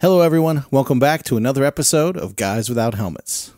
Hello, 0.00 0.22
everyone. 0.22 0.64
Welcome 0.70 0.98
back 0.98 1.24
to 1.24 1.36
another 1.36 1.62
episode 1.62 2.16
of 2.16 2.34
Guys 2.34 2.70
Without 2.70 2.94
Helmets. 2.94 3.52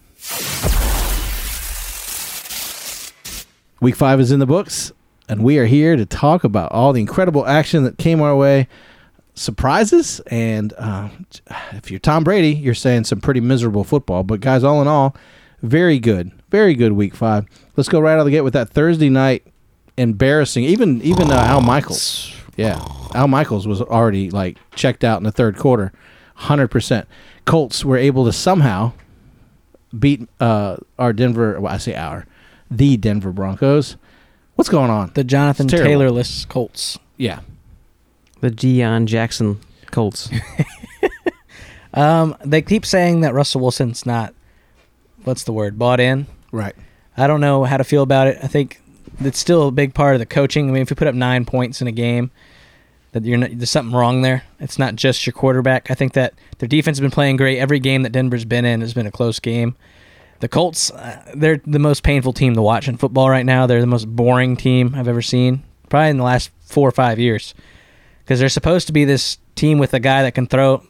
Week 3.80 3.94
five 3.94 4.18
is 4.18 4.32
in 4.32 4.40
the 4.40 4.46
books, 4.46 4.90
and 5.28 5.44
we 5.44 5.58
are 5.58 5.66
here 5.66 5.94
to 5.94 6.04
talk 6.04 6.42
about 6.42 6.72
all 6.72 6.92
the 6.92 7.00
incredible 7.00 7.46
action 7.46 7.84
that 7.84 7.96
came 7.96 8.20
our 8.20 8.34
way, 8.34 8.66
surprises, 9.34 10.20
and 10.32 10.72
uh, 10.78 11.10
if 11.74 11.92
you're 11.92 12.00
Tom 12.00 12.24
Brady, 12.24 12.51
you're 12.51 12.74
saying 12.74 13.04
some 13.04 13.21
pretty 13.21 13.38
miserable 13.40 13.85
football. 13.85 14.24
But, 14.24 14.40
guys, 14.40 14.65
all 14.65 14.83
in 14.83 14.88
all, 14.88 15.15
very 15.63 16.01
good. 16.01 16.33
Very 16.51 16.75
good 16.75 16.95
week 16.95 17.15
five. 17.15 17.47
Let's 17.77 17.89
go 17.89 18.01
right 18.01 18.15
out 18.15 18.19
of 18.19 18.25
the 18.25 18.33
gate 18.33 18.41
with 18.41 18.55
that 18.55 18.69
Thursday 18.69 19.11
night 19.11 19.47
embarrassing. 19.97 20.65
Even 20.65 21.01
even 21.03 21.31
uh, 21.31 21.37
Al 21.37 21.61
Michaels. 21.61 22.35
Yeah. 22.57 22.85
Al 23.15 23.29
Michaels 23.29 23.65
was 23.69 23.81
already 23.81 24.29
like 24.29 24.59
checked 24.75 25.05
out 25.05 25.19
in 25.19 25.23
the 25.23 25.31
third 25.31 25.57
quarter. 25.57 25.93
100%. 26.43 27.07
Colts 27.45 27.85
were 27.85 27.97
able 27.97 28.25
to 28.25 28.32
somehow 28.32 28.93
beat 29.99 30.29
uh, 30.41 30.77
our 30.99 31.13
Denver, 31.13 31.61
well, 31.61 31.73
I 31.73 31.79
say 31.79 31.95
our, 31.95 32.27
the 32.70 32.96
Denver 32.96 33.33
Broncos. 33.33 33.96
What's 34.55 34.69
going 34.69 34.91
on? 34.91 35.12
The 35.14 35.24
Jonathan 35.24 35.66
It's 35.66 35.73
terrible. 35.73 35.91
Taylorless 35.91 36.45
Colts. 36.47 36.98
Yeah. 37.16 37.41
The 38.41 38.50
Deon 38.50 39.06
Jackson 39.06 39.60
Colts. 39.91 40.30
Um, 41.95 42.36
they 42.45 42.62
keep 42.62 42.86
saying 42.86 43.20
that 43.20 43.34
Russell 43.34 43.61
Wilson's 43.61 44.06
not, 44.06 44.34
what's 45.24 45.45
the 45.45 45.52
word, 45.52 45.78
bought 45.78 46.00
in. 46.00 46.27
Right. 46.50 46.74
I 47.16 47.27
don't 47.27 47.41
know 47.41 47.64
how 47.64 47.77
to 47.77 47.84
feel 47.84 48.02
about 48.02 48.28
it. 48.28 48.38
I 48.42 48.47
think 48.47 48.80
it's 49.20 49.38
still 49.38 49.69
a 49.69 49.70
big 49.70 49.95
part 49.95 50.14
of 50.14 50.19
the 50.19 50.27
coaching. 50.27 50.69
I 50.69 50.72
mean, 50.72 50.83
if 50.83 50.91
you 50.91 50.97
put 50.97 51.09
up 51.09 51.14
nine 51.14 51.45
points 51.45 51.83
in 51.83 51.86
a 51.86 51.92
game, 51.92 52.30
that 53.12 53.24
you're 53.24 53.38
not, 53.38 53.50
there's 53.54 53.70
something 53.70 53.94
wrong 53.94 54.22
there. 54.22 54.42
It's 54.60 54.78
not 54.78 54.96
just 54.96 55.26
your 55.26 55.32
quarterback. 55.32 55.90
I 55.90 55.94
think 55.94 56.14
that 56.14 56.34
their 56.58 56.68
defense 56.68 56.96
has 56.98 57.00
been 57.02 57.10
playing 57.10 57.36
great. 57.36 57.58
Every 57.58 57.78
game 57.78 58.02
that 58.02 58.10
Denver's 58.12 58.44
been 58.44 58.64
in 58.64 58.80
has 58.80 58.94
been 58.94 59.06
a 59.06 59.10
close 59.10 59.38
game. 59.38 59.76
The 60.41 60.48
Colts, 60.48 60.91
uh, 60.91 61.22
they're 61.36 61.60
the 61.66 61.78
most 61.78 62.02
painful 62.02 62.32
team 62.32 62.54
to 62.54 62.62
watch 62.62 62.88
in 62.88 62.96
football 62.96 63.30
right 63.30 63.46
now. 63.46 63.66
They're 63.66 63.80
the 63.80 63.86
most 63.86 64.06
boring 64.06 64.56
team 64.56 64.92
I've 64.96 65.06
ever 65.08 65.22
seen, 65.22 65.62
probably 65.88 66.10
in 66.10 66.16
the 66.16 66.24
last 66.24 66.50
four 66.64 66.88
or 66.88 66.92
five 66.92 67.19
years, 67.20 67.54
because 68.24 68.41
they're 68.41 68.48
supposed 68.48 68.88
to 68.88 68.92
be 68.92 69.04
this 69.04 69.38
team 69.54 69.78
with 69.78 69.94
a 69.94 70.00
guy 70.00 70.22
that 70.22 70.34
can 70.34 70.47
throw 70.48 70.82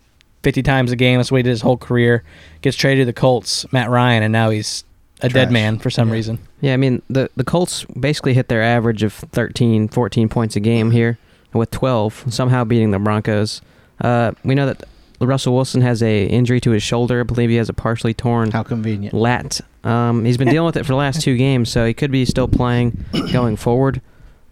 50 0.42 0.62
times 0.62 0.91
a 0.91 0.97
game. 0.97 1.19
That's 1.19 1.31
what 1.31 1.36
he 1.39 1.42
did 1.42 1.51
his 1.51 1.61
whole 1.61 1.77
career. 1.77 2.25
Gets 2.62 2.77
traded 2.79 3.03
to 3.03 3.07
the 3.07 3.12
Colts, 3.12 3.70
Matt 3.73 3.91
Ryan, 3.91 4.23
and 4.23 4.33
now 4.33 4.48
he's 4.51 4.84
a 5.20 5.29
dead 5.29 5.53
man 5.53 5.79
for 5.79 5.91
some 5.91 6.09
Yeah. 6.09 6.14
reason. 6.14 6.39
yeah, 6.61 6.73
I 6.73 6.77
mean, 6.79 7.03
the, 7.11 7.29
the 7.36 7.45
Colts 7.45 7.84
basically 7.84 8.33
hit 8.34 8.48
their 8.48 8.62
average 8.62 9.03
of 9.03 9.12
13, 9.12 9.89
14 9.89 10.29
points 10.31 10.57
a 10.57 10.61
game 10.61 10.92
here 10.92 11.19
with 11.55 11.70
12, 11.70 12.27
somehow 12.31 12.64
beating 12.64 12.91
the 12.91 12.98
Broncos. 12.98 13.61
Uh, 14.00 14.33
we 14.45 14.55
know 14.55 14.67
that 14.67 14.84
Russell 15.20 15.55
Wilson 15.55 15.83
has 15.83 16.03
a 16.03 16.27
injury 16.27 16.61
to 16.61 16.70
his 16.72 16.83
shoulder. 16.83 17.20
I 17.20 17.22
believe 17.22 17.50
he 17.50 17.56
has 17.56 17.69
a 17.69 17.72
partially 17.72 18.14
torn 18.14 18.50
How 18.50 18.62
convenient. 18.62 19.14
lat. 19.14 19.61
Um, 19.84 20.25
he's 20.25 20.36
been 20.36 20.48
dealing 20.50 20.67
with 20.67 20.77
it 20.77 20.84
for 20.84 20.92
the 20.92 20.97
last 20.97 21.20
two 21.23 21.36
games, 21.36 21.70
so 21.70 21.86
he 21.86 21.95
could 21.95 22.11
be 22.11 22.25
still 22.25 22.48
playing 22.48 23.05
going 23.33 23.56
forward. 23.56 24.00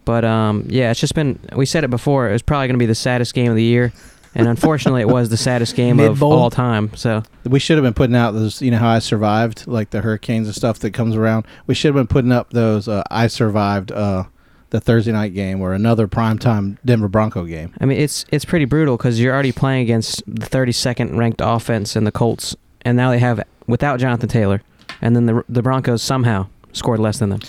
But 0.05 0.25
um, 0.25 0.65
yeah, 0.67 0.91
it's 0.91 0.99
just 0.99 1.13
been. 1.15 1.39
We 1.55 1.65
said 1.65 1.83
it 1.83 1.89
before. 1.89 2.29
It 2.29 2.33
was 2.33 2.41
probably 2.41 2.67
going 2.67 2.75
to 2.75 2.79
be 2.79 2.85
the 2.87 2.95
saddest 2.95 3.33
game 3.33 3.51
of 3.51 3.55
the 3.55 3.63
year, 3.63 3.93
and 4.33 4.47
unfortunately, 4.47 5.01
it 5.01 5.07
was 5.07 5.29
the 5.29 5.37
saddest 5.37 5.75
game 5.75 5.99
of 5.99 6.23
all 6.23 6.49
time. 6.49 6.95
So 6.95 7.23
We 7.43 7.59
should 7.59 7.77
have 7.77 7.83
been 7.83 7.93
putting 7.93 8.15
out 8.15 8.31
those, 8.31 8.61
you 8.61 8.71
know, 8.71 8.77
how 8.79 8.89
I 8.89 8.99
survived, 8.99 9.67
like 9.67 9.91
the 9.91 10.01
hurricanes 10.01 10.47
and 10.47 10.55
stuff 10.55 10.79
that 10.79 10.91
comes 10.91 11.15
around. 11.15 11.45
We 11.67 11.75
should 11.75 11.89
have 11.89 11.95
been 11.95 12.07
putting 12.07 12.31
up 12.31 12.51
those, 12.51 12.87
uh, 12.87 13.03
I 13.11 13.27
survived 13.27 13.91
uh, 13.91 14.23
the 14.71 14.79
Thursday 14.81 15.11
night 15.11 15.33
game 15.33 15.61
or 15.61 15.73
another 15.73 16.07
primetime 16.07 16.77
Denver 16.83 17.07
Bronco 17.07 17.45
game. 17.45 17.73
I 17.79 17.85
mean, 17.85 17.99
it's 17.99 18.25
it's 18.31 18.43
pretty 18.45 18.65
brutal 18.65 18.97
because 18.97 19.19
you're 19.19 19.33
already 19.33 19.51
playing 19.51 19.83
against 19.83 20.23
the 20.25 20.45
32nd 20.47 21.15
ranked 21.15 21.41
offense 21.43 21.95
in 21.95 22.03
the 22.03 22.11
Colts, 22.11 22.55
and 22.81 22.97
now 22.97 23.11
they 23.11 23.19
have 23.19 23.41
without 23.67 23.99
Jonathan 23.99 24.27
Taylor, 24.29 24.61
and 25.01 25.15
then 25.15 25.25
the 25.27 25.45
the 25.47 25.61
Broncos 25.61 26.01
somehow 26.01 26.47
scored 26.73 26.99
less 26.99 27.19
than 27.19 27.29
them. 27.29 27.41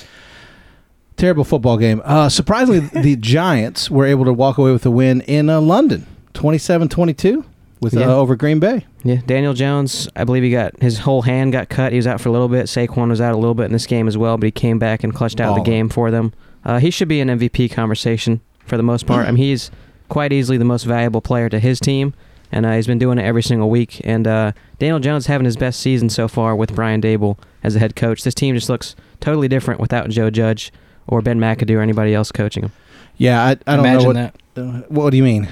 Terrible 1.16 1.44
football 1.44 1.76
game. 1.76 2.00
Uh, 2.04 2.28
surprisingly, 2.28 2.80
the 3.02 3.16
Giants 3.16 3.90
were 3.90 4.04
able 4.06 4.24
to 4.24 4.32
walk 4.32 4.58
away 4.58 4.72
with 4.72 4.84
a 4.86 4.90
win 4.90 5.20
in 5.22 5.48
uh, 5.48 5.60
London, 5.60 6.06
27-22 6.34 7.44
with 7.80 7.94
Yeah. 7.94 8.06
uh, 8.08 8.14
over 8.16 8.34
Green 8.34 8.58
Bay. 8.58 8.86
Yeah, 9.04 9.16
Daniel 9.26 9.52
Jones, 9.54 10.08
I 10.16 10.24
believe 10.24 10.42
he 10.42 10.50
got 10.50 10.80
his 10.80 11.00
whole 11.00 11.22
hand 11.22 11.52
got 11.52 11.68
cut. 11.68 11.92
He 11.92 11.96
was 11.96 12.06
out 12.06 12.20
for 12.20 12.28
a 12.28 12.32
little 12.32 12.48
bit. 12.48 12.66
Saquon 12.66 13.08
was 13.08 13.20
out 13.20 13.34
a 13.34 13.36
little 13.36 13.54
bit 13.54 13.66
in 13.66 13.72
this 13.72 13.86
game 13.86 14.08
as 14.08 14.16
well, 14.16 14.36
but 14.38 14.46
he 14.46 14.50
came 14.50 14.78
back 14.78 15.04
and 15.04 15.14
clutched 15.14 15.40
out 15.40 15.54
Baller. 15.56 15.64
the 15.64 15.70
game 15.70 15.88
for 15.88 16.10
them. 16.10 16.32
Uh, 16.64 16.78
he 16.78 16.90
should 16.90 17.08
be 17.08 17.20
an 17.20 17.28
MVP 17.28 17.70
conversation 17.72 18.40
for 18.66 18.76
the 18.76 18.82
most 18.82 19.06
part. 19.06 19.26
I 19.26 19.30
mean, 19.32 19.38
he's 19.42 19.70
quite 20.08 20.32
easily 20.32 20.58
the 20.58 20.64
most 20.64 20.84
valuable 20.84 21.20
player 21.20 21.48
to 21.48 21.58
his 21.58 21.80
team, 21.80 22.14
and 22.52 22.64
uh, 22.66 22.72
he's 22.72 22.86
been 22.86 22.98
doing 22.98 23.18
it 23.18 23.22
every 23.24 23.42
single 23.42 23.68
week. 23.70 24.00
And 24.04 24.26
uh, 24.26 24.52
Daniel 24.78 25.00
Jones 25.00 25.26
having 25.26 25.44
his 25.44 25.56
best 25.56 25.80
season 25.80 26.08
so 26.08 26.28
far 26.28 26.54
with 26.54 26.74
Brian 26.74 27.00
Daboll 27.00 27.38
as 27.62 27.74
the 27.74 27.80
head 27.80 27.96
coach. 27.96 28.22
This 28.22 28.34
team 28.34 28.54
just 28.54 28.68
looks 28.68 28.94
totally 29.20 29.48
different 29.48 29.80
without 29.80 30.08
Joe 30.10 30.30
Judge 30.30 30.72
or 31.06 31.20
Ben 31.22 31.38
McAdoo 31.40 31.76
or 31.76 31.80
anybody 31.80 32.14
else 32.14 32.30
coaching 32.30 32.64
him. 32.64 32.72
Yeah, 33.16 33.42
I, 33.42 33.50
I 33.50 33.76
don't 33.76 33.80
Imagine 33.80 34.12
know 34.12 34.22
what. 34.24 34.34
that. 34.54 34.90
What 34.90 35.10
do 35.10 35.16
you 35.16 35.22
mean? 35.22 35.48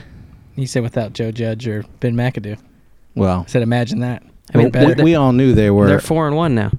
You 0.56 0.66
said 0.66 0.82
without 0.82 1.12
Joe 1.12 1.30
Judge 1.32 1.66
or 1.66 1.84
Ben 2.00 2.14
McAdoo. 2.14 2.58
Well, 3.14 3.44
I 3.46 3.50
said 3.50 3.62
imagine 3.62 4.00
that. 4.00 4.22
I 4.54 4.58
mean, 4.58 4.70
Better. 4.70 4.94
we, 4.96 5.02
we 5.12 5.14
all 5.14 5.32
knew 5.32 5.54
they 5.54 5.70
were. 5.70 5.86
They're 5.86 6.00
four 6.00 6.26
and 6.26 6.36
one 6.36 6.54
now. 6.54 6.70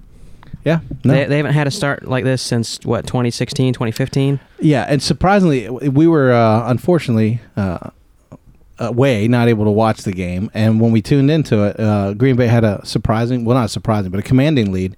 Yeah, 0.64 0.80
no. 1.04 1.14
They, 1.14 1.26
they 1.26 1.38
haven't 1.38 1.54
had 1.54 1.68
a 1.68 1.72
start 1.72 2.08
like 2.08 2.24
this 2.24 2.42
since 2.42 2.80
what 2.84 3.08
2016, 3.08 3.74
2015. 3.74 4.40
Yeah, 4.60 4.86
and 4.88 5.02
surprisingly, 5.02 5.70
we 5.70 6.08
were 6.08 6.32
uh, 6.32 6.70
unfortunately 6.70 7.42
uh, 7.56 7.90
away, 8.82 9.28
not 9.28 9.48
able 9.48 9.66
to 9.66 9.72
watch 9.72 10.02
the 10.04 10.12
game. 10.12 10.50
And 10.54 10.82
when 10.82 10.92
we 10.92 11.02
tuned 11.02 11.32
into 11.32 11.64
it, 11.64 11.80
uh, 11.80 12.14
Green 12.14 12.36
Bay 12.36 12.48
had 12.48 12.64
a 12.64 12.86
surprising, 12.86 13.46
well, 13.46 13.58
not 13.58 13.70
surprising, 13.70 14.12
but 14.12 14.20
a 14.20 14.24
commanding 14.24 14.72
lead. 14.72 14.98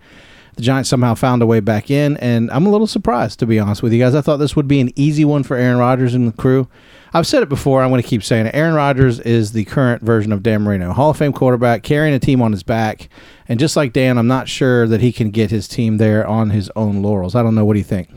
The 0.55 0.61
Giants 0.61 0.89
somehow 0.89 1.15
found 1.15 1.41
a 1.41 1.45
way 1.47 1.59
back 1.61 1.89
in, 1.89 2.15
and 2.17 2.51
I'm 2.51 2.65
a 2.65 2.69
little 2.69 2.85
surprised, 2.87 3.39
to 3.39 3.45
be 3.47 3.59
honest 3.59 3.81
with 3.81 3.91
you 3.91 3.99
guys. 3.99 4.13
I 4.13 4.21
thought 4.21 4.37
this 4.37 4.55
would 4.55 4.67
be 4.67 4.79
an 4.79 4.91
easy 4.95 5.25
one 5.25 5.41
for 5.43 5.57
Aaron 5.57 5.77
Rodgers 5.77 6.13
and 6.13 6.27
the 6.27 6.31
crew. 6.31 6.67
I've 7.11 7.25
said 7.27 7.41
it 7.43 7.49
before. 7.49 7.81
I'm 7.83 7.89
going 7.89 8.01
to 8.01 8.07
keep 8.07 8.23
saying 8.23 8.45
it. 8.47 8.55
Aaron 8.55 8.73
Rodgers 8.75 9.19
is 9.19 9.51
the 9.53 9.65
current 9.65 10.03
version 10.03 10.31
of 10.31 10.43
Dan 10.43 10.61
Marino, 10.61 10.93
Hall 10.93 11.09
of 11.11 11.17
Fame 11.17 11.33
quarterback, 11.33 11.81
carrying 11.83 12.13
a 12.13 12.19
team 12.19 12.41
on 12.41 12.51
his 12.51 12.63
back. 12.63 13.09
And 13.47 13.59
just 13.59 13.75
like 13.75 13.93
Dan, 13.93 14.17
I'm 14.17 14.27
not 14.27 14.47
sure 14.47 14.87
that 14.87 15.01
he 15.01 15.11
can 15.11 15.31
get 15.31 15.49
his 15.51 15.67
team 15.67 15.97
there 15.97 16.25
on 16.25 16.51
his 16.51 16.71
own 16.75 17.01
laurels. 17.01 17.33
I 17.35 17.41
don't 17.43 17.55
know. 17.55 17.65
What 17.65 17.73
do 17.73 17.79
you 17.79 17.83
think? 17.85 18.09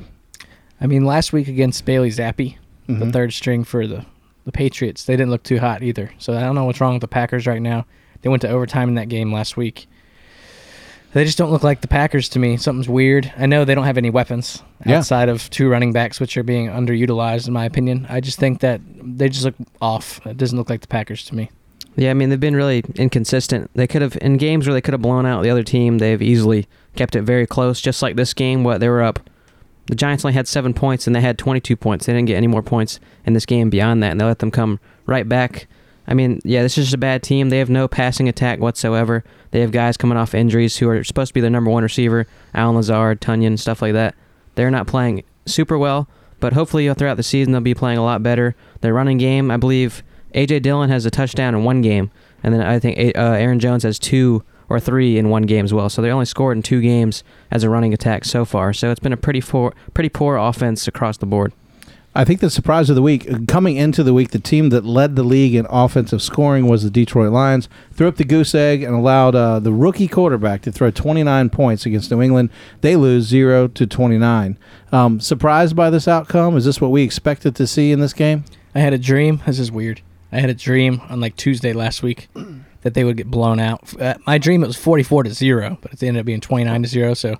I 0.80 0.86
mean, 0.86 1.04
last 1.04 1.32
week 1.32 1.48
against 1.48 1.84
Bailey 1.86 2.10
Zappe, 2.10 2.56
the 2.86 2.92
Mhm. 2.92 3.12
third 3.12 3.32
string 3.32 3.64
for 3.64 3.86
the, 3.86 4.04
the 4.44 4.52
Patriots, 4.52 5.04
they 5.04 5.14
didn't 5.16 5.30
look 5.30 5.42
too 5.42 5.58
hot 5.58 5.82
either. 5.82 6.10
So 6.18 6.34
I 6.36 6.40
don't 6.40 6.54
know 6.54 6.64
what's 6.64 6.80
wrong 6.80 6.92
with 6.94 7.00
the 7.00 7.08
Packers 7.08 7.46
right 7.46 7.62
now. 7.62 7.86
They 8.22 8.28
went 8.28 8.42
to 8.42 8.48
overtime 8.48 8.88
in 8.90 8.94
that 8.96 9.08
game 9.08 9.32
last 9.32 9.56
week. 9.56 9.86
They 11.16 11.24
just 11.24 11.38
don't 11.38 11.50
look 11.50 11.62
like 11.62 11.80
the 11.80 11.88
Packers 11.88 12.28
to 12.28 12.38
me. 12.38 12.58
Something's 12.58 12.90
weird. 12.90 13.32
I 13.38 13.46
know 13.46 13.64
they 13.64 13.74
don't 13.74 13.86
have 13.86 13.96
any 13.96 14.10
weapons 14.10 14.62
Yeah. 14.84 14.98
outside 14.98 15.30
of 15.30 15.48
two 15.48 15.66
running 15.70 15.94
backs, 15.94 16.20
which 16.20 16.36
are 16.36 16.42
being 16.42 16.68
underutilized, 16.68 17.46
in 17.48 17.54
my 17.54 17.64
opinion. 17.64 18.04
I 18.10 18.20
just 18.20 18.38
think 18.38 18.60
that 18.60 18.82
they 19.02 19.30
just 19.30 19.46
look 19.46 19.54
off. 19.80 20.20
It 20.26 20.36
doesn't 20.36 20.58
look 20.58 20.68
like 20.68 20.82
the 20.82 20.86
Packers 20.88 21.24
to 21.24 21.34
me. 21.34 21.48
Yeah, 21.96 22.10
I 22.10 22.12
mean 22.12 22.28
they've 22.28 22.38
been 22.38 22.54
really 22.54 22.84
inconsistent. 22.96 23.70
They 23.74 23.86
could 23.86 24.02
have 24.02 24.18
in 24.20 24.36
games 24.36 24.66
where 24.66 24.74
they 24.74 24.82
could 24.82 24.92
have 24.92 25.00
blown 25.00 25.24
out 25.24 25.42
the 25.42 25.48
other 25.48 25.62
team. 25.62 25.96
They've 25.96 26.20
easily 26.20 26.68
kept 26.96 27.16
it 27.16 27.22
very 27.22 27.46
close. 27.46 27.80
Just 27.80 28.02
like 28.02 28.16
this 28.16 28.34
game, 28.34 28.62
what 28.62 28.80
they 28.80 28.88
were 28.90 29.02
up. 29.02 29.18
The 29.86 29.94
Giants 29.94 30.22
only 30.22 30.34
had 30.34 30.46
seven 30.46 30.74
points 30.74 31.06
and 31.06 31.16
they 31.16 31.22
had 31.22 31.38
22 31.38 31.76
points. 31.76 32.04
They 32.04 32.12
didn't 32.12 32.26
get 32.26 32.36
any 32.36 32.46
more 32.46 32.62
points 32.62 33.00
in 33.24 33.32
this 33.32 33.46
game 33.46 33.70
beyond 33.70 34.02
that, 34.02 34.10
and 34.10 34.20
they 34.20 34.26
let 34.26 34.40
them 34.40 34.50
come 34.50 34.80
right 35.06 35.26
back. 35.26 35.66
I 36.08 36.14
mean, 36.14 36.40
yeah, 36.44 36.62
this 36.62 36.78
is 36.78 36.86
just 36.86 36.94
a 36.94 36.98
bad 36.98 37.22
team. 37.22 37.48
They 37.48 37.58
have 37.58 37.70
no 37.70 37.88
passing 37.88 38.28
attack 38.28 38.60
whatsoever. 38.60 39.24
They 39.50 39.60
have 39.60 39.72
guys 39.72 39.96
coming 39.96 40.16
off 40.16 40.34
injuries 40.34 40.76
who 40.76 40.88
are 40.88 41.02
supposed 41.04 41.30
to 41.30 41.34
be 41.34 41.40
their 41.40 41.50
number 41.50 41.70
one 41.70 41.82
receiver, 41.82 42.26
Allen 42.54 42.76
Lazard, 42.76 43.20
Tonyan, 43.20 43.58
stuff 43.58 43.82
like 43.82 43.92
that. 43.94 44.14
They're 44.54 44.70
not 44.70 44.86
playing 44.86 45.24
super 45.46 45.76
well, 45.76 46.08
but 46.40 46.52
hopefully 46.52 46.92
throughout 46.94 47.16
the 47.16 47.22
season 47.22 47.52
they'll 47.52 47.60
be 47.60 47.74
playing 47.74 47.98
a 47.98 48.04
lot 48.04 48.22
better. 48.22 48.54
Their 48.80 48.94
running 48.94 49.18
game, 49.18 49.50
I 49.50 49.56
believe, 49.56 50.02
AJ 50.34 50.62
Dillon 50.62 50.90
has 50.90 51.06
a 51.06 51.10
touchdown 51.10 51.54
in 51.54 51.64
one 51.64 51.82
game, 51.82 52.10
and 52.42 52.54
then 52.54 52.60
I 52.60 52.78
think 52.78 52.98
uh, 53.16 53.20
Aaron 53.20 53.58
Jones 53.58 53.82
has 53.82 53.98
two 53.98 54.44
or 54.68 54.80
three 54.80 55.16
in 55.16 55.30
one 55.30 55.42
game 55.42 55.64
as 55.64 55.72
well. 55.72 55.88
So 55.88 56.02
they 56.02 56.10
only 56.10 56.26
scored 56.26 56.56
in 56.56 56.62
two 56.62 56.80
games 56.80 57.22
as 57.50 57.62
a 57.62 57.70
running 57.70 57.94
attack 57.94 58.24
so 58.24 58.44
far. 58.44 58.72
So 58.72 58.90
it's 58.90 59.00
been 59.00 59.12
a 59.12 59.16
pretty 59.16 59.40
poor, 59.40 59.74
pretty 59.94 60.08
poor 60.08 60.36
offense 60.36 60.88
across 60.88 61.16
the 61.18 61.26
board. 61.26 61.52
I 62.16 62.24
think 62.24 62.40
the 62.40 62.48
surprise 62.48 62.88
of 62.88 62.96
the 62.96 63.02
week, 63.02 63.46
coming 63.46 63.76
into 63.76 64.02
the 64.02 64.14
week, 64.14 64.30
the 64.30 64.38
team 64.38 64.70
that 64.70 64.86
led 64.86 65.16
the 65.16 65.22
league 65.22 65.54
in 65.54 65.66
offensive 65.68 66.22
scoring 66.22 66.66
was 66.66 66.82
the 66.82 66.88
Detroit 66.88 67.30
Lions. 67.30 67.68
Threw 67.92 68.08
up 68.08 68.16
the 68.16 68.24
goose 68.24 68.54
egg 68.54 68.82
and 68.82 68.94
allowed 68.94 69.34
uh, 69.34 69.58
the 69.60 69.70
rookie 69.70 70.08
quarterback 70.08 70.62
to 70.62 70.72
throw 70.72 70.90
29 70.90 71.50
points 71.50 71.84
against 71.84 72.10
New 72.10 72.22
England. 72.22 72.48
They 72.80 72.96
lose 72.96 73.26
0 73.26 73.68
to 73.68 73.86
29. 73.86 74.56
Um, 74.92 75.20
surprised 75.20 75.76
by 75.76 75.90
this 75.90 76.08
outcome? 76.08 76.56
Is 76.56 76.64
this 76.64 76.80
what 76.80 76.90
we 76.90 77.02
expected 77.02 77.54
to 77.56 77.66
see 77.66 77.92
in 77.92 78.00
this 78.00 78.14
game? 78.14 78.46
I 78.74 78.78
had 78.78 78.94
a 78.94 78.98
dream. 78.98 79.42
This 79.44 79.58
is 79.58 79.70
weird. 79.70 80.00
I 80.32 80.40
had 80.40 80.48
a 80.48 80.54
dream 80.54 81.02
on 81.10 81.20
like 81.20 81.36
Tuesday 81.36 81.74
last 81.74 82.02
week 82.02 82.28
that 82.80 82.94
they 82.94 83.04
would 83.04 83.18
get 83.18 83.30
blown 83.30 83.60
out. 83.60 84.00
Uh, 84.00 84.14
my 84.26 84.38
dream 84.38 84.64
it 84.64 84.68
was 84.68 84.78
44 84.78 85.24
to 85.24 85.34
0, 85.34 85.76
but 85.82 85.92
it 85.92 86.02
ended 86.02 86.20
up 86.20 86.24
being 86.24 86.40
29 86.40 86.82
to 86.82 86.88
0, 86.88 87.12
so 87.12 87.36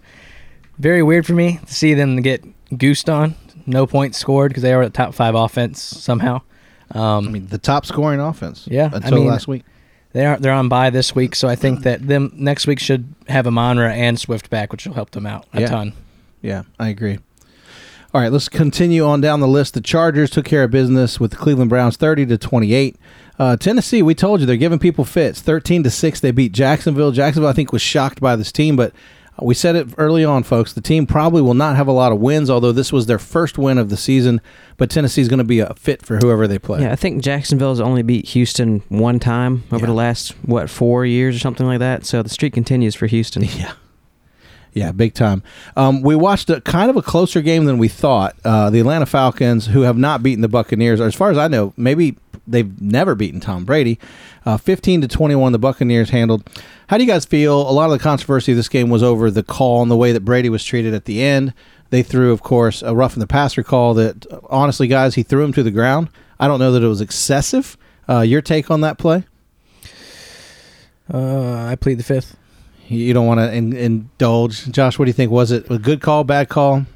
very 0.78 1.02
weird 1.02 1.24
for 1.24 1.32
me 1.32 1.60
to 1.66 1.72
see 1.72 1.94
them 1.94 2.20
get 2.20 2.44
goosed 2.76 3.08
on. 3.08 3.36
No 3.66 3.86
points 3.86 4.18
scored 4.18 4.50
because 4.50 4.62
they 4.62 4.72
are 4.72 4.84
the 4.84 4.90
top 4.90 5.14
5 5.14 5.34
offense 5.34 5.82
somehow. 5.82 6.40
Um, 6.92 7.28
I 7.28 7.30
mean, 7.30 7.46
the 7.48 7.58
top 7.58 7.84
scoring 7.86 8.20
offense. 8.20 8.66
Yeah, 8.70 8.90
I 8.92 8.96
until 8.96 9.18
mean- 9.18 9.26
last 9.28 9.48
week. 9.48 9.64
They 10.12 10.24
are 10.24 10.38
they're 10.38 10.52
on 10.52 10.70
bye 10.70 10.88
this 10.88 11.14
week, 11.14 11.34
so 11.34 11.46
I 11.46 11.56
think 11.56 11.82
that 11.82 12.06
them 12.08 12.32
next 12.36 12.66
week 12.66 12.78
should 12.80 13.12
have 13.28 13.46
Amon-Ra 13.46 13.88
and 13.88 14.18
Swift 14.18 14.48
back, 14.48 14.72
which 14.72 14.86
will 14.86 14.94
help 14.94 15.10
them 15.10 15.26
out 15.26 15.44
a 15.52 15.60
Yeah. 15.60 15.66
ton. 15.66 15.92
Yeah, 16.40 16.62
I 16.78 16.88
agree. 16.88 17.18
All 18.14 18.22
right, 18.22 18.32
let's 18.32 18.48
continue 18.48 19.04
on 19.04 19.20
down 19.20 19.40
the 19.40 19.48
list. 19.48 19.74
The 19.74 19.82
Chargers 19.82 20.30
took 20.30 20.46
care 20.46 20.62
of 20.62 20.70
business 20.70 21.20
with 21.20 21.32
the 21.32 21.36
Cleveland 21.36 21.68
Browns, 21.68 21.98
thirty 21.98 22.24
to 22.24 22.38
twenty-eight. 22.38 22.96
Uh, 23.38 23.56
Tennessee, 23.58 24.00
we 24.00 24.14
told 24.14 24.40
you 24.40 24.46
they're 24.46 24.56
giving 24.56 24.78
people 24.78 25.04
fits. 25.04 25.42
Thirteen 25.42 25.82
to 25.82 25.90
six, 25.90 26.18
they 26.20 26.30
beat 26.30 26.52
Jacksonville. 26.52 27.10
Jacksonville, 27.12 27.50
I 27.50 27.52
think, 27.52 27.70
was 27.70 27.82
shocked 27.82 28.18
by 28.20 28.36
this 28.36 28.50
team, 28.50 28.74
but 28.74 28.92
we 29.42 29.54
said 29.54 29.76
it 29.76 29.88
early 29.98 30.24
on, 30.24 30.42
folks. 30.42 30.72
The 30.72 30.80
team 30.80 31.06
probably 31.06 31.42
will 31.42 31.54
not 31.54 31.76
have 31.76 31.86
a 31.88 31.92
lot 31.92 32.10
of 32.12 32.18
wins, 32.20 32.48
although 32.48 32.72
this 32.72 32.92
was 32.92 33.06
their 33.06 33.18
first 33.18 33.58
win 33.58 33.76
of 33.78 33.90
the 33.90 33.96
season. 33.96 34.40
But 34.78 34.90
Tennessee's 34.90 35.28
going 35.28 35.38
to 35.38 35.44
be 35.44 35.60
a 35.60 35.74
fit 35.74 36.04
for 36.04 36.16
whoever 36.18 36.46
they 36.48 36.58
play. 36.58 36.80
Yeah, 36.82 36.92
I 36.92 36.96
think 36.96 37.22
Jacksonville's 37.22 37.80
only 37.80 38.02
beat 38.02 38.28
Houston 38.28 38.82
one 38.88 39.18
time 39.18 39.64
over 39.72 39.84
Yeah. 39.84 39.86
the 39.86 39.92
last 39.94 40.30
what 40.44 40.70
four 40.70 41.04
years 41.06 41.36
or 41.36 41.38
something 41.38 41.66
like 41.66 41.78
that. 41.80 42.06
So 42.06 42.22
the 42.22 42.28
streak 42.28 42.54
continues 42.54 42.94
for 42.94 43.06
Houston. 43.06 43.42
Yeah. 43.56 43.72
Yeah, 44.72 44.92
big 44.92 45.14
time. 45.14 45.42
Um, 45.74 46.02
we 46.02 46.14
watched 46.16 46.50
a 46.50 46.60
kind 46.60 46.90
of 46.90 46.96
a 46.96 47.02
closer 47.02 47.40
game 47.40 47.64
than 47.64 47.78
we 47.78 47.88
thought. 47.88 48.36
Uh, 48.44 48.68
the 48.68 48.78
Atlanta 48.80 49.06
Falcons, 49.06 49.68
who 49.68 49.80
have 49.82 49.96
not 49.96 50.22
beaten 50.22 50.42
the 50.42 50.48
Buccaneers, 50.48 51.00
or 51.00 51.06
as 51.06 51.14
far 51.14 51.30
as 51.30 51.38
I 51.38 51.48
know, 51.48 51.72
maybe 51.78 52.18
they've 52.46 52.78
never 52.82 53.14
beaten 53.14 53.40
Tom 53.40 53.64
Brady. 53.64 53.98
Uh, 54.46 54.56
Fifteen 54.56 55.00
to 55.00 55.08
twenty-one, 55.08 55.50
the 55.50 55.58
Buccaneers 55.58 56.10
handled. 56.10 56.48
How 56.86 56.96
do 56.96 57.04
you 57.04 57.10
guys 57.10 57.24
feel? 57.24 57.68
A 57.68 57.72
lot 57.72 57.86
of 57.86 57.90
the 57.90 57.98
controversy 57.98 58.52
of 58.52 58.56
this 58.56 58.68
game 58.68 58.88
was 58.88 59.02
over 59.02 59.28
the 59.28 59.42
call 59.42 59.82
and 59.82 59.90
the 59.90 59.96
way 59.96 60.12
that 60.12 60.20
Brady 60.20 60.48
was 60.48 60.64
treated 60.64 60.94
at 60.94 61.04
the 61.04 61.20
end. 61.20 61.52
They 61.90 62.02
threw, 62.04 62.32
of 62.32 62.42
course, 62.42 62.80
a 62.80 62.94
rough 62.94 63.14
in 63.14 63.20
the 63.20 63.26
passer 63.26 63.64
call 63.64 63.94
that, 63.94 64.24
honestly, 64.48 64.86
guys, 64.86 65.16
he 65.16 65.24
threw 65.24 65.44
him 65.44 65.52
to 65.52 65.64
the 65.64 65.72
ground. 65.72 66.08
I 66.38 66.46
don't 66.46 66.60
know 66.60 66.70
that 66.72 66.82
it 66.82 66.88
was 66.88 67.00
excessive. 67.00 67.76
Uh, 68.08 68.20
your 68.20 68.40
take 68.40 68.70
on 68.70 68.82
that 68.82 68.98
play? 68.98 69.24
Uh, 71.12 71.64
I 71.64 71.76
plead 71.76 71.98
the 71.98 72.04
fifth. 72.04 72.36
You 72.88 73.14
don't 73.14 73.26
want 73.26 73.40
to 73.40 73.52
in, 73.52 73.72
indulge, 73.72 74.70
Josh. 74.70 74.96
What 74.96 75.06
do 75.06 75.08
you 75.08 75.12
think? 75.12 75.32
Was 75.32 75.50
it 75.50 75.68
a 75.70 75.78
good 75.78 76.00
call, 76.00 76.22
bad 76.22 76.48
call? 76.48 76.86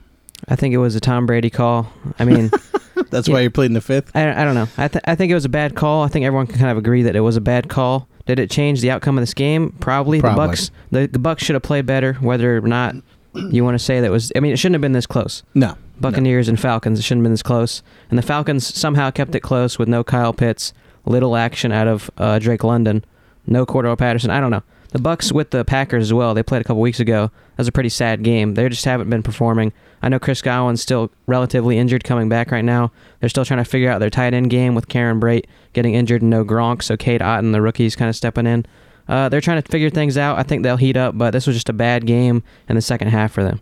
I 0.50 0.56
think 0.56 0.75
it 0.75 0.79
was 0.79 0.97
a 0.97 1.00
Tom 1.00 1.26
Brady 1.26 1.49
call. 1.50 1.91
I 2.19 2.25
mean, 2.25 2.50
That's 3.11 3.29
why 3.29 3.41
you're 3.41 3.50
pleading 3.50 3.75
the 3.75 3.81
fifth. 3.81 4.14
I, 4.14 4.43
I 4.43 4.44
don't 4.44 4.55
know. 4.55 4.69
I, 4.76 4.88
th- 4.88 5.02
I 5.06 5.14
think 5.14 5.31
it 5.31 5.35
was 5.35 5.44
a 5.44 5.50
bad 5.50 5.75
call. 5.75 6.02
I 6.02 6.08
think 6.08 6.25
everyone 6.26 6.47
can 6.47 6.58
kind 6.58 6.70
of 6.70 6.79
agree 6.79 7.02
that 7.02 7.17
it 7.17 7.20
was 7.20 7.37
a 7.37 7.41
bad 7.41 7.69
call. 7.69 8.08
Did 8.26 8.38
it 8.38 8.50
change 8.50 8.81
the 8.81 8.91
outcome 8.91 9.19
of 9.19 9.23
this 9.23 9.35
game? 9.35 9.73
Probably. 9.81 10.20
Probably. 10.20 10.41
The 10.43 10.49
Bucks. 10.49 10.70
The, 10.91 11.06
the 11.06 11.19
Bucks 11.19 11.43
should 11.44 11.55
have 11.55 11.62
played 11.62 11.87
better. 11.87 12.14
Whether 12.14 12.58
or 12.58 12.61
not 12.62 12.94
you 13.35 13.64
want 13.64 13.75
to 13.75 13.79
say 13.79 14.00
that 14.00 14.11
was. 14.11 14.31
I 14.37 14.41
mean, 14.41 14.52
it 14.52 14.58
shouldn't 14.58 14.75
have 14.75 14.81
been 14.82 14.93
this 14.93 15.06
close. 15.06 15.43
No, 15.55 15.76
Buccaneers 16.00 16.49
and 16.49 16.61
Falcons. 16.61 16.99
It 16.99 17.02
shouldn't 17.02 17.20
have 17.20 17.25
been 17.25 17.32
this 17.32 17.43
close. 17.43 17.82
And 18.11 18.19
the 18.19 18.23
Falcons 18.23 18.75
somehow 18.75 19.11
kept 19.11 19.35
it 19.35 19.41
close 19.41 19.79
with 19.79 19.88
no 19.88 20.05
Kyle 20.05 20.32
Pitts, 20.32 20.73
little 21.06 21.37
action 21.37 21.73
out 21.73 21.88
of 21.88 22.11
uh, 22.19 22.38
Drake 22.38 22.64
London, 22.64 23.05
no 23.47 23.67
Cordell 23.67 23.99
Patterson. 23.99 24.31
I 24.31 24.41
don't 24.41 24.50
know. 24.50 24.62
The 24.93 24.99
Bucks 24.99 25.33
with 25.33 25.51
the 25.51 25.65
Packers 25.65 26.05
as 26.05 26.13
well. 26.13 26.35
They 26.35 26.43
played 26.43 26.63
a 26.63 26.65
couple 26.65 26.81
weeks 26.81 26.99
ago. 26.99 27.27
That 27.29 27.59
was 27.59 27.69
a 27.69 27.73
pretty 27.73 27.89
sad 27.91 28.23
game. 28.23 28.55
They 28.55 28.69
just 28.69 28.85
haven't 28.85 29.09
been 29.09 29.23
performing. 29.23 29.73
I 30.03 30.09
know 30.09 30.19
Chris 30.19 30.43
Godwin's 30.43 30.83
still 30.83 31.11
relatively 31.27 31.79
injured, 31.79 32.03
coming 32.03 32.29
back 32.29 32.51
right 32.51 32.65
now. 32.65 32.91
They're 33.21 33.29
still 33.29 33.45
trying 33.45 33.63
to 33.63 33.71
figure 33.71 33.91
out 33.91 34.01
their 34.01 34.11
tight 34.11 34.35
end 34.35 34.51
game 34.51 34.75
with 34.75 34.89
Cameron 34.89 35.21
Brate 35.21 35.45
getting 35.75 35.95
injured 35.95 36.23
and 36.23 36.31
no 36.31 36.45
Gronk. 36.45 36.83
So 36.83 36.97
Cade 36.97 37.21
Otton, 37.21 37.53
the 37.53 37.63
rookie's 37.63 37.95
kind 37.95 38.09
of 38.09 38.17
stepping 38.17 38.47
in. 38.47 38.67
Uh, 39.07 39.29
they're 39.29 39.41
trying 39.41 39.63
to 39.63 39.71
figure 39.71 39.91
things 39.91 40.17
out. 40.17 40.39
I 40.39 40.43
think 40.43 40.63
they'll 40.63 40.77
heat 40.77 40.97
up, 40.97 41.17
but 41.17 41.33
this 41.33 41.47
was 41.47 41.57
just 41.57 41.69
a 41.69 41.73
bad 41.73 42.07
game 42.07 42.43
in 42.69 42.77
the 42.77 42.83
second 42.83 43.09
half 43.09 43.33
for 43.33 43.43
them. 43.45 43.61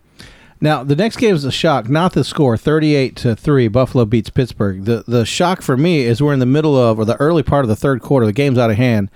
Now 0.61 0.83
the 0.83 0.95
next 0.95 1.17
game 1.17 1.35
is 1.35 1.45
a 1.45 1.51
shock, 1.51 1.89
not 1.89 2.13
the 2.13 2.23
score, 2.23 2.57
thirty-eight 2.57 3.15
to 3.17 3.35
three. 3.35 3.67
Buffalo 3.67 4.03
beats 4.05 4.29
Pittsburgh. 4.29 4.83
The 4.83 5.03
the 5.07 5.25
shock 5.25 5.61
for 5.61 5.77
me 5.77 6.01
is 6.01 6.21
we're 6.21 6.33
in 6.33 6.39
the 6.39 6.45
middle 6.45 6.75
of 6.75 6.99
or 6.99 7.05
the 7.05 7.15
early 7.15 7.43
part 7.43 7.63
of 7.63 7.69
the 7.69 7.75
third 7.75 8.01
quarter. 8.01 8.25
The 8.25 8.33
game's 8.33 8.57
out 8.57 8.69
of 8.69 8.75
hand, 8.75 9.09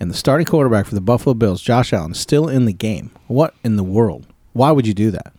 and 0.00 0.10
the 0.10 0.14
starting 0.14 0.46
quarterback 0.46 0.86
for 0.86 0.94
the 0.94 1.00
Buffalo 1.00 1.34
Bills, 1.34 1.60
Josh 1.62 1.92
Allen, 1.92 2.12
is 2.12 2.18
still 2.20 2.48
in 2.48 2.64
the 2.64 2.72
game. 2.72 3.10
What 3.28 3.54
in 3.62 3.76
the 3.76 3.84
world? 3.84 4.26
Why 4.52 4.72
would 4.72 4.86
you 4.86 4.94
do 4.94 5.10
that? 5.12 5.32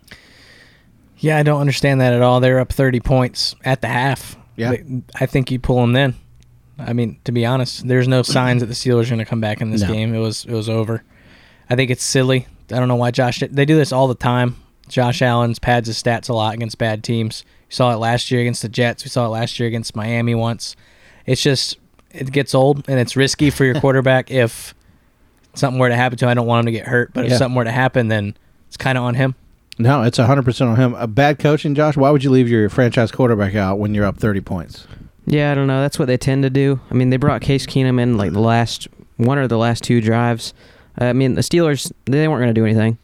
Yeah, 1.17 1.37
I 1.37 1.43
don't 1.43 1.59
understand 1.61 1.99
that 2.01 2.13
at 2.13 2.21
all. 2.21 2.39
They're 2.39 2.59
up 2.59 2.71
30 2.71 2.99
points 2.99 3.55
at 3.63 3.81
the 3.81 3.87
half. 3.87 4.37
Yeah. 4.55 4.73
I 5.19 5.25
think 5.25 5.51
you 5.51 5.59
pull 5.59 5.81
them 5.81 5.93
then. 5.93 6.15
I 6.79 6.93
mean, 6.93 7.19
to 7.25 7.31
be 7.31 7.45
honest, 7.45 7.87
there's 7.87 8.07
no 8.07 8.23
signs 8.23 8.61
that 8.61 8.67
the 8.67 8.73
Steelers 8.73 9.05
are 9.05 9.09
going 9.09 9.19
to 9.19 9.25
come 9.25 9.41
back 9.41 9.61
in 9.61 9.69
this 9.69 9.81
No. 9.81 9.91
game. 9.93 10.15
It 10.15 10.19
was 10.19 10.45
it 10.45 10.53
was 10.53 10.67
over. 10.67 11.03
I 11.69 11.75
think 11.75 11.91
it's 11.91 12.03
silly. 12.03 12.47
I 12.71 12.79
don't 12.79 12.87
know 12.87 12.95
why 12.95 13.11
Josh. 13.11 13.43
They 13.51 13.65
do 13.65 13.75
this 13.75 13.91
all 13.91 14.07
the 14.07 14.15
time. 14.15 14.55
Josh 14.87 15.21
Allen's 15.21 15.59
pads 15.59 15.87
his 15.87 16.01
stats 16.01 16.27
a 16.29 16.33
lot 16.33 16.53
against 16.55 16.77
bad 16.77 17.03
teams. 17.03 17.45
We 17.69 17.75
saw 17.75 17.93
it 17.93 17.97
last 17.97 18.31
year 18.31 18.41
against 18.41 18.61
the 18.63 18.69
Jets. 18.69 19.03
We 19.05 19.09
saw 19.09 19.25
it 19.25 19.29
last 19.29 19.59
year 19.59 19.67
against 19.67 19.95
Miami 19.95 20.33
once. 20.35 20.75
It's 21.25 21.41
just 21.43 21.77
it 22.13 22.31
gets 22.31 22.53
old 22.55 22.87
and 22.89 22.99
it's 22.99 23.15
risky 23.15 23.49
for 23.49 23.65
your 23.65 23.75
quarterback 23.81 24.31
if 24.31 24.73
something 25.53 25.79
were 25.79 25.89
to 25.89 25.95
happen 25.95 26.17
to 26.19 26.25
him. 26.25 26.29
I 26.29 26.33
don't 26.33 26.47
want 26.47 26.61
him 26.61 26.65
to 26.73 26.77
get 26.79 26.87
hurt, 26.87 27.13
but 27.13 27.25
Yeah. 27.25 27.31
if 27.31 27.37
something 27.37 27.55
were 27.55 27.63
to 27.65 27.71
happen, 27.71 28.07
then 28.07 28.35
it's 28.67 28.77
kind 28.77 28.97
of 28.97 29.03
on 29.03 29.15
him. 29.15 29.35
No, 29.79 30.03
it's 30.03 30.17
hundred 30.17 30.43
percent 30.45 30.69
on 30.69 30.75
him. 30.77 30.93
A 30.95 31.07
bad 31.07 31.39
coaching, 31.39 31.73
Josh. 31.75 31.97
Why 31.97 32.09
would 32.11 32.23
you 32.23 32.29
leave 32.29 32.47
your 32.49 32.69
franchise 32.69 33.11
quarterback 33.11 33.55
out 33.55 33.79
when 33.79 33.93
you're 33.95 34.05
up 34.05 34.17
thirty 34.17 34.41
points? 34.41 34.85
Yeah, 35.25 35.51
I 35.51 35.55
don't 35.55 35.67
know. 35.67 35.81
That's 35.81 35.97
what 35.97 36.05
they 36.05 36.17
tend 36.17 36.43
to 36.43 36.49
do. 36.49 36.79
I 36.89 36.93
mean, 36.93 37.09
they 37.09 37.17
brought 37.17 37.41
Case 37.41 37.65
Keenum 37.65 37.99
in 37.99 38.17
like 38.17 38.31
the 38.33 38.39
last 38.41 38.87
one 39.17 39.37
or 39.37 39.47
the 39.47 39.57
last 39.57 39.83
two 39.83 40.01
drives. 40.01 40.53
Uh, 40.99 41.05
I 41.05 41.13
mean, 41.13 41.35
the 41.35 41.41
Steelers 41.41 41.91
they 42.05 42.27
weren't 42.27 42.41
going 42.41 42.53
to 42.53 42.59
do 42.59 42.65
anything. 42.65 42.97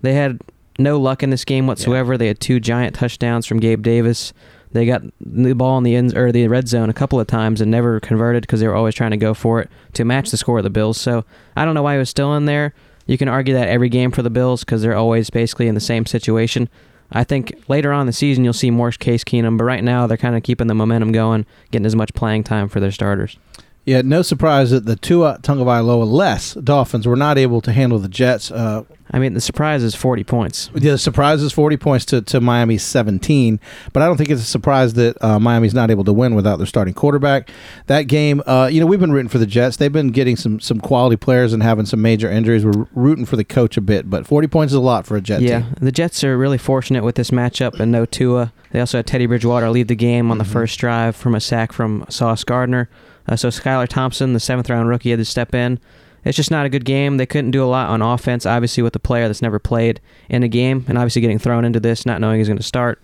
They 0.00 0.14
had 0.14 0.40
no 0.78 0.98
luck 0.98 1.22
in 1.22 1.30
this 1.30 1.44
game 1.44 1.66
whatsoever. 1.66 2.16
They 2.16 2.28
had 2.28 2.40
two 2.40 2.60
giant 2.60 2.94
touchdowns 2.94 3.44
from 3.46 3.58
Gabe 3.60 3.82
Davis. 3.82 4.32
They 4.72 4.86
got 4.86 5.02
the 5.20 5.54
ball 5.54 5.78
in 5.78 5.84
the 5.84 5.94
end 5.94 6.16
or 6.16 6.32
the 6.32 6.48
red 6.48 6.68
zone 6.68 6.88
a 6.88 6.94
couple 6.94 7.20
of 7.20 7.26
times 7.26 7.60
and 7.60 7.70
never 7.70 8.00
converted 8.00 8.42
because 8.42 8.60
they 8.60 8.66
were 8.66 8.74
always 8.74 8.94
trying 8.94 9.10
to 9.10 9.16
go 9.16 9.34
for 9.34 9.60
it 9.60 9.70
to 9.94 10.04
match 10.04 10.30
the 10.30 10.36
score 10.36 10.58
of 10.58 10.64
the 10.64 10.70
Bills. 10.70 10.98
So 10.98 11.24
I 11.56 11.64
don't 11.64 11.74
know 11.74 11.82
why 11.82 11.94
he 11.94 11.98
was 11.98 12.10
still 12.10 12.34
in 12.34 12.46
there. 12.46 12.74
You 13.06 13.18
can 13.18 13.28
argue 13.28 13.54
that 13.54 13.68
every 13.68 13.88
game 13.88 14.10
for 14.10 14.22
the 14.22 14.30
Bills 14.30 14.64
because 14.64 14.82
they're 14.82 14.96
always 14.96 15.28
basically 15.30 15.68
in 15.68 15.74
the 15.74 15.80
same 15.80 16.06
situation. 16.06 16.68
I 17.10 17.24
think 17.24 17.62
later 17.68 17.92
on 17.92 18.02
in 18.02 18.06
the 18.06 18.12
season 18.12 18.44
you'll 18.44 18.54
see 18.54 18.70
more 18.70 18.90
Case 18.90 19.22
Keenum, 19.22 19.58
but 19.58 19.64
right 19.64 19.84
now 19.84 20.06
they're 20.06 20.16
kind 20.16 20.36
of 20.36 20.42
keeping 20.42 20.66
the 20.66 20.74
momentum 20.74 21.12
going, 21.12 21.44
getting 21.70 21.84
as 21.84 21.94
much 21.94 22.14
playing 22.14 22.44
time 22.44 22.68
for 22.68 22.80
their 22.80 22.92
starters. 22.92 23.36
Yeah, 23.84 24.02
no 24.02 24.22
surprise 24.22 24.70
that 24.70 24.84
the 24.86 24.94
Tua 24.96 25.38
Tagovailoa 25.42 26.06
less 26.08 26.54
Dolphins 26.54 27.06
were 27.06 27.16
not 27.16 27.36
able 27.36 27.60
to 27.62 27.72
handle 27.72 27.98
the 27.98 28.08
Jets. 28.08 28.50
Uh, 28.50 28.84
I 29.10 29.18
mean, 29.18 29.34
the 29.34 29.40
surprise 29.40 29.82
is 29.82 29.94
40 29.96 30.22
points. 30.24 30.70
Yeah, 30.74 30.92
the 30.92 30.98
surprise 30.98 31.42
is 31.42 31.52
40 31.52 31.76
points 31.76 32.04
to, 32.06 32.22
to 32.22 32.40
Miami's 32.40 32.82
17, 32.84 33.58
but 33.92 34.02
I 34.02 34.06
don't 34.06 34.16
think 34.16 34.30
it's 34.30 34.40
a 34.40 34.44
surprise 34.44 34.94
that 34.94 35.22
uh, 35.22 35.38
Miami's 35.40 35.74
not 35.74 35.90
able 35.90 36.04
to 36.04 36.12
win 36.12 36.34
without 36.36 36.56
their 36.58 36.66
starting 36.66 36.94
quarterback. 36.94 37.50
That 37.88 38.02
game, 38.02 38.40
uh, 38.46 38.70
you 38.72 38.80
know, 38.80 38.86
we've 38.86 39.00
been 39.00 39.12
rooting 39.12 39.28
for 39.28 39.38
the 39.38 39.46
Jets. 39.46 39.76
They've 39.76 39.92
been 39.92 40.12
getting 40.12 40.36
some 40.36 40.60
some 40.60 40.80
quality 40.80 41.16
players 41.16 41.52
and 41.52 41.62
having 41.62 41.84
some 41.84 42.00
major 42.00 42.30
injuries. 42.30 42.64
We're 42.64 42.86
rooting 42.94 43.26
for 43.26 43.34
the 43.36 43.44
coach 43.44 43.76
a 43.76 43.80
bit, 43.82 44.08
but 44.08 44.26
40 44.28 44.46
points 44.46 44.72
is 44.72 44.76
a 44.76 44.80
lot 44.80 45.06
for 45.06 45.16
a 45.16 45.20
Jet 45.20 45.42
yeah, 45.42 45.62
team. 45.62 45.74
the 45.80 45.92
Jets 45.92 46.22
are 46.22 46.38
really 46.38 46.56
fortunate 46.58 47.02
with 47.02 47.16
this 47.16 47.30
matchup 47.32 47.80
and 47.80 47.90
no 47.90 48.06
Tua. 48.06 48.52
They 48.70 48.78
also 48.80 48.98
had 48.98 49.06
Teddy 49.08 49.26
Bridgewater 49.26 49.68
lead 49.70 49.88
the 49.88 49.96
game 49.96 50.30
on 50.30 50.38
the 50.38 50.44
Mhm. 50.44 50.52
first 50.52 50.78
drive 50.78 51.16
from 51.16 51.34
a 51.34 51.40
sack 51.40 51.72
from 51.72 52.06
Sauce 52.08 52.44
Gardner. 52.44 52.88
Uh, 53.28 53.36
so 53.36 53.48
Skylar 53.48 53.88
Thompson, 53.88 54.32
the 54.32 54.40
seventh 54.40 54.68
round 54.70 54.88
rookie, 54.88 55.10
had 55.10 55.18
to 55.18 55.24
step 55.24 55.54
in. 55.54 55.78
It's 56.24 56.36
just 56.36 56.50
not 56.52 56.66
a 56.66 56.68
good 56.68 56.84
game. 56.84 57.16
They 57.16 57.26
couldn't 57.26 57.50
do 57.50 57.64
a 57.64 57.66
lot 57.66 57.88
on 57.90 58.00
offense, 58.00 58.46
obviously, 58.46 58.82
with 58.82 58.92
the 58.92 59.00
player 59.00 59.26
that's 59.26 59.42
never 59.42 59.58
played 59.58 60.00
in 60.28 60.42
a 60.44 60.48
game, 60.48 60.84
and 60.88 60.96
obviously 60.96 61.20
getting 61.20 61.38
thrown 61.40 61.64
into 61.64 61.80
this, 61.80 62.06
not 62.06 62.20
knowing 62.20 62.38
he's 62.38 62.46
going 62.48 62.56
to 62.58 62.62
start. 62.62 63.02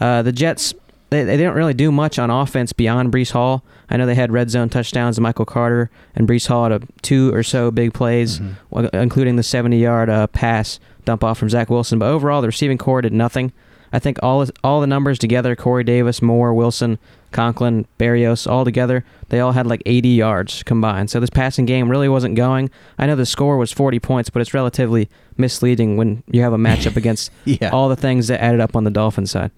Uh, 0.00 0.22
the 0.22 0.30
Jets, 0.32 0.72
they, 1.10 1.24
they 1.24 1.36
didn't 1.36 1.54
really 1.54 1.74
do 1.74 1.90
much 1.90 2.18
on 2.20 2.30
offense 2.30 2.72
beyond 2.72 3.12
Breece 3.12 3.32
Hall. 3.32 3.64
I 3.90 3.96
know 3.96 4.06
they 4.06 4.14
had 4.14 4.32
red 4.32 4.48
zone 4.48 4.68
touchdowns 4.68 5.16
to 5.16 5.22
Michael 5.22 5.44
Carter, 5.44 5.90
and 6.14 6.28
Breece 6.28 6.46
Hall 6.46 6.62
had 6.62 6.72
a, 6.72 6.80
two 7.02 7.34
or 7.34 7.42
so 7.42 7.70
big 7.72 7.92
plays, 7.94 8.38
Mhm. 8.40 8.94
including 8.94 9.34
the 9.36 9.42
70 9.42 9.78
yard 9.78 10.08
uh, 10.08 10.28
pass 10.28 10.78
dump 11.04 11.24
off 11.24 11.38
from 11.38 11.50
Zach 11.50 11.68
Wilson. 11.68 11.98
But 11.98 12.06
overall, 12.12 12.40
the 12.42 12.46
receiving 12.48 12.78
corps 12.78 13.02
did 13.02 13.12
nothing. 13.12 13.52
I 13.92 13.98
think 13.98 14.18
all 14.22 14.46
all 14.64 14.80
the 14.80 14.86
numbers 14.86 15.18
together, 15.18 15.54
Corey 15.54 15.84
Davis, 15.84 16.22
Moore, 16.22 16.54
Wilson, 16.54 16.98
Conklin, 17.30 17.86
Berrios, 17.98 18.50
all 18.50 18.64
together, 18.64 19.04
they 19.28 19.40
all 19.40 19.52
had 19.52 19.66
like 19.66 19.82
80 19.86 20.08
yards 20.08 20.62
combined. 20.62 21.10
So 21.10 21.20
this 21.20 21.30
passing 21.30 21.64
game 21.66 21.90
really 21.90 22.08
wasn't 22.08 22.34
going. 22.36 22.70
I 22.98 23.06
know 23.06 23.16
the 23.16 23.26
score 23.26 23.56
was 23.58 23.72
40 23.72 23.98
points, 24.00 24.30
but 24.30 24.40
it's 24.40 24.54
relatively 24.54 25.08
misleading 25.36 25.96
when 25.96 26.22
you 26.30 26.42
have 26.42 26.52
a 26.52 26.58
matchup 26.58 26.96
against 26.96 27.30
Yeah. 27.44 27.70
all 27.70 27.88
the 27.88 27.96
things 27.96 28.28
that 28.28 28.42
added 28.42 28.60
up 28.60 28.74
on 28.76 28.84
the 28.84 28.90
Dolphins 28.90 29.30
side. 29.30 29.50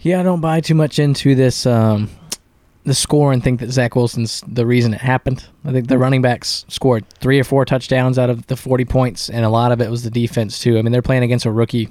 Yeah, 0.00 0.20
I 0.20 0.22
don't 0.22 0.40
buy 0.40 0.60
too 0.60 0.74
much 0.74 0.98
into 0.98 1.34
this 1.34 1.66
um, 1.66 2.08
the 2.84 2.94
score 2.94 3.32
and 3.32 3.42
think 3.44 3.60
that 3.60 3.70
Zach 3.70 3.94
Wilson's 3.94 4.42
the 4.48 4.64
reason 4.64 4.94
it 4.94 5.00
happened. 5.00 5.44
I 5.64 5.72
think 5.72 5.88
the 5.88 5.98
running 5.98 6.22
backs 6.22 6.64
scored 6.68 7.06
three 7.20 7.38
or 7.38 7.44
four 7.44 7.64
touchdowns 7.66 8.18
out 8.18 8.30
of 8.30 8.46
the 8.46 8.56
40 8.56 8.84
points, 8.86 9.28
and 9.28 9.44
a 9.44 9.50
lot 9.50 9.72
of 9.72 9.80
it 9.80 9.90
was 9.90 10.02
the 10.02 10.10
defense 10.10 10.58
too. 10.58 10.78
I 10.78 10.82
mean, 10.82 10.90
they're 10.92 11.02
playing 11.02 11.22
against 11.22 11.44
a 11.44 11.52
rookie 11.52 11.90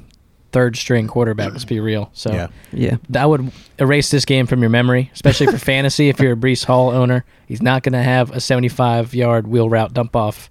third 0.51 0.75
string 0.75 1.07
quarterback. 1.07 1.51
Let's 1.51 1.65
be 1.65 1.79
real. 1.79 2.09
So 2.13 2.31
Yeah. 2.33 2.47
Yeah. 2.71 2.97
I 3.15 3.25
would 3.25 3.51
erase 3.79 4.09
this 4.11 4.25
game 4.25 4.45
from 4.47 4.61
your 4.61 4.69
memory, 4.69 5.11
especially 5.13 5.47
for 5.47 5.57
fantasy. 5.59 6.09
If 6.09 6.19
you're 6.19 6.33
a 6.33 6.37
Breece 6.37 6.65
Hall 6.65 6.89
owner, 6.89 7.23
he's 7.47 7.61
not 7.61 7.83
going 7.83 7.93
to 7.93 8.03
have 8.03 8.31
a 8.31 8.39
75 8.39 9.13
yard 9.13 9.47
wheel 9.47 9.69
route 9.69 9.93
dump 9.93 10.15
off 10.15 10.49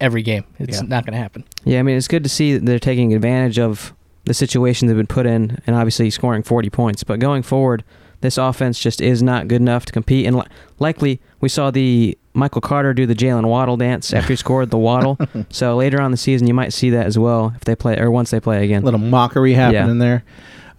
every 0.00 0.22
game. 0.22 0.44
It's 0.58 0.80
Yeah. 0.82 0.88
not 0.88 1.04
going 1.06 1.14
to 1.14 1.18
happen. 1.18 1.44
Yeah, 1.64 1.78
I 1.78 1.82
mean, 1.82 1.96
it's 1.96 2.08
good 2.08 2.22
to 2.24 2.28
see 2.28 2.54
that 2.54 2.66
they're 2.66 2.78
taking 2.78 3.14
advantage 3.14 3.58
of 3.58 3.94
the 4.24 4.34
situation 4.34 4.88
they've 4.88 4.96
been 4.96 5.06
put 5.06 5.26
in 5.26 5.58
and 5.66 5.76
obviously 5.76 6.10
scoring 6.10 6.42
40 6.42 6.70
points. 6.70 7.04
But 7.04 7.20
going 7.20 7.42
forward, 7.42 7.84
This 8.24 8.38
offense 8.38 8.80
just 8.80 9.00
is 9.00 9.22
not 9.22 9.48
good 9.48 9.60
enough 9.60 9.84
to 9.84 9.92
compete. 9.92 10.26
And 10.26 10.36
li- 10.36 10.46
likely, 10.78 11.20
we 11.40 11.48
saw 11.48 11.70
the 11.70 12.16
Michael 12.32 12.62
Carter 12.62 12.94
do 12.94 13.04
the 13.06 13.14
Jaylen 13.14 13.46
Waddle 13.46 13.76
dance 13.76 14.12
after 14.14 14.32
he 14.32 14.36
scored 14.44 14.70
the 14.70 14.78
Waddle. 14.78 15.18
so 15.50 15.76
later 15.76 16.00
on 16.00 16.06
in 16.06 16.10
the 16.12 16.16
season, 16.16 16.48
you 16.48 16.54
might 16.54 16.72
see 16.72 16.88
that 16.90 17.04
as 17.06 17.18
well 17.18 17.52
if 17.54 17.64
they 17.64 17.76
play 17.76 17.98
or 17.98 18.10
once 18.10 18.30
they 18.30 18.40
play 18.40 18.64
again. 18.64 18.82
little 18.82 18.98
mockery 18.98 19.52
happening 19.52 19.98
Yeah. 19.98 20.04
there. 20.04 20.24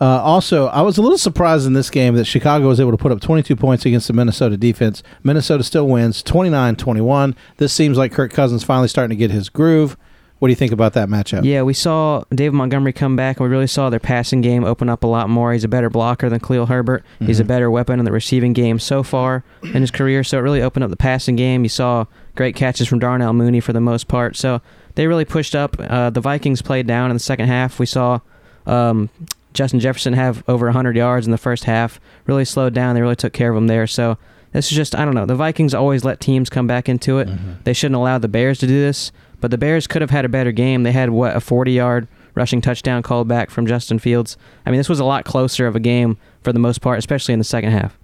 Uh, 0.01 0.21
also, 0.21 0.67
I 0.67 0.81
was 0.81 0.97
a 0.97 1.01
little 1.01 1.17
surprised 1.17 1.65
in 1.65 1.71
this 1.73 1.89
game 1.89 2.15
that 2.15 2.25
Chicago 2.25 2.67
was 2.67 2.81
able 2.81 2.91
to 2.91 2.97
put 2.97 3.13
up 3.13 3.21
22 3.21 3.55
points 3.55 3.85
against 3.85 4.07
the 4.07 4.13
Minnesota 4.13 4.57
defense. 4.57 5.01
Minnesota 5.23 5.63
still 5.63 5.87
wins 5.87 6.21
29 6.23 6.75
21. 6.75 7.35
This 7.57 7.71
seems 7.71 7.97
like 7.97 8.11
Kirk 8.11 8.33
Cousins 8.33 8.63
finally 8.63 8.89
starting 8.89 9.15
to 9.15 9.19
get 9.19 9.31
his 9.31 9.47
groove. 9.47 9.95
What 10.39 10.49
do 10.49 10.51
you 10.51 10.55
think 10.55 10.73
about 10.73 10.93
that 10.93 11.07
matchup? 11.07 11.45
Yeah, 11.45 11.61
we 11.61 11.73
saw 11.73 12.23
David 12.33 12.55
Montgomery 12.55 12.91
come 12.91 13.15
back, 13.15 13.39
and 13.39 13.45
we 13.47 13.49
really 13.51 13.67
saw 13.67 13.89
their 13.89 14.01
passing 14.01 14.41
game 14.41 14.65
open 14.65 14.89
up 14.89 15.03
a 15.03 15.07
lot 15.07 15.29
more. 15.29 15.53
He's 15.53 15.63
a 15.63 15.67
better 15.69 15.89
blocker 15.89 16.29
than 16.29 16.39
Khalil 16.41 16.65
Herbert. 16.65 17.03
He's 17.19 17.39
a 17.39 17.43
Mhm. 17.43 17.47
better 17.47 17.71
weapon 17.71 17.99
in 17.99 18.05
the 18.05 18.11
receiving 18.11 18.51
game 18.51 18.77
so 18.77 19.01
far 19.01 19.43
in 19.63 19.79
his 19.81 19.91
career, 19.91 20.23
so 20.25 20.37
it 20.37 20.41
really 20.41 20.61
opened 20.61 20.83
up 20.83 20.89
the 20.89 20.97
passing 20.97 21.35
game. 21.37 21.63
You 21.63 21.69
saw 21.69 22.05
great 22.35 22.53
catches 22.55 22.87
from 22.87 22.99
Darnell 22.99 23.31
Mooney 23.33 23.61
for 23.61 23.71
the 23.71 23.79
most 23.79 24.09
part, 24.09 24.35
so 24.35 24.59
they 24.95 25.07
really 25.07 25.25
pushed 25.25 25.55
up. 25.55 25.77
Uh, 25.79 26.09
the 26.09 26.21
Vikings 26.21 26.61
played 26.61 26.85
down 26.85 27.09
in 27.11 27.15
the 27.15 27.19
second 27.23 27.47
half. 27.47 27.79
We 27.79 27.85
saw 27.85 28.19
um, 28.67 29.09
Justin 29.53 29.79
Jefferson 29.79 30.13
have 30.13 30.43
over 30.47 30.65
100 30.67 30.95
yards 30.97 31.27
in 31.27 31.31
the 31.31 31.37
first 31.37 31.63
half, 31.65 31.99
really 32.25 32.43
slowed 32.43 32.73
down. 32.73 32.95
They 32.95 33.01
really 33.01 33.15
took 33.15 33.31
care 33.31 33.51
of 33.51 33.55
him 33.57 33.67
there, 33.67 33.85
so 33.87 34.17
this 34.53 34.71
is 34.71 34.75
just, 34.75 34.95
I 34.95 35.05
don't 35.05 35.13
know. 35.13 35.25
The 35.27 35.35
Vikings 35.35 35.73
always 35.73 36.03
let 36.03 36.19
teams 36.19 36.49
come 36.49 36.65
back 36.65 36.89
into 36.89 37.19
it. 37.19 37.27
Mhm. 37.29 37.63
They 37.63 37.73
shouldn't 37.73 37.95
allow 37.95 38.17
the 38.17 38.27
Bears 38.27 38.57
to 38.59 38.67
do 38.67 38.73
this, 38.81 39.11
but 39.45 39.51
the 39.51 39.59
Bears 39.59 39.85
could 39.85 40.01
have 40.01 40.09
had 40.09 40.25
a 40.25 40.27
better 40.27 40.51
game. 40.51 40.81
They 40.81 40.91
had 40.91 41.11
what 41.11 41.35
a 41.35 41.39
40-yard 41.39 42.07
rushing 42.33 42.61
touchdown 42.61 43.03
called 43.03 43.27
back 43.27 43.51
from 43.51 43.67
Justin 43.67 43.99
Fields. 43.99 44.37
I 44.65 44.71
mean, 44.71 44.79
this 44.79 44.89
was 44.89 44.99
a 44.99 45.05
lot 45.05 45.23
closer 45.23 45.67
of 45.67 45.75
a 45.75 45.79
game 45.79 46.17
for 46.41 46.51
the 46.51 46.57
most 46.57 46.81
part, 46.81 46.97
especially 46.97 47.33
in 47.33 47.37
the 47.39 47.43
second 47.45 47.69
half. 47.69 47.95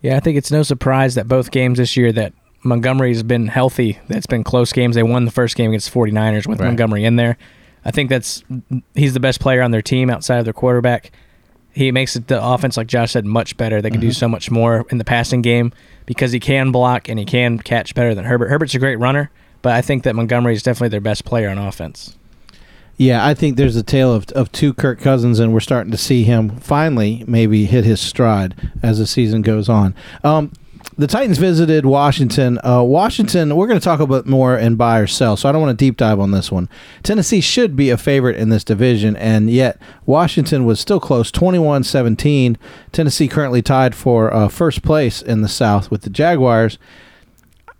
Yeah, 0.00 0.16
I 0.16 0.20
think 0.20 0.38
it's 0.38 0.52
no 0.52 0.62
surprise 0.62 1.16
that 1.16 1.26
both 1.26 1.50
games 1.50 1.78
this 1.78 1.96
year 1.96 2.12
that 2.12 2.32
Montgomery's 2.62 3.24
been 3.24 3.48
healthy. 3.48 3.98
That's 4.06 4.26
been 4.26 4.44
close 4.44 4.72
games. 4.72 4.94
They 4.94 5.02
won 5.02 5.24
the 5.24 5.32
first 5.32 5.56
game 5.56 5.72
against 5.72 5.92
the 5.92 5.98
49ers 5.98 6.46
with 6.46 6.60
Right. 6.60 6.66
Montgomery 6.66 7.02
in 7.04 7.16
there. 7.16 7.36
I 7.84 7.90
think 7.90 8.08
that's 8.08 8.44
he's 8.94 9.12
the 9.12 9.18
best 9.18 9.40
player 9.40 9.60
on 9.60 9.72
their 9.72 9.82
team 9.82 10.08
outside 10.08 10.38
of 10.38 10.44
their 10.44 10.54
quarterback. 10.54 11.10
He 11.72 11.90
makes 11.90 12.14
it 12.14 12.28
the 12.28 12.40
offense, 12.40 12.76
like 12.76 12.86
Josh 12.86 13.10
said, 13.10 13.26
much 13.26 13.56
better. 13.56 13.82
They 13.82 13.90
can 13.90 13.98
do 14.00 14.10
Mhm. 14.10 14.14
so 14.14 14.28
much 14.28 14.52
more 14.52 14.86
in 14.90 14.98
the 14.98 15.04
passing 15.04 15.42
game 15.42 15.72
because 16.06 16.30
he 16.30 16.38
can 16.38 16.70
block 16.70 17.08
and 17.08 17.18
he 17.18 17.24
can 17.24 17.58
catch 17.58 17.92
better 17.92 18.14
than 18.14 18.24
Herbert. 18.24 18.50
Herbert's 18.50 18.76
a 18.76 18.78
great 18.78 19.00
runner, 19.00 19.30
but 19.66 19.74
I 19.74 19.82
think 19.82 20.04
that 20.04 20.14
Montgomery 20.14 20.54
is 20.54 20.62
definitely 20.62 20.90
their 20.90 21.00
best 21.00 21.24
player 21.24 21.48
on 21.48 21.58
offense. 21.58 22.16
Yeah, 22.96 23.26
I 23.26 23.34
think 23.34 23.56
there's 23.56 23.74
a 23.74 23.82
tale 23.82 24.14
of, 24.14 24.30
of 24.30 24.52
two 24.52 24.72
Kirk 24.72 25.00
Cousins, 25.00 25.40
and 25.40 25.52
we're 25.52 25.58
starting 25.58 25.90
to 25.90 25.98
see 25.98 26.22
him 26.22 26.50
finally 26.60 27.24
maybe 27.26 27.64
hit 27.64 27.84
his 27.84 28.00
stride 28.00 28.54
as 28.80 29.00
the 29.00 29.08
season 29.08 29.42
goes 29.42 29.68
on. 29.68 29.92
Um, 30.22 30.52
the 30.96 31.08
Titans 31.08 31.38
visited 31.38 31.84
Washington. 31.84 32.60
Uh, 32.64 32.84
Washington, 32.84 33.56
we're 33.56 33.66
going 33.66 33.80
to 33.80 33.84
talk 33.84 33.98
about 33.98 34.24
more 34.24 34.56
in 34.56 34.76
buy 34.76 35.00
or 35.00 35.08
sell, 35.08 35.36
so 35.36 35.48
I 35.48 35.52
don't 35.52 35.62
want 35.62 35.76
to 35.76 35.84
deep 35.84 35.96
dive 35.96 36.20
on 36.20 36.30
this 36.30 36.52
one. 36.52 36.68
Tennessee 37.02 37.40
should 37.40 37.74
be 37.74 37.90
a 37.90 37.96
favorite 37.96 38.36
in 38.36 38.50
this 38.50 38.62
division, 38.62 39.16
and 39.16 39.50
yet 39.50 39.82
Washington 40.04 40.64
was 40.64 40.78
still 40.78 41.00
close 41.00 41.32
21 41.32 41.82
17. 41.82 42.56
Tennessee 42.92 43.26
currently 43.26 43.62
tied 43.62 43.96
for 43.96 44.32
uh, 44.32 44.46
first 44.46 44.84
place 44.84 45.20
in 45.20 45.40
the 45.40 45.48
South 45.48 45.90
with 45.90 46.02
the 46.02 46.10
Jaguars. 46.10 46.78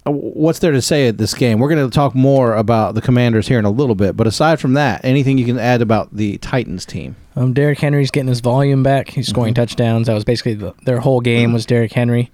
Uh, 0.07 0.13
What's 0.13 0.61
there 0.61 0.73
to 0.73 0.81
say 0.83 1.09
at 1.09 1.19
this 1.19 1.35
game? 1.35 1.59
We're 1.59 1.69
going 1.69 1.89
to 1.89 1.95
talk 1.95 2.15
more 2.15 2.55
about 2.55 2.95
the 2.95 3.01
Commanders 3.03 3.49
here 3.49 3.59
in 3.59 3.65
a 3.65 3.71
little 3.71 3.95
bit, 3.95 4.17
but 4.17 4.27
aside 4.27 4.61
from 4.61 4.75
that, 4.75 5.05
anything 5.05 5.37
you 5.39 5.45
can 5.45 5.59
add 5.59 5.83
about 5.83 6.15
the 6.15 6.39
Titans 6.39 6.87
team? 6.87 7.17
Um, 7.35 7.53
Derrick 7.53 7.79
Henry's 7.81 8.11
getting 8.11 8.29
his 8.29 8.41
volume 8.41 8.83
back. 8.83 9.09
He's 9.11 9.27
scoring 9.29 9.53
Mhm. 9.53 9.57
touchdowns. 9.57 10.07
That 10.07 10.15
was 10.15 10.25
basically 10.25 10.55
the, 10.55 10.75
their 10.85 11.01
whole 11.01 11.21
game 11.21 11.53
was 11.53 11.67
Derrick 11.67 11.93
Henry. 11.93 12.31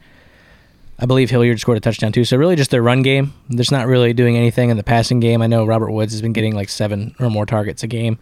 I 0.99 1.07
believe 1.07 1.31
Hilliard 1.31 1.59
scored 1.59 1.79
a 1.79 1.81
touchdown 1.81 2.13
too. 2.13 2.25
So 2.25 2.37
really, 2.37 2.55
just 2.55 2.71
their 2.71 2.83
run 2.83 3.03
game. 3.03 3.33
They're 3.49 3.57
just 3.59 3.73
not 3.73 3.89
really 3.89 4.13
doing 4.13 4.37
anything 4.37 4.71
in 4.71 4.77
the 4.77 4.85
passing 4.85 5.19
game. 5.19 5.43
I 5.43 5.49
know 5.49 5.65
Robert 5.65 5.91
Woods 5.91 6.13
has 6.13 6.23
been 6.23 6.33
getting 6.33 6.55
like 6.55 6.69
seven 6.69 7.17
or 7.19 7.29
more 7.31 7.47
targets 7.47 7.83
a 7.83 7.89
game. 7.89 8.19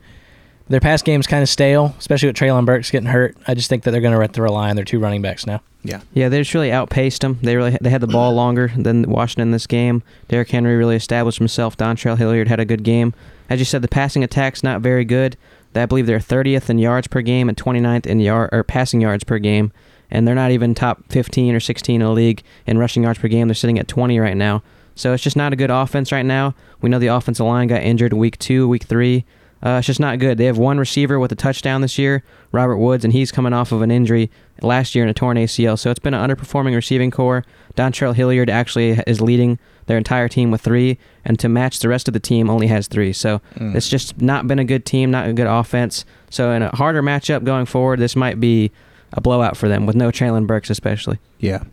Their 0.71 0.79
pass 0.81 1.03
game's 1.03 1.27
kind 1.27 1.43
of 1.43 1.49
stale, 1.49 1.97
especially 1.99 2.29
with 2.29 2.37
Treylon 2.37 2.65
Burks 2.65 2.93
getting 2.93 3.09
hurt. 3.09 3.37
I 3.49 3.55
just 3.55 3.69
think 3.69 3.83
that 3.83 3.91
they're 3.91 4.01
going 4.01 4.15
to 4.15 4.21
have 4.21 4.31
to 4.33 4.43
rely 4.43 4.71
on 4.71 4.77
their 4.77 4.85
two 4.85 5.01
running 5.01 5.21
backs 5.21 5.45
now. 5.45 5.61
Yeah. 5.83 6.01
Yeah, 6.15 6.29
they 6.29 6.39
just 6.39 6.55
really 6.55 6.71
outpaced 6.71 7.23
them. 7.23 7.41
They 7.43 7.57
really 7.57 7.77
they 7.81 7.91
had 7.91 8.01
the 8.01 8.07
ball 8.07 8.33
longer 8.35 8.73
than 8.77 9.03
Washington 9.11 9.49
in 9.49 9.51
this 9.51 9.67
game. 9.67 10.05
Derrick 10.29 10.49
Henry 10.51 10.77
really 10.77 10.95
established 10.95 11.39
himself. 11.39 11.77
Dontrell 11.77 12.17
Hilliard 12.17 12.47
had 12.47 12.61
a 12.61 12.65
good 12.65 12.85
game. 12.85 13.15
As 13.49 13.59
you 13.59 13.65
said, 13.65 13.83
the 13.83 13.89
passing 13.89 14.23
attack's 14.23 14.63
not 14.63 14.81
very 14.81 15.05
good. 15.05 15.37
I 15.75 15.87
believe 15.87 16.07
they're 16.07 16.21
30th 16.21 16.71
in 16.71 16.79
yards 16.79 17.09
per 17.09 17.21
game 17.21 17.49
and 17.49 17.59
29th 17.59 18.07
in 18.07 18.21
yard 18.21 18.51
or 18.53 18.63
passing 18.63 19.01
yards 19.01 19.25
per 19.25 19.41
game, 19.41 19.73
and 20.09 20.27
they're 20.27 20.37
not 20.37 20.53
even 20.53 20.77
top 20.77 21.03
15 21.09 21.53
or 21.53 21.61
16 21.61 22.01
in 22.01 22.07
the 22.07 22.13
league 22.13 22.45
in 22.67 22.79
rushing 22.79 23.03
yards 23.03 23.19
per 23.19 23.27
game. 23.27 23.49
They're 23.49 23.55
sitting 23.57 23.79
at 23.81 23.89
20 23.89 24.21
right 24.21 24.37
now. 24.37 24.63
So 24.95 25.15
it's 25.15 25.23
just 25.23 25.37
not 25.37 25.53
a 25.53 25.57
good 25.57 25.71
offense 25.71 26.13
right 26.13 26.25
now. 26.25 26.55
We 26.81 26.91
know 26.91 27.01
the 27.01 27.09
offensive 27.09 27.47
line 27.47 27.67
got 27.67 27.83
injured 27.83 28.13
week 28.13 28.39
two, 28.39 28.69
week 28.69 28.85
three. 28.85 29.25
Uh, 29.63 29.77
it's 29.79 29.87
just 29.87 30.01
not 30.01 30.19
good. 30.19 30.39
They 30.39 30.47
have 30.47 30.57
one 30.59 30.79
receiver 30.79 31.19
with 31.19 31.31
a 31.33 31.35
touchdown 31.35 31.83
this 31.83 31.99
year, 31.99 32.23
Robert 32.51 32.79
Woods, 32.79 33.05
and 33.05 33.13
he's 33.13 33.31
coming 33.31 33.53
off 33.53 33.73
of 33.73 33.83
an 33.83 33.91
injury 33.91 34.31
last 34.63 34.95
year 34.95 35.05
in 35.05 35.11
a 35.11 35.15
torn 35.15 35.37
ACL. 35.37 35.79
So 35.79 35.91
it's 35.91 35.99
been 36.01 36.15
an 36.15 36.29
underperforming 36.31 36.75
receiving 36.75 37.11
corps. 37.11 37.45
Dontrell 37.77 38.15
Hilliard 38.15 38.49
actually 38.49 38.91
is 39.07 39.21
leading 39.21 39.59
their 39.87 39.99
entire 39.99 40.29
team 40.29 40.51
with 40.51 40.63
three, 40.63 40.97
and 41.25 41.39
to 41.41 41.49
match 41.49 41.81
the 41.81 41.89
rest 41.89 42.09
of 42.09 42.15
the 42.15 42.21
team 42.21 42.49
only 42.49 42.69
has 42.69 42.87
three. 42.89 43.13
So 43.13 43.41
Mm. 43.59 43.75
it's 43.75 43.89
just 43.89 44.21
not 44.23 44.47
been 44.49 44.59
a 44.59 44.65
good 44.65 44.87
team, 44.87 45.11
not 45.11 45.29
a 45.29 45.33
good 45.35 45.47
offense. 45.47 46.05
So 46.31 46.53
in 46.53 46.63
a 46.63 46.75
harder 46.77 47.03
matchup 47.03 47.45
going 47.45 47.67
forward, 47.67 47.99
this 47.99 48.17
might 48.17 48.41
be 48.41 48.71
a 49.13 49.21
blowout 49.21 49.57
for 49.57 49.69
them 49.69 49.87
with 49.87 49.97
no 49.97 50.11
Treylon 50.11 50.47
Burks 50.47 50.71
especially. 50.71 51.19
Yeah. 51.39 51.65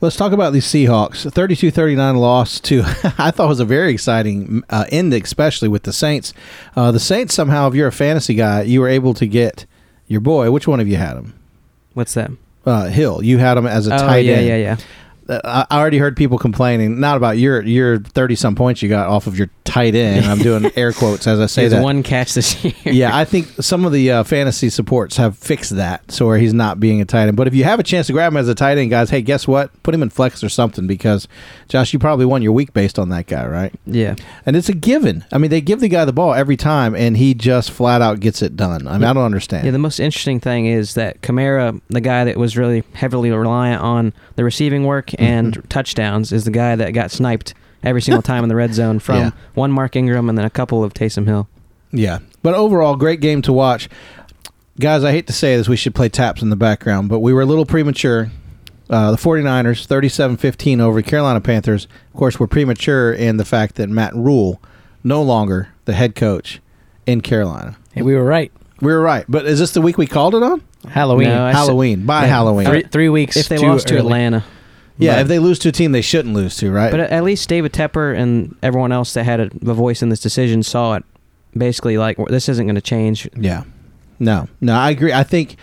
Let's 0.00 0.16
talk 0.16 0.32
about 0.32 0.52
these 0.52 0.66
Seahawks. 0.66 1.30
32-39 1.30 2.18
loss 2.18 2.58
to 2.60 2.82
I 3.18 3.30
thought 3.30 3.48
was 3.48 3.60
a 3.60 3.64
very 3.64 3.92
exciting 3.92 4.64
uh, 4.68 4.84
end, 4.90 5.14
especially 5.14 5.68
with 5.68 5.84
the 5.84 5.92
Saints. 5.92 6.34
Uh, 6.74 6.90
the 6.90 7.00
Saints 7.00 7.34
somehow, 7.34 7.68
if 7.68 7.74
you're 7.74 7.88
a 7.88 7.92
fantasy 7.92 8.34
guy, 8.34 8.62
you 8.62 8.80
were 8.80 8.88
able 8.88 9.14
to 9.14 9.26
get 9.26 9.64
your 10.08 10.20
boy. 10.20 10.50
Which 10.50 10.66
one 10.66 10.80
of 10.80 10.88
you 10.88 10.96
had 10.96 11.16
him? 11.16 11.34
What's 11.94 12.14
that? 12.14 12.30
Uh, 12.66 12.86
Hill. 12.86 13.22
You 13.22 13.38
had 13.38 13.56
him 13.56 13.66
as 13.66 13.86
a 13.86 13.94
oh 13.94 13.98
tight 13.98 14.24
yeah, 14.24 14.34
end. 14.34 14.46
yeah, 14.46 14.56
yeah. 14.56 14.72
Uh, 14.72 14.76
I 15.44 15.66
I 15.70 15.78
already 15.80 15.98
heard 15.98 16.16
people 16.16 16.38
complaining, 16.38 17.00
not 17.00 17.16
about 17.16 17.38
your 17.38 17.62
your 17.62 17.98
thirty 17.98 18.34
some 18.34 18.54
points 18.54 18.82
you 18.82 18.88
got 18.88 19.08
off 19.08 19.26
of 19.26 19.38
your 19.38 19.48
tight 19.64 19.94
end. 19.94 20.26
I'm 20.26 20.38
doing 20.38 20.70
air 20.76 20.92
quotes 20.92 21.26
as 21.26 21.40
I 21.40 21.46
say 21.46 21.68
that. 21.68 21.82
one 21.82 22.02
catch 22.02 22.34
this 22.34 22.62
year. 22.64 22.74
yeah, 22.84 23.16
I 23.16 23.24
think 23.24 23.46
some 23.60 23.84
of 23.84 23.92
the 23.92 24.10
uh, 24.10 24.24
fantasy 24.24 24.68
supports 24.70 25.16
have 25.16 25.38
fixed 25.38 25.76
that, 25.76 26.10
so 26.10 26.26
where 26.26 26.38
he's 26.38 26.52
not 26.54 26.80
being 26.80 27.00
a 27.00 27.04
tight 27.04 27.28
end. 27.28 27.36
But 27.36 27.46
if 27.46 27.54
you 27.54 27.64
have 27.64 27.80
a 27.80 27.82
chance 27.82 28.06
to 28.08 28.12
grab 28.12 28.32
him 28.32 28.36
as 28.36 28.48
a 28.48 28.54
tight 28.54 28.78
end, 28.78 28.90
guys, 28.90 29.10
hey, 29.10 29.22
guess 29.22 29.46
what? 29.48 29.70
Put 29.82 29.94
him 29.94 30.02
in 30.02 30.10
flex 30.10 30.42
or 30.44 30.48
something 30.48 30.86
because 30.86 31.28
Josh, 31.68 31.92
you 31.92 31.98
probably 31.98 32.26
won 32.26 32.42
your 32.42 32.52
week 32.52 32.72
based 32.72 32.98
on 32.98 33.08
that 33.10 33.26
guy, 33.26 33.46
right? 33.46 33.72
yeah. 33.86 34.14
And 34.44 34.56
it's 34.56 34.68
a 34.68 34.74
given. 34.74 35.24
I 35.32 35.38
mean, 35.38 35.50
they 35.50 35.60
give 35.60 35.80
the 35.80 35.88
guy 35.88 36.04
the 36.04 36.12
ball 36.12 36.34
every 36.34 36.56
time, 36.56 36.94
and 36.94 37.16
he 37.16 37.34
just 37.34 37.70
flat 37.70 38.02
out 38.02 38.20
gets 38.20 38.42
it 38.42 38.56
done. 38.56 38.86
I 38.88 38.94
mean, 38.94 39.04
I 39.04 39.12
don't 39.12 39.24
understand. 39.24 39.64
Yeah, 39.64 39.70
the 39.70 39.78
most 39.78 40.00
interesting 40.00 40.40
thing 40.40 40.66
is 40.66 40.94
that 40.94 41.20
Kamara, 41.22 41.80
the 41.88 42.00
guy 42.00 42.24
that 42.24 42.36
was 42.36 42.56
really 42.56 42.82
heavily 42.94 43.30
reliant 43.30 43.82
on 43.82 44.12
the 44.36 44.44
receiving 44.44 44.84
work. 44.84 45.10
And 45.22 45.62
touchdowns, 45.70 46.32
is 46.32 46.44
the 46.44 46.50
guy 46.50 46.76
that 46.76 46.92
got 46.92 47.10
sniped 47.10 47.54
every 47.82 48.00
single 48.02 48.22
time 48.22 48.42
in 48.42 48.48
the 48.48 48.54
red 48.56 48.74
zone 48.74 48.98
from 48.98 49.16
Yeah. 49.16 49.30
one 49.54 49.72
Mark 49.72 49.96
Ingram 49.96 50.28
and 50.28 50.36
then 50.38 50.44
a 50.44 50.50
couple 50.50 50.82
of 50.84 50.94
Taysom 50.94 51.26
Hill. 51.26 51.48
Yeah. 51.92 52.18
But 52.42 52.54
overall, 52.54 52.96
great 52.96 53.20
game 53.20 53.42
to 53.42 53.52
watch. 53.52 53.88
Guys, 54.80 55.04
I 55.04 55.12
hate 55.12 55.26
to 55.26 55.32
say 55.32 55.56
this, 55.56 55.68
we 55.68 55.76
should 55.76 55.94
play 55.94 56.08
taps 56.08 56.40
in 56.42 56.48
the 56.50 56.56
background, 56.56 57.08
but 57.08 57.18
we 57.20 57.32
were 57.32 57.42
a 57.42 57.46
little 57.46 57.66
premature. 57.66 58.30
Uh, 58.88 59.10
the 59.10 59.16
49ers, 59.16 59.86
37 59.86 60.36
15 60.36 60.80
over 60.80 61.00
Carolina 61.02 61.40
Panthers. 61.40 61.86
Of 62.12 62.18
course, 62.18 62.38
we're 62.40 62.46
premature 62.46 63.12
in 63.12 63.36
the 63.36 63.44
fact 63.44 63.76
that 63.76 63.88
Matt 63.88 64.14
Rhule, 64.14 64.60
no 65.04 65.22
longer 65.22 65.68
the 65.84 65.92
head 65.94 66.14
coach 66.14 66.60
in 67.06 67.20
Carolina. 67.20 67.76
Hey, 67.92 68.02
we 68.02 68.14
were 68.14 68.24
right. 68.24 68.52
We 68.80 68.92
were 68.92 69.00
right. 69.00 69.24
But 69.28 69.46
is 69.46 69.58
this 69.58 69.70
the 69.72 69.80
week 69.80 69.98
we 69.98 70.06
called 70.06 70.34
it 70.34 70.42
on? 70.42 70.62
Halloween. 70.88 71.28
No, 71.28 71.44
I 71.44 71.52
said- 71.52 71.56
Halloween. 71.58 72.06
By 72.06 72.26
Halloween. 72.26 72.66
three, 72.66 72.82
three 72.82 73.08
weeks. 73.08 73.36
If 73.36 73.48
they 73.48 73.58
too 73.58 73.68
lost 73.68 73.88
to 73.88 73.94
early. 73.94 74.00
Atlanta. 74.06 74.44
Yeah, 74.98 75.12
But- 75.14 75.20
if 75.22 75.28
they 75.28 75.38
lose 75.38 75.58
to 75.60 75.68
a 75.68 75.72
team 75.72 75.92
they 75.92 76.00
shouldn't 76.02 76.34
lose 76.34 76.56
to, 76.58 76.70
right? 76.70 76.90
But 76.90 77.00
at 77.00 77.24
least 77.24 77.48
David 77.48 77.72
Tepper 77.72 78.16
and 78.16 78.54
everyone 78.62 78.92
else 78.92 79.14
that 79.14 79.24
had 79.24 79.40
a, 79.40 79.50
a 79.66 79.74
voice 79.74 80.02
in 80.02 80.08
this 80.08 80.20
decision 80.20 80.62
saw 80.62 80.94
it. 80.94 81.04
Basically, 81.56 81.98
like 81.98 82.16
this 82.28 82.48
isn't 82.48 82.64
going 82.66 82.76
to 82.76 82.80
change. 82.80 83.28
Yeah, 83.36 83.64
no, 84.18 84.48
no, 84.62 84.74
I 84.74 84.88
agree. 84.90 85.12
I 85.12 85.22
think, 85.22 85.56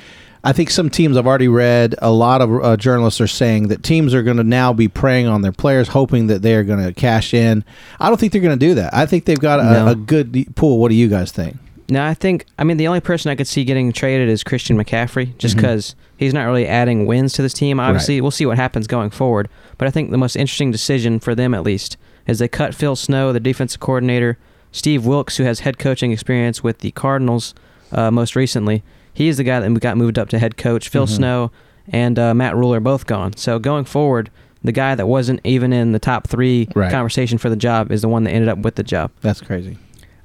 I 0.44 0.54
think 0.54 0.70
some 0.70 0.92
teams 0.92 1.18
I've 1.18 1.26
already 1.26 1.48
read. 1.48 1.96
A 2.00 2.12
lot 2.12 2.42
of 2.44 2.64
uh, 2.64 2.78
journalists 2.78 3.20
are 3.20 3.26
saying 3.28 3.70
that 3.70 3.82
teams 3.82 4.14
are 4.14 4.22
going 4.22 4.38
to 4.38 4.44
now 4.44 4.72
be 4.72 4.88
preying 4.88 5.26
on 5.26 5.42
their 5.42 5.52
players, 5.52 5.88
hoping 5.88 6.28
that 6.28 6.44
they 6.44 6.54
are 6.54 6.64
going 6.64 6.84
to 6.86 6.94
cash 6.94 7.34
in. 7.34 7.66
I 8.00 8.08
don't 8.10 8.20
think 8.20 8.34
they're 8.34 8.42
going 8.42 8.60
to 8.60 8.66
do 8.68 8.76
that. 8.76 8.94
I 8.94 9.08
think 9.08 9.26
they've 9.26 9.40
got 9.40 9.60
a, 9.60 9.64
No. 9.64 9.88
a 9.88 9.96
good 9.96 10.46
pool. 10.56 10.78
What 10.78 10.90
do 10.90 10.96
you 10.96 11.08
guys 11.08 11.32
think? 11.32 11.58
No, 11.90 12.06
I 12.06 12.14
think 12.14 12.46
I 12.58 12.64
mean 12.64 12.78
the 12.78 12.88
only 12.88 13.00
person 13.00 13.32
I 13.32 13.36
could 13.36 13.48
see 13.48 13.64
getting 13.64 13.92
traded 13.92 14.30
is 14.30 14.44
Christian 14.44 14.78
McCaffrey, 14.78 15.36
just 15.38 15.56
because 15.56 15.96
he's 16.18 16.34
not 16.34 16.46
really 16.46 16.68
adding 16.68 17.06
wins 17.06 17.34
to 17.34 17.42
this 17.42 17.54
team. 17.54 17.80
Obviously, 17.80 18.22
we'll 18.22 18.32
see 18.32 18.46
what 18.46 18.58
happens 18.58 18.86
going 18.88 19.10
forward. 19.10 19.50
But 19.78 19.88
I 19.88 19.92
think 19.92 20.12
the 20.12 20.18
most 20.18 20.36
interesting 20.36 20.72
decision 20.72 21.20
for 21.20 21.34
them, 21.34 21.54
at 21.54 21.64
least, 21.64 21.98
is 22.28 22.40
they 22.40 22.48
cut 22.48 22.76
Phil 22.76 22.96
Snow, 22.96 23.34
the 23.34 23.40
defensive 23.40 23.80
coordinator, 23.80 24.38
Steve 24.72 25.06
Wilks, 25.06 25.38
who 25.38 25.44
has 25.46 25.62
head 25.62 25.80
coaching 25.80 26.12
experience 26.12 26.64
with 26.64 26.80
the 26.80 26.92
Cardinals 26.92 27.56
uh, 27.92 28.12
most 28.12 28.36
recently. 28.36 28.84
He 29.12 29.28
is 29.28 29.38
the 29.38 29.44
guy 29.44 29.60
that 29.60 29.80
got 29.80 29.98
moved 29.98 30.20
up 30.20 30.30
to 30.30 30.38
head 30.40 30.58
coach. 30.58 30.90
Phil 30.90 31.08
Mhm. 31.08 31.10
Snow 31.16 31.52
and 31.92 32.20
uh, 32.20 32.36
Matt 32.36 32.56
Rhule 32.56 32.74
are 32.76 32.80
both 32.80 33.08
gone. 33.08 33.36
So 33.36 33.58
going 33.58 33.86
forward, 33.86 34.30
the 34.64 34.72
guy 34.72 34.94
that 34.94 35.08
wasn't 35.08 35.40
even 35.44 35.74
in 35.74 35.92
the 35.94 36.00
top 36.00 36.28
three 36.28 36.68
Right. 36.76 36.92
conversation 36.92 37.40
for 37.40 37.50
the 37.50 37.56
job 37.56 37.92
is 37.92 38.04
the 38.04 38.10
one 38.10 38.26
that 38.26 38.32
ended 38.32 38.48
up 38.50 38.60
with 38.60 38.76
the 38.76 38.84
job. 38.84 39.10
That's 39.22 39.42
crazy. 39.42 39.78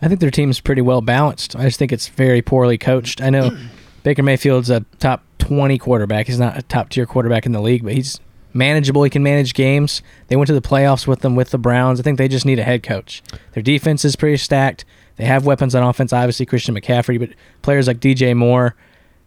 I 0.02 0.08
think 0.08 0.20
their 0.20 0.30
team's 0.30 0.60
pretty 0.60 0.82
well 0.82 1.00
balanced. 1.00 1.56
I 1.56 1.64
just 1.64 1.78
think 1.78 1.92
it's 1.92 2.08
very 2.08 2.42
poorly 2.42 2.78
coached. 2.78 3.20
I 3.20 3.30
know 3.30 3.56
Baker 4.02 4.22
Mayfield's 4.22 4.70
a 4.70 4.80
top 4.98 5.22
20 5.38 5.78
quarterback. 5.78 6.26
He's 6.26 6.38
not 6.38 6.58
a 6.58 6.62
top 6.62 6.90
tier 6.90 7.06
quarterback 7.06 7.46
in 7.46 7.52
the 7.52 7.60
league, 7.60 7.84
but 7.84 7.94
he's 7.94 8.20
manageable. 8.52 9.02
He 9.02 9.10
can 9.10 9.22
manage 9.22 9.54
games. 9.54 10.02
They 10.28 10.36
went 10.36 10.46
to 10.48 10.54
the 10.54 10.60
playoffs 10.60 11.06
with 11.06 11.20
them 11.20 11.36
with 11.36 11.50
the 11.50 11.58
Browns. 11.58 12.00
I 12.00 12.02
think 12.02 12.18
they 12.18 12.28
just 12.28 12.46
need 12.46 12.58
a 12.58 12.64
head 12.64 12.82
coach. 12.82 13.22
Their 13.52 13.62
defense 13.62 14.04
is 14.04 14.16
pretty 14.16 14.36
stacked. 14.36 14.84
They 15.16 15.24
have 15.24 15.46
weapons 15.46 15.74
on 15.74 15.82
offense, 15.82 16.12
obviously 16.12 16.46
Christian 16.46 16.74
McCaffrey, 16.74 17.18
but 17.18 17.30
players 17.62 17.86
like 17.86 18.00
DJ 18.00 18.36
Moore, 18.36 18.74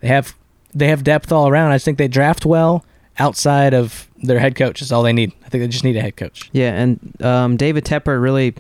they 0.01 0.07
have 0.07 0.35
they 0.73 0.89
have 0.89 1.03
depth 1.03 1.31
all 1.31 1.47
around. 1.47 1.71
I 1.71 1.75
just 1.75 1.85
think 1.85 1.97
they 1.97 2.07
draft 2.07 2.45
well 2.45 2.85
outside 3.19 3.73
of 3.73 4.07
their 4.17 4.39
head 4.39 4.55
coach 4.55 4.81
is 4.81 4.91
all 4.91 5.01
they 5.01 5.13
need. 5.13 5.31
I 5.45 5.49
think 5.49 5.63
they 5.63 5.67
just 5.67 5.83
need 5.83 5.95
a 5.95 6.01
head 6.01 6.17
coach. 6.17 6.49
Yeah, 6.51 6.73
and 6.73 7.21
um, 7.23 7.57
David 7.57 7.85
Tepper 7.85 8.21
really 8.21 8.53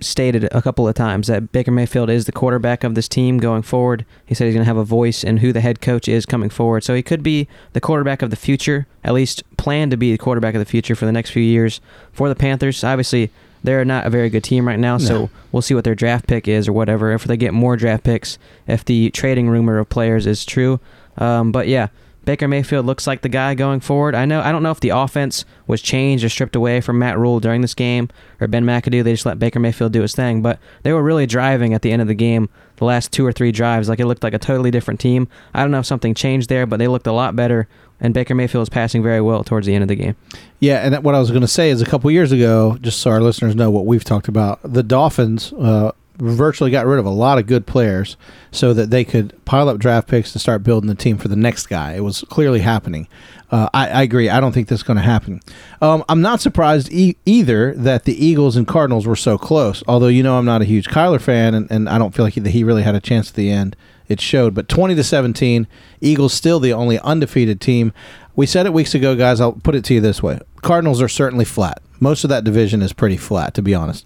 stated 0.00 0.48
a 0.52 0.62
couple 0.62 0.88
of 0.88 0.94
times 0.94 1.26
that 1.26 1.52
Baker 1.52 1.70
Mayfield 1.70 2.10
is 2.10 2.24
the 2.24 2.32
quarterback 2.32 2.84
of 2.84 2.94
this 2.94 3.08
team 3.08 3.38
going 3.38 3.62
forward. 3.62 4.04
He 4.26 4.34
said 4.34 4.46
he's 4.46 4.54
going 4.54 4.64
to 4.64 4.68
have 4.68 4.76
a 4.76 4.84
voice 4.84 5.22
in 5.22 5.38
who 5.38 5.52
the 5.52 5.60
head 5.60 5.80
coach 5.80 6.08
is 6.08 6.26
coming 6.26 6.50
forward. 6.50 6.84
So 6.84 6.94
he 6.94 7.02
could 7.02 7.22
be 7.22 7.48
the 7.72 7.80
quarterback 7.80 8.22
of 8.22 8.30
the 8.30 8.36
future, 8.36 8.86
at 9.04 9.12
least 9.12 9.42
plan 9.56 9.90
to 9.90 9.96
be 9.96 10.12
the 10.12 10.18
quarterback 10.18 10.54
of 10.54 10.58
the 10.58 10.64
future 10.64 10.94
for 10.94 11.06
the 11.06 11.12
next 11.12 11.30
few 11.30 11.42
years 11.42 11.80
for 12.12 12.28
the 12.28 12.34
Panthers. 12.34 12.82
Obviously, 12.82 13.30
they're 13.62 13.84
not 13.84 14.06
a 14.06 14.10
very 14.10 14.30
good 14.30 14.44
team 14.44 14.66
right 14.66 14.78
now, 14.78 14.96
so 14.96 15.28
we'll 15.52 15.60
see 15.60 15.74
what 15.74 15.84
their 15.84 15.94
draft 15.94 16.26
pick 16.26 16.48
is 16.48 16.66
or 16.66 16.72
whatever. 16.72 17.12
If 17.12 17.24
they 17.24 17.36
get 17.36 17.52
more 17.52 17.76
draft 17.76 18.04
picks, 18.04 18.38
if 18.66 18.84
the 18.84 19.10
trading 19.10 19.50
rumor 19.50 19.78
of 19.78 19.90
players 19.90 20.26
is 20.26 20.46
true. 20.46 20.80
Um, 21.18 21.52
but 21.52 21.68
yeah, 21.68 21.88
Baker 22.24 22.46
Mayfield 22.46 22.86
looks 22.86 23.06
like 23.06 23.22
the 23.22 23.28
guy 23.28 23.54
going 23.54 23.80
forward. 23.80 24.14
I 24.14 24.24
know 24.24 24.40
I 24.40 24.52
don't 24.52 24.62
know 24.62 24.70
if 24.70 24.80
the 24.80 24.90
offense 24.90 25.44
was 25.66 25.80
changed 25.80 26.24
or 26.24 26.28
stripped 26.28 26.54
away 26.54 26.80
from 26.80 26.98
Matt 26.98 27.18
Rhule 27.18 27.40
during 27.40 27.60
this 27.60 27.74
game 27.74 28.08
or 28.40 28.46
Ben 28.46 28.64
McAdoo. 28.64 29.02
They 29.02 29.12
just 29.12 29.26
let 29.26 29.38
Baker 29.38 29.58
Mayfield 29.58 29.92
do 29.92 30.02
his 30.02 30.14
thing, 30.14 30.42
but 30.42 30.58
they 30.82 30.92
were 30.92 31.02
really 31.02 31.26
driving 31.26 31.72
at 31.72 31.82
the 31.82 31.92
end 31.92 32.02
of 32.02 32.08
the 32.08 32.14
game. 32.14 32.48
The 32.76 32.84
last 32.84 33.12
two 33.12 33.26
or 33.26 33.32
three 33.32 33.52
drives, 33.52 33.88
like 33.88 34.00
it 34.00 34.06
looked 34.06 34.22
like 34.22 34.34
a 34.34 34.38
totally 34.38 34.70
different 34.70 35.00
team. 35.00 35.28
I 35.54 35.62
don't 35.62 35.70
know 35.70 35.80
if 35.80 35.86
something 35.86 36.14
changed 36.14 36.48
there, 36.48 36.66
but 36.66 36.78
they 36.78 36.88
looked 36.88 37.06
a 37.06 37.12
lot 37.12 37.36
better. 37.36 37.68
And 38.02 38.14
Baker 38.14 38.34
Mayfield 38.34 38.60
was 38.60 38.70
passing 38.70 39.02
very 39.02 39.20
well 39.20 39.44
towards 39.44 39.66
the 39.66 39.74
end 39.74 39.82
of 39.82 39.88
the 39.88 39.96
game. 39.96 40.16
Yeah, 40.58 40.86
and 40.86 41.04
what 41.04 41.14
I 41.14 41.18
was 41.18 41.30
going 41.30 41.42
to 41.42 41.48
say 41.48 41.68
is 41.68 41.82
a 41.82 41.86
couple 41.86 42.10
years 42.10 42.32
ago, 42.32 42.78
just 42.80 43.00
so 43.00 43.10
our 43.10 43.20
listeners 43.20 43.54
know 43.54 43.70
what 43.70 43.84
we've 43.84 44.04
talked 44.04 44.26
about, 44.28 44.58
the 44.62 44.82
Dolphins 44.82 45.52
uh, 45.52 45.92
virtually 46.20 46.70
got 46.70 46.86
rid 46.86 46.98
of 46.98 47.06
a 47.06 47.10
lot 47.10 47.38
of 47.38 47.46
good 47.46 47.66
players 47.66 48.16
so 48.52 48.72
that 48.74 48.90
they 48.90 49.04
could 49.04 49.34
pile 49.44 49.68
up 49.68 49.78
draft 49.78 50.08
picks 50.08 50.32
to 50.32 50.38
start 50.38 50.62
building 50.62 50.88
the 50.88 50.94
team 50.94 51.18
for 51.18 51.28
the 51.28 51.36
next 51.36 51.66
guy. 51.66 51.94
It 51.94 52.04
was 52.04 52.24
clearly 52.28 52.60
happening. 52.60 53.08
Uh, 53.50 53.68
I, 53.74 53.88
I 53.88 54.02
agree. 54.02 54.28
I 54.28 54.40
don't 54.40 54.52
think 54.52 54.68
that's 54.68 54.82
going 54.82 54.96
to 54.96 55.02
happen. 55.02 55.40
Um, 55.82 56.04
I'm 56.08 56.20
not 56.20 56.40
surprised 56.40 56.92
e- 56.92 57.16
either 57.26 57.74
that 57.74 58.04
the 58.04 58.24
Eagles 58.24 58.56
and 58.56 58.66
Cardinals 58.66 59.06
were 59.06 59.16
so 59.16 59.36
close. 59.38 59.82
Although 59.88 60.06
you 60.06 60.22
know 60.22 60.38
I'm 60.38 60.44
not 60.44 60.62
a 60.62 60.66
huge 60.66 60.88
Kyler 60.88 61.20
fan, 61.20 61.54
and, 61.54 61.70
and 61.70 61.88
I 61.88 61.98
don't 61.98 62.14
feel 62.14 62.24
like 62.24 62.34
he, 62.34 62.40
he 62.48 62.62
really 62.62 62.82
had 62.82 62.94
a 62.94 63.00
chance 63.00 63.30
at 63.30 63.34
the 63.36 63.50
end. 63.50 63.76
It 64.08 64.20
showed, 64.20 64.54
but 64.54 64.68
20 64.68 64.96
to 64.96 65.04
17, 65.04 65.68
Eagles 66.00 66.34
still 66.34 66.58
the 66.58 66.72
only 66.72 66.98
undefeated 66.98 67.60
team. 67.60 67.92
We 68.34 68.44
said 68.44 68.66
it 68.66 68.72
weeks 68.72 68.92
ago, 68.94 69.14
guys. 69.14 69.40
I'll 69.40 69.52
put 69.52 69.76
it 69.76 69.84
to 69.84 69.94
you 69.94 70.00
this 70.00 70.20
way: 70.22 70.40
Cardinals 70.62 71.00
are 71.00 71.08
certainly 71.08 71.44
flat. 71.44 71.80
Most 72.00 72.24
of 72.24 72.30
that 72.30 72.42
division 72.42 72.82
is 72.82 72.92
pretty 72.92 73.16
flat, 73.16 73.54
to 73.54 73.62
be 73.62 73.74
honest. 73.74 74.04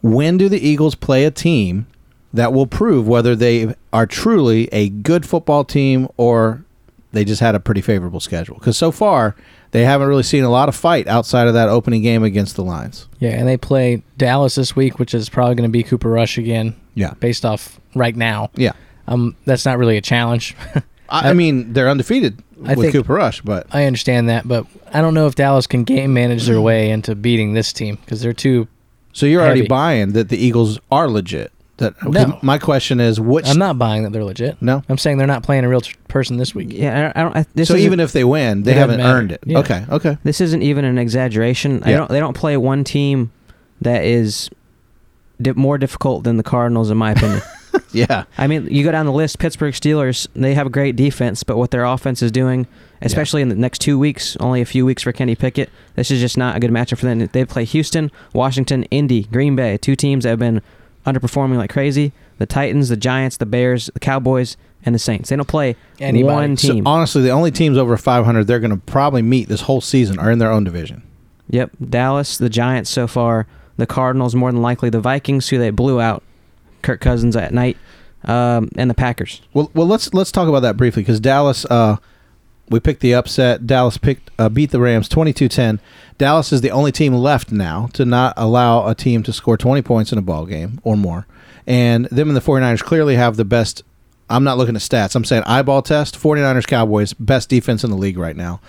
When 0.00 0.36
do 0.38 0.48
the 0.48 0.60
Eagles 0.66 0.94
play 0.94 1.24
a 1.24 1.30
team 1.30 1.86
that 2.32 2.52
will 2.52 2.66
prove 2.66 3.08
whether 3.08 3.34
they 3.34 3.74
are 3.92 4.06
truly 4.06 4.68
a 4.72 4.88
good 4.90 5.26
football 5.26 5.64
team 5.64 6.08
or 6.16 6.64
they 7.12 7.24
just 7.24 7.40
had 7.40 7.54
a 7.54 7.60
pretty 7.60 7.80
favorable 7.80 8.20
schedule? 8.20 8.54
Because 8.56 8.76
so 8.76 8.92
far, 8.92 9.34
they 9.72 9.84
haven't 9.84 10.08
really 10.08 10.22
seen 10.22 10.44
a 10.44 10.50
lot 10.50 10.68
of 10.68 10.76
fight 10.76 11.06
outside 11.08 11.48
of 11.48 11.54
that 11.54 11.68
opening 11.68 12.02
game 12.02 12.22
against 12.22 12.54
the 12.56 12.62
Lions. 12.64 13.08
Yeah, 13.18 13.30
and 13.30 13.48
they 13.48 13.56
play 13.56 14.02
Dallas 14.16 14.54
this 14.54 14.76
week, 14.76 14.98
which 14.98 15.14
is 15.14 15.28
probably 15.28 15.54
going 15.56 15.68
to 15.68 15.72
be 15.72 15.82
Cooper 15.82 16.08
Rush 16.10 16.38
again, 16.38 16.74
Yeah, 16.94 17.14
based 17.20 17.44
off 17.44 17.80
right 17.94 18.14
now. 18.16 18.50
yeah. 18.54 18.72
Um, 19.08 19.36
that's 19.46 19.64
not 19.64 19.78
really 19.78 19.96
a 19.96 20.02
challenge. 20.02 20.54
I, 21.08 21.30
I 21.30 21.32
mean, 21.32 21.72
they're 21.72 21.88
undefeated 21.88 22.42
I 22.66 22.74
with 22.74 22.80
think- 22.80 22.92
Cooper 22.92 23.14
Rush, 23.14 23.40
but 23.40 23.66
I 23.72 23.84
understand 23.84 24.28
that, 24.28 24.46
but 24.46 24.66
I 24.92 25.00
don't 25.00 25.14
know 25.14 25.26
if 25.26 25.34
Dallas 25.34 25.66
can 25.66 25.84
game 25.84 26.12
manage 26.12 26.44
their 26.46 26.60
way 26.60 26.90
into 26.90 27.14
beating 27.14 27.54
this 27.54 27.72
team 27.72 27.96
because 27.96 28.20
they're 28.20 28.34
too. 28.34 28.68
So 29.12 29.26
you're 29.26 29.40
already 29.42 29.60
Heavy. 29.60 29.68
buying 29.68 30.12
that 30.12 30.28
the 30.28 30.36
Eagles 30.38 30.78
are 30.90 31.08
legit. 31.08 31.52
That 31.78 31.94
No. 32.02 32.38
my 32.42 32.58
question 32.58 32.98
is 32.98 33.20
which 33.20 33.48
I'm 33.48 33.58
not 33.58 33.78
buying 33.78 34.02
that 34.02 34.12
they're 34.12 34.24
legit. 34.24 34.60
no. 34.60 34.82
I'm 34.88 34.98
saying 34.98 35.18
they're 35.18 35.28
not 35.28 35.44
playing 35.44 35.64
a 35.64 35.68
real 35.68 35.80
t- 35.80 35.94
person 36.08 36.36
this 36.36 36.52
week. 36.52 36.68
Yeah, 36.72 37.12
I, 37.14 37.20
I 37.20 37.22
don't. 37.22 37.36
I, 37.36 37.46
this 37.54 37.68
so 37.68 37.74
isn't- 37.74 37.86
even 37.86 38.00
if 38.00 38.12
they 38.12 38.24
win, 38.24 38.64
they 38.64 38.72
It 38.72 38.74
doesn't 38.74 38.90
haven't 38.90 38.96
matter. 39.04 39.16
earned 39.18 39.32
it. 39.32 39.40
Yeah. 39.46 39.58
Okay, 39.58 39.84
okay. 39.90 40.18
This 40.24 40.40
isn't 40.40 40.62
even 40.62 40.84
an 40.84 40.98
exaggeration. 40.98 41.82
I 41.84 41.90
Yeah. 41.90 41.96
don't. 41.98 42.10
They 42.10 42.18
don't 42.20 42.34
play 42.36 42.56
one 42.56 42.82
team 42.82 43.30
that 43.80 44.02
is 44.04 44.50
di- 45.40 45.52
more 45.52 45.78
difficult 45.78 46.24
than 46.24 46.36
the 46.36 46.42
Cardinals, 46.42 46.90
in 46.90 46.96
my 46.96 47.12
opinion. 47.12 47.42
Yeah. 47.92 48.24
I 48.36 48.46
mean, 48.46 48.66
you 48.70 48.84
go 48.84 48.92
down 48.92 49.06
the 49.06 49.12
list. 49.12 49.38
Pittsburgh 49.38 49.74
Steelers. 49.74 50.26
They 50.34 50.54
have 50.54 50.66
a 50.66 50.70
great 50.70 50.94
defense, 50.96 51.42
but 51.42 51.56
what 51.56 51.70
their 51.70 51.84
offense 51.84 52.22
is 52.22 52.30
doing, 52.30 52.66
especially 53.02 53.42
in 53.42 53.48
the 53.48 53.54
next 53.54 53.80
two 53.80 53.98
weeks, 53.98 54.36
only 54.40 54.60
a 54.60 54.64
few 54.66 54.84
weeks 54.84 55.02
for 55.02 55.12
Kenny 55.12 55.34
Pickett. 55.34 55.70
This 55.94 56.10
is 56.10 56.20
just 56.20 56.36
not 56.36 56.56
a 56.56 56.60
good 56.60 56.70
matchup 56.70 56.98
for 56.98 57.06
them. 57.06 57.26
They 57.32 57.44
play 57.44 57.64
Houston, 57.64 58.10
Washington, 58.32 58.84
Indy, 58.84 59.24
Green 59.24 59.56
Bay, 59.56 59.78
two 59.78 59.96
teams 59.96 60.24
that 60.24 60.30
have 60.30 60.38
been 60.38 60.60
underperforming 61.06 61.56
like 61.56 61.70
crazy. 61.70 62.12
The 62.38 62.46
Titans, 62.46 62.88
the 62.88 62.96
Giants, 62.96 63.36
the 63.38 63.46
Bears, 63.46 63.90
the 63.94 64.00
Cowboys, 64.00 64.56
and 64.84 64.94
the 64.94 64.98
Saints. 64.98 65.28
They 65.30 65.36
don't 65.36 65.48
play 65.48 65.74
Anybody. 65.98 66.22
one 66.34 66.56
So 66.56 66.72
team. 66.74 66.86
honestly, 66.86 67.22
the 67.22 67.30
only 67.30 67.50
teams 67.50 67.76
over 67.76 67.96
500 67.96 68.46
they're 68.46 68.60
going 68.60 68.70
to 68.70 68.76
probably 68.76 69.22
meet 69.22 69.48
this 69.48 69.62
whole 69.62 69.80
season 69.80 70.18
are 70.18 70.30
in 70.30 70.38
their 70.38 70.52
own 70.52 70.62
division. 70.64 71.02
Yep, 71.50 71.70
Dallas, 71.88 72.38
the 72.38 72.48
Giants 72.50 72.90
so 72.90 73.06
far, 73.08 73.46
the 73.76 73.86
Cardinals 73.86 74.34
more 74.34 74.52
than 74.52 74.60
likely, 74.62 74.90
the 74.90 75.00
Vikings 75.00 75.48
who 75.48 75.58
they 75.58 75.70
blew 75.70 76.00
out, 76.00 76.22
Kirk 76.82 77.00
Cousins 77.00 77.36
at 77.36 77.52
night, 77.52 77.76
um, 78.24 78.70
and 78.76 78.90
the 78.90 78.94
Packers. 78.94 79.42
Well, 79.54 79.70
well, 79.74 79.86
let's 79.86 80.12
let's 80.14 80.32
talk 80.32 80.48
about 80.48 80.60
that 80.60 80.76
briefly 80.76 81.02
because 81.02 81.20
Dallas, 81.20 81.64
uh, 81.66 81.96
we 82.68 82.80
picked 82.80 83.00
the 83.00 83.14
upset. 83.14 83.66
Dallas 83.66 83.98
picked 83.98 84.30
uh, 84.38 84.48
beat 84.48 84.70
the 84.70 84.80
Rams 84.80 85.08
22-10. 85.08 85.78
Dallas 86.18 86.52
is 86.52 86.60
the 86.60 86.70
only 86.70 86.92
team 86.92 87.14
left 87.14 87.52
now 87.52 87.88
to 87.92 88.04
not 88.04 88.34
allow 88.36 88.86
a 88.86 88.94
team 88.94 89.22
to 89.22 89.32
score 89.32 89.56
20 89.56 89.82
points 89.82 90.12
in 90.12 90.18
a 90.18 90.22
ball 90.22 90.46
game 90.46 90.80
or 90.82 90.96
more. 90.96 91.26
And 91.66 92.06
them 92.06 92.28
and 92.28 92.36
the 92.36 92.40
49ers 92.40 92.82
clearly 92.82 93.16
have 93.16 93.36
the 93.36 93.44
best 93.44 93.82
I'm 94.30 94.44
not 94.44 94.58
looking 94.58 94.76
at 94.76 94.82
stats. 94.82 95.14
I'm 95.14 95.24
saying 95.24 95.44
eyeball 95.44 95.82
test, 95.82 96.18
49ers 96.18 96.66
Cowboys 96.66 97.14
best 97.14 97.48
defense 97.48 97.82
in 97.84 97.90
the 97.90 97.96
league 97.96 98.18
right 98.18 98.36
now. 98.36 98.60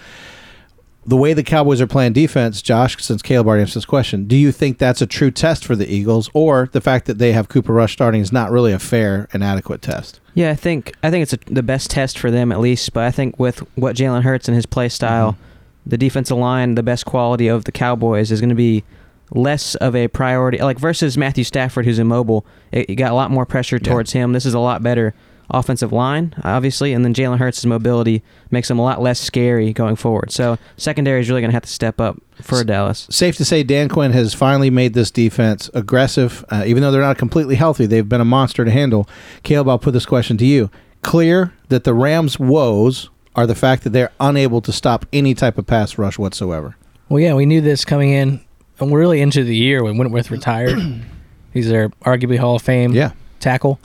The 1.09 1.17
way 1.17 1.33
the 1.33 1.41
Cowboys 1.41 1.81
are 1.81 1.87
playing 1.87 2.13
defense, 2.13 2.61
Josh, 2.61 3.03
since 3.03 3.23
Caleb 3.23 3.47
already 3.47 3.63
asked 3.63 3.73
this 3.73 3.83
question, 3.83 4.25
do 4.25 4.35
you 4.35 4.51
think 4.51 4.77
that's 4.77 5.01
a 5.01 5.07
true 5.07 5.31
test 5.31 5.65
for 5.65 5.75
the 5.75 5.91
Eagles, 5.91 6.29
or 6.35 6.69
the 6.71 6.81
fact 6.81 7.07
that 7.07 7.17
they 7.17 7.31
have 7.31 7.49
Cooper 7.49 7.73
Rush 7.73 7.93
starting 7.93 8.21
is 8.21 8.31
not 8.31 8.51
really 8.51 8.71
a 8.71 8.77
fair 8.77 9.27
and 9.33 9.43
adequate 9.43 9.81
test? 9.81 10.19
Yeah, 10.35 10.51
I 10.51 10.53
think 10.53 10.93
I 11.01 11.09
think 11.09 11.23
it's 11.23 11.33
a, 11.33 11.37
the 11.51 11.63
best 11.63 11.89
test 11.89 12.19
for 12.19 12.29
them 12.29 12.51
at 12.51 12.59
least. 12.59 12.93
But 12.93 13.05
I 13.05 13.11
think 13.11 13.39
with 13.39 13.57
what 13.75 13.95
Jalen 13.95 14.21
Hurts 14.21 14.47
and 14.47 14.53
his 14.53 14.67
play 14.67 14.85
mm-hmm. 14.85 14.91
style, 14.91 15.37
the 15.83 15.97
defensive 15.97 16.37
line, 16.37 16.75
the 16.75 16.83
best 16.83 17.07
quality 17.07 17.47
of 17.47 17.65
the 17.65 17.71
Cowboys 17.71 18.31
is 18.31 18.39
going 18.39 18.49
to 18.49 18.55
be 18.55 18.83
less 19.31 19.73
of 19.73 19.95
a 19.95 20.09
priority. 20.09 20.59
Like 20.59 20.77
versus 20.77 21.17
Matthew 21.17 21.43
Stafford, 21.43 21.85
who's 21.85 21.97
immobile, 21.97 22.45
it, 22.71 22.87
you 22.87 22.95
got 22.95 23.11
a 23.11 23.15
lot 23.15 23.31
more 23.31 23.47
pressure 23.47 23.77
Yeah. 23.77 23.89
towards 23.89 24.11
him. 24.11 24.33
This 24.33 24.45
is 24.45 24.53
a 24.53 24.59
lot 24.59 24.83
better 24.83 25.15
offensive 25.51 25.91
line, 25.91 26.33
obviously, 26.43 26.93
and 26.93 27.03
then 27.03 27.13
Jalen 27.13 27.39
Hurts' 27.39 27.65
mobility 27.65 28.21
makes 28.51 28.69
him 28.69 28.77
a 28.79 28.83
lot 28.83 29.01
less 29.01 29.19
scary 29.19 29.73
going 29.73 29.95
forward. 29.95 30.31
So 30.31 30.57
secondary 30.77 31.21
is 31.21 31.29
really 31.29 31.41
going 31.41 31.51
to 31.51 31.55
have 31.55 31.63
to 31.63 31.69
step 31.69 31.99
up 31.99 32.17
for 32.41 32.59
S- 32.59 32.63
Dallas. 32.65 33.07
safe 33.09 33.35
to 33.37 33.45
say 33.45 33.63
Dan 33.63 33.89
Quinn 33.89 34.11
has 34.13 34.33
finally 34.33 34.69
made 34.69 34.93
this 34.93 35.11
defense 35.11 35.69
aggressive. 35.73 36.45
Uh, 36.49 36.63
even 36.65 36.81
though 36.83 36.91
they're 36.91 37.01
not 37.01 37.17
completely 37.17 37.55
healthy, 37.55 37.85
they've 37.85 38.07
been 38.07 38.21
a 38.21 38.25
monster 38.25 38.63
to 38.65 38.71
handle. 38.71 39.07
Caleb, 39.43 39.69
I'll 39.69 39.79
put 39.79 39.93
this 39.93 40.05
question 40.05 40.37
to 40.37 40.45
you. 40.45 40.69
Clear 41.01 41.53
that 41.69 41.83
the 41.85 41.93
Rams' 41.93 42.37
woes 42.39 43.09
are 43.35 43.47
the 43.47 43.55
fact 43.55 43.83
that 43.83 43.91
they're 43.91 44.11
unable 44.19 44.59
to 44.61 44.71
stop 44.71 45.05
any 45.13 45.33
type 45.33 45.57
of 45.57 45.65
pass 45.65 45.97
rush 45.97 46.17
whatsoever. 46.19 46.75
Well, 47.07 47.19
yeah, 47.19 47.33
we 47.33 47.45
knew 47.45 47.61
this 47.61 47.85
coming 47.85 48.11
in, 48.11 48.41
and 48.79 48.91
we're 48.91 48.99
really 48.99 49.21
into 49.21 49.43
the 49.43 49.55
year 49.55 49.83
when 49.83 49.97
Whitworth 49.97 50.29
retired. 50.31 50.77
He's 51.53 51.67
their 51.69 51.89
arguably 52.05 52.37
Hall 52.37 52.55
of 52.57 52.61
Fame 52.61 52.91
Yeah. 52.93 53.11
tackle. 53.39 53.79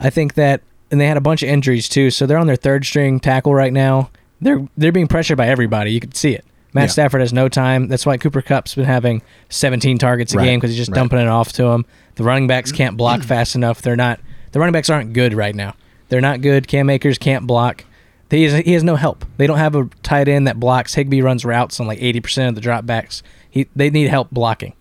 I 0.00 0.08
think 0.10 0.34
that, 0.34 0.60
and 0.90 1.00
they 1.00 1.06
had 1.06 1.16
a 1.16 1.20
bunch 1.20 1.42
of 1.42 1.48
injuries 1.48 1.88
too, 1.88 2.10
so 2.10 2.26
they're 2.26 2.38
on 2.38 2.46
their 2.46 2.56
third 2.56 2.84
string 2.84 3.20
tackle 3.20 3.54
right 3.54 3.72
now. 3.72 4.10
They're 4.40 4.66
they're 4.76 4.92
being 4.92 5.08
pressured 5.08 5.36
by 5.38 5.48
everybody. 5.48 5.92
You 5.92 6.00
could 6.00 6.16
see 6.16 6.34
it. 6.34 6.44
Matt 6.74 6.84
Yeah. 6.84 6.92
Stafford 6.92 7.20
has 7.22 7.32
no 7.32 7.48
time. 7.48 7.88
That's 7.88 8.04
why 8.04 8.18
Cooper 8.18 8.42
Kupp's 8.42 8.74
been 8.74 8.84
having 8.84 9.22
17 9.48 9.96
targets 9.98 10.34
a 10.34 10.36
Right, 10.36 10.44
game 10.44 10.60
because 10.60 10.70
he's 10.70 10.78
just 10.78 10.90
right. 10.90 10.96
dumping 10.96 11.18
it 11.20 11.26
off 11.28 11.52
to 11.54 11.64
him. 11.68 11.86
The 12.16 12.24
running 12.24 12.46
backs 12.46 12.70
can't 12.70 12.96
block 12.96 13.22
fast 13.22 13.54
enough. 13.54 13.80
They're 13.80 13.96
not. 13.96 14.20
The 14.52 14.58
running 14.58 14.72
backs 14.74 14.90
aren't 14.90 15.12
good 15.14 15.32
right 15.34 15.54
now. 15.54 15.74
They're 16.08 16.20
not 16.20 16.40
good. 16.42 16.68
Cam 16.68 16.90
Akers 16.90 17.18
can't 17.18 17.46
block. 17.46 17.84
He 18.30 18.42
has, 18.44 18.64
he 18.64 18.72
has 18.74 18.82
no 18.84 18.96
help. 18.96 19.24
They 19.38 19.46
don't 19.46 19.58
have 19.58 19.74
a 19.74 19.88
tight 20.02 20.28
end 20.28 20.46
that 20.48 20.58
blocks. 20.60 20.94
Higbee 20.94 21.22
runs 21.22 21.44
routes 21.44 21.78
on 21.80 21.86
like 21.86 21.98
80% 22.00 22.48
of 22.50 22.54
the 22.56 22.60
dropbacks. 22.60 23.22
He 23.48 23.68
they 23.74 23.88
need 23.88 24.08
help 24.08 24.30
blocking, 24.30 24.74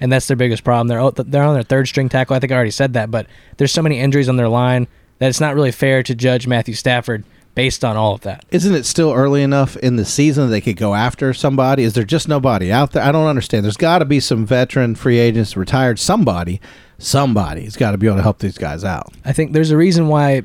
and 0.00 0.10
that's 0.10 0.26
their 0.28 0.36
biggest 0.36 0.64
problem. 0.64 0.88
They're 0.88 1.00
oh, 1.00 1.10
they're 1.10 1.42
on 1.42 1.54
their 1.54 1.62
third 1.64 1.86
string 1.88 2.08
tackle. 2.08 2.34
I 2.36 2.38
think 2.38 2.52
I 2.52 2.54
already 2.54 2.70
said 2.70 2.94
that, 2.94 3.10
but 3.10 3.26
there's 3.58 3.72
so 3.72 3.82
many 3.82 3.98
injuries 3.98 4.28
on 4.28 4.36
their 4.36 4.48
line 4.48 4.86
that 5.22 5.28
it's 5.28 5.40
not 5.40 5.54
really 5.54 5.70
fair 5.70 6.02
to 6.02 6.14
judge 6.16 6.48
Matthew 6.48 6.74
Stafford 6.74 7.22
based 7.54 7.84
on 7.84 7.96
all 7.96 8.14
of 8.14 8.22
that. 8.22 8.44
Isn't 8.50 8.74
it 8.74 8.84
still 8.84 9.12
early 9.12 9.42
enough 9.42 9.76
in 9.76 9.94
the 9.96 10.04
season 10.04 10.46
that 10.46 10.50
they 10.50 10.60
could 10.60 10.76
go 10.76 10.94
after 10.94 11.32
somebody? 11.32 11.84
Is 11.84 11.92
there 11.92 12.02
just 12.02 12.26
nobody 12.26 12.72
out 12.72 12.90
there? 12.92 13.04
I 13.04 13.12
don't 13.12 13.26
understand. 13.28 13.64
There's 13.64 13.76
got 13.76 13.98
to 14.00 14.04
be 14.04 14.18
some 14.20 14.44
veteran 14.44 14.94
free 14.96 15.18
agents, 15.18 15.56
retired 15.56 15.98
somebody. 16.00 16.60
Somebody's 16.98 17.76
got 17.76 17.92
to 17.92 17.98
be 17.98 18.06
able 18.06 18.16
to 18.16 18.22
help 18.22 18.38
these 18.38 18.56
guys 18.58 18.84
out. 18.84 19.12
I 19.24 19.32
think 19.32 19.52
there's 19.52 19.70
a 19.70 19.76
reason 19.76 20.08
why 20.08 20.42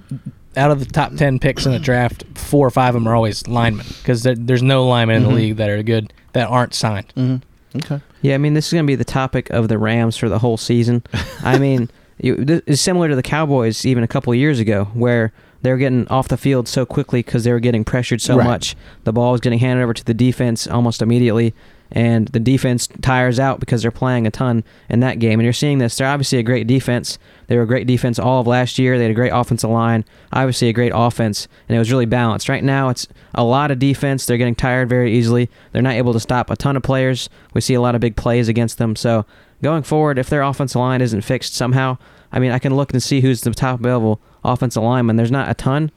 out 0.55 0.71
of 0.71 0.79
the 0.79 0.85
top 0.85 1.15
10 1.15 1.39
picks 1.39 1.65
in 1.65 1.71
the 1.71 1.79
draft, 1.79 2.23
four 2.35 2.65
or 2.67 2.71
five 2.71 2.95
of 2.95 3.01
them 3.01 3.07
are 3.07 3.15
always 3.15 3.47
linemen 3.47 3.85
because 3.99 4.23
there, 4.23 4.35
there's 4.35 4.63
no 4.63 4.85
linemen 4.87 5.17
in 5.17 5.23
the 5.23 5.29
Mhm. 5.29 5.35
league 5.35 5.55
that 5.57 5.69
are 5.69 5.81
good 5.83 6.11
that 6.33 6.47
aren't 6.49 6.73
signed. 6.73 7.13
Mm-hmm. 7.15 7.77
Okay. 7.77 8.01
Yeah, 8.21 8.33
I 8.35 8.37
mean, 8.39 8.53
this 8.55 8.67
is 8.67 8.73
going 8.73 8.85
to 8.85 8.87
be 8.87 8.95
the 8.95 9.05
topic 9.05 9.49
of 9.51 9.67
the 9.67 9.77
Rams 9.77 10.17
for 10.17 10.29
the 10.29 10.39
whole 10.39 10.57
season. 10.57 11.03
I 11.43 11.57
mean, 11.59 11.89
is 12.19 12.81
similar 12.81 13.09
to 13.09 13.15
the 13.15 13.23
Cowboys 13.23 13.85
even 13.85 14.03
a 14.03 14.07
couple 14.07 14.33
years 14.33 14.59
ago, 14.59 14.85
where 14.93 15.31
they 15.61 15.71
were 15.71 15.77
getting 15.77 16.07
off 16.07 16.27
the 16.27 16.37
field 16.37 16.67
so 16.67 16.85
quickly 16.85 17.19
because 17.23 17.43
they 17.43 17.51
were 17.51 17.59
getting 17.59 17.83
pressured 17.83 18.21
so 18.21 18.37
Right. 18.37 18.45
much. 18.45 18.75
The 19.05 19.13
ball 19.13 19.31
was 19.31 19.41
getting 19.41 19.59
handed 19.59 19.83
over 19.83 19.93
to 19.93 20.03
the 20.05 20.13
defense 20.13 20.67
almost 20.67 21.01
immediately, 21.01 21.53
and 21.91 22.27
the 22.27 22.39
defense 22.39 22.87
tires 23.01 23.39
out 23.39 23.59
because 23.59 23.81
they're 23.81 23.89
playing 23.91 24.27
a 24.27 24.31
ton 24.31 24.63
in 24.89 24.99
that 24.99 25.19
game. 25.19 25.39
And 25.39 25.43
you're 25.45 25.53
seeing 25.53 25.77
this. 25.79 25.95
They're 25.97 26.07
obviously 26.07 26.37
a 26.37 26.43
great 26.43 26.67
defense. 26.67 27.17
They 27.47 27.55
were 27.55 27.63
a 27.63 27.67
great 27.67 27.87
defense 27.87 28.19
all 28.19 28.41
of 28.41 28.47
last 28.47 28.77
year. 28.77 28.97
They 28.97 29.05
had 29.05 29.11
a 29.11 29.15
great 29.15 29.31
offensive 29.33 29.69
line, 29.69 30.05
obviously 30.33 30.67
a 30.69 30.73
great 30.73 30.91
offense, 30.93 31.47
and 31.67 31.75
it 31.75 31.79
was 31.79 31.91
really 31.91 32.05
balanced. 32.05 32.49
Right 32.49 32.63
now, 32.63 32.89
it's 32.89 33.07
a 33.33 33.43
lot 33.43 33.71
of 33.71 33.79
defense. 33.79 34.25
They're 34.25 34.37
getting 34.37 34.55
tired 34.55 34.89
very 34.89 35.13
easily. 35.17 35.49
They're 35.71 35.81
not 35.81 35.93
able 35.93 36.13
to 36.13 36.19
stop 36.19 36.49
a 36.51 36.55
ton 36.55 36.75
of 36.75 36.83
players. 36.83 37.29
We 37.53 37.61
see 37.61 37.73
a 37.73 37.81
lot 37.81 37.95
of 37.95 38.01
big 38.01 38.15
plays 38.15 38.47
against 38.47 38.77
them. 38.77 38.95
So 38.95 39.25
going 39.61 39.83
forward, 39.83 40.17
if 40.19 40.29
their 40.29 40.41
offensive 40.41 40.79
line 40.79 41.01
isn't 41.01 41.21
fixed 41.21 41.53
somehow, 41.53 41.97
I 42.31 42.39
mean, 42.39 42.51
I 42.51 42.59
can 42.59 42.75
look 42.75 42.93
and 42.93 43.01
see 43.01 43.21
who's 43.21 43.41
the 43.41 43.51
top 43.51 43.79
available 43.79 44.19
offensive 44.43 44.83
lineman. 44.83 45.15
There's 45.15 45.31
not 45.31 45.49
a 45.49 45.53
ton. 45.53 45.91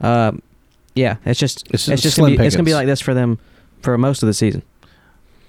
Uh, 0.00 0.32
yeah, 0.94 1.16
it's 1.24 1.38
just 1.38 1.66
It's 1.70 1.88
it's, 1.88 2.02
just 2.02 2.16
gonna 2.16 2.36
be, 2.36 2.44
it's 2.44 2.56
gonna 2.56 2.64
be 2.64 2.74
like 2.74 2.86
this 2.86 3.00
for 3.00 3.14
them 3.14 3.38
for 3.82 3.96
most 3.98 4.22
of 4.22 4.26
the 4.26 4.34
season. 4.34 4.62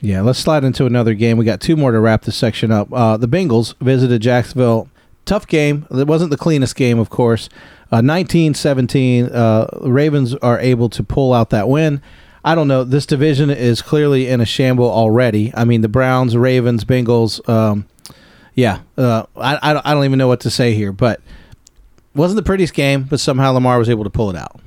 Yeah, 0.02 0.22
let's 0.22 0.40
slide 0.40 0.64
into 0.64 0.86
another 0.86 1.14
game. 1.14 1.38
We 1.38 1.46
got 1.46 1.60
two 1.60 1.76
more 1.76 1.92
to 1.92 2.00
wrap 2.00 2.24
this 2.24 2.36
section 2.36 2.72
up. 2.72 2.92
Uh, 2.94 3.18
the 3.18 3.28
Bengals 3.28 3.76
visited 3.80 4.22
Jacksonville. 4.22 4.90
Tough 5.26 5.48
game. 5.48 5.88
It 5.90 6.08
wasn't 6.08 6.30
the 6.30 6.38
cleanest 6.38 6.76
game, 6.76 7.00
of 7.00 7.10
course. 7.10 7.50
Uh, 7.92 8.02
19-17. 8.02 9.34
Uh, 9.34 9.68
Ravens 9.82 10.36
are 10.36 10.60
able 10.60 10.90
to 10.90 11.04
pull 11.04 11.34
out 11.34 11.50
that 11.50 11.68
win. 11.68 12.02
I 12.48 12.56
don't 12.56 12.68
know. 12.68 12.84
This 12.84 13.06
division 13.06 13.50
is 13.50 13.82
clearly 13.82 14.28
in 14.28 14.40
a 14.42 14.46
shamble 14.46 14.90
already. 14.90 15.52
I 15.56 15.66
mean, 15.66 15.82
the 15.82 15.90
Browns, 15.90 16.36
Ravens, 16.38 16.86
Bengals. 16.86 17.48
Um, 17.50 17.86
yeah, 18.56 18.80
uh, 18.98 19.24
I, 19.36 19.60
I, 19.62 19.74
don't- 19.74 19.86
I 19.86 19.94
don't 19.94 20.06
even 20.06 20.18
know 20.18 20.28
what 20.28 20.40
to 20.42 20.50
say 20.50 20.74
here, 20.74 20.92
but 20.92 21.20
wasn't 22.16 22.38
the 22.38 22.44
prettiest 22.44 22.74
game, 22.74 23.04
but 23.04 23.20
somehow 23.20 23.52
Lamar 23.52 23.78
was 23.78 23.90
able 23.90 24.04
to 24.04 24.10
pull 24.10 24.30
it 24.30 24.36
out. 24.36 24.60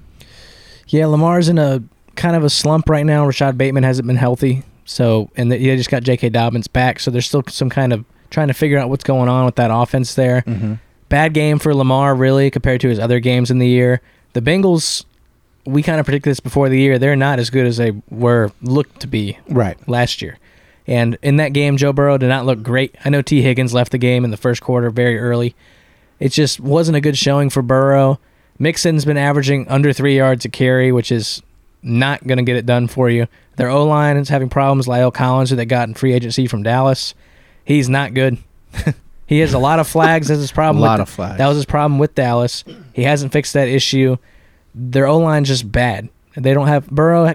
Yeah, 0.88 1.07
Lamar's 1.07 1.49
in 1.49 1.59
a 1.59 1.83
kind 2.16 2.37
of 2.37 2.45
a 2.45 2.51
slump 2.51 2.88
right 2.88 3.07
now. 3.07 3.25
Rashod 3.27 3.57
Bateman 3.57 3.83
hasn't 3.85 4.07
been 4.07 4.16
healthy, 4.16 4.62
so 4.85 5.31
and 5.37 5.51
they 5.51 5.59
just 5.77 5.90
got 5.90 6.03
J.K. 6.03 6.29
Dobbins 6.31 6.69
back, 6.69 7.01
so 7.01 7.11
there's 7.11 7.27
still 7.27 7.43
some 7.49 7.71
kind 7.71 7.93
of 7.93 8.05
trying 8.31 8.49
to 8.49 8.55
figure 8.55 8.79
out 8.79 8.88
what's 8.90 9.05
going 9.05 9.29
on 9.29 9.45
with 9.47 9.57
that 9.57 9.71
offense 9.73 10.14
there. 10.14 10.43
Mm-hmm. 10.43 10.75
Bad 11.09 11.33
game 11.35 11.59
for 11.59 11.75
Lamar, 11.75 12.14
really, 12.14 12.51
compared 12.51 12.81
to 12.83 12.88
his 12.88 12.99
other 13.01 13.19
games 13.21 13.51
in 13.51 13.59
the 13.59 13.66
year. 13.66 14.01
The 14.35 14.40
Bengals, 14.43 15.05
we 15.71 15.83
kind 15.83 16.01
of 16.01 16.07
predicted 16.07 16.31
this 16.31 16.41
before 16.41 16.69
the 16.69 16.79
year. 16.79 16.99
They're 16.99 17.17
not 17.17 17.39
as 17.39 17.51
good 17.51 17.67
as 17.67 17.77
they 17.77 17.93
were 18.11 18.53
looked 18.63 19.01
to 19.01 19.07
be 19.07 19.39
Right. 19.49 19.77
last 19.89 20.21
year. 20.23 20.39
And 20.87 21.17
in 21.23 21.37
that 21.37 21.53
game, 21.53 21.77
Joe 21.77 21.93
Burrow 21.93 22.19
did 22.19 22.29
not 22.29 22.47
look 22.47 22.63
great. 22.63 22.95
I 23.05 23.11
know 23.11 23.23
Tee 23.23 23.43
Higgins 23.43 23.73
left 23.73 23.93
the 23.93 23.99
game 23.99 24.25
in 24.25 24.31
the 24.31 24.37
first 24.37 24.61
quarter 24.63 24.91
very 24.91 25.19
early. 25.19 25.55
It 26.19 26.31
just 26.33 26.59
wasn't 26.61 26.97
a 26.97 27.01
good 27.01 27.17
showing 27.17 27.49
for 27.51 27.63
Burrow. 27.63 28.19
Mixon's 28.59 29.05
been 29.05 29.17
averaging 29.17 29.69
under 29.69 29.93
three 29.93 30.17
yards 30.17 30.45
a 30.45 30.49
carry, 30.49 30.93
which 30.93 31.11
is 31.13 31.43
not 31.83 32.27
going 32.27 32.39
to 32.39 32.45
get 32.45 32.57
it 32.57 32.67
done 32.67 32.89
for 32.89 33.09
you. 33.09 33.27
Their 33.57 33.71
O 33.71 33.85
line 33.87 34.17
is 34.17 34.29
having 34.29 34.49
problems. 34.49 34.87
La'el 34.87 35.13
Collins, 35.13 35.51
who 35.51 35.57
they 35.57 35.65
got 35.65 35.89
in 35.89 35.95
free 35.95 36.13
agency 36.13 36.47
from 36.47 36.63
Dallas, 36.63 37.15
he's 37.65 37.89
not 37.89 38.13
good. 38.13 38.39
he 39.27 39.39
has 39.39 39.55
a 39.55 39.59
lot 39.59 39.79
of 39.79 39.87
flags. 39.89 40.29
That's 40.29 40.41
his 40.41 40.53
problem. 40.53 40.83
A 40.83 40.87
lot 40.87 41.01
of 41.01 41.09
flags. 41.09 41.39
That 41.39 41.47
was 41.47 41.57
his 41.57 41.67
problem 41.67 41.99
with 41.99 42.15
Dallas. 42.15 42.65
He 42.93 43.05
hasn't 43.05 43.33
fixed 43.33 43.55
that 43.55 43.69
issue. 43.69 44.17
Their 44.75 45.07
O 45.07 45.19
line's 45.19 45.49
just 45.49 45.71
bad. 45.71 46.09
They 46.37 46.55
don't 46.55 46.69
have 46.69 46.89
Burrow. 46.89 47.35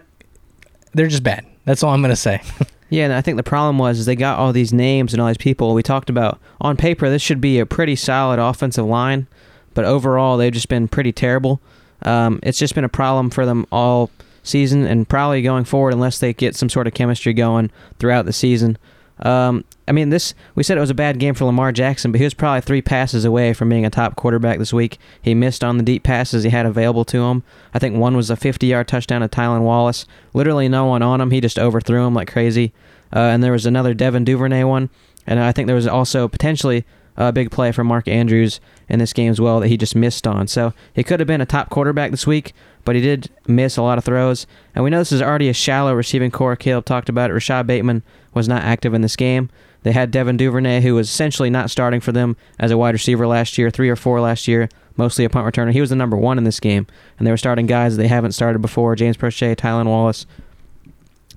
They're 0.94 1.08
just 1.08 1.24
bad. 1.24 1.46
That's 1.66 1.84
all 1.84 1.94
I'm 1.94 2.02
to 2.04 2.16
say. 2.16 2.42
Yeah, 2.90 3.06
and 3.06 3.14
I 3.14 3.22
think 3.22 3.38
the 3.38 3.44
problem 3.44 3.80
was 3.80 4.00
is 4.00 4.06
they 4.06 4.16
got 4.16 4.38
all 4.38 4.54
these 4.54 4.72
names 4.72 5.12
and 5.12 5.22
all 5.22 5.28
these 5.28 5.38
people. 5.38 5.74
We 5.74 5.82
talked 5.82 6.10
about 6.10 6.40
on 6.62 6.78
paper 6.78 7.10
this 7.10 7.22
should 7.22 7.42
be 7.42 7.60
a 7.60 7.66
pretty 7.66 7.96
solid 7.96 8.40
offensive 8.40 8.86
line, 8.86 9.28
but 9.74 9.86
overall 9.86 10.38
they've 10.38 10.54
just 10.54 10.70
been 10.70 10.88
pretty 10.88 11.12
terrible. 11.12 11.60
Um, 12.04 12.40
it's 12.44 12.60
just 12.60 12.76
been 12.76 12.84
a 12.84 12.90
problem 12.90 13.32
for 13.32 13.46
them 13.46 13.66
all 13.72 14.12
season 14.44 14.86
and 14.86 15.10
probably 15.10 15.42
going 15.42 15.66
forward 15.66 15.94
unless 15.94 16.20
they 16.20 16.32
get 16.34 16.56
some 16.56 16.70
sort 16.70 16.86
of 16.86 16.94
chemistry 16.94 17.34
going 17.34 17.72
throughout 17.98 18.26
the 18.26 18.34
season. 18.34 18.78
Um, 19.20 19.64
I 19.88 19.92
mean, 19.92 20.10
this 20.10 20.34
we 20.56 20.64
said 20.64 20.78
it 20.78 20.82
was 20.82 20.90
a 20.90 20.96
bad 20.96 21.20
game 21.20 21.34
for 21.36 21.46
Lamar 21.46 21.72
Jackson, 21.72 22.12
but 22.12 22.20
he 22.20 22.26
was 22.26 22.34
probably 22.34 22.62
three 22.62 22.82
passes 22.82 23.24
away 23.24 23.54
from 23.54 23.70
being 23.70 23.86
a 23.86 23.90
top 23.90 24.16
quarterback 24.16 24.60
this 24.60 24.74
week. 24.74 24.98
He 25.22 25.34
missed 25.34 25.64
on 25.64 25.78
the 25.78 25.84
deep 25.84 26.04
passes 26.04 26.44
he 26.44 26.50
had 26.50 26.66
available 26.66 27.06
to 27.06 27.24
him. 27.24 27.44
I 27.74 27.80
think 27.80 27.96
one 27.96 28.18
was 28.18 28.30
a 28.30 28.36
50-yard 28.36 28.88
touchdown 28.88 29.22
to 29.22 29.30
Tylan 29.30 29.62
Wallace. 29.62 30.06
Literally 30.34 30.68
no 30.68 30.86
one 30.86 31.02
on 31.02 31.22
him. 31.22 31.32
He 31.32 31.40
just 31.40 31.60
overthrew 31.60 32.06
him 32.06 32.14
like 32.14 32.32
crazy. 32.32 32.74
Uh, 33.16 33.20
and 33.20 33.44
there 33.44 33.52
was 33.52 33.66
another 33.66 33.94
Devin 33.94 34.26
Duvernay 34.26 34.64
one, 34.64 34.90
and 35.26 35.40
I 35.40 35.52
think 35.52 35.68
there 35.68 35.76
was 35.76 35.88
also 35.88 36.28
potentially 36.28 36.86
a 37.18 37.32
big 37.32 37.50
play 37.50 37.72
for 37.72 37.84
Mark 37.84 38.08
Andrews 38.08 38.60
in 38.90 39.00
this 39.00 39.14
game 39.14 39.32
as 39.32 39.40
well 39.40 39.60
that 39.60 39.68
he 39.68 39.78
just 39.78 39.96
missed 39.96 40.28
on. 40.28 40.48
So 40.48 40.74
he 40.94 41.04
could 41.04 41.20
have 41.20 41.28
been 41.28 41.42
a 41.42 41.46
top 41.46 41.70
quarterback 41.70 42.12
this 42.12 42.28
week, 42.28 42.54
but 42.84 42.96
he 42.96 43.02
did 43.02 43.30
miss 43.48 43.78
a 43.78 43.82
lot 43.82 43.98
of 43.98 44.04
throws. 44.04 44.46
And 44.74 44.84
we 44.84 44.90
know 44.90 45.00
this 45.00 45.12
is 45.12 45.22
already 45.22 45.48
a 45.50 45.54
shallow 45.54 45.94
receiving 45.94 46.32
corps. 46.32 46.56
Caleb 46.56 46.86
talked 46.86 47.10
about 47.10 47.30
it. 47.30 47.34
Rashod 47.34 47.68
Bateman 47.68 48.04
was 48.36 48.48
not 48.48 48.62
active 48.64 48.94
in 48.94 49.02
this 49.02 49.16
game. 49.16 49.50
They 49.82 49.92
had 49.92 50.12
Devin 50.12 50.38
Duvernay, 50.38 50.82
who 50.82 50.94
was 50.96 51.10
essentially 51.10 51.50
not 51.50 51.70
starting 51.72 52.00
for 52.02 52.12
them 52.12 52.36
as 52.60 52.70
a 52.72 52.78
wide 52.78 52.94
receiver 52.94 53.26
last 53.26 53.58
year, 53.58 53.70
three 53.72 53.90
or 53.90 53.96
four 53.96 54.20
last 54.20 54.48
year, 54.48 54.68
mostly 54.98 55.26
a 55.26 55.30
punt 55.30 55.46
returner. 55.52 55.72
He 55.72 55.82
was 55.82 55.90
the 55.92 55.96
number 55.96 56.18
one 56.18 56.38
in 56.38 56.44
this 56.44 56.60
game, 56.60 56.86
and 57.18 57.26
they 57.26 57.32
were 57.32 57.38
starting 57.38 57.66
guys 57.66 57.96
they 57.98 58.08
haven't 58.08 58.34
started 58.34 58.62
before: 58.62 58.96
James 58.96 59.18
Proche, 59.18 59.56
Tylan 59.56 59.86
Wallace. 59.86 60.26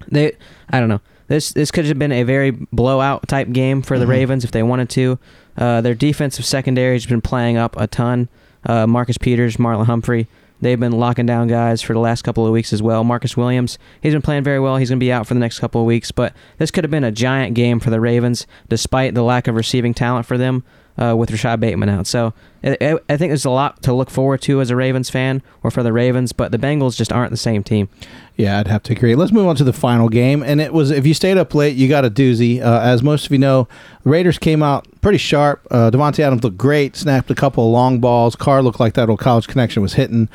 They, 0.08 0.32
I 0.70 0.80
don't 0.80 0.88
know. 0.88 1.00
This 1.28 1.52
this 1.52 1.70
could 1.70 1.84
have 1.84 1.98
been 1.98 2.12
a 2.12 2.22
very 2.22 2.50
blowout 2.50 3.28
type 3.28 3.50
game 3.52 3.82
for 3.82 3.98
the 3.98 4.06
Mhm. 4.06 4.10
Ravens 4.10 4.44
if 4.44 4.50
they 4.50 4.62
wanted 4.62 4.88
to. 4.90 5.18
Uh, 5.58 5.80
their 5.82 5.94
defensive 5.94 6.44
secondary 6.46 6.94
has 6.94 7.04
been 7.04 7.20
playing 7.20 7.56
up 7.58 7.76
a 7.78 7.86
ton. 7.86 8.28
Uh, 8.64 8.86
Marcus 8.86 9.18
Peters, 9.18 9.56
Marlon 9.58 9.86
Humphrey, 9.86 10.26
they've 10.60 10.78
been 10.78 10.92
locking 10.92 11.26
down 11.26 11.48
guys 11.48 11.82
for 11.82 11.92
the 11.92 11.98
last 11.98 12.22
couple 12.22 12.46
of 12.46 12.52
weeks 12.52 12.72
as 12.72 12.82
well. 12.82 13.04
Marcus 13.04 13.36
Williams, 13.36 13.78
he's 14.02 14.12
been 14.12 14.22
playing 14.22 14.44
very 14.44 14.60
well. 14.60 14.76
He's 14.76 14.90
going 14.90 14.98
to 14.98 15.04
be 15.04 15.12
out 15.12 15.26
for 15.26 15.34
the 15.34 15.40
next 15.40 15.58
couple 15.58 15.80
of 15.80 15.86
weeks, 15.86 16.10
but 16.10 16.34
this 16.58 16.70
could 16.70 16.84
have 16.84 16.90
been 16.90 17.04
a 17.04 17.12
giant 17.12 17.54
game 17.54 17.80
for 17.80 17.90
the 17.90 18.00
Ravens, 18.00 18.46
despite 18.68 19.14
the 19.14 19.22
lack 19.22 19.48
of 19.48 19.54
receiving 19.54 19.94
talent 19.94 20.26
for 20.26 20.38
them 20.38 20.64
uh, 20.98 21.14
with 21.16 21.30
Rashod 21.30 21.60
Bateman 21.60 21.88
out. 21.88 22.06
So 22.06 22.34
I, 22.64 22.98
I 23.08 23.16
think 23.16 23.30
there's 23.30 23.44
a 23.44 23.50
lot 23.50 23.82
to 23.82 23.92
look 23.92 24.10
forward 24.10 24.42
to 24.42 24.60
as 24.60 24.70
a 24.70 24.76
Ravens 24.76 25.08
fan 25.08 25.42
or 25.62 25.70
for 25.70 25.82
the 25.82 25.92
Ravens, 25.92 26.32
but 26.32 26.50
the 26.50 26.58
Bengals 26.58 26.96
just 26.96 27.12
aren't 27.12 27.30
the 27.30 27.36
same 27.36 27.62
team. 27.62 27.88
Yeah, 28.36 28.58
I'd 28.58 28.68
have 28.68 28.82
to 28.84 28.92
agree. 28.92 29.14
Let's 29.14 29.32
move 29.32 29.46
on 29.46 29.56
to 29.56 29.64
the 29.64 29.72
final 29.72 30.08
game, 30.08 30.42
and 30.42 30.60
it 30.60 30.72
was 30.72 30.90
if 30.90 31.06
you 31.06 31.14
stayed 31.14 31.38
up 31.38 31.54
late, 31.54 31.76
you 31.76 31.88
got 31.88 32.04
a 32.04 32.10
doozy. 32.10 32.60
Uh, 32.60 32.80
as 32.80 33.02
most 33.02 33.26
of 33.26 33.32
you 33.32 33.38
know, 33.38 33.68
Raiders 34.04 34.38
came 34.38 34.62
out 34.62 34.86
pretty 35.00 35.18
sharp. 35.18 35.66
Uh, 35.70 35.90
Davante 35.90 36.20
Adams 36.20 36.44
looked 36.44 36.58
great, 36.58 36.94
snapped 36.96 37.30
a 37.30 37.34
couple 37.34 37.66
of 37.66 37.72
long 37.72 38.00
balls. 38.00 38.36
Carr 38.36 38.62
looked 38.62 38.80
like 38.80 38.94
that 38.94 39.08
old 39.08 39.20
college 39.20 39.48
connection 39.48 39.82
was 39.82 39.94
hitting. 39.94 40.28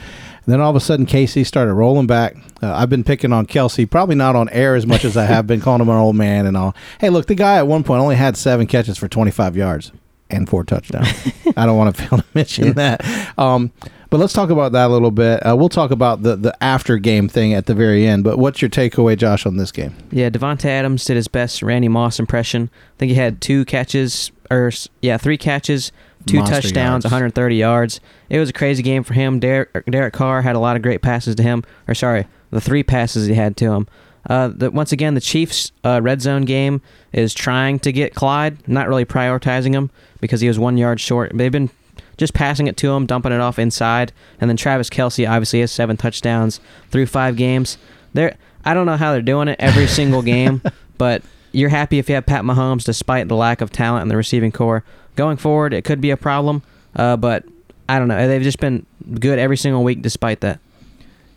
And 0.46 0.52
then 0.52 0.60
all 0.60 0.70
of 0.70 0.76
a 0.76 0.82
sudden, 0.82 1.06
Casey 1.06 1.46
started 1.46 1.74
rolling 1.74 2.08
back. 2.08 2.36
Uh, 2.62 2.74
I've 2.74 2.90
been 2.90 3.06
picking 3.06 3.32
on 3.32 3.46
Kelce, 3.46 3.90
probably 3.90 4.16
not 4.16 4.36
on 4.36 4.50
air 4.50 4.76
as 4.76 4.86
much 4.86 5.06
as 5.06 5.16
I 5.16 5.24
have 5.24 5.48
been 5.48 5.62
calling 5.62 5.82
him 5.82 5.88
an 5.88 5.96
old 5.96 6.18
man 6.18 6.46
and 6.46 6.58
all. 6.58 6.76
Hey, 7.00 7.10
look, 7.10 7.28
the 7.28 7.36
guy 7.36 7.58
at 7.58 7.68
one 7.68 7.86
point 7.86 8.02
only 8.02 8.16
had 8.16 8.36
seven 8.36 8.68
catches 8.68 8.98
for 8.98 9.08
25 9.08 9.56
yards 9.56 9.94
and 10.34 10.50
four 10.50 10.64
touchdowns. 10.64 11.08
I 11.58 11.66
don't 11.66 11.78
want 11.78 11.96
to 11.96 12.02
fail 12.02 12.20
to 12.20 12.26
mention 12.34 12.74
that. 12.74 13.06
Um, 13.38 13.72
but 14.10 14.20
let's 14.20 14.34
talk 14.34 14.52
about 14.52 14.74
that 14.74 14.88
a 14.88 14.94
little 14.94 15.10
bit. 15.10 15.40
Uh, 15.40 15.56
we'll 15.56 15.70
talk 15.70 15.90
about 15.90 16.22
the, 16.22 16.36
the 16.36 16.64
after 16.64 16.98
game 16.98 17.28
thing 17.28 17.54
at 17.54 17.66
the 17.66 17.74
very 17.74 18.06
end. 18.06 18.24
But 18.24 18.38
what's 18.38 18.62
your 18.62 18.70
takeaway, 18.70 19.18
Josh, 19.18 19.46
on 19.46 19.58
this 19.58 19.72
game? 19.72 19.96
Yeah, 20.12 20.30
Davante 20.30 20.66
Adams 20.66 21.04
did 21.06 21.16
his 21.16 21.28
best 21.28 21.64
Randy 21.64 21.88
Moss 21.88 22.20
impression. 22.20 22.70
I 22.74 22.98
think 23.00 23.10
he 23.10 23.16
had 23.16 23.42
two 23.42 23.66
catches, 23.66 24.32
or 24.52 24.72
yeah, 25.02 25.18
three 25.18 25.38
catches, 25.38 25.92
two 26.28 26.38
Monster 26.38 26.62
touchdowns, 26.62 27.06
yards. 27.06 27.06
130 27.06 27.56
yards. 27.56 28.00
It 28.30 28.38
was 28.38 28.50
a 28.50 28.54
crazy 28.54 28.84
game 28.84 29.04
for 29.04 29.16
him. 29.16 29.40
Derek, 29.40 29.84
Derek 29.90 30.14
Carr 30.14 30.44
had 30.44 30.56
a 30.56 30.60
lot 30.60 30.76
of 30.76 30.84
great 30.84 31.02
passes 31.02 31.34
to 31.36 31.44
him, 31.44 31.64
or 31.88 31.96
sorry, 31.96 32.28
the 32.52 32.62
three 32.62 32.84
passes 32.84 33.26
he 33.26 33.34
had 33.34 33.58
to 33.58 33.72
him. 33.72 33.88
Uh, 34.30 34.50
the, 34.50 34.72
once 34.72 34.92
again, 34.92 35.16
the 35.16 35.22
Chiefs' 35.22 35.72
uh, 35.84 36.00
red 36.02 36.22
zone 36.22 36.44
game 36.44 36.82
is 37.12 37.34
trying 37.34 37.80
to 37.80 37.92
get 37.92 38.16
Clyde, 38.16 38.68
not 38.68 38.88
really 38.88 39.06
prioritizing 39.06 39.74
him 39.74 39.90
because 40.22 40.42
he 40.42 40.48
was 40.48 40.58
one 40.58 40.78
yard 40.78 41.00
short. 41.00 41.32
They've 41.34 41.52
been 41.52 41.70
just 42.18 42.34
passing 42.34 42.68
it 42.68 42.78
to 42.78 42.92
him, 42.92 43.06
dumping 43.06 43.32
it 43.32 43.42
off 43.42 43.60
inside, 43.60 44.14
and 44.40 44.50
then 44.50 44.58
Travis 44.58 44.90
Kelce 44.90 45.30
obviously 45.30 45.60
has 45.60 45.72
seven 45.72 45.98
touchdowns 45.98 46.60
through 46.90 47.08
five 47.08 47.36
games. 47.36 47.78
They're 48.14 48.36
I 48.66 48.74
don't 48.74 48.86
know 48.86 48.96
how 48.96 49.12
they're 49.12 49.22
doing 49.22 49.50
it 49.50 49.58
every 49.60 49.88
single 49.88 50.22
game, 50.34 50.62
but 50.98 51.22
you're 51.52 51.70
happy 51.70 52.00
if 52.00 52.08
you 52.08 52.16
have 52.16 52.26
Pat 52.26 52.44
Mahomes 52.44 52.86
despite 52.86 53.28
the 53.28 53.36
lack 53.36 53.62
of 53.62 53.72
talent 53.72 54.04
in 54.04 54.08
the 54.08 54.18
receiving 54.18 54.52
corps. 54.52 54.84
Going 55.16 55.38
forward, 55.38 55.74
it 55.74 55.84
could 55.84 56.02
be 56.02 56.10
a 56.10 56.18
problem, 56.18 56.64
uh, 56.96 57.18
but 57.18 57.44
I 57.88 58.00
don't 58.00 58.08
know. 58.08 58.28
They've 58.28 58.42
just 58.42 58.60
been 58.60 58.86
good 59.20 59.38
every 59.38 59.58
single 59.58 59.84
week 59.84 60.02
despite 60.02 60.40
that. 60.42 60.60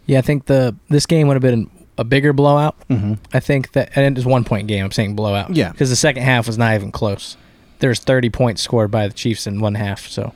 Yeah, 0.07 0.19
I 0.19 0.23
think 0.23 0.47
the 0.47 0.77
this 0.89 1.05
game 1.05 1.27
would 1.27 1.35
have 1.35 1.43
been 1.43 1.71
a 1.99 2.05
bigger 2.05 2.33
blowout. 2.33 2.77
Mm-hmm. 2.89 3.15
I 3.33 3.41
think 3.41 3.73
that 3.73 3.91
and 3.97 4.05
it 4.05 4.15
was 4.19 4.27
one 4.27 4.45
point 4.45 4.69
game. 4.69 4.85
I'm 4.85 4.93
saying 4.93 5.17
blowout. 5.17 5.55
Yeah. 5.55 5.71
because 5.73 5.91
the 5.91 5.97
second 5.97 6.23
half 6.25 6.47
was 6.47 6.59
not 6.59 6.75
even 6.75 6.93
close. 6.93 7.37
There's 7.79 8.01
30 8.01 8.31
points 8.31 8.63
scored 8.63 8.91
by 8.91 9.07
the 9.09 9.15
Chiefs 9.15 9.47
in 9.47 9.61
one 9.61 9.75
half, 9.75 10.07
so 10.07 10.33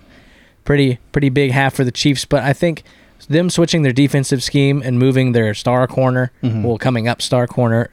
pretty 0.65 0.99
pretty 1.13 1.29
big 1.29 1.51
half 1.53 1.75
for 1.75 1.85
the 1.85 1.91
Chiefs. 1.93 2.25
But 2.25 2.43
I 2.45 2.53
think 2.53 2.83
them 3.29 3.51
switching 3.51 3.83
their 3.83 3.93
defensive 3.93 4.43
scheme 4.43 4.83
and 4.85 4.99
moving 4.99 5.33
their 5.33 5.53
star 5.55 5.87
corner, 5.87 6.33
Mhm. 6.43 6.63
well, 6.65 6.79
coming 6.79 7.07
up 7.09 7.21
star 7.23 7.47
corner 7.47 7.91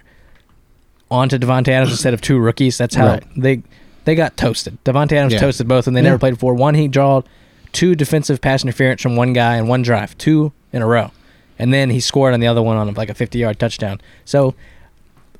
onto 1.10 1.38
Davante 1.38 1.70
Adams 1.70 1.92
instead 1.92 2.14
of 2.14 2.22
two 2.22 2.38
rookies. 2.40 2.78
That's 2.78 2.96
how 2.96 3.08
Right. 3.08 3.24
they 3.36 3.62
they 4.06 4.16
got 4.16 4.38
toasted. 4.38 4.78
Davante 4.86 5.12
Adams 5.14 5.34
Yeah. 5.34 5.40
toasted 5.40 5.68
both, 5.68 5.86
and 5.86 5.96
they 5.96 6.00
Yeah. 6.00 6.06
never 6.10 6.18
played 6.18 6.34
before. 6.36 6.54
One 6.54 6.76
he 6.76 6.88
drawed 6.88 7.26
two 7.74 7.94
defensive 7.94 8.40
pass 8.40 8.64
interference 8.64 9.02
from 9.02 9.18
one 9.18 9.34
guy 9.34 9.58
in 9.58 9.68
one 9.68 9.82
drive, 9.82 10.18
two 10.18 10.54
in 10.72 10.82
a 10.82 10.88
row, 10.88 11.12
and 11.60 11.74
then 11.74 11.90
he 11.90 12.00
scored 12.00 12.34
on 12.34 12.40
the 12.40 12.48
other 12.48 12.62
one 12.62 12.78
on 12.78 12.94
like 12.94 13.10
a 13.10 13.14
50 13.14 13.40
yard 13.40 13.60
touchdown. 13.60 14.02
So 14.26 14.56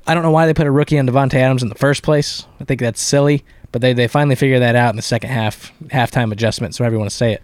I 0.06 0.14
don't 0.14 0.22
know 0.22 0.30
why 0.30 0.46
they 0.46 0.54
put 0.54 0.66
a 0.66 0.70
rookie 0.70 0.98
on 0.98 1.06
Davante 1.06 1.34
Adams 1.34 1.62
in 1.62 1.68
the 1.68 1.74
first 1.74 2.02
place. 2.02 2.46
I 2.60 2.64
think 2.64 2.80
that's 2.80 3.00
silly, 3.00 3.44
but 3.72 3.82
they, 3.82 3.92
they 3.92 4.08
finally 4.08 4.36
figured 4.36 4.62
that 4.62 4.74
out 4.74 4.90
in 4.90 4.96
the 4.96 5.02
second 5.02 5.30
half 5.30 5.72
halftime 5.88 6.32
adjustment. 6.32 6.74
So 6.74 6.84
everyone 6.84 7.08
to 7.08 7.14
say 7.14 7.32
it. 7.32 7.42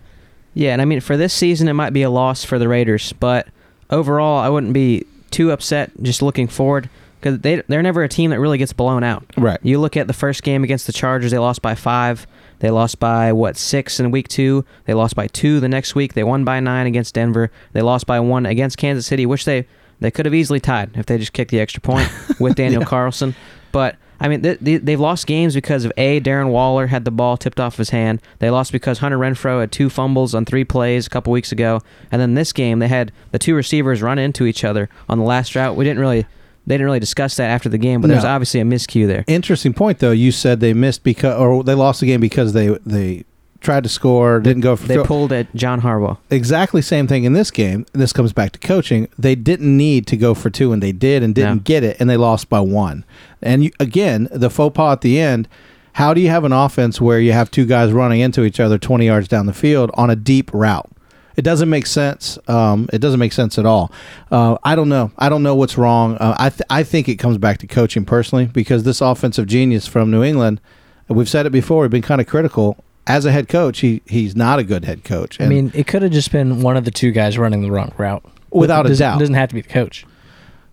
Yeah, 0.54 0.72
and 0.72 0.80
I 0.80 0.84
mean 0.84 1.00
for 1.00 1.16
this 1.16 1.34
season 1.34 1.68
it 1.68 1.74
might 1.74 1.92
be 1.92 2.02
a 2.02 2.10
loss 2.10 2.44
for 2.44 2.58
the 2.58 2.68
Raiders, 2.68 3.12
but 3.14 3.48
overall 3.90 4.38
I 4.38 4.48
wouldn't 4.48 4.72
be 4.72 5.04
too 5.30 5.50
upset 5.50 5.90
just 6.00 6.22
looking 6.22 6.46
forward 6.46 6.88
because 7.20 7.40
they 7.40 7.62
they're 7.68 7.82
never 7.82 8.02
a 8.02 8.08
team 8.08 8.30
that 8.30 8.40
really 8.40 8.58
gets 8.58 8.72
blown 8.72 9.02
out. 9.02 9.24
Right. 9.36 9.58
You 9.62 9.80
look 9.80 9.96
at 9.96 10.06
the 10.06 10.12
first 10.12 10.42
game 10.42 10.62
against 10.62 10.86
the 10.86 10.92
Chargers, 10.92 11.32
they 11.32 11.38
lost 11.38 11.62
by 11.62 11.74
five. 11.74 12.26
They 12.64 12.70
lost 12.70 12.98
by 12.98 13.30
what 13.30 13.58
six 13.58 14.00
in 14.00 14.10
week 14.10 14.26
two. 14.26 14.64
They 14.86 14.94
lost 14.94 15.14
by 15.14 15.26
two 15.26 15.60
the 15.60 15.68
next 15.68 15.94
week. 15.94 16.14
They 16.14 16.24
won 16.24 16.44
by 16.46 16.60
nine 16.60 16.86
against 16.86 17.12
Denver. 17.14 17.50
They 17.74 17.82
lost 17.82 18.06
by 18.06 18.18
one 18.20 18.46
against 18.46 18.78
Kansas 18.78 19.04
City, 19.06 19.26
which 19.26 19.44
they 19.44 19.66
they 20.00 20.10
could 20.10 20.24
have 20.24 20.34
easily 20.34 20.60
tied 20.60 20.96
if 20.96 21.04
they 21.04 21.18
just 21.18 21.34
kicked 21.34 21.50
the 21.50 21.60
extra 21.60 21.82
point 21.82 22.08
with 22.40 22.54
Daniel 22.54 22.80
Yeah. 22.80 22.88
Carlson. 22.88 23.34
But 23.70 23.96
I 24.18 24.28
mean, 24.28 24.40
they, 24.40 24.54
they've 24.78 24.98
lost 24.98 25.26
games 25.26 25.54
because 25.54 25.84
of 25.84 25.92
a 25.98 26.22
Darren 26.22 26.48
Waller 26.48 26.86
had 26.86 27.04
the 27.04 27.10
ball 27.10 27.36
tipped 27.36 27.60
off 27.60 27.76
his 27.76 27.90
hand. 27.90 28.22
They 28.38 28.48
lost 28.48 28.72
because 28.72 29.00
Hunter 29.00 29.18
Renfrow 29.18 29.60
had 29.60 29.70
two 29.70 29.90
fumbles 29.90 30.34
on 30.34 30.46
three 30.46 30.64
plays 30.64 31.06
a 31.06 31.10
couple 31.10 31.34
weeks 31.34 31.52
ago, 31.52 31.82
and 32.10 32.18
then 32.18 32.32
this 32.32 32.54
game 32.54 32.78
they 32.78 32.88
had 32.88 33.12
the 33.30 33.38
two 33.38 33.54
receivers 33.54 34.00
run 34.00 34.18
into 34.18 34.46
each 34.46 34.64
other 34.64 34.88
on 35.06 35.18
the 35.18 35.24
last 35.26 35.54
route. 35.54 35.76
We 35.76 35.84
didn't 35.84 36.00
really 36.00 36.24
they 36.66 36.74
didn't 36.74 36.86
really 36.86 37.00
discuss 37.00 37.36
that 37.36 37.48
after 37.50 37.68
the 37.68 37.78
game, 37.78 38.00
but 38.00 38.08
there's 38.08 38.24
No. 38.24 38.30
obviously 38.30 38.60
a 38.60 38.64
miscue 38.64 39.06
there. 39.06 39.24
Interesting 39.26 39.72
point 39.74 39.98
though. 39.98 40.10
You 40.12 40.32
said 40.32 40.60
they 40.60 40.72
missed 40.74 41.02
because 41.04 41.38
or 41.38 41.62
they 41.64 41.74
lost 41.74 42.00
the 42.00 42.06
game 42.06 42.20
because 42.20 42.52
they 42.52 42.68
they 42.86 43.24
tried 43.60 43.82
to 43.82 43.88
score, 43.88 44.40
didn't 44.40 44.60
go 44.60 44.76
for 44.76 44.86
They 44.86 44.94
field- 44.96 45.06
pulled 45.06 45.32
at 45.32 45.54
John 45.54 45.80
Harbaugh. 45.80 46.18
exactly 46.30 46.82
same 46.82 47.06
thing 47.06 47.24
in 47.24 47.32
this 47.32 47.50
game. 47.50 47.86
This 47.94 48.12
comes 48.12 48.34
back 48.34 48.52
to 48.52 48.58
coaching. 48.58 49.08
They 49.18 49.34
didn't 49.34 49.74
need 49.74 50.06
to 50.08 50.18
go 50.18 50.34
for 50.34 50.50
two, 50.50 50.72
and 50.72 50.82
they 50.82 50.92
did, 50.92 51.22
and 51.22 51.34
didn't 51.34 51.54
No. 51.54 51.60
get 51.64 51.82
it, 51.82 51.96
and 51.98 52.10
they 52.10 52.18
lost 52.18 52.50
by 52.50 52.60
one. 52.60 53.04
And 53.40 53.64
you, 53.64 53.70
again, 53.80 54.28
the 54.30 54.50
faux 54.50 54.74
pas 54.76 54.92
at 54.92 55.00
the 55.00 55.18
end. 55.18 55.48
How 55.94 56.12
do 56.12 56.20
you 56.20 56.28
have 56.28 56.44
an 56.44 56.52
offense 56.52 57.00
where 57.00 57.18
you 57.20 57.32
have 57.32 57.50
two 57.50 57.64
guys 57.64 57.90
running 57.92 58.20
into 58.20 58.44
each 58.44 58.60
other 58.60 58.76
twenty 58.78 59.06
yards 59.06 59.28
down 59.28 59.46
the 59.46 59.52
field 59.54 59.90
on 59.94 60.10
a 60.10 60.16
deep 60.16 60.50
route? 60.52 60.90
It 61.36 61.42
doesn't 61.42 61.68
make 61.68 61.86
sense. 61.86 62.38
Um, 62.48 62.88
it 62.92 62.98
doesn't 62.98 63.18
make 63.20 63.32
sense 63.32 63.58
at 63.58 63.66
all. 63.66 63.90
Uh, 64.30 64.56
I 64.62 64.76
don't 64.76 64.88
know. 64.88 65.10
I 65.18 65.28
don't 65.28 65.42
know 65.42 65.54
what's 65.54 65.76
wrong. 65.76 66.16
Uh, 66.16 66.34
I 66.38 66.50
th- 66.50 66.62
I 66.70 66.82
think 66.84 67.08
it 67.08 67.16
comes 67.16 67.38
back 67.38 67.58
to 67.58 67.66
coaching 67.66 68.04
personally 68.04 68.46
because 68.46 68.84
this 68.84 69.00
offensive 69.00 69.46
genius 69.46 69.86
from 69.86 70.10
New 70.10 70.22
England, 70.22 70.60
we've 71.08 71.28
said 71.28 71.46
it 71.46 71.50
before. 71.50 71.82
We've 71.82 71.90
been 71.90 72.02
kind 72.02 72.20
of 72.20 72.26
critical 72.26 72.76
as 73.06 73.24
a 73.26 73.32
head 73.32 73.48
coach. 73.48 73.80
He 73.80 74.00
he's 74.06 74.36
not 74.36 74.58
a 74.58 74.64
good 74.64 74.84
head 74.84 75.02
coach. 75.04 75.40
I 75.40 75.46
mean, 75.48 75.72
it 75.74 75.86
could 75.86 76.02
have 76.02 76.12
just 76.12 76.30
been 76.30 76.62
one 76.62 76.76
of 76.76 76.84
the 76.84 76.90
two 76.92 77.10
guys 77.10 77.36
running 77.36 77.62
the 77.62 77.70
wrong 77.70 77.92
route. 77.98 78.24
Without 78.50 78.86
it 78.86 78.86
a 78.86 78.88
doesn't, 78.90 79.04
doubt. 79.04 79.16
It 79.16 79.20
doesn't 79.20 79.34
have 79.34 79.48
to 79.48 79.54
be 79.56 79.60
the 79.62 79.68
coach. 79.68 80.06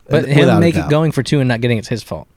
But 0.07 0.27
Without 0.27 0.55
him 0.55 0.59
make 0.59 0.75
it 0.75 0.89
going 0.89 1.11
for 1.11 1.23
two 1.23 1.39
and 1.39 1.47
not 1.47 1.61
getting 1.61 1.77
it's 1.79 1.87
his 1.87 2.03
fault. 2.03 2.27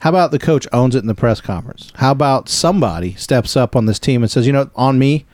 How 0.00 0.10
about 0.10 0.30
the 0.32 0.38
coach 0.38 0.66
owns 0.72 0.94
it 0.94 0.98
in 1.00 1.06
the 1.06 1.14
press 1.14 1.40
conference? 1.40 1.92
How 1.96 2.10
about 2.12 2.48
somebody 2.48 3.14
steps 3.14 3.56
up 3.56 3.74
on 3.74 3.86
this 3.86 3.98
team 3.98 4.22
and 4.22 4.30
says, 4.30 4.46
you 4.46 4.52
know, 4.52 4.70
on 4.76 4.98
me, 4.98 5.24
Uh, 5.24 5.31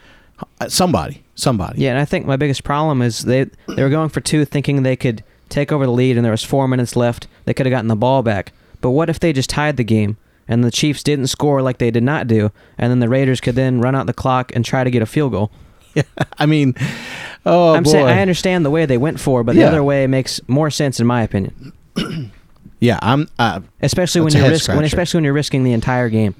somebody, 0.68 1.22
somebody. 1.34 1.82
Yeah, 1.82 1.90
and 1.90 1.98
I 1.98 2.04
think 2.04 2.26
my 2.26 2.36
biggest 2.36 2.64
problem 2.64 3.02
is 3.02 3.20
they 3.24 3.44
they 3.68 3.82
were 3.82 3.88
going 3.90 4.08
for 4.08 4.20
two, 4.20 4.44
thinking 4.44 4.82
they 4.82 4.96
could 4.96 5.22
take 5.48 5.72
over 5.72 5.86
the 5.86 5.92
lead, 5.92 6.16
and 6.16 6.24
there 6.24 6.32
was 6.32 6.44
four 6.44 6.68
minutes 6.68 6.96
left. 6.96 7.26
They 7.44 7.54
could 7.54 7.66
have 7.66 7.70
gotten 7.72 7.88
the 7.88 7.96
ball 7.96 8.22
back. 8.22 8.52
But 8.80 8.90
what 8.90 9.08
if 9.10 9.18
they 9.18 9.32
just 9.32 9.50
tied 9.50 9.76
the 9.76 9.84
game 9.84 10.16
and 10.46 10.62
the 10.62 10.70
Chiefs 10.70 11.02
didn't 11.02 11.26
score 11.28 11.60
like 11.62 11.78
they 11.78 11.90
did 11.90 12.02
not 12.02 12.26
do, 12.26 12.52
and 12.76 12.90
then 12.90 13.00
the 13.00 13.08
Raiders 13.08 13.40
could 13.40 13.54
then 13.54 13.80
run 13.80 13.94
out 13.94 14.06
the 14.06 14.12
clock 14.14 14.52
and 14.54 14.64
try 14.64 14.84
to 14.84 14.90
get 14.90 15.02
a 15.02 15.06
field 15.06 15.32
goal? 15.32 15.50
Yeah, 15.94 16.02
I 16.38 16.46
mean, 16.46 16.74
oh 17.46 17.74
I'm 17.74 17.82
boy. 17.82 17.90
saying 17.90 18.06
I 18.06 18.20
understand 18.20 18.64
the 18.64 18.70
way 18.70 18.84
they 18.86 18.98
went 18.98 19.18
for, 19.18 19.42
but 19.42 19.54
the 19.54 19.62
Yeah. 19.62 19.68
other 19.68 19.82
way 19.82 20.06
makes 20.06 20.38
more 20.46 20.70
sense 20.70 21.00
in 21.00 21.06
my 21.08 21.22
opinion. 21.22 21.72
yeah, 22.78 22.98
I'm. 23.02 23.26
Uh, 23.38 23.60
Especially 23.80 24.20
when 24.20 24.32
you're 24.32 24.48
risk, 24.48 24.68
when 24.68 24.84
especially 24.84 25.18
when 25.18 25.24
you're 25.24 25.32
risking 25.32 25.64
the 25.64 25.72
entire 25.72 26.08
game. 26.08 26.34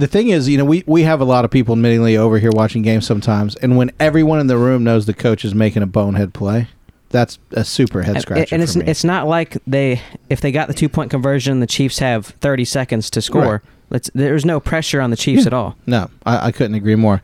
The 0.00 0.06
thing 0.06 0.28
is, 0.28 0.48
you 0.48 0.58
know, 0.58 0.64
we 0.64 0.82
we 0.86 1.02
have 1.04 1.20
a 1.20 1.24
lot 1.24 1.44
of 1.44 1.50
people 1.50 1.76
admittingly 1.76 2.16
over 2.16 2.38
here 2.38 2.50
watching 2.52 2.82
games 2.82 3.06
sometimes, 3.06 3.56
and 3.56 3.76
when 3.76 3.90
everyone 4.00 4.40
in 4.40 4.46
the 4.48 4.56
room 4.58 4.82
knows 4.84 5.06
the 5.06 5.14
coach 5.14 5.44
is 5.44 5.54
making 5.54 5.82
a 5.82 5.86
bonehead 5.86 6.34
play, 6.34 6.68
that's 7.10 7.38
a 7.52 7.64
super 7.64 8.02
head 8.02 8.16
And, 8.16 8.22
scratcher 8.22 8.54
and 8.54 8.62
it's 8.62 8.72
for 8.72 8.78
me. 8.80 8.86
it's 8.86 9.04
not 9.04 9.26
like 9.28 9.56
they 9.66 10.00
if 10.28 10.40
they 10.40 10.50
got 10.52 10.68
the 10.68 10.74
two 10.74 10.88
point 10.88 11.10
conversion, 11.10 11.60
the 11.60 11.66
Chiefs 11.66 11.98
have 12.00 12.26
30 12.26 12.64
seconds 12.64 13.10
to 13.10 13.22
score. 13.22 13.42
Right. 13.52 13.60
Let's, 13.92 14.08
there's 14.14 14.44
no 14.44 14.60
pressure 14.60 15.00
on 15.00 15.10
the 15.10 15.16
Chiefs 15.16 15.42
Yeah. 15.42 15.46
at 15.48 15.52
all. 15.52 15.76
No, 15.84 16.10
I, 16.24 16.46
I 16.46 16.52
couldn't 16.52 16.76
agree 16.76 16.94
more. 16.94 17.20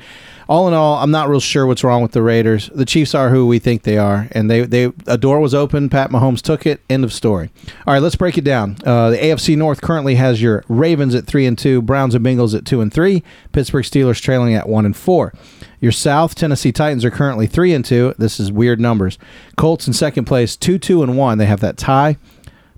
All 0.49 0.69
in 0.69 0.75
all, 0.75 0.97
I'm 0.99 1.11
not 1.11 1.29
real 1.29 1.41
sure 1.41 1.67
what's 1.67 1.83
wrong 1.83 2.03
with 2.03 2.13
the 2.13 2.23
Raiders. 2.23 2.71
The 2.73 2.85
Chiefs 2.85 3.17
are 3.17 3.31
who 3.31 3.49
we 3.49 3.59
think 3.59 3.83
they 3.83 3.99
are, 3.99 4.29
and 4.31 4.49
they 4.49 4.63
they 4.65 4.93
a 5.07 5.19
door 5.19 5.41
was 5.41 5.55
open. 5.55 5.89
Pat 5.89 6.11
Mahomes 6.11 6.41
took 6.41 6.67
it. 6.67 6.81
End 6.89 7.03
of 7.03 7.13
story. 7.13 7.51
All 7.85 7.93
right, 7.93 8.03
let's 8.03 8.15
break 8.15 8.39
it 8.39 8.45
down. 8.45 8.77
Uh, 8.85 9.11
the 9.11 9.17
AFC 9.17 9.57
North 9.57 9.81
currently 9.81 10.15
has 10.15 10.41
your 10.41 10.65
Ravens 10.69 11.17
at 11.17 11.27
three 11.27 11.47
and 11.47 11.59
two, 11.59 11.83
Browns 11.83 12.15
and 12.15 12.25
Bengals 12.25 12.57
at 12.57 12.65
two 12.65 12.81
and 12.81 12.95
three, 12.95 13.25
Pittsburgh 13.51 13.85
Steelers 13.85 14.21
trailing 14.21 14.55
at 14.55 14.69
one 14.69 14.87
and 14.87 14.97
four. 14.97 15.33
Your 15.81 15.93
South 15.93 16.37
Tennessee 16.37 16.73
Titans 16.73 17.05
are 17.05 17.11
currently 17.11 17.49
three 17.49 17.75
and 17.75 17.85
two. 17.85 18.15
This 18.17 18.39
is 18.39 18.53
weird 18.53 18.81
numbers. 18.81 19.19
Colts 19.57 19.89
in 19.89 19.93
second 19.93 20.27
place, 20.27 20.55
two 20.55 20.79
two 20.79 21.03
and 21.03 21.19
one. 21.19 21.39
They 21.39 21.47
have 21.47 21.61
that 21.61 21.77
tie. 21.77 22.19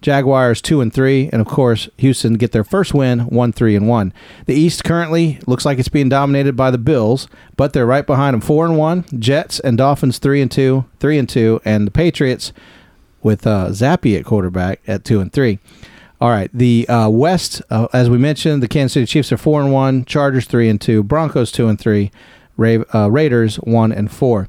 Jaguars 0.00 0.60
two 0.60 0.80
and 0.80 0.92
three, 0.92 1.28
and 1.32 1.40
of 1.40 1.46
course 1.46 1.88
Houston 1.98 2.34
get 2.34 2.52
their 2.52 2.64
first 2.64 2.94
win, 2.94 3.20
one 3.20 3.52
three 3.52 3.76
and 3.76 3.88
one. 3.88 4.12
The 4.46 4.54
East 4.54 4.84
currently 4.84 5.38
looks 5.46 5.64
like 5.64 5.78
it's 5.78 5.88
being 5.88 6.08
dominated 6.08 6.56
by 6.56 6.70
the 6.70 6.78
Bills, 6.78 7.28
but 7.56 7.72
they're 7.72 7.86
right 7.86 8.06
behind 8.06 8.34
them, 8.34 8.40
four 8.40 8.64
and 8.64 8.76
one. 8.76 9.04
Jets 9.18 9.60
and 9.60 9.78
Dolphins 9.78 10.18
three 10.18 10.40
and 10.40 10.50
two, 10.50 10.84
three 11.00 11.18
and 11.18 11.28
two, 11.28 11.60
and 11.64 11.86
the 11.86 11.90
Patriots 11.90 12.52
with 13.22 13.46
uh, 13.46 13.68
Zappe 13.70 14.18
at 14.18 14.24
quarterback 14.24 14.80
at 14.86 15.04
two 15.04 15.20
and 15.20 15.32
three. 15.32 15.58
All 16.20 16.30
right, 16.30 16.50
the 16.52 16.88
uh, 16.88 17.08
West, 17.08 17.62
uh, 17.70 17.86
as 17.92 18.10
we 18.10 18.18
mentioned, 18.18 18.60
the 18.62 18.68
Kansas 18.68 18.94
City 18.94 19.06
Chiefs 19.06 19.30
are 19.30 19.36
four 19.36 19.60
and 19.60 19.72
one, 19.72 20.04
Chargers 20.04 20.46
three 20.46 20.68
and 20.68 20.80
two, 20.80 21.02
Broncos 21.04 21.52
two 21.52 21.68
and 21.68 21.78
three, 21.78 22.10
Ra- 22.56 22.84
uh, 22.92 23.08
Raiders 23.08 23.56
one 23.56 23.92
and 23.92 24.10
four. 24.10 24.48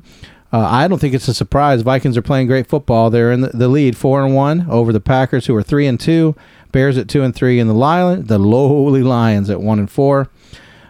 Uh, 0.52 0.60
I 0.60 0.88
don't 0.88 1.00
think 1.00 1.14
it's 1.14 1.28
a 1.28 1.34
surprise. 1.34 1.82
Vikings 1.82 2.18
are 2.18 2.24
playing 2.24 2.48
great 2.48 2.68
football. 2.68 3.10
They're 3.10 3.32
in 3.32 3.42
the, 3.42 3.68
lead, 3.68 3.96
four 3.96 4.24
and 4.24 4.34
one 4.34 4.66
over 4.70 4.92
the 4.92 5.00
Packers, 5.00 5.46
who 5.46 5.56
are 5.56 5.64
three 5.64 5.86
and 5.86 6.00
two. 6.00 6.36
Bears 6.72 6.98
at 6.98 7.08
two 7.08 7.22
and 7.22 7.36
three, 7.36 7.60
and 7.60 7.70
the 7.70 7.76
Lion, 7.76 8.26
the 8.26 8.40
lowly 8.40 9.04
Lions 9.04 9.50
at 9.50 9.62
one 9.62 9.80
and 9.80 9.90
four. 9.90 10.30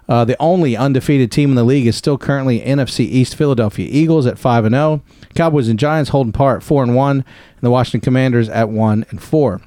Uh, 0.07 0.25
the 0.25 0.35
only 0.39 0.75
undefeated 0.75 1.31
team 1.31 1.51
in 1.51 1.55
the 1.55 1.63
league 1.63 1.87
is 1.87 1.95
still 1.95 2.17
currently 2.17 2.59
NFC 2.61 3.01
East 3.01 3.35
Philadelphia 3.35 3.87
Eagles 3.89 4.25
at 4.25 4.39
five 4.39 4.65
and 4.65 4.73
zero. 4.73 5.01
Cowboys 5.35 5.67
and 5.67 5.77
Giants 5.77 6.09
holding 6.09 6.33
par 6.33 6.57
at 6.57 6.63
four 6.63 6.81
and 6.81 6.95
one, 6.95 7.17
and 7.17 7.61
the 7.61 7.69
Washington 7.69 8.01
Commanders 8.01 8.49
at 8.49 8.69
one 8.69 9.05
and 9.09 9.21
four. 9.21 9.61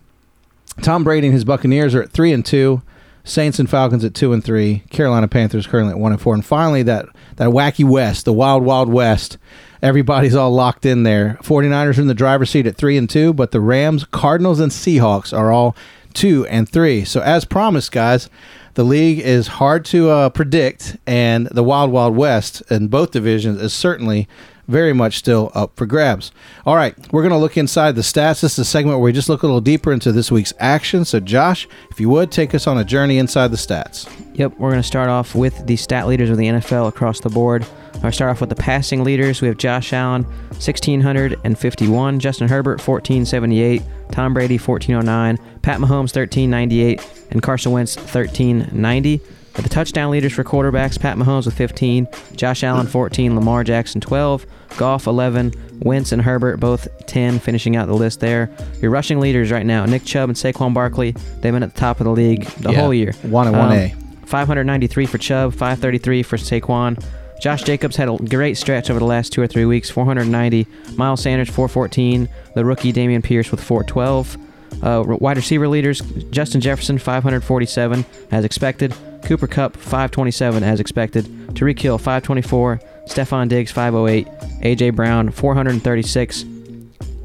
Tom 0.81 1.05
Brady 1.05 1.28
and 1.28 1.35
his 1.35 1.44
Buccaneers 1.44 1.94
are 1.94 2.02
at 2.02 2.11
three 2.11 2.33
and 2.33 2.44
two. 2.44 2.83
Saints 3.24 3.61
and 3.61 3.70
Falcons 3.70 4.05
at 4.05 4.14
two 4.14 4.33
and 4.33 4.42
three. 4.44 4.83
Carolina 4.90 5.28
Panthers 5.28 5.66
currently 5.66 5.92
at 5.92 5.98
one 6.00 6.12
and 6.12 6.20
four. 6.20 6.35
And 6.35 6.44
finally, 6.44 6.83
that 6.83 7.07
that 7.37 7.50
wacky 7.50 7.85
West, 7.85 8.24
the 8.24 8.33
wild 8.33 8.64
wild 8.64 8.88
West. 8.88 9.38
Everybody's 9.82 10.34
all 10.36 10.52
locked 10.52 10.86
in 10.86 11.02
there. 11.02 11.38
49ers 11.42 11.98
in 11.98 12.06
the 12.06 12.14
driver's 12.14 12.50
seat 12.50 12.66
at 12.66 12.76
three 12.76 12.96
and 12.96 13.10
two, 13.10 13.32
but 13.32 13.50
the 13.50 13.60
Rams, 13.60 14.04
Cardinals, 14.04 14.60
and 14.60 14.70
Seahawks 14.70 15.36
are 15.36 15.50
all 15.50 15.74
two 16.14 16.46
and 16.46 16.68
three. 16.68 17.04
So 17.04 17.20
as 17.20 17.44
promised, 17.44 17.90
guys, 17.90 18.30
the 18.74 18.84
league 18.84 19.18
is 19.18 19.48
hard 19.48 19.84
to 19.86 20.08
uh, 20.08 20.28
predict, 20.30 20.96
and 21.06 21.46
the 21.48 21.64
wild 21.64 21.90
wild 21.90 22.16
West 22.16 22.62
in 22.70 22.88
both 22.88 23.10
divisions 23.10 23.60
is 23.60 23.72
certainly 23.72 24.28
very 24.72 24.92
much 24.92 25.18
still 25.18 25.52
up 25.54 25.76
for 25.76 25.87
grabs. 25.87 26.32
All 26.66 26.74
right, 26.74 26.96
we're 27.12 27.22
going 27.22 27.32
to 27.32 27.38
look 27.38 27.56
inside 27.56 27.94
the 27.94 28.02
stats. 28.02 28.40
This 28.40 28.54
is 28.54 28.61
a 28.61 28.64
segment 28.64 28.98
where 28.98 29.04
we 29.04 29.12
just 29.12 29.28
look 29.28 29.42
a 29.42 29.46
little 29.46 29.61
deeper 29.61 29.92
into 29.92 30.11
this 30.11 30.32
week's 30.32 30.52
action. 30.58 31.04
So, 31.04 31.20
Josh, 31.20 31.68
if 31.90 32.00
you 32.00 32.08
would, 32.08 32.32
take 32.32 32.54
us 32.54 32.66
on 32.66 32.78
a 32.78 32.85
journey 32.85 33.18
inside 33.18 33.48
the 33.48 33.56
stats. 33.56 34.11
Yep, 34.35 34.58
we're 34.58 34.70
going 34.70 34.82
to 34.82 34.87
start 34.87 35.11
off 35.11 35.35
with 35.35 35.66
the 35.66 35.76
stat 35.76 36.08
leaders 36.08 36.30
of 36.30 36.38
the 36.38 36.46
NFL 36.46 36.88
across 36.88 37.20
the 37.20 37.28
board. 37.28 37.66
I'll 38.02 38.11
start 38.11 38.30
off 38.32 38.40
with 38.40 38.48
the 38.48 38.56
passing 38.56 39.04
leaders. 39.04 39.40
We 39.40 39.48
have 39.48 39.58
Josh 39.58 39.92
Allen, 39.92 40.24
1,651. 40.24 42.18
Justin 42.18 42.48
Herbert, 42.48 42.80
1,478. 42.80 43.82
Tom 44.11 44.35
Brady, 44.35 44.56
1,409. 44.56 45.38
Pat 45.61 45.78
Mahomes, 45.78 46.16
1,398. 46.16 47.26
And 47.30 47.42
Carson 47.42 47.70
Wentz, 47.70 47.96
1,390. 47.96 49.20
The 49.54 49.68
touchdown 49.68 50.10
leaders 50.10 50.32
for 50.32 50.44
quarterbacks 50.44 50.98
Pat 50.98 51.16
Mahomes 51.16 51.44
with 51.46 51.54
15, 51.54 52.08
Josh 52.36 52.62
Allen 52.64 52.86
14, 52.86 53.34
Lamar 53.34 53.64
Jackson 53.64 54.00
12, 54.00 54.46
Goff 54.76 55.06
11, 55.06 55.52
Wentz 55.80 56.10
and 56.12 56.22
Herbert 56.22 56.58
both 56.58 56.88
10, 57.06 57.38
finishing 57.38 57.76
out 57.76 57.86
the 57.86 57.94
list 57.94 58.20
there. 58.20 58.50
Your 58.80 58.90
rushing 58.90 59.20
leaders 59.20 59.50
right 59.50 59.66
now 59.66 59.84
Nick 59.84 60.04
Chubb 60.04 60.30
and 60.30 60.36
Saquon 60.36 60.72
Barkley, 60.74 61.12
they've 61.40 61.52
been 61.52 61.62
at 61.62 61.74
the 61.74 61.80
top 61.80 62.00
of 62.00 62.04
the 62.04 62.10
league 62.12 62.44
the 62.60 62.72
Yeah. 62.72 62.80
whole 62.80 62.94
year. 62.94 63.12
One 63.22 63.46
and 63.46 63.56
one 63.56 63.66
Um, 63.72 63.72
A. 63.78 63.94
593 64.24 65.04
for 65.06 65.18
Chubb, 65.18 65.52
533 65.54 66.22
for 66.22 66.36
Saquon. 66.38 67.02
Josh 67.40 67.62
Jacobs 67.64 67.96
had 67.96 68.08
a 68.08 68.16
great 68.16 68.56
stretch 68.56 68.88
over 68.88 68.98
the 69.00 69.04
last 69.04 69.32
two 69.32 69.42
or 69.42 69.46
three 69.46 69.64
weeks, 69.66 69.90
490. 69.90 70.66
Miles 70.96 71.20
Sanders, 71.20 71.50
414. 71.50 72.28
The 72.54 72.64
rookie 72.64 72.92
Dameon 72.92 73.22
Pierce 73.22 73.50
with 73.50 73.60
412. 73.60 74.38
Uh, 74.82 75.02
wide 75.18 75.36
receiver 75.36 75.68
leaders 75.68 76.00
Justin 76.30 76.60
Jefferson, 76.62 76.96
547 76.98 78.06
as 78.30 78.44
expected. 78.44 78.94
Cooper 79.24 79.46
Kupp, 79.46 79.76
527 79.76 80.62
as 80.62 80.80
expected. 80.80 81.24
Tyreek 81.54 81.78
Hill, 81.78 81.98
524. 81.98 82.80
Stefon 83.06 83.48
Diggs, 83.48 83.70
508. 83.72 84.26
AJ 84.62 84.94
Brown, 84.94 85.30
436. 85.30 86.44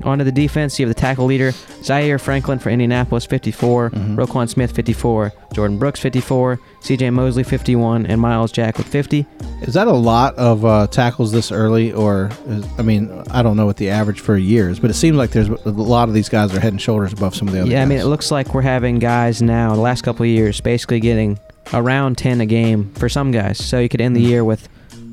On 0.04 0.20
to 0.20 0.24
the 0.24 0.32
defense, 0.32 0.80
you 0.80 0.86
have 0.88 0.94
the 0.96 1.00
tackle 1.00 1.26
leader, 1.26 1.52
Zaire 1.84 2.20
Franklin 2.20 2.60
for 2.60 2.70
Indianapolis, 2.70 3.26
54, 3.26 3.90
Mhm. 3.90 4.16
Roquan 4.16 4.48
Smith, 4.48 4.72
54, 4.72 5.34
Jordyn 5.56 5.80
Brooks, 5.80 6.00
54, 6.00 6.60
CJ 6.82 7.10
Mosley, 7.12 7.44
51, 7.44 8.06
and 8.06 8.22
Myles 8.22 8.52
Jack 8.52 8.78
with 8.78 8.88
50. 8.88 9.26
Is 9.64 9.74
that 9.74 9.88
a 9.88 9.92
lot 9.92 10.36
of 10.36 10.64
uh, 10.64 10.86
tackles 10.88 11.32
this 11.32 11.52
early, 11.52 11.92
or 11.92 12.30
is, 12.48 12.64
I 12.78 12.84
mean, 12.84 13.24
I 13.32 13.42
don't 13.42 13.58
know 13.58 13.66
what 13.66 13.78
the 13.78 13.90
average 13.90 14.20
for 14.20 14.38
years, 14.38 14.80
but 14.80 14.92
it 14.92 14.94
seems 14.96 15.18
like 15.18 15.32
there's 15.32 15.50
a 15.50 15.70
lot 15.72 16.08
of 16.08 16.14
these 16.14 16.30
guys 16.30 16.54
are 16.56 16.60
head 16.60 16.74
and 16.74 16.82
shoulders 16.82 17.12
above 17.12 17.36
some 17.36 17.48
of 17.48 17.54
the 17.56 17.62
other. 17.62 17.70
Yeah, 17.72 17.82
I 17.82 17.86
mean, 17.86 17.98
it 18.00 18.06
looks 18.06 18.30
like 18.30 18.54
we're 18.54 18.62
having 18.62 19.00
guys 19.00 19.42
now, 19.42 19.74
the 19.74 19.82
last 19.82 20.04
couple 20.04 20.24
of 20.24 20.30
years, 20.30 20.62
basically 20.62 21.00
getting 21.00 21.40
around 21.74 22.18
10 22.18 22.42
a 22.42 22.46
game 22.46 22.92
for 22.96 23.10
some 23.10 23.32
guys. 23.32 23.64
So 23.64 23.80
you 23.80 23.90
could 23.90 24.02
end 24.02 24.16
the 24.16 24.24
Mm. 24.26 24.30
year 24.30 24.44
with 24.46 24.68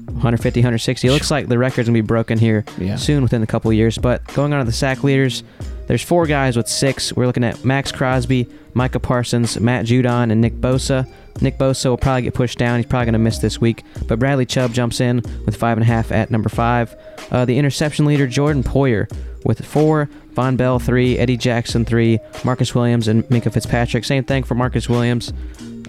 150, 0.06 0.60
160. 0.60 1.08
It 1.08 1.12
looks 1.12 1.30
like 1.30 1.48
the 1.48 1.58
record's 1.58 1.88
going 1.88 1.96
to 1.96 2.02
be 2.02 2.06
broken 2.06 2.38
here 2.38 2.64
yeah. 2.78 2.96
soon 2.96 3.22
within 3.22 3.42
a 3.42 3.46
couple 3.46 3.72
years. 3.72 3.98
But 3.98 4.24
going 4.34 4.52
on 4.52 4.60
to 4.60 4.64
the 4.64 4.72
sack 4.72 5.02
leaders, 5.02 5.42
there's 5.86 6.02
four 6.02 6.26
guys 6.26 6.56
with 6.56 6.68
six. 6.68 7.12
We're 7.12 7.26
looking 7.26 7.44
at 7.44 7.64
Maxx 7.64 7.90
Crosby, 7.92 8.46
Micah 8.74 9.00
Parsons, 9.00 9.58
Matt 9.60 9.86
Judon, 9.86 10.30
and 10.30 10.40
Nick 10.40 10.54
Bosa. 10.54 11.06
Nick 11.40 11.58
Bosa 11.58 11.86
will 11.90 11.96
probably 11.96 12.22
get 12.22 12.34
pushed 12.34 12.58
down. 12.58 12.78
He's 12.78 12.86
probably 12.86 13.06
going 13.06 13.12
to 13.14 13.18
miss 13.18 13.38
this 13.38 13.60
week. 13.60 13.82
But 14.06 14.18
Bradley 14.20 14.46
Chubb 14.46 14.72
jumps 14.72 15.00
in 15.00 15.20
with 15.46 15.56
five 15.56 15.76
and 15.76 15.82
a 15.82 15.86
half 15.86 16.12
at 16.12 16.30
number 16.30 16.48
five. 16.48 16.94
Uh, 17.30 17.44
the 17.44 17.58
interception 17.58 18.04
leader, 18.06 18.26
Jordan 18.26 18.62
Poyer, 18.62 19.10
with 19.44 19.64
four. 19.64 20.08
Vonn 20.34 20.56
Bell, 20.56 20.78
three. 20.78 21.18
Eddie 21.18 21.36
Jackson, 21.36 21.84
three. 21.84 22.18
Marcus 22.44 22.74
Williams 22.74 23.08
and 23.08 23.24
Minkah 23.24 23.52
Fitzpatrick. 23.52 24.04
Same 24.04 24.24
thing 24.24 24.42
for 24.44 24.54
Marcus 24.54 24.88
Williams. 24.88 25.32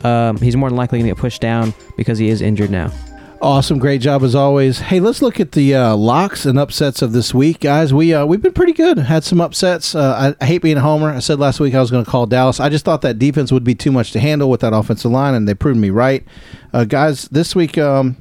Um, 0.06 0.38
he's 0.38 0.56
more 0.56 0.70
than 0.70 0.78
likely 0.78 1.00
going 1.00 1.10
to 1.10 1.16
get 1.16 1.20
pushed 1.20 1.42
down 1.42 1.74
because 1.98 2.20
he 2.20 2.30
is 2.30 2.42
injured 2.42 2.70
now. 2.70 2.92
Awesome, 3.42 3.80
great 3.80 4.02
job 4.02 4.24
as 4.24 4.34
always. 4.34 4.80
Hey, 4.80 5.00
let's 5.00 5.22
look 5.22 5.40
at 5.40 5.52
the 5.52 5.76
uh, 5.76 5.96
locks 5.96 6.46
and 6.46 6.58
upsets 6.58 7.02
of 7.02 7.12
this 7.12 7.34
week, 7.34 7.60
guys. 7.60 7.94
We 7.94 8.14
uh, 8.14 8.26
we've 8.26 8.42
been 8.42 8.54
pretty 8.54 8.74
good. 8.74 8.98
Had 8.98 9.24
some 9.24 9.42
upsets. 9.42 9.94
Uh, 9.94 10.36
I, 10.40 10.44
I 10.44 10.48
hate 10.48 10.62
being 10.62 10.78
a 10.78 10.82
homer. 10.82 11.10
I 11.10 11.20
said 11.20 11.40
last 11.40 11.60
week 11.60 11.74
I 11.74 11.82
was 11.82 11.92
going 11.92 12.06
to 12.06 12.10
call 12.10 12.28
Dallas. 12.28 12.60
I 12.60 12.70
just 12.70 12.86
thought 12.86 13.02
that 13.02 13.20
defense 13.20 13.52
would 13.52 13.64
be 13.64 13.76
too 13.76 13.92
much 13.92 14.12
to 14.12 14.20
handle 14.20 14.50
with 14.50 14.62
that 14.62 14.74
offensive 14.74 15.12
line, 15.12 15.34
and 15.34 15.48
they 15.48 15.54
proved 15.54 15.80
me 15.80 15.90
right. 15.90 16.24
Uh, 16.72 16.86
guys, 16.86 17.28
this 17.30 17.56
week, 17.56 17.78
um, 17.78 18.18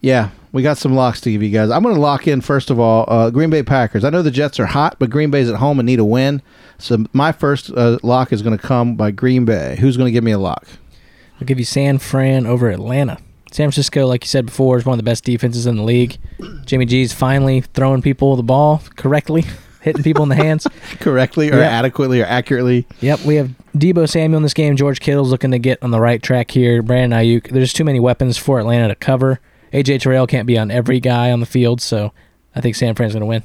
yeah, 0.00 0.30
we 0.52 0.62
got 0.62 0.78
some 0.78 0.94
locks 0.94 1.20
to 1.22 1.32
give 1.32 1.42
you 1.42 1.50
guys. 1.50 1.70
I'm 1.70 1.82
going 1.82 1.94
to 1.94 2.00
lock 2.00 2.28
in 2.28 2.40
first 2.40 2.70
of 2.70 2.78
all 2.78 3.04
uh, 3.08 3.30
Green 3.30 3.50
Bay 3.50 3.62
Packers. 3.62 4.04
I 4.04 4.10
know 4.10 4.22
the 4.22 4.30
Jets 4.30 4.60
are 4.60 4.66
hot, 4.66 4.96
but 4.98 5.10
Green 5.10 5.30
Bay's 5.30 5.50
at 5.50 5.56
home 5.56 5.80
and 5.80 5.86
need 5.86 5.98
a 5.98 6.04
win. 6.04 6.40
So 6.78 7.04
my 7.12 7.32
first 7.32 7.70
uh, 7.70 7.98
lock 8.02 8.32
is 8.32 8.42
going 8.42 8.56
to 8.56 8.62
come 8.64 8.94
by 8.94 9.10
Green 9.10 9.44
Bay. 9.44 9.76
Who's 9.80 9.96
going 9.96 10.06
to 10.06 10.12
give 10.12 10.24
me 10.24 10.30
a 10.32 10.38
lock? 10.38 10.66
I'll 11.40 11.46
give 11.46 11.58
you 11.58 11.64
San 11.64 11.98
Fran 11.98 12.46
over 12.46 12.68
Atlanta. 12.70 13.18
San 13.50 13.66
Francisco, 13.66 14.06
like 14.06 14.24
you 14.24 14.28
said 14.28 14.46
before, 14.46 14.76
is 14.76 14.84
one 14.84 14.92
of 14.94 14.98
the 14.98 15.08
best 15.08 15.24
defenses 15.24 15.66
in 15.66 15.76
the 15.76 15.82
league. 15.82 16.18
Jimmy 16.66 16.84
G's 16.84 17.12
finally 17.12 17.62
throwing 17.62 18.02
people 18.02 18.36
the 18.36 18.42
ball 18.42 18.82
correctly, 18.96 19.44
hitting 19.80 20.02
people 20.02 20.22
in 20.22 20.28
the 20.28 20.34
hands. 20.36 20.66
Correctly 21.00 21.50
or 21.50 21.58
Yeah. 21.58 21.68
adequately 21.68 22.20
or 22.20 22.26
accurately? 22.26 22.86
Yep, 23.00 23.20
we 23.24 23.36
have 23.36 23.50
Deebo 23.76 24.08
Samuel 24.08 24.36
in 24.38 24.42
this 24.42 24.52
game. 24.54 24.76
George 24.76 25.00
Kittle's 25.00 25.30
looking 25.30 25.50
to 25.52 25.58
get 25.58 25.82
on 25.82 25.90
the 25.92 26.00
right 26.00 26.22
track 26.22 26.50
here. 26.50 26.82
Brandon 26.82 27.18
Aiyuk. 27.18 27.48
There's 27.50 27.72
too 27.72 27.84
many 27.84 28.00
weapons 28.00 28.36
for 28.36 28.58
Atlanta 28.60 28.88
to 28.88 28.94
cover. 28.94 29.40
AJ 29.72 30.00
Terrell 30.02 30.26
can't 30.26 30.46
be 30.46 30.58
on 30.58 30.70
every 30.70 31.00
guy 31.00 31.30
on 31.32 31.40
the 31.40 31.46
field, 31.46 31.80
so 31.80 32.12
I 32.54 32.60
think 32.60 32.74
San 32.76 32.94
Fran's 32.94 33.12
going 33.14 33.20
to 33.20 33.26
win. 33.26 33.42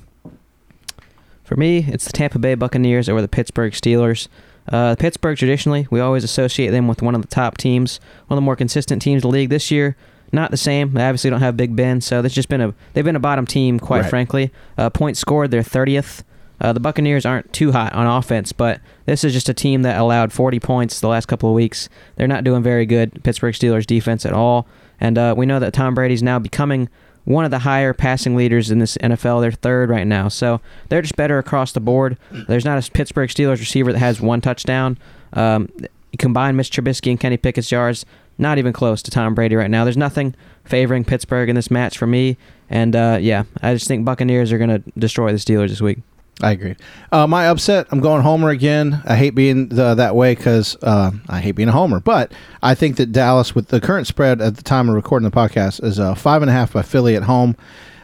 For 1.54 1.60
me, 1.60 1.86
it's 1.88 2.06
the 2.06 2.12
Tampa 2.13 2.39
Bay 2.39 2.56
Buccaneers 2.56 3.08
over 3.08 3.22
the 3.22 3.28
Pittsburgh 3.28 3.74
Steelers. 3.74 4.28
Uh, 4.68 4.96
Pittsburgh 4.98 5.38
traditionally, 5.38 5.86
we 5.92 6.00
always 6.00 6.24
associate 6.24 6.72
them 6.72 6.88
with 6.88 7.04
one 7.04 7.13
of 7.13 7.22
the 7.22 7.28
top 7.28 7.60
teams, 7.60 8.00
one 8.26 8.38
of 8.38 8.42
the 8.42 8.46
more 8.46 8.56
consistent 8.56 9.04
teams 9.04 9.22
in 9.24 9.30
the 9.30 9.32
league. 9.32 9.50
This 9.52 9.70
year, 9.70 9.96
not 10.32 10.50
the 10.50 10.58
same. 10.58 10.94
They 10.94 11.04
obviously 11.06 11.30
don't 11.30 11.42
have 11.42 11.56
Big 11.56 11.76
Ben, 11.76 12.02
so 12.02 12.24
that's 12.24 12.34
just 12.34 12.50
been 12.50 12.60
a 12.60 12.74
they've 12.94 13.06
been 13.06 13.16
a 13.16 13.20
bottom 13.20 13.46
team, 13.46 13.80
quite 13.80 14.02
Right. 14.02 14.10
frankly. 14.10 14.52
Uh, 14.80 14.89
points 14.89 15.20
scored, 15.20 15.52
they're 15.52 15.62
thirtieth. 15.62 16.24
Uh, 16.60 16.74
the 16.74 16.80
Buccaneers 16.80 17.24
aren't 17.24 17.54
too 17.54 17.72
hot 17.72 17.94
on 17.94 18.08
offense, 18.08 18.52
but 18.52 18.82
this 19.06 19.24
is 19.24 19.32
just 19.32 19.48
a 19.48 19.54
team 19.54 19.84
that 19.84 20.00
allowed 20.00 20.32
40 20.34 20.60
points 20.60 21.00
the 21.02 21.08
last 21.08 21.28
couple 21.28 21.50
of 21.50 21.56
weeks. 21.56 21.88
They're 22.16 22.28
not 22.28 22.44
doing 22.44 22.63
very 22.63 22.88
good. 22.88 23.22
Pittsburgh 23.24 23.54
Steelers 23.54 23.86
defense 23.86 24.26
at 24.26 24.34
all, 24.34 24.66
and 25.00 25.20
uh, 25.20 25.36
we 25.38 25.46
know 25.46 25.60
that 25.60 25.74
Tom 25.74 25.94
Brady's 25.94 26.24
now 26.24 26.39
becoming 26.39 26.89
one 27.25 27.45
of 27.45 27.51
the 27.51 27.59
higher 27.59 27.93
passing 27.93 28.36
leaders 28.36 28.69
in 28.71 28.79
this 28.79 28.97
NFL. 28.97 29.41
They're 29.41 29.51
third 29.51 29.89
right 29.89 30.05
now, 30.07 30.27
so 30.27 30.62
they're 30.89 31.01
just 31.01 31.15
better 31.15 31.38
across 31.38 31.71
the 31.71 31.79
board. 31.79 32.17
There's 32.31 32.65
not 32.65 32.86
a 32.86 32.91
Pittsburgh 32.91 33.29
Steelers 33.29 33.59
receiver 33.59 33.93
that 33.93 33.99
has 33.99 34.19
one 34.19 34.41
touchdown. 34.41 34.97
Um, 35.33 35.69
you 35.79 36.17
combine 36.17 36.55
Mitch 36.55 36.69
Trubisky 36.69 37.09
and 37.09 37.19
Kenny 37.19 37.38
Pickett's 37.38 37.71
yards, 37.71 38.05
not 38.38 38.57
even 38.57 38.73
close 38.73 39.01
to 39.03 39.12
Tom 39.12 39.33
Brady 39.33 39.55
right 39.55 39.71
now. 39.71 39.83
There's 39.83 39.97
nothing 39.97 40.36
favoring 40.63 41.03
Pittsburgh 41.05 41.49
in 41.49 41.55
this 41.55 41.71
match 41.71 41.97
for 41.97 42.07
me, 42.07 42.38
and 42.69 42.95
uh, 42.95 43.17
yeah, 43.19 43.43
I 43.62 43.73
just 43.73 43.88
think 43.88 44.05
Buccaneers 44.05 44.51
are 44.51 44.57
going 44.57 44.69
to 44.69 44.83
destroy 44.97 45.31
the 45.31 45.38
Steelers 45.38 45.69
this 45.69 45.81
week. 45.81 45.99
I 46.41 46.52
agree. 46.52 46.76
Uh, 47.12 47.28
my 47.28 47.48
upset, 47.48 47.88
I'm 47.91 48.00
going 48.00 48.22
Homer 48.22 48.50
again. 48.50 49.02
I 49.06 49.15
hate 49.15 49.32
being 49.32 49.69
the, 49.69 49.93
that 49.96 50.15
way 50.15 50.34
because 50.34 50.76
uh, 50.82 51.12
I 51.30 51.39
hate 51.39 51.52
being 51.52 51.69
a 51.69 51.74
Homer. 51.74 52.00
But 52.00 52.32
I 52.62 52.76
think 52.76 52.98
that 52.98 53.12
Dallas, 53.12 53.54
with 53.54 53.67
the 53.67 53.80
current 53.80 54.08
spread 54.08 54.41
at 54.41 54.56
the 54.56 54.63
time 54.63 54.89
of 54.89 54.96
recording 54.96 55.30
the 55.30 55.36
podcast, 55.36 55.84
is 55.84 56.00
uh, 56.00 56.15
five 56.15 56.41
and 56.41 56.50
a 56.50 56.54
half 56.54 56.74
by 56.74 56.82
Philly 56.82 57.15
at 57.15 57.24
home. 57.24 57.56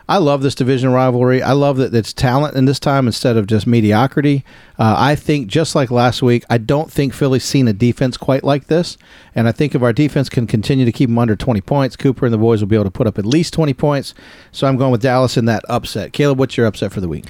I 0.08 0.18
love 0.18 0.42
this 0.42 0.56
division 0.56 0.92
rivalry. 0.92 1.44
I 1.44 1.52
love 1.52 1.78
that 1.78 1.94
it's 1.94 2.13
talent 2.13 2.56
in 2.56 2.65
this 2.65 2.80
time 2.80 3.06
instead 3.06 3.38
of 3.38 3.46
just 3.46 3.68
mediocrity. 3.68 4.44
Uh, 4.80 4.96
I 4.98 5.15
think 5.15 5.48
just 5.48 5.76
like 5.76 5.92
last 5.92 6.24
week, 6.24 6.44
I 6.50 6.58
don't 6.58 6.92
think 6.92 7.13
Philly's 7.13 7.44
seen 7.44 7.68
a 7.68 7.74
defense 7.74 8.18
quite 8.18 8.44
like 8.44 8.65
this. 8.65 8.98
And 9.36 9.48
I 9.48 9.52
think 9.52 9.76
if 9.76 9.84
our 9.84 9.94
defense 9.94 10.28
can 10.28 10.48
continue 10.48 10.84
to 10.86 10.92
keep 10.92 11.10
them 11.10 11.20
under 11.20 11.36
20 11.36 11.62
points, 11.62 11.96
Cooper 11.96 12.26
and 12.26 12.34
the 12.34 12.39
boys 12.39 12.60
will 12.60 12.68
be 12.68 12.76
able 12.76 12.86
to 12.86 12.92
put 12.92 13.06
up 13.06 13.20
at 13.20 13.26
least 13.26 13.54
20 13.54 13.76
points. 13.76 14.15
So 14.52 14.65
I'm 14.65 14.78
going 14.78 14.92
with 14.92 15.04
Dallas 15.04 15.38
in 15.38 15.46
that 15.46 15.63
upset. 15.70 16.12
Caleb, 16.12 16.39
what's 16.39 16.58
your 16.58 16.65
upset 16.65 16.92
for 16.92 17.02
the 17.02 17.08
week? 17.08 17.26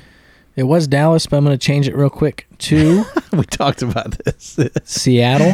It 0.60 0.64
was 0.64 0.88
Dallas, 0.88 1.26
but 1.26 1.38
I'm 1.38 1.46
going 1.46 1.58
to 1.58 1.66
change 1.66 1.88
it 1.88 1.96
real 1.96 2.10
quick 2.10 2.46
to 2.60 3.06
we 3.34 3.44
talked 3.46 3.82
about 3.82 4.12
this. 4.26 4.60
Seattle 4.84 5.54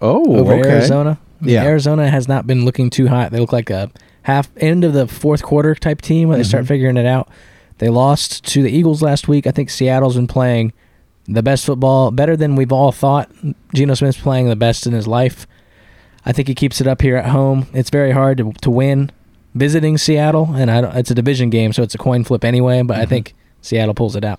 oh, 0.00 0.36
over 0.36 0.54
okay. 0.54 0.70
Arizona. 0.70 1.18
I 1.40 1.44
mean, 1.44 1.54
Yeah. 1.54 1.64
Arizona 1.64 2.08
has 2.08 2.28
not 2.28 2.46
been 2.46 2.64
looking 2.64 2.88
too 2.88 3.08
hot. 3.08 3.32
They 3.32 3.40
look 3.40 3.52
like 3.52 3.70
a 3.70 3.90
half 4.22 4.48
end 4.58 4.84
of 4.84 4.92
the 4.92 5.08
fourth 5.08 5.42
quarter 5.42 5.74
type 5.74 6.00
team 6.00 6.28
when 6.28 6.38
they 6.38 6.44
start 6.44 6.64
Mhm. 6.64 6.68
figuring 6.68 6.96
it 6.96 7.06
out. 7.06 7.28
They 7.78 7.88
lost 7.88 8.44
to 8.52 8.62
the 8.62 8.70
Eagles 8.70 9.02
last 9.02 9.26
week. 9.26 9.46
I 9.46 9.50
think 9.50 9.68
Seattle's 9.68 10.14
been 10.16 10.26
playing 10.28 10.72
the 11.28 11.42
best 11.42 11.66
football, 11.66 12.12
better 12.12 12.36
than 12.36 12.54
we've 12.54 12.70
all 12.72 12.92
thought. 12.92 13.28
Geno 13.74 13.94
Smith's 13.94 14.20
playing 14.20 14.48
the 14.48 14.54
best 14.56 14.86
in 14.86 14.92
his 14.92 15.08
life. 15.08 15.46
I 16.24 16.30
think 16.32 16.46
he 16.46 16.54
keeps 16.54 16.80
it 16.80 16.86
up 16.86 17.02
here 17.02 17.16
at 17.16 17.26
home. 17.30 17.66
It's 17.72 17.90
very 17.90 18.12
hard 18.12 18.38
to, 18.38 18.52
to 18.62 18.70
win 18.70 19.10
visiting 19.56 19.98
Seattle, 19.98 20.50
and 20.54 20.70
I 20.70 20.80
don't, 20.82 20.94
it's 20.96 21.10
a 21.10 21.14
division 21.16 21.50
game, 21.50 21.72
so 21.72 21.82
it's 21.82 21.94
a 21.96 21.98
coin 21.98 22.22
flip 22.24 22.44
anyway. 22.44 22.82
But 22.82 22.98
I 22.98 23.06
Mhm. 23.06 23.08
think 23.08 23.34
Seattle 23.66 23.94
pulls 23.94 24.14
it 24.14 24.24
out. 24.24 24.38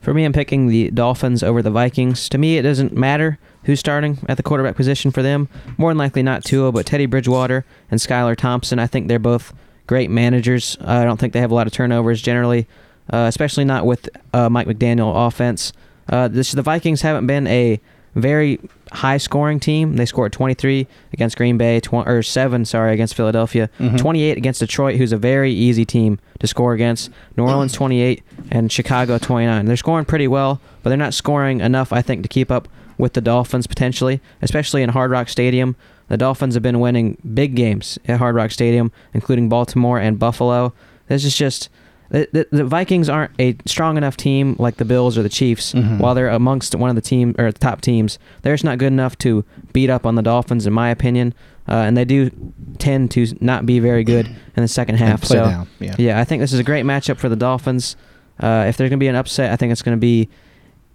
For 0.00 0.14
me, 0.14 0.24
I'm 0.24 0.32
picking 0.32 0.68
the 0.68 0.90
Dolphins 0.90 1.42
over 1.42 1.60
the 1.60 1.70
Vikings. 1.70 2.28
To 2.28 2.38
me, 2.38 2.56
it 2.56 2.62
doesn't 2.62 2.92
matter 2.92 3.38
who's 3.64 3.80
starting 3.80 4.18
at 4.28 4.36
the 4.36 4.42
quarterback 4.42 4.76
position 4.76 5.10
for 5.10 5.22
them. 5.22 5.48
More 5.76 5.90
than 5.90 5.98
likely 5.98 6.22
not 6.22 6.44
Tua, 6.44 6.72
but 6.72 6.86
Teddy 6.86 7.06
Bridgewater 7.06 7.64
and 7.90 8.00
Skylar 8.00 8.36
Thompson. 8.36 8.78
I 8.78 8.86
think 8.86 9.08
they're 9.08 9.18
both 9.18 9.52
great 9.86 10.10
managers. 10.10 10.76
Uh, 10.80 10.90
I 10.90 11.04
don't 11.04 11.18
think 11.18 11.32
they 11.32 11.40
have 11.40 11.50
a 11.50 11.54
lot 11.54 11.66
of 11.66 11.72
turnovers 11.72 12.22
generally, 12.22 12.66
uh, 13.12 13.26
especially 13.28 13.64
not 13.64 13.86
with 13.86 14.08
uh, 14.32 14.48
Mike 14.48 14.66
McDaniel 14.66 15.26
offense. 15.26 15.72
Uh, 16.08 16.28
this, 16.28 16.52
the 16.52 16.62
Vikings 16.62 17.02
haven't 17.02 17.26
been 17.26 17.46
a 17.46 17.80
very 18.14 18.60
high 18.92 19.16
scoring 19.16 19.58
team. 19.58 19.96
They 19.96 20.04
scored 20.06 20.32
23 20.32 20.86
against 21.12 21.36
Green 21.36 21.56
Bay, 21.56 21.80
tw- 21.80 21.94
or 21.94 22.22
7, 22.22 22.64
sorry, 22.64 22.92
against 22.92 23.14
Philadelphia, 23.14 23.70
Mhm. 23.80 23.98
28 23.98 24.36
against 24.36 24.60
Detroit, 24.60 24.96
who's 24.96 25.12
a 25.12 25.16
very 25.16 25.52
easy 25.52 25.84
team 25.84 26.18
to 26.40 26.46
score 26.46 26.74
against. 26.74 27.10
New 27.36 27.44
Orleans 27.44 27.72
28 27.72 28.22
and 28.50 28.70
Chicago 28.70 29.16
29. 29.18 29.64
They're 29.66 29.76
scoring 29.76 30.04
pretty 30.04 30.28
well, 30.28 30.60
but 30.82 30.90
they're 30.90 30.98
not 30.98 31.14
scoring 31.14 31.60
enough, 31.60 31.92
I 31.92 32.02
think, 32.02 32.22
to 32.22 32.28
keep 32.28 32.50
up 32.50 32.68
with 32.98 33.14
the 33.14 33.20
Dolphins 33.22 33.66
potentially, 33.66 34.20
especially 34.42 34.82
in 34.82 34.90
Hard 34.90 35.10
Rock 35.10 35.28
Stadium. 35.28 35.74
The 36.08 36.18
Dolphins 36.18 36.52
have 36.54 36.62
been 36.62 36.78
winning 36.80 37.16
big 37.32 37.54
games 37.54 37.98
at 38.06 38.18
Hard 38.18 38.34
Rock 38.34 38.50
Stadium, 38.50 38.92
including 39.14 39.48
Baltimore 39.48 39.98
and 39.98 40.18
Buffalo. 40.18 40.74
This 41.08 41.24
is 41.24 41.34
just 41.36 41.70
The, 42.12 42.28
the, 42.32 42.46
the 42.58 42.64
Vikings 42.64 43.08
aren't 43.08 43.30
a 43.38 43.56
strong 43.66 43.96
enough 43.96 44.16
team 44.18 44.54
like 44.58 44.76
the 44.76 44.84
Bills 44.84 45.16
or 45.16 45.22
the 45.22 45.28
Chiefs. 45.30 45.72
Mhm. 45.72 45.98
While 45.98 46.14
they're 46.14 46.28
amongst 46.28 46.74
one 46.74 46.90
of 46.90 46.94
the 46.96 47.00
team 47.02 47.34
or 47.38 47.50
the 47.50 47.58
top 47.58 47.80
teams, 47.80 48.18
they're 48.42 48.52
just 48.54 48.64
not 48.64 48.76
good 48.78 48.88
enough 48.92 49.16
to 49.18 49.44
beat 49.72 49.88
up 49.88 50.04
on 50.04 50.14
the 50.14 50.22
Dolphins, 50.22 50.66
in 50.66 50.72
my 50.74 50.90
opinion. 50.90 51.32
Uh, 51.66 51.72
and 51.86 51.96
they 51.96 52.04
do 52.04 52.30
tend 52.78 53.10
to 53.12 53.26
not 53.40 53.64
be 53.64 53.78
very 53.78 54.04
good 54.04 54.26
in 54.26 54.62
the 54.62 54.68
second 54.68 54.96
half. 54.96 55.24
so 55.24 55.36
down. 55.44 55.68
Yeah. 55.78 55.94
yeah, 55.98 56.20
I 56.20 56.24
think 56.24 56.40
this 56.40 56.52
is 56.52 56.58
a 56.58 56.64
great 56.64 56.84
matchup 56.84 57.16
for 57.18 57.28
the 57.30 57.36
Dolphins. 57.36 57.96
Uh, 58.40 58.66
if 58.68 58.76
there's 58.76 58.90
going 58.90 58.98
to 58.98 59.02
be 59.04 59.08
an 59.08 59.14
upset, 59.16 59.50
I 59.52 59.56
think 59.56 59.72
it's 59.72 59.82
going 59.82 59.96
to 59.96 60.00
be 60.00 60.28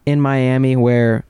in 0.05 0.21
Miami, 0.21 0.75
where 0.75 1.23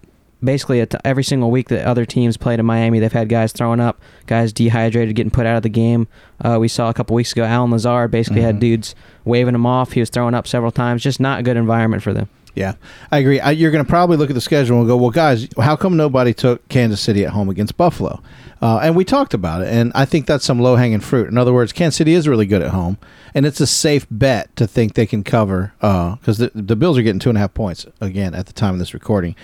basically 0.44 0.82
at 0.82 0.94
every 1.06 1.24
single 1.24 1.50
week 1.52 1.70
that 1.70 1.86
other 1.86 2.06
teams 2.06 2.38
played 2.38 2.60
in 2.60 2.66
Miami, 2.66 3.00
they've 3.00 3.12
had 3.12 3.30
guys 3.30 3.52
throwing 3.52 3.80
up, 3.80 4.00
guys 4.28 4.54
dehydrated, 4.54 5.16
getting 5.16 5.32
put 5.32 5.46
out 5.46 5.58
of 5.58 5.64
the 5.64 5.70
game. 5.70 6.08
Uh, 6.44 6.58
we 6.60 6.68
saw 6.68 6.90
a 6.90 6.94
couple 6.94 7.16
weeks 7.16 7.32
ago, 7.32 7.44
Allen 7.44 7.72
Lazard 7.72 8.12
basically 8.12 8.42
Mhm. 8.42 8.46
had 8.46 8.60
dudes 8.60 8.96
waving 9.26 9.56
him 9.56 9.66
off. 9.66 9.94
He 9.94 10.00
was 10.00 10.10
throwing 10.10 10.34
up 10.36 10.48
several 10.48 10.72
times. 10.72 11.02
Just 11.04 11.20
not 11.20 11.40
a 11.40 11.44
good 11.44 11.58
environment 11.58 12.04
for 12.04 12.14
them. 12.14 12.30
Yeah, 12.56 12.74
I 13.12 13.20
agree. 13.20 13.40
I, 13.40 13.52
you're 13.52 13.70
going 13.70 13.86
to 13.86 13.90
probably 13.90 14.18
look 14.18 14.32
at 14.32 14.34
the 14.34 14.42
schedule 14.42 14.80
and 14.80 14.88
go, 14.88 14.98
"Well, 14.98 15.12
guys, 15.12 15.48
how 15.60 15.76
come 15.76 15.96
nobody 15.96 16.34
took 16.34 16.68
Kansas 16.70 17.00
City 17.00 17.24
at 17.24 17.32
home 17.34 17.50
against 17.50 17.78
Buffalo?" 17.78 18.20
Uh, 18.60 18.80
and 18.82 18.96
we 18.96 19.06
talked 19.06 19.36
about 19.36 19.62
it, 19.62 19.68
and 19.68 19.92
I 19.94 20.06
think 20.06 20.26
that's 20.26 20.44
some 20.44 20.60
low 20.60 20.76
hanging 20.76 21.00
fruit. 21.02 21.30
In 21.30 21.38
other 21.38 21.54
words, 21.54 21.72
Kansas 21.72 21.98
City 21.98 22.16
is 22.16 22.28
really 22.28 22.48
good 22.48 22.64
at 22.64 22.70
home, 22.70 22.98
and 23.36 23.46
it's 23.46 23.62
a 23.62 23.68
safe 23.68 24.08
bet 24.10 24.56
to 24.56 24.66
think 24.66 24.96
they 24.96 25.06
can 25.06 25.24
cover 25.24 25.72
because 25.80 26.40
the, 26.40 26.50
the 26.56 26.76
Bills 26.76 26.98
are 26.98 27.04
getting 27.04 27.20
two 27.20 27.30
and 27.30 27.38
a 27.38 27.42
half 27.42 27.54
points 27.54 27.86
again 28.02 28.34
at 28.34 28.48
the 28.48 28.54
time 28.54 28.74
of 28.74 28.80
this 28.80 28.96
recording, 28.96 29.36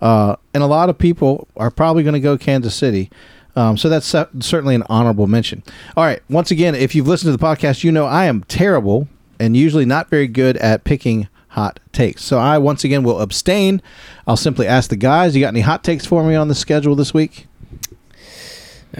uh, 0.00 0.36
and 0.54 0.62
a 0.62 0.66
lot 0.66 0.88
of 0.88 0.98
people 0.98 1.48
are 1.56 1.70
probably 1.70 2.02
going 2.02 2.14
to 2.14 2.20
go 2.20 2.38
Kansas 2.38 2.74
City. 2.74 3.10
Um, 3.56 3.76
so 3.76 3.88
that's 3.88 4.06
certainly 4.06 4.74
an 4.74 4.84
honorable 4.88 5.26
mention. 5.26 5.62
All 5.96 6.04
right. 6.04 6.22
Once 6.30 6.50
again, 6.50 6.74
if 6.74 6.94
you've 6.94 7.08
listened 7.08 7.32
to 7.32 7.36
the 7.36 7.44
podcast, 7.44 7.82
you 7.82 7.90
know 7.90 8.06
I 8.06 8.26
am 8.26 8.44
terrible 8.44 9.08
and 9.40 9.56
usually 9.56 9.84
not 9.84 10.08
very 10.08 10.28
good 10.28 10.56
at 10.58 10.84
picking 10.84 11.28
hot 11.48 11.80
takes. 11.92 12.22
So 12.22 12.38
I 12.38 12.58
once 12.58 12.84
again 12.84 13.02
will 13.02 13.20
abstain. 13.20 13.82
I'll 14.26 14.36
simply 14.36 14.66
ask 14.66 14.88
the 14.88 14.96
guys, 14.96 15.34
you 15.34 15.42
got 15.42 15.48
any 15.48 15.62
hot 15.62 15.82
takes 15.82 16.06
for 16.06 16.22
me 16.22 16.36
on 16.36 16.48
the 16.48 16.54
schedule 16.54 16.94
this 16.94 17.12
week? 17.12 17.46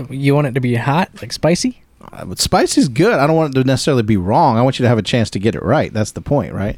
You 0.08 0.34
want 0.34 0.48
it 0.48 0.54
to 0.54 0.60
be 0.60 0.74
hot, 0.74 1.10
like 1.20 1.32
spicy? 1.32 1.82
Uh, 2.12 2.24
but 2.24 2.38
spicy's 2.38 2.88
good. 2.88 3.18
I 3.18 3.26
don't 3.26 3.36
want 3.36 3.54
it 3.54 3.60
to 3.60 3.66
necessarily 3.66 4.02
be 4.02 4.16
wrong. 4.16 4.56
I 4.56 4.62
want 4.62 4.78
you 4.78 4.84
to 4.84 4.88
have 4.88 4.98
a 4.98 5.02
chance 5.02 5.30
to 5.30 5.38
get 5.38 5.54
it 5.54 5.62
right. 5.62 5.92
That's 5.92 6.12
the 6.12 6.20
point, 6.20 6.52
right? 6.52 6.76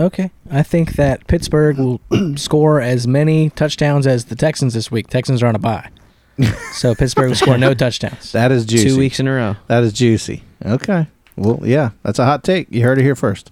Okay. 0.00 0.30
I 0.50 0.62
think 0.62 0.92
that 0.94 1.26
Pittsburgh 1.26 1.78
will 1.78 2.00
score 2.36 2.80
as 2.80 3.06
many 3.06 3.50
touchdowns 3.50 4.06
as 4.06 4.26
the 4.26 4.36
Texans 4.36 4.74
this 4.74 4.90
week. 4.90 5.08
Texans 5.08 5.42
are 5.42 5.46
on 5.46 5.54
a 5.54 5.58
bye. 5.58 5.88
so 6.72 6.94
Pittsburgh 6.94 7.28
will 7.28 7.36
score 7.36 7.56
no 7.56 7.72
touchdowns. 7.74 8.32
That 8.32 8.52
is 8.52 8.66
juicy. 8.66 8.88
Two 8.88 8.98
weeks 8.98 9.20
in 9.20 9.26
a 9.26 9.32
row. 9.34 9.56
That 9.68 9.82
is 9.82 9.92
juicy. 9.92 10.42
Okay. 10.64 11.06
Well, 11.36 11.60
yeah, 11.62 11.90
that's 12.02 12.18
a 12.18 12.24
hot 12.24 12.44
take. 12.44 12.70
You 12.70 12.82
heard 12.82 12.98
it 12.98 13.02
here 13.02 13.16
first. 13.16 13.50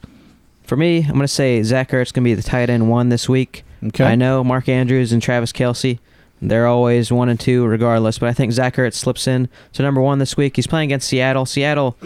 For 0.64 0.76
me, 0.76 0.98
I'm 0.98 1.12
going 1.12 1.20
to 1.20 1.28
say 1.28 1.62
Zach 1.62 1.90
Ertz 1.90 2.12
going 2.12 2.24
to 2.24 2.30
be 2.30 2.34
the 2.34 2.42
tight 2.42 2.70
end 2.70 2.90
one 2.90 3.10
this 3.10 3.28
week. 3.28 3.64
Okay. 3.82 4.04
I 4.04 4.14
know 4.14 4.42
Mark 4.42 4.68
Andrews 4.68 5.12
and 5.12 5.22
Travis 5.22 5.52
Kelce. 5.52 5.98
They're 6.40 6.66
always 6.66 7.12
one 7.12 7.28
and 7.28 7.38
two 7.38 7.64
regardless, 7.66 8.18
but 8.18 8.28
I 8.28 8.32
think 8.32 8.52
Zach 8.52 8.76
Ertz 8.76 8.94
slips 8.94 9.26
in 9.26 9.48
to 9.74 9.82
number 9.82 10.00
one 10.00 10.18
this 10.18 10.36
week. 10.36 10.56
He's 10.56 10.66
playing 10.66 10.88
against 10.88 11.08
Seattle. 11.08 11.46
Seattle, 11.46 11.96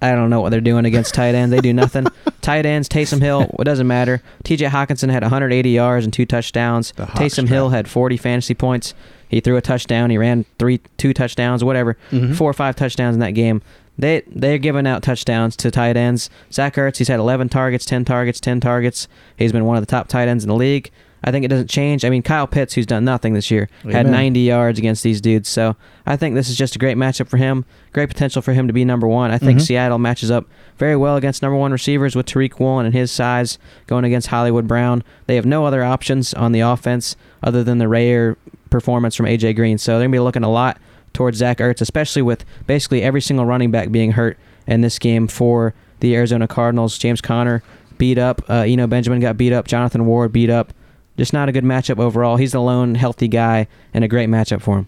I 0.00 0.12
don't 0.12 0.30
know 0.30 0.40
what 0.40 0.50
they're 0.50 0.60
doing 0.60 0.84
against 0.84 1.14
tight 1.14 1.34
ends. 1.34 1.50
They 1.50 1.60
do 1.60 1.72
nothing. 1.72 2.06
tight 2.40 2.64
ends, 2.66 2.88
Taysom 2.88 3.20
Hill, 3.20 3.52
it 3.58 3.64
doesn't 3.64 3.86
matter. 3.86 4.22
T.J. 4.44 4.66
Hockenson 4.66 5.10
had 5.10 5.22
180 5.22 5.68
yards 5.70 6.04
and 6.06 6.12
two 6.12 6.24
touchdowns. 6.26 6.92
Taysom 6.92 7.48
Hill 7.48 7.70
had 7.70 7.88
40 7.88 8.16
fantasy 8.16 8.54
points. 8.54 8.94
He 9.28 9.40
threw 9.40 9.56
a 9.56 9.60
touchdown. 9.60 10.10
He 10.10 10.16
ran 10.18 10.44
three, 10.58 10.78
two 10.96 11.12
touchdowns, 11.12 11.62
whatever, 11.64 11.96
Mhm. 12.12 12.34
four 12.36 12.48
or 12.48 12.54
five 12.54 12.76
touchdowns 12.76 13.14
in 13.16 13.20
that 13.20 13.32
game. 13.32 13.60
They 13.98 14.22
they're 14.28 14.58
giving 14.58 14.86
out 14.86 15.02
touchdowns 15.02 15.56
to 15.56 15.70
tight 15.72 15.96
ends. 15.96 16.30
Zach 16.52 16.76
Ertz, 16.76 16.98
he's 16.98 17.08
had 17.08 17.18
11 17.18 17.48
targets, 17.48 17.84
10 17.84 18.04
targets, 18.04 18.38
10 18.38 18.60
targets. 18.60 19.08
He's 19.36 19.50
been 19.52 19.64
one 19.64 19.76
of 19.76 19.82
the 19.82 19.90
top 19.90 20.06
tight 20.06 20.28
ends 20.28 20.44
in 20.44 20.48
the 20.48 20.54
league. 20.54 20.90
I 21.24 21.30
think 21.32 21.44
it 21.44 21.48
doesn't 21.48 21.68
change. 21.68 22.04
I 22.04 22.10
mean, 22.10 22.22
Kyle 22.22 22.46
Pitts, 22.46 22.74
who's 22.74 22.86
done 22.86 23.04
nothing 23.04 23.34
this 23.34 23.50
year, 23.50 23.68
had 23.92 24.06
90 24.12 24.40
yards 24.40 24.78
against 24.78 25.02
these 25.02 25.20
dudes. 25.20 25.48
So 25.48 25.74
I 26.06 26.16
think 26.16 26.34
this 26.34 26.48
is 26.48 26.56
just 26.56 26.76
a 26.76 26.78
great 26.78 26.96
matchup 26.96 27.28
for 27.28 27.36
him. 27.38 27.64
Great 27.92 28.08
potential 28.08 28.40
for 28.40 28.52
him 28.52 28.66
to 28.68 28.72
be 28.72 28.84
number 28.84 29.06
one. 29.08 29.30
I 29.30 29.38
think 29.38 29.58
Mhm. 29.58 29.62
Seattle 29.62 29.98
matches 29.98 30.30
up 30.30 30.46
very 30.78 30.94
well 30.96 31.16
against 31.16 31.42
number 31.42 31.56
one 31.56 31.72
receivers 31.72 32.14
with 32.14 32.26
Tariq 32.26 32.60
Woolen 32.60 32.86
and 32.86 32.94
his 32.94 33.10
size 33.10 33.58
going 33.88 34.04
against 34.04 34.28
Hollywood 34.28 34.68
Brown. 34.68 35.02
They 35.26 35.34
have 35.34 35.46
no 35.46 35.64
other 35.66 35.82
options 35.82 36.32
on 36.34 36.52
the 36.52 36.60
offense 36.60 37.16
other 37.42 37.64
than 37.64 37.78
the 37.78 37.88
rare 37.88 38.36
performance 38.70 39.16
from 39.16 39.26
AJ 39.26 39.54
Green. 39.54 39.76
So 39.78 39.92
they're 39.92 40.00
going 40.06 40.12
to 40.12 40.16
be 40.16 40.20
looking 40.20 40.44
a 40.44 40.50
lot 40.50 40.78
towards 41.14 41.38
Zach 41.38 41.58
Ertz, 41.58 41.80
especially 41.80 42.22
with 42.22 42.44
basically 42.66 43.02
every 43.02 43.20
single 43.20 43.44
running 43.44 43.70
back 43.72 43.90
being 43.90 44.12
hurt 44.12 44.38
in 44.68 44.82
this 44.82 44.98
game 44.98 45.26
for 45.26 45.74
the 46.00 46.14
Arizona 46.14 46.46
Cardinals. 46.46 46.96
James 46.96 47.20
Conner 47.20 47.62
beat 47.96 48.18
up. 48.18 48.42
Uh, 48.48 48.62
Eno 48.66 48.86
Benjamin 48.86 49.18
got 49.18 49.36
beat 49.36 49.52
up. 49.52 49.66
Jonathan 49.66 50.06
Ward 50.06 50.32
beat 50.32 50.50
up. 50.50 50.72
Just 51.18 51.32
not 51.32 51.48
a 51.48 51.52
good 51.52 51.64
matchup 51.64 51.98
overall. 51.98 52.36
He's 52.36 52.52
the 52.52 52.60
lone 52.60 52.94
healthy 52.94 53.28
guy 53.28 53.66
and 53.92 54.04
a 54.04 54.08
great 54.08 54.30
matchup 54.30 54.62
for 54.62 54.78
him. 54.78 54.86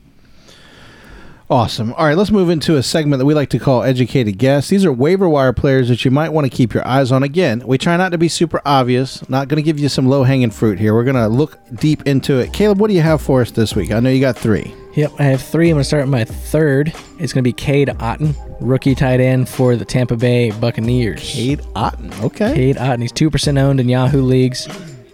Awesome. 1.51 1.93
All 1.95 2.07
right, 2.07 2.16
let's 2.16 2.31
move 2.31 2.49
into 2.49 2.76
a 2.76 2.83
segment 2.85 3.18
that 3.18 3.26
we 3.26 3.35
like 3.35 3.51
to 3.51 3.59
call 3.59 3.83
Educated 3.83 4.39
Guess. 4.39 4.68
These 4.68 4.85
are 4.85 4.93
waiver 4.93 5.28
wire 5.28 5.53
players 5.53 5.89
that 5.89 6.05
you 6.05 6.12
might 6.12 6.28
want 6.28 6.45
to 6.45 6.57
keep 6.57 6.72
your 6.72 6.87
eyes 6.87 7.11
on. 7.11 7.24
Again, 7.24 7.66
we 7.66 7.76
try 7.76 7.97
not 7.97 8.11
to 8.11 8.18
be 8.18 8.28
super 8.28 8.62
obvious, 8.64 9.28
not 9.28 9.49
going 9.49 9.57
to 9.57 9.62
give 9.64 9.81
you 9.81 9.89
some 9.89 10.07
low 10.07 10.22
hanging 10.22 10.51
fruit 10.51 10.78
here. 10.78 10.95
We're 10.95 11.03
going 11.03 11.16
to 11.16 11.26
look 11.26 11.59
deep 11.74 12.07
into 12.07 12.39
it. 12.39 12.53
Caleb, 12.53 12.78
what 12.78 12.87
do 12.87 12.95
you 12.95 13.01
have 13.01 13.20
for 13.20 13.41
us 13.41 13.51
this 13.51 13.74
week? 13.74 13.91
I 13.91 13.99
know 13.99 14.11
you 14.11 14.20
got 14.20 14.39
three. 14.39 14.72
Yep, 14.95 15.12
I 15.18 15.24
have 15.24 15.43
three. 15.43 15.70
I'm 15.70 15.74
going 15.74 15.81
to 15.81 15.89
start 15.89 16.05
with 16.05 16.11
my 16.12 16.24
third. 16.24 16.95
It's 17.18 17.33
going 17.33 17.43
to 17.43 17.49
be 17.49 17.53
Cade 17.53 17.89
Otton, 17.89 18.37
rookie 18.61 18.95
tight 18.95 19.18
end 19.18 19.49
for 19.49 19.74
the 19.74 19.85
Tampa 19.85 20.16
Bay 20.16 20.53
Buccaneers. 20.53 21.20
Cade 21.20 21.62
Otton. 21.74 22.22
Okay. 22.22 22.55
Cade 22.55 22.76
Otton. 22.76 23.03
He's 23.03 23.12
2% 23.12 23.59
owned 23.59 23.81
in 23.81 23.89
Yahoo 23.89 24.22
leagues. 24.22 24.68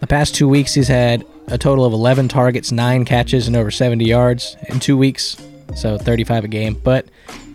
The 0.06 0.14
past 0.14 0.36
two 0.36 0.48
weeks, 0.48 0.72
he's 0.72 0.86
had 0.86 1.26
a 1.48 1.58
total 1.58 1.84
of 1.84 1.92
11 1.92 2.28
targets, 2.28 2.70
9 2.70 3.04
catches, 3.04 3.48
and 3.48 3.56
over 3.56 3.72
70 3.72 4.04
yards 4.04 4.56
in 4.68 4.78
two 4.78 4.96
weeks. 4.96 5.36
So 5.74 5.98
35 5.98 6.44
a 6.44 6.48
game. 6.48 6.74
But 6.74 7.06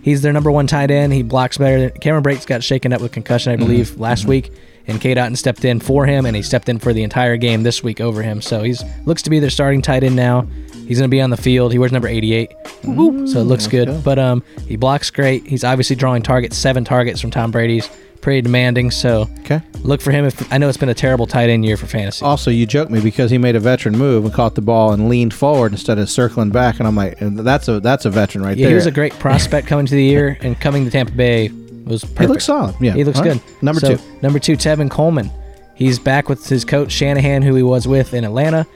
he's 0.02 0.22
their 0.22 0.34
number 0.34 0.52
one 0.52 0.68
tight 0.68 0.92
end. 0.92 1.14
He 1.14 1.24
blocks 1.24 1.58
better. 1.58 1.92
Cameron 1.92 2.24
Brate's 2.24 2.46
got 2.46 2.62
shaken 2.62 2.92
up 2.92 3.00
with 3.00 3.14
concussion, 3.14 3.54
I 3.54 3.56
believe, 3.56 3.98
last 3.98 4.26
week. 4.26 4.52
And 4.86 5.00
Cade 5.00 5.16
Otton 5.16 5.38
stepped 5.38 5.64
in 5.64 5.80
for 5.80 6.06
him, 6.06 6.26
and 6.26 6.36
he 6.36 6.42
stepped 6.42 6.68
in 6.68 6.78
for 6.78 6.92
the 6.92 7.04
entire 7.04 7.38
game 7.38 7.64
this 7.64 7.82
week 7.82 8.02
over 8.02 8.22
him. 8.22 8.42
So 8.42 8.64
he's 8.64 8.84
looks 9.06 9.22
to 9.22 9.30
be 9.30 9.40
their 9.40 9.50
starting 9.50 9.82
tight 9.82 10.04
end 10.04 10.18
now. 10.18 10.42
He's 10.86 11.00
going 11.00 11.10
to 11.10 11.16
be 11.16 11.22
on 11.22 11.30
the 11.30 11.38
field. 11.38 11.72
He 11.72 11.80
wears 11.80 11.94
number 11.94 12.10
88. 12.10 12.52
so 12.84 13.40
it 13.40 13.46
looks 13.46 13.68
good. 13.68 13.88
go. 13.88 14.02
But 14.02 14.20
um, 14.20 14.44
he 14.68 14.76
blocks 14.76 15.10
great. 15.10 15.48
He's 15.48 15.64
obviously 15.64 15.96
drawing 15.96 16.22
targets, 16.22 16.58
seven 16.58 16.84
targets 16.84 17.22
from 17.22 17.32
Tom 17.32 17.50
Brady's. 17.50 17.90
Pretty 18.22 18.42
demanding. 18.42 18.92
So 18.92 19.28
Okay. 19.40 19.62
look 19.84 20.00
for 20.02 20.12
him. 20.12 20.26
If 20.26 20.52
I 20.54 20.58
know 20.60 20.70
it's 20.70 20.78
been 20.78 20.90
a 20.90 20.94
terrible 20.94 21.26
tight 21.28 21.50
end 21.50 21.66
year 21.66 21.76
for 21.78 21.88
fantasy. 21.88 22.24
Also, 22.24 22.52
you 22.52 22.66
joked 22.66 22.92
me 22.92 23.02
because 23.02 23.32
he 23.32 23.38
made 23.38 23.56
a 23.56 23.60
veteran 23.60 23.98
move 23.98 24.26
and 24.26 24.34
caught 24.34 24.56
the 24.56 24.62
ball 24.62 24.94
and 24.94 25.10
leaned 25.10 25.34
forward 25.34 25.72
instead 25.72 25.98
of 25.98 26.10
circling 26.10 26.52
back, 26.52 26.80
and 26.80 26.88
I'm 26.88 26.96
like, 26.96 27.18
that's 27.20 27.68
a 27.68 27.80
that's 27.80 28.06
a 28.06 28.10
veteran 28.12 28.44
right 28.44 28.56
yeah, 28.58 28.66
there. 28.66 28.70
he 28.72 28.76
was 28.76 28.86
a 28.86 28.92
great 28.92 29.14
prospect 29.14 29.68
coming 29.68 29.86
to 29.88 29.96
the 29.96 30.04
year, 30.04 30.38
and 30.42 30.60
coming 30.60 30.86
to 30.86 30.92
Tampa 30.92 31.14
Bay 31.14 31.50
was 31.86 32.04
perfect. 32.04 32.20
He 32.22 32.28
looks 32.28 32.46
solid. 32.46 32.76
Yeah, 32.80 32.94
He 32.94 33.04
looks 33.04 33.20
right. 33.20 33.34
good. 33.34 33.64
Number 33.64 33.80
So, 33.82 33.96
two. 33.96 34.02
Number 34.22 34.38
two, 34.40 34.54
Tevin 34.56 34.90
Coleman. 34.90 35.32
He's 35.74 35.98
back 35.98 36.30
with 36.30 36.48
his 36.48 36.64
coach 36.64 36.92
Shanahan, 36.92 37.42
who 37.42 37.56
he 37.56 37.64
was 37.64 37.88
with 37.88 38.14
in 38.14 38.24
Atlanta. 38.24 38.68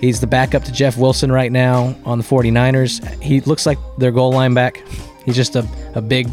He's 0.00 0.20
the 0.20 0.26
backup 0.26 0.64
to 0.64 0.72
Jeff 0.72 0.98
Wilson 0.98 1.32
right 1.32 1.50
now 1.50 1.94
on 2.04 2.18
the 2.18 2.24
49ers. 2.24 3.22
He 3.22 3.40
looks 3.40 3.64
like 3.64 3.78
their 3.98 4.10
goal 4.12 4.32
line 4.32 4.52
back. 4.52 4.82
He's 5.24 5.34
just 5.36 5.56
a, 5.56 5.66
a 5.94 6.02
big, 6.02 6.28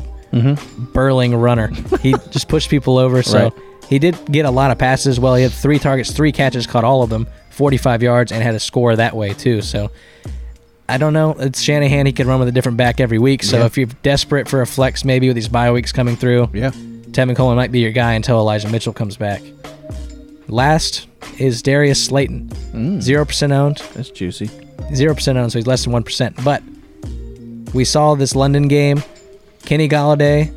burling 0.93 1.35
runner. 1.35 1.67
He 2.01 2.11
just 2.31 2.47
pushed 2.47 2.69
people 2.69 2.97
over. 2.97 3.21
So 3.23 3.43
Right. 3.45 3.53
he 3.89 3.99
did 3.99 4.17
get 4.31 4.45
a 4.45 4.51
lot 4.51 4.71
of 4.71 4.77
passes. 4.77 5.19
Well, 5.19 5.35
he 5.35 5.43
had 5.43 5.51
three 5.51 5.79
targets, 5.79 6.11
three 6.11 6.31
catches, 6.31 6.67
caught 6.67 6.83
all 6.83 7.03
of 7.03 7.09
them, 7.09 7.27
45 7.51 8.03
yards, 8.03 8.31
and 8.31 8.41
had 8.43 8.55
a 8.55 8.59
score 8.59 8.95
that 8.95 9.15
way, 9.15 9.33
too. 9.33 9.61
So 9.61 9.91
I 10.87 10.97
don't 10.97 11.13
know. 11.13 11.35
It's 11.39 11.61
Shanahan. 11.61 12.05
He 12.07 12.11
can 12.11 12.27
run 12.27 12.39
with 12.39 12.47
a 12.47 12.51
different 12.51 12.77
back 12.77 12.99
every 12.99 13.19
week. 13.19 13.43
So 13.43 13.59
Yeah. 13.59 13.65
if 13.65 13.77
you're 13.77 13.87
desperate 14.03 14.47
for 14.47 14.61
a 14.61 14.67
flex, 14.67 15.05
maybe 15.05 15.27
with 15.27 15.35
these 15.35 15.47
bye 15.47 15.71
weeks 15.71 15.91
coming 15.91 16.15
through, 16.15 16.49
Yeah. 16.53 16.71
Tevin 17.11 17.35
Coleman 17.35 17.57
might 17.57 17.71
be 17.71 17.79
your 17.79 17.91
guy 17.91 18.13
until 18.13 18.37
Elijah 18.39 18.69
Mitchell 18.69 18.93
comes 18.93 19.17
back. 19.17 19.41
Last 20.47 21.07
is 21.37 21.61
Darius 21.61 22.03
Slayton. 22.05 22.49
Mm, 22.73 23.01
Zero 23.01 23.25
percent 23.25 23.51
owned. 23.53 23.81
that's 23.93 24.09
juicy. 24.09 24.49
Zero 24.95 25.13
percent 25.13 25.37
owned, 25.37 25.51
so 25.51 25.59
he's 25.59 25.67
less 25.67 25.83
than 25.83 25.93
one 25.93 26.03
percent. 26.03 26.35
But 26.43 26.63
we 27.73 27.83
saw 27.83 28.15
this 28.15 28.35
London 28.35 28.67
game. 28.67 29.03
Kenny 29.63 29.87
Golladay 29.87 30.53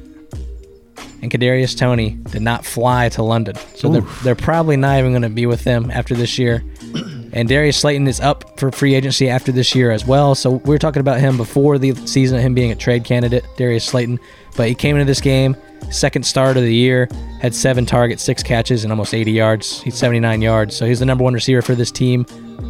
and 1.22 1.30
Kadarius 1.30 1.76
Toney 1.76 2.11
did 2.30 2.42
not 2.42 2.64
fly 2.64 3.09
to 3.11 3.22
London, 3.22 3.57
so 3.76 3.88
they're, 3.88 4.00
they're 4.22 4.34
probably 4.34 4.76
not 4.76 4.98
even 4.98 5.12
going 5.12 5.22
to 5.22 5.28
be 5.28 5.46
with 5.46 5.64
them 5.64 5.90
after 5.90 6.14
this 6.14 6.38
year. 6.38 6.64
And 7.34 7.48
Darius 7.48 7.78
Slayton 7.78 8.07
is 8.09 8.20
up 8.20 8.59
for 8.61 8.70
free 8.70 8.94
agency 8.94 9.30
after 9.30 9.53
this 9.53 9.74
year 9.74 9.90
as 9.90 10.05
well. 10.07 10.34
So 10.34 10.50
we 10.50 10.68
were 10.68 10.78
talking 10.78 11.00
about 11.00 11.18
him 11.18 11.38
before 11.38 11.78
the 11.78 11.94
season, 12.07 12.36
of 12.36 12.44
him 12.44 12.53
being 12.53 12.70
a 12.70 12.74
trade 12.74 13.05
candidate, 13.05 13.46
Darius 13.57 13.86
Slayton. 13.86 14.20
But 14.55 14.68
he 14.68 14.74
came 14.74 14.96
into 14.96 15.07
this 15.07 15.22
game, 15.22 15.57
second 15.90 16.24
start 16.24 16.59
of 16.59 16.62
the 16.62 16.74
year, 16.74 17.09
had 17.40 17.55
seven 17.55 17.86
targets, 17.86 18.22
six 18.22 18.42
catches, 18.42 18.84
and 18.84 18.92
almost 18.92 19.14
80 19.14 19.32
yards. 19.32 19.80
He's 19.80 19.94
79 19.94 20.42
yards. 20.42 20.76
So 20.76 20.84
he's 20.84 20.98
the 20.98 21.07
number 21.07 21.24
one 21.24 21.32
receiver 21.32 21.62
for 21.62 21.74
this 21.74 21.90
team 21.90 22.26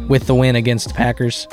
with 0.07 0.27
the 0.27 0.35
win 0.35 0.55
against 0.55 0.87
the 0.87 0.93
Packers. 0.93 1.45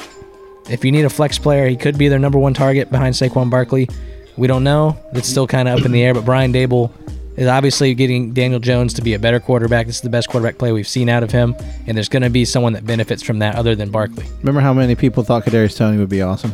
If 0.68 0.84
you 0.84 0.92
need 0.92 1.04
a 1.04 1.10
flex 1.10 1.36
player, 1.36 1.66
he 1.66 1.76
could 1.76 1.98
be 1.98 2.06
their 2.06 2.20
number 2.20 2.38
one 2.38 2.54
target 2.54 2.92
behind 2.92 3.16
Saquon 3.16 3.50
Barkley. 3.50 3.88
We 4.36 4.46
don't 4.46 4.64
know. 4.64 4.96
It's 5.12 5.28
still 5.28 5.46
kind 5.46 5.68
of 5.68 5.80
up 5.80 5.86
in 5.86 5.92
the 5.92 6.02
air, 6.02 6.14
but 6.14 6.24
Brian 6.24 6.52
Daboll 6.52 6.90
is 7.36 7.46
obviously 7.46 7.94
getting 7.94 8.32
Daniel 8.32 8.60
Jones 8.60 8.94
to 8.94 9.02
be 9.02 9.14
a 9.14 9.18
better 9.18 9.40
quarterback. 9.40 9.86
This 9.86 9.96
is 9.96 10.02
the 10.02 10.10
best 10.10 10.28
quarterback 10.28 10.58
play 10.58 10.72
we've 10.72 10.88
seen 10.88 11.08
out 11.08 11.22
of 11.22 11.30
him, 11.30 11.54
and 11.86 11.96
there's 11.96 12.08
going 12.08 12.22
to 12.22 12.30
be 12.30 12.44
someone 12.44 12.72
that 12.74 12.84
benefits 12.84 13.22
from 13.22 13.38
that 13.40 13.54
other 13.56 13.74
than 13.74 13.90
Barkley. 13.90 14.26
Remember 14.38 14.60
how 14.60 14.72
many 14.72 14.94
people 14.94 15.22
thought 15.22 15.44
Kadarius 15.44 15.76
Toney 15.76 15.98
would 15.98 16.08
be 16.08 16.22
awesome? 16.22 16.52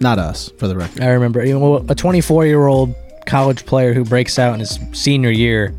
Not 0.00 0.18
us, 0.18 0.50
for 0.58 0.68
the 0.68 0.76
record. 0.76 1.02
I 1.02 1.08
remember 1.08 1.40
a 1.40 1.94
24 1.94 2.46
year 2.46 2.66
old 2.66 2.94
college 3.26 3.66
player 3.66 3.92
who 3.92 4.04
breaks 4.04 4.38
out 4.38 4.54
in 4.54 4.60
his 4.60 4.78
senior 4.92 5.30
year. 5.30 5.74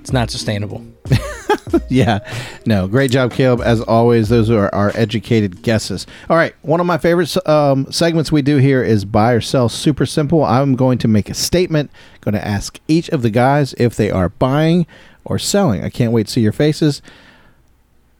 It's 0.00 0.12
not 0.12 0.30
sustainable. 0.30 0.84
yeah. 1.88 2.18
No, 2.66 2.86
great 2.88 3.10
job, 3.10 3.32
Caleb. 3.32 3.60
As 3.62 3.80
always, 3.80 4.28
those 4.28 4.50
are 4.50 4.72
our 4.74 4.92
educated 4.94 5.62
guesses. 5.62 6.06
All 6.28 6.36
right. 6.36 6.54
One 6.62 6.80
of 6.80 6.86
my 6.86 6.98
favorite 6.98 7.34
um, 7.48 7.90
segments 7.90 8.30
we 8.32 8.42
do 8.42 8.56
here 8.58 8.82
is 8.82 9.04
buy 9.04 9.32
or 9.32 9.40
sell. 9.40 9.68
Super 9.68 10.06
simple. 10.06 10.44
I'm 10.44 10.74
going 10.76 10.98
to 10.98 11.08
make 11.08 11.28
a 11.30 11.34
statement, 11.34 11.90
going 12.20 12.34
to 12.34 12.46
ask 12.46 12.78
each 12.88 13.08
of 13.10 13.22
the 13.22 13.30
guys 13.30 13.74
if 13.78 13.96
they 13.96 14.10
are 14.10 14.28
buying 14.30 14.86
or 15.24 15.38
selling. 15.38 15.82
I 15.84 15.90
can't 15.90 16.12
wait 16.12 16.26
to 16.26 16.32
see 16.32 16.40
your 16.40 16.52
faces. 16.52 17.02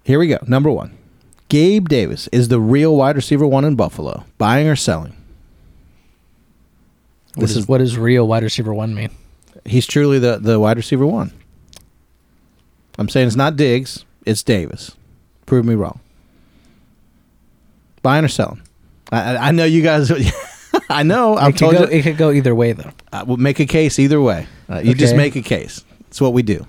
Here 0.05 0.19
we 0.19 0.29
go. 0.29 0.39
Number 0.47 0.71
one 0.71 0.97
Gabe 1.49 1.89
Davis 1.89 2.29
is 2.33 2.49
the 2.49 2.61
real 2.61 2.97
wide 2.97 3.17
receiver 3.17 3.47
one 3.47 3.65
in 3.65 3.77
Buffalo. 3.77 4.25
Buying 4.39 4.69
or 4.69 4.77
selling? 4.77 5.15
What, 7.35 7.43
This 7.43 7.51
is, 7.53 7.57
is- 7.59 7.69
what 7.69 7.79
does 7.79 7.97
real 7.97 8.27
wide 8.27 8.43
receiver 8.43 8.75
one 8.75 8.95
mean? 8.95 9.11
He's 9.65 9.87
truly 9.87 10.19
the, 10.19 10.39
the 10.39 10.59
wide 10.59 10.77
receiver 10.77 11.07
one. 11.07 11.33
I'm 12.99 13.09
saying 13.09 13.27
it's 13.27 13.37
not 13.37 13.57
Diggs, 13.57 14.05
it's 14.27 14.43
Davis. 14.43 14.93
Prove 15.47 15.65
me 15.65 15.75
wrong. 15.75 16.01
Buying 18.03 18.25
or 18.25 18.29
selling? 18.29 18.63
I, 19.11 19.37
I- 19.37 19.49
I 19.49 19.51
know 19.53 19.65
you 19.65 19.83
guys. 19.83 20.11
I 20.89 21.03
know. 21.03 21.37
I've 21.37 21.57
told 21.57 21.75
go, 21.75 21.81
you. 21.81 21.87
it 21.87 22.03
could 22.03 22.17
go 22.17 22.31
either 22.33 22.55
way, 22.55 22.73
though. 22.73 22.91
I 23.13 23.23
will 23.23 23.37
make 23.37 23.61
a 23.61 23.67
case 23.67 23.99
either 23.99 24.21
way. 24.21 24.47
Uh, 24.69 24.79
you 24.79 24.95
just 24.95 25.17
make 25.17 25.37
a 25.37 25.43
case. 25.43 25.85
It's 26.09 26.21
what 26.21 26.33
we 26.33 26.43
do. 26.43 26.67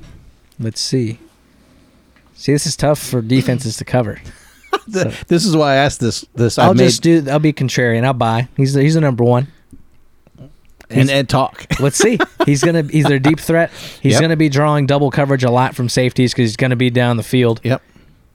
Let's 0.59 0.79
see. 0.81 1.19
See, 2.35 2.51
this 2.53 2.65
is 2.65 2.75
tough 2.75 2.99
for 2.99 3.21
defenses 3.21 3.77
to 3.77 3.85
cover. 3.85 4.21
So- 4.91 5.11
This 5.27 5.45
is 5.45 5.55
why 5.55 5.73
I 5.73 5.75
asked 5.75 5.99
this. 6.01 6.25
This 6.35 6.57
I'll 6.57 6.71
I've 6.71 6.75
made- 6.77 6.85
just 6.85 7.01
do. 7.03 7.25
I'll 7.29 7.39
be 7.39 7.53
contrarian. 7.53 8.03
I'll 8.03 8.11
buy. 8.13 8.49
He's 8.57 8.73
the, 8.73 8.81
he's 8.81 8.95
the 8.95 9.01
number 9.01 9.23
one. 9.23 9.47
And, 10.93 11.09
and 11.09 11.29
talk. 11.29 11.65
Let's 11.79 11.97
see. 11.97 12.17
He's 12.45 12.63
gonna. 12.63 12.83
He's 12.83 13.05
their 13.05 13.19
deep 13.19 13.39
threat. 13.39 13.71
He's 14.01 14.13
Yep. 14.13 14.21
gonna 14.21 14.35
be 14.37 14.49
drawing 14.49 14.85
double 14.85 15.11
coverage 15.11 15.43
a 15.43 15.51
lot 15.51 15.75
from 15.75 15.89
safeties 15.89 16.31
because 16.33 16.49
he's 16.49 16.55
gonna 16.57 16.75
be 16.75 16.89
down 16.89 17.17
the 17.17 17.23
field. 17.23 17.59
Yep. 17.63 17.81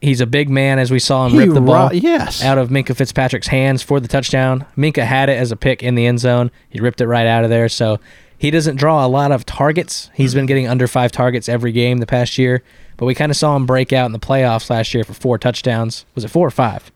He's 0.01 0.21
a 0.21 0.25
big 0.25 0.49
man, 0.49 0.79
as 0.79 0.91
we 0.91 0.99
saw 0.99 1.25
him 1.25 1.33
He 1.33 1.39
rip 1.39 1.53
the 1.53 1.59
ball 1.59 1.93
yes. 1.93 2.41
out 2.41 2.57
of 2.57 2.71
Minka 2.71 2.95
Fitzpatrick's 2.95 3.47
hands 3.47 3.83
for 3.83 3.99
the 3.99 4.07
touchdown. 4.07 4.65
Minka 4.77 5.03
had 5.03 5.27
it 5.27 5.33
as 5.37 5.51
a 5.51 5.57
pick 5.57 5.83
in 5.83 5.95
the 5.95 6.05
end 6.05 6.19
zone. 6.21 6.51
He 6.69 6.79
ripped 6.79 7.01
it 7.01 7.07
right 7.07 7.27
out 7.27 7.43
of 7.43 7.49
there. 7.49 7.67
So 7.67 7.99
he 8.37 8.49
doesn't 8.49 8.77
draw 8.77 9.05
a 9.05 9.09
lot 9.09 9.33
of 9.33 9.45
targets. 9.45 10.09
He's 10.13 10.33
been 10.33 10.45
getting 10.45 10.67
under 10.69 10.87
five 10.87 11.11
targets 11.11 11.49
every 11.49 11.73
game 11.73 11.97
the 11.97 12.05
past 12.07 12.37
year. 12.37 12.63
But 12.95 13.07
we 13.07 13.13
kind 13.15 13.29
of 13.29 13.35
saw 13.35 13.57
him 13.57 13.65
break 13.65 13.91
out 13.91 14.05
in 14.05 14.13
the 14.13 14.19
playoffs 14.19 14.69
last 14.69 14.93
year 14.93 15.03
for 15.03 15.13
four 15.13 15.37
touchdowns. 15.37 16.05
Was 16.15 16.23
it 16.23 16.29
four 16.29 16.47
or 16.47 16.51
five? 16.51 16.89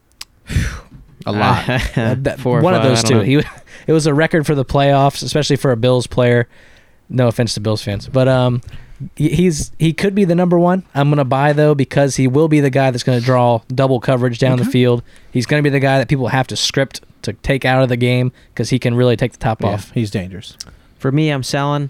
a 1.25 1.31
lot. 1.33 1.65
That- 1.95 2.39
Four 2.39 2.59
or 2.59 2.61
one 2.61 2.73
five, 2.73 2.81
of 2.81 2.85
I 2.85 2.89
those 2.89 3.03
don't 3.03 3.11
two. 3.11 3.17
know. 3.17 3.41
He 3.41 3.47
it 3.87 3.93
was 3.93 4.07
a 4.07 4.13
record 4.13 4.45
for 4.45 4.55
the 4.55 4.65
playoffs, 4.65 5.23
especially 5.23 5.55
for 5.55 5.71
a 5.71 5.77
Bills 5.77 6.07
player. 6.07 6.47
No 7.09 7.27
offense 7.27 7.53
to 7.55 7.59
Bills 7.59 7.83
fans, 7.83 8.07
but 8.07 8.27
um, 8.27 8.61
he- 9.15 9.29
he's 9.29 9.71
he 9.77 9.93
could 9.93 10.15
be 10.15 10.23
the 10.25 10.35
number 10.35 10.57
one. 10.57 10.83
I'm 10.95 11.09
gonna 11.09 11.25
buy 11.25 11.53
though 11.53 11.75
because 11.75 12.15
he 12.15 12.27
will 12.27 12.47
be 12.47 12.59
the 12.61 12.69
guy 12.69 12.89
that's 12.91 13.03
gonna 13.03 13.19
draw 13.21 13.61
double 13.67 13.99
coverage 13.99 14.39
down 14.39 14.57
the 14.57 14.65
field. 14.65 15.03
He's 15.31 15.45
gonna 15.45 15.61
be 15.63 15.69
the 15.69 15.79
guy 15.81 15.97
that 15.99 16.07
people 16.07 16.29
have 16.29 16.47
to 16.47 16.55
script 16.55 17.01
to 17.23 17.33
take 17.33 17.65
out 17.65 17.83
of 17.83 17.89
the 17.89 17.97
game 17.97 18.31
because 18.53 18.69
he 18.69 18.79
can 18.79 18.95
really 18.95 19.15
take 19.17 19.33
the 19.33 19.37
top 19.37 19.61
Yeah, 19.61 19.69
off. 19.69 19.91
he's 19.91 20.11
dangerous. 20.11 20.57
For 20.97 21.11
me, 21.11 21.29
I'm 21.29 21.43
selling. 21.43 21.89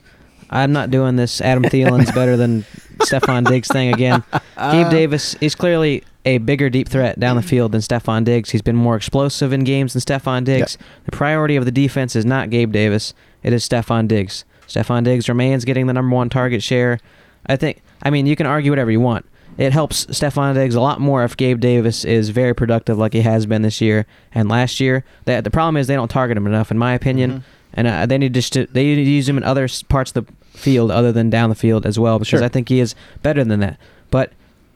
I'm 0.49 0.71
not 0.73 0.91
doing 0.91 1.15
this. 1.15 1.41
Adam 1.41 1.63
Thielen's 1.63 2.11
better 2.11 2.35
than 2.37 2.63
Stefon 2.99 3.47
Diggs 3.47 3.67
thing 3.67 3.93
again. 3.93 4.23
Gabe 4.57 4.89
Davis 4.89 5.35
is 5.41 5.55
clearly 5.55 6.03
a 6.25 6.37
bigger 6.39 6.69
deep 6.69 6.87
threat 6.87 7.19
down 7.19 7.35
the 7.35 7.41
field 7.41 7.71
than 7.71 7.81
Stefon 7.81 8.23
Diggs. 8.23 8.51
He's 8.51 8.61
been 8.61 8.75
more 8.75 8.95
explosive 8.95 9.51
in 9.51 9.63
games 9.63 9.93
than 9.93 10.01
Stefon 10.01 10.43
Diggs. 10.45 10.77
The 11.05 11.11
priority 11.11 11.55
of 11.55 11.65
the 11.65 11.71
defense 11.71 12.15
is 12.15 12.25
not 12.25 12.49
Gabe 12.49 12.71
Davis. 12.71 13.13
It 13.43 13.53
is 13.53 13.67
Stefon 13.67 14.07
Diggs. 14.07 14.45
Stefon 14.67 15.03
Diggs 15.03 15.27
remains 15.27 15.65
getting 15.65 15.87
the 15.87 15.93
number 15.93 16.15
one 16.15 16.29
target 16.29 16.63
share. 16.63 16.99
I 17.45 17.57
think. 17.57 17.81
I 18.01 18.09
mean, 18.09 18.25
you 18.25 18.35
can 18.35 18.45
argue 18.45 18.71
whatever 18.71 18.91
you 18.91 19.01
want. 19.01 19.25
It 19.57 19.73
helps 19.73 20.05
Stefon 20.07 20.53
Diggs 20.55 20.75
a 20.75 20.81
lot 20.81 20.99
more 20.99 21.23
if 21.23 21.37
Gabe 21.37 21.59
Davis 21.59 22.05
is 22.05 22.29
very 22.29 22.55
productive 22.55 22.97
like 22.97 23.13
he 23.13 23.21
has 23.21 23.45
been 23.45 23.61
this 23.61 23.81
year 23.81 24.05
and 24.33 24.49
last 24.49 24.79
year. 24.79 25.03
That 25.25 25.43
the 25.43 25.51
problem 25.51 25.77
is 25.77 25.87
they 25.87 25.95
don't 25.95 26.07
target 26.09 26.37
him 26.37 26.47
enough, 26.47 26.71
in 26.71 26.77
my 26.77 26.93
opinion 26.93 27.43
and 27.73 27.87
uh, 27.87 28.05
they 28.05 28.17
need 28.17 28.33
to 28.33 28.67
they 28.67 28.83
need 28.83 28.95
to 28.95 29.01
use 29.01 29.27
him 29.27 29.37
in 29.37 29.43
other 29.43 29.67
parts 29.89 30.15
of 30.15 30.25
the 30.25 30.33
field 30.57 30.91
other 30.91 31.11
than 31.11 31.29
down 31.29 31.49
the 31.49 31.55
field 31.55 31.85
as 31.85 31.97
well 31.97 32.19
because 32.19 32.29
Sure. 32.29 32.43
I 32.43 32.47
think 32.47 32.69
he 32.69 32.79
is 32.79 32.95
better 33.21 33.43
than 33.43 33.59
that. 33.61 33.77
But 34.11 34.31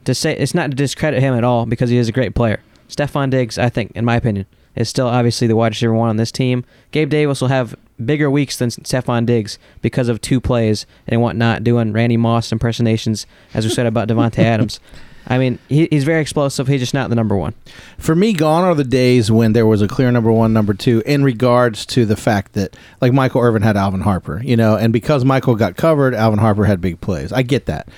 to 0.06 0.14
say 0.14 0.36
it's 0.36 0.54
not 0.54 0.72
to 0.72 0.76
discredit 0.76 1.22
him 1.22 1.34
at 1.34 1.43
all 1.43 1.66
because 1.66 1.89
he 1.89 1.98
is 1.98 2.08
a 2.08 2.14
great 2.14 2.36
player. 2.36 2.62
Stefon 2.89 3.30
Diggs, 3.30 3.58
I 3.58 3.70
think, 3.70 3.91
in 3.95 4.06
my 4.06 4.16
opinion, 4.16 4.45
is 4.76 4.89
still 4.89 5.08
obviously 5.08 5.48
the 5.48 5.56
wide 5.56 5.72
receiver 5.74 5.93
one 5.93 6.10
on 6.10 6.18
this 6.18 6.32
team. 6.32 6.64
Gabe 6.91 7.10
Davis 7.10 7.41
will 7.41 7.50
have 7.50 7.76
bigger 8.04 8.30
weeks 8.30 8.58
than 8.58 8.70
Stefon 8.70 9.26
Diggs 9.26 9.58
because 9.82 10.08
of 10.08 10.22
two 10.22 10.39
plays 10.39 10.86
and 11.08 11.22
whatnot, 11.22 11.64
doing 11.64 11.91
Randy 11.91 12.18
Moss 12.18 12.52
impersonations, 12.52 13.26
as 13.54 13.66
we 13.66 13.72
said 13.72 13.86
about 13.86 14.08
Davante 14.10 14.39
Adams. 14.39 14.80
I 15.30 15.38
mean, 15.38 15.60
he, 15.68 15.89
he's 15.91 16.06
very 16.06 16.22
explosive. 16.22 16.68
He's 16.68 16.80
just 16.80 16.93
not 16.93 17.10
the 17.10 17.16
number 17.16 17.36
one. 17.36 17.54
For 17.98 18.16
me, 18.16 18.32
gone 18.32 18.64
are 18.64 18.74
the 18.74 18.86
days 18.86 19.30
when 19.30 19.52
there 19.52 19.66
was 19.66 19.82
a 19.82 19.88
clear 19.88 20.10
number 20.10 20.32
one, 20.32 20.54
number 20.54 20.74
two, 20.74 21.04
in 21.06 21.24
regards 21.24 21.86
to 21.88 22.06
the 22.06 22.16
fact 22.16 22.54
that, 22.54 22.78
like, 23.02 23.12
Michael 23.12 23.41
Irvin 23.41 23.62
had 23.62 23.76
Alvin 23.76 24.02
Harper, 24.02 24.41
you 24.41 24.56
know, 24.56 24.78
and 24.78 24.93
because 24.93 25.26
Michael 25.26 25.56
got 25.56 25.76
covered, 25.76 26.16
Alvin 26.16 26.39
Harper 26.39 26.64
had 26.64 26.80
big 26.80 27.02
plays. 27.02 27.34
I 27.34 27.41
get 27.41 27.66
that. 27.66 27.89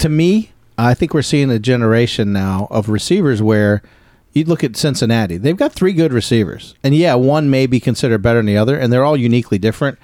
To 0.00 0.10
me, 0.10 0.50
I 0.76 0.94
think 0.94 1.14
we're 1.14 1.22
seeing 1.22 1.50
a 1.50 1.58
generation 1.58 2.32
now 2.32 2.66
of 2.70 2.88
receivers 2.88 3.40
where 3.42 3.82
you 4.32 4.44
look 4.44 4.64
at 4.64 4.76
Cincinnati, 4.76 5.36
they've 5.36 5.56
got 5.56 5.72
three 5.72 5.92
good 5.92 6.12
receivers. 6.12 6.74
And 6.82 6.94
yeah, 6.94 7.14
one 7.14 7.48
may 7.50 7.66
be 7.66 7.80
considered 7.80 8.22
better 8.22 8.40
than 8.40 8.46
the 8.46 8.56
other, 8.56 8.76
and 8.76 8.92
they're 8.92 9.04
all 9.04 9.16
uniquely 9.16 9.58
different. 9.58 9.98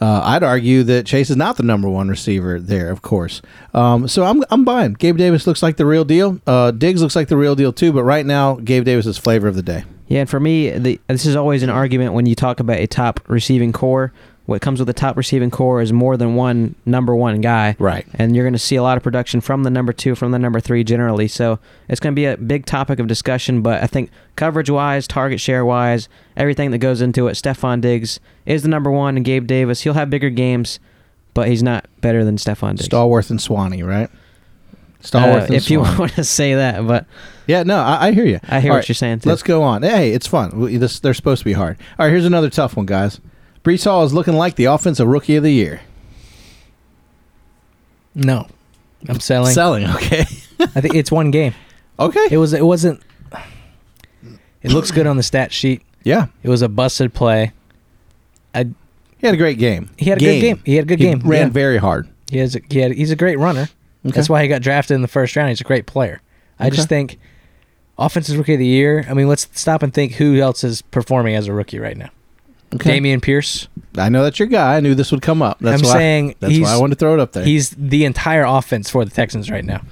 Uh, 0.00 0.20
I'd 0.24 0.42
argue 0.42 0.82
that 0.84 1.06
Chase 1.06 1.30
is 1.30 1.36
not 1.36 1.56
the 1.56 1.62
number 1.62 1.88
one 1.88 2.08
receiver 2.08 2.58
there, 2.58 2.90
of 2.90 3.02
course. 3.02 3.40
Um, 3.72 4.08
so 4.08 4.24
I'm 4.24 4.42
I'm 4.50 4.64
buying. 4.64 4.94
Gabe 4.94 5.16
Davis 5.16 5.46
looks 5.46 5.62
like 5.62 5.76
the 5.76 5.86
real 5.86 6.04
deal. 6.04 6.40
Uh, 6.46 6.72
Diggs 6.72 7.00
looks 7.00 7.14
like 7.14 7.28
the 7.28 7.36
real 7.36 7.54
deal 7.54 7.72
too. 7.72 7.92
But 7.92 8.02
right 8.02 8.26
now, 8.26 8.56
Gabe 8.56 8.84
Davis 8.84 9.06
is 9.06 9.18
flavor 9.18 9.46
of 9.46 9.54
the 9.54 9.62
day. 9.62 9.84
Yeah, 10.08 10.20
and 10.20 10.30
for 10.30 10.40
me, 10.40 10.70
the, 10.70 11.00
this 11.06 11.24
is 11.24 11.36
always 11.36 11.62
an 11.62 11.70
argument 11.70 12.12
when 12.12 12.26
you 12.26 12.34
talk 12.34 12.60
about 12.60 12.78
a 12.78 12.86
top 12.86 13.20
receiving 13.28 13.72
corps. 13.72 14.12
What 14.46 14.60
comes 14.60 14.78
with 14.78 14.86
the 14.88 14.92
top 14.92 15.16
receiving 15.16 15.50
corps 15.50 15.80
is 15.80 15.90
more 15.90 16.18
than 16.18 16.34
one 16.34 16.74
number 16.84 17.16
one 17.16 17.40
guy. 17.40 17.76
Right. 17.78 18.06
And 18.14 18.36
you're 18.36 18.44
going 18.44 18.52
to 18.52 18.58
see 18.58 18.76
a 18.76 18.82
lot 18.82 18.98
of 18.98 19.02
production 19.02 19.40
from 19.40 19.62
the 19.62 19.70
number 19.70 19.92
two, 19.94 20.14
from 20.14 20.32
the 20.32 20.38
number 20.38 20.60
three 20.60 20.84
generally. 20.84 21.28
So 21.28 21.58
it's 21.88 21.98
going 21.98 22.14
to 22.14 22.14
be 22.14 22.26
a 22.26 22.36
big 22.36 22.66
topic 22.66 22.98
of 22.98 23.06
discussion. 23.06 23.62
But 23.62 23.82
I 23.82 23.86
think 23.86 24.10
coverage 24.36 24.68
wise, 24.68 25.08
target 25.08 25.40
share 25.40 25.64
wise, 25.64 26.10
everything 26.36 26.72
that 26.72 26.78
goes 26.78 27.00
into 27.00 27.26
it, 27.28 27.32
Stefon 27.32 27.80
Diggs 27.80 28.20
is 28.44 28.62
the 28.62 28.68
number 28.68 28.90
one, 28.90 29.16
and 29.16 29.24
Gabe 29.24 29.46
Davis, 29.46 29.80
he'll 29.80 29.94
have 29.94 30.10
bigger 30.10 30.28
games, 30.28 30.78
but 31.32 31.48
he's 31.48 31.62
not 31.62 31.86
better 32.02 32.22
than 32.22 32.36
Stefon 32.36 32.76
Diggs. 32.76 32.88
Stallworth 32.90 33.30
and 33.30 33.40
Swanee, 33.40 33.82
right? 33.82 34.10
Uh, 34.10 35.06
Stallworth 35.06 35.46
and 35.46 35.54
if 35.54 35.70
you 35.70 35.80
want 35.80 36.12
to 36.12 36.24
say 36.24 36.54
that, 36.54 36.86
but 36.86 37.06
Yeah, 37.46 37.62
no, 37.62 37.78
I, 37.78 38.08
I 38.08 38.12
hear 38.12 38.24
you. 38.26 38.40
I 38.48 38.60
hear 38.60 38.72
All 38.72 38.76
what 38.76 38.80
right, 38.80 38.88
you're 38.90 38.94
saying 38.94 39.20
too. 39.20 39.28
Let's 39.30 39.42
go 39.42 39.62
on. 39.62 39.82
Hey, 39.82 40.12
it's 40.12 40.26
fun. 40.26 40.50
We- 40.60 40.76
This, 40.76 41.00
they're 41.00 41.14
supposed 41.14 41.40
to 41.40 41.44
be 41.46 41.52
hard. 41.54 41.78
All 41.98 42.04
right, 42.04 42.10
here's 42.10 42.26
another 42.26 42.50
tough 42.50 42.76
one, 42.76 42.84
guys. 42.86 43.20
Breece 43.64 43.84
Hall 43.84 44.04
is 44.04 44.12
looking 44.12 44.34
like 44.34 44.56
the 44.56 44.66
offensive 44.66 45.06
rookie 45.08 45.36
of 45.36 45.42
the 45.42 45.50
year. 45.52 45.80
No, 48.14 48.46
I'm 49.08 49.20
selling. 49.20 49.52
Selling, 49.54 49.86
okay. 49.86 50.20
I 50.60 50.80
think 50.80 50.94
it's 50.94 51.10
one 51.10 51.30
game. 51.30 51.54
okay. 51.98 52.28
It 52.30 52.36
was. 52.36 52.52
It 52.52 52.64
wasn't. 52.64 53.00
It 54.62 54.70
looks 54.72 54.90
good 54.90 55.06
on 55.06 55.16
the 55.16 55.22
stat 55.22 55.52
sheet. 55.52 55.82
yeah. 56.04 56.26
It 56.42 56.48
was 56.48 56.62
a 56.62 56.68
busted 56.68 57.12
play. 57.12 57.52
I 58.54 58.64
He 59.18 59.26
had 59.26 59.34
a 59.34 59.38
great 59.38 59.58
game. 59.58 59.90
He 59.98 60.08
had 60.08 60.18
a 60.18 60.20
good 60.24 60.40
game. 60.40 60.62
He 60.64 60.76
had 60.76 60.84
a 60.84 60.88
good 60.88 61.00
He 61.00 61.06
game. 61.06 61.20
Ran 61.20 61.48
Yeah. 61.48 61.52
very 61.52 61.76
hard. 61.78 62.08
he 62.30 62.38
has. 62.38 62.54
A, 62.56 62.60
he 62.70 62.78
had. 62.78 62.92
He's 62.92 63.10
a 63.10 63.16
great 63.16 63.38
runner. 63.38 63.68
That's 64.04 64.28
why 64.28 64.42
he 64.42 64.48
got 64.48 64.62
drafted 64.62 64.94
in 64.94 65.02
the 65.02 65.08
first 65.08 65.34
round. 65.34 65.48
He's 65.48 65.60
a 65.60 65.64
great 65.64 65.86
player. 65.86 66.20
I 66.58 66.70
just 66.70 66.88
think 66.88 67.18
offensive 67.98 68.36
rookie 68.38 68.52
of 68.54 68.58
the 68.58 68.66
year. 68.66 69.04
I 69.08 69.14
mean, 69.14 69.28
let's 69.28 69.48
stop 69.58 69.82
and 69.82 69.92
think 69.92 70.12
who 70.12 70.38
else 70.38 70.62
is 70.62 70.82
performing 70.82 71.34
as 71.34 71.48
a 71.48 71.52
rookie 71.54 71.78
right 71.78 71.96
now. 71.96 72.10
Okay. 72.74 72.98
Dameon 72.98 73.22
Pierce. 73.22 73.68
I 73.96 74.08
know 74.08 74.24
that's 74.24 74.38
your 74.38 74.48
guy. 74.48 74.76
I 74.76 74.80
knew 74.80 74.94
this 74.94 75.12
would 75.12 75.22
come 75.22 75.40
up. 75.42 75.58
That's 75.60 75.82
I'm 75.82 75.88
why, 75.88 75.94
saying 75.94 76.34
That's 76.40 76.58
why 76.58 76.72
I 76.72 76.76
wanted 76.78 76.94
to 76.96 76.98
throw 76.98 77.14
it 77.14 77.20
up 77.20 77.32
there. 77.32 77.44
he's 77.44 77.70
the 77.70 78.04
entire 78.04 78.44
offense 78.44 78.90
for 78.90 79.04
the 79.04 79.10
Texans 79.10 79.50
right 79.50 79.64
now. 79.64 79.82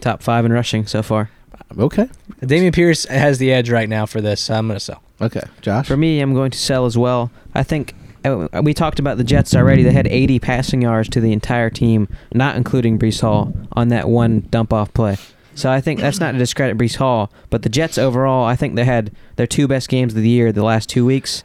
top 0.00 0.22
five 0.22 0.44
in 0.44 0.52
rushing 0.52 0.86
so 0.86 1.02
far. 1.02 1.30
okay. 1.78 2.08
Dameon 2.40 2.72
Pierce 2.72 3.04
has 3.06 3.38
the 3.38 3.52
edge 3.52 3.70
right 3.70 3.88
now 3.88 4.06
for 4.06 4.20
this. 4.20 4.40
So 4.40 4.54
I'm 4.54 4.66
gonna 4.66 4.80
sell. 4.80 5.02
Okay. 5.20 5.42
Josh. 5.60 5.86
For 5.86 5.96
me, 5.96 6.20
I'm 6.20 6.34
going 6.34 6.50
to 6.50 6.58
sell 6.58 6.86
as 6.86 6.96
well. 6.96 7.30
I 7.54 7.62
think 7.62 7.94
uh, 8.24 8.48
we 8.62 8.74
talked 8.74 8.98
about 8.98 9.16
the 9.18 9.24
Jets 9.24 9.54
already. 9.54 9.82
They 9.82 9.92
had 9.92 10.06
80 10.06 10.38
passing 10.38 10.82
yards 10.82 11.08
to 11.10 11.20
the 11.20 11.32
entire 11.32 11.70
team, 11.70 12.08
not 12.32 12.56
including 12.56 12.98
Breece 12.98 13.20
Hall, 13.20 13.52
on 13.72 13.88
that 13.88 14.08
one 14.08 14.40
dump 14.50 14.72
off 14.72 14.92
play. 14.94 15.16
So 15.54 15.70
I 15.70 15.80
think 15.80 15.98
that's 15.98 16.20
not 16.20 16.32
to 16.32 16.38
discredit 16.38 16.78
Breece 16.78 16.96
Hall, 16.96 17.32
but 17.50 17.62
the 17.62 17.68
Jets 17.68 17.98
overall, 17.98 18.44
I 18.44 18.54
think 18.54 18.76
they 18.76 18.84
had 18.84 19.10
their 19.34 19.46
two 19.46 19.66
best 19.66 19.88
games 19.88 20.14
of 20.14 20.22
the 20.22 20.28
year 20.28 20.52
the 20.52 20.62
last 20.62 20.88
two 20.88 21.04
weeks. 21.04 21.42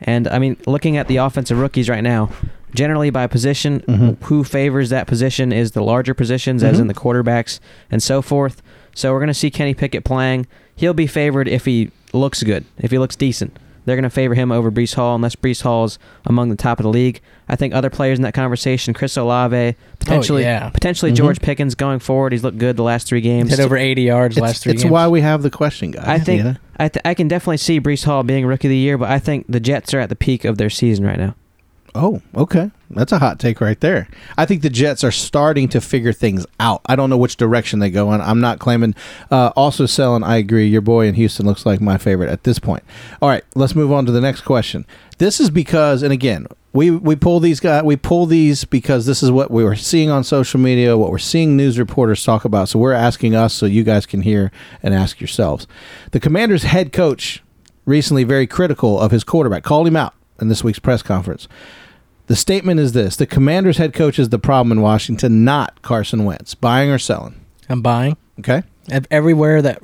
And 0.00 0.28
I 0.28 0.38
mean, 0.38 0.56
looking 0.66 0.96
at 0.96 1.08
the 1.08 1.16
offensive 1.16 1.58
rookies 1.58 1.88
right 1.88 2.02
now, 2.02 2.30
generally 2.74 3.08
by 3.10 3.26
position. 3.26 3.80
Mhm. 3.88 4.16
Who 4.24 4.44
favors 4.44 4.90
that 4.90 5.06
position 5.06 5.52
is 5.52 5.72
the 5.72 5.82
larger 5.82 6.12
positions, 6.12 6.62
as 6.62 6.76
Mhm. 6.76 6.82
in 6.82 6.86
the 6.88 6.94
quarterbacks 6.94 7.58
and 7.90 8.02
so 8.02 8.20
forth. 8.20 8.60
So 8.94 9.12
we're 9.12 9.20
going 9.20 9.28
to 9.28 9.34
see 9.34 9.50
Kenny 9.50 9.72
Pickett 9.72 10.04
playing. 10.04 10.46
He'll 10.74 10.92
be 10.94 11.06
favored 11.06 11.48
if 11.48 11.64
he 11.64 11.90
looks 12.12 12.42
good, 12.42 12.64
if 12.78 12.90
he 12.90 12.98
looks 12.98 13.16
decent. 13.16 13.56
They're 13.86 13.96
going 13.96 14.02
to 14.02 14.10
favor 14.10 14.34
him 14.34 14.52
over 14.52 14.70
Breece 14.70 14.94
Hall 14.94 15.14
unless 15.14 15.34
Breece 15.34 15.62
Hall 15.62 15.84
is 15.86 15.98
among 16.26 16.50
the 16.50 16.56
top 16.56 16.78
of 16.78 16.82
the 16.82 16.90
league. 16.90 17.20
I 17.48 17.56
think 17.56 17.72
other 17.72 17.88
players 17.88 18.18
in 18.18 18.22
that 18.24 18.34
conversation, 18.34 18.92
Chris 18.92 19.16
Olave, 19.16 19.74
potentially, 20.00 20.42
yeah. 20.42 20.68
potentially 20.70 21.12
Mhm. 21.12 21.16
George 21.16 21.40
Pickens 21.40 21.74
going 21.74 22.00
forward. 22.00 22.32
He's 22.32 22.42
looked 22.44 22.58
good 22.58 22.76
the 22.76 22.82
last 22.82 23.06
three 23.06 23.20
games. 23.22 23.50
Hit 23.50 23.60
over 23.60 23.76
80 23.76 24.02
yards 24.02 24.36
It's, 24.36 24.42
last 24.42 24.62
three 24.64 24.72
it's 24.74 24.82
games. 24.82 24.92
why 24.92 25.08
we 25.08 25.22
have 25.22 25.42
the 25.42 25.50
question, 25.50 25.92
guys. 25.92 26.04
I 26.06 26.18
think 26.18 26.38
you 26.38 26.44
know? 26.44 26.56
I, 26.78 26.88
th- 26.88 27.02
I 27.06 27.14
can 27.14 27.28
definitely 27.28 27.56
see 27.58 27.80
Breece 27.80 28.04
Hall 28.04 28.22
being 28.22 28.44
rookie 28.44 28.68
of 28.68 28.70
the 28.70 28.76
year, 28.76 28.98
but 28.98 29.08
I 29.10 29.18
think 29.18 29.46
the 29.48 29.60
Jets 29.60 29.94
are 29.94 30.00
at 30.00 30.08
the 30.10 30.16
peak 30.16 30.44
of 30.44 30.58
their 30.58 30.68
season 30.68 31.06
right 31.06 31.18
now. 31.18 31.34
Oh, 31.96 32.22
okay. 32.34 32.70
That's 32.90 33.10
a 33.10 33.18
hot 33.18 33.38
take 33.40 33.60
right 33.60 33.80
there. 33.80 34.08
I 34.36 34.44
think 34.46 34.62
the 34.62 34.70
Jets 34.70 35.02
are 35.02 35.10
starting 35.10 35.68
to 35.70 35.80
figure 35.80 36.12
things 36.12 36.46
out. 36.60 36.82
I 36.86 36.94
don't 36.94 37.10
know 37.10 37.16
which 37.16 37.36
direction 37.36 37.78
they 37.78 37.90
go 37.90 38.12
in. 38.12 38.20
I'm 38.20 38.40
not 38.40 38.58
claiming. 38.58 38.94
Uh, 39.30 39.50
also, 39.56 39.86
selling. 39.86 40.22
I 40.22 40.36
agree. 40.36 40.68
Your 40.68 40.82
boy 40.82 41.06
in 41.06 41.14
Houston 41.14 41.46
looks 41.46 41.66
like 41.66 41.80
my 41.80 41.98
favorite 41.98 42.30
at 42.30 42.44
this 42.44 42.58
point. 42.58 42.84
All 43.20 43.28
right, 43.28 43.44
let's 43.54 43.74
move 43.74 43.90
on 43.90 44.06
to 44.06 44.12
the 44.12 44.20
next 44.20 44.42
question. 44.42 44.86
This 45.18 45.40
is 45.40 45.50
because, 45.50 46.02
and 46.02 46.12
again, 46.12 46.46
we 46.72 46.90
we 46.90 47.16
pull 47.16 47.40
these 47.40 47.58
guys. 47.58 47.82
We 47.82 47.96
pull 47.96 48.26
these 48.26 48.64
because 48.64 49.06
this 49.06 49.22
is 49.22 49.30
what 49.30 49.50
we 49.50 49.64
were 49.64 49.74
seeing 49.76 50.10
on 50.10 50.22
social 50.22 50.60
media, 50.60 50.96
what 50.96 51.10
we're 51.10 51.18
seeing 51.18 51.56
news 51.56 51.78
reporters 51.78 52.22
talk 52.22 52.44
about. 52.44 52.68
So 52.68 52.78
we're 52.78 52.92
asking 52.92 53.34
us, 53.34 53.54
so 53.54 53.66
you 53.66 53.82
guys 53.82 54.06
can 54.06 54.20
hear 54.20 54.52
and 54.82 54.94
ask 54.94 55.18
yourselves. 55.18 55.66
The 56.12 56.20
Commanders' 56.20 56.64
head 56.64 56.92
coach 56.92 57.42
recently 57.86 58.24
very 58.24 58.46
critical 58.46 59.00
of 59.00 59.10
his 59.10 59.24
quarterback. 59.24 59.64
Called 59.64 59.88
him 59.88 59.96
out 59.96 60.14
in 60.40 60.48
this 60.48 60.62
week's 60.62 60.78
press 60.78 61.02
conference. 61.02 61.48
The 62.26 62.36
statement 62.36 62.80
is 62.80 62.92
this: 62.92 63.16
the 63.16 63.26
Commanders' 63.26 63.78
head 63.78 63.92
coach 63.94 64.18
is 64.18 64.30
the 64.30 64.38
problem 64.38 64.72
in 64.72 64.80
Washington, 64.82 65.44
not 65.44 65.80
Carson 65.82 66.24
Wentz. 66.24 66.54
Buying 66.54 66.90
or 66.90 66.98
selling? 66.98 67.40
I'm 67.68 67.82
buying. 67.82 68.16
Okay. 68.40 68.62
Ev- 68.90 69.06
Everywhere 69.10 69.62
that 69.62 69.82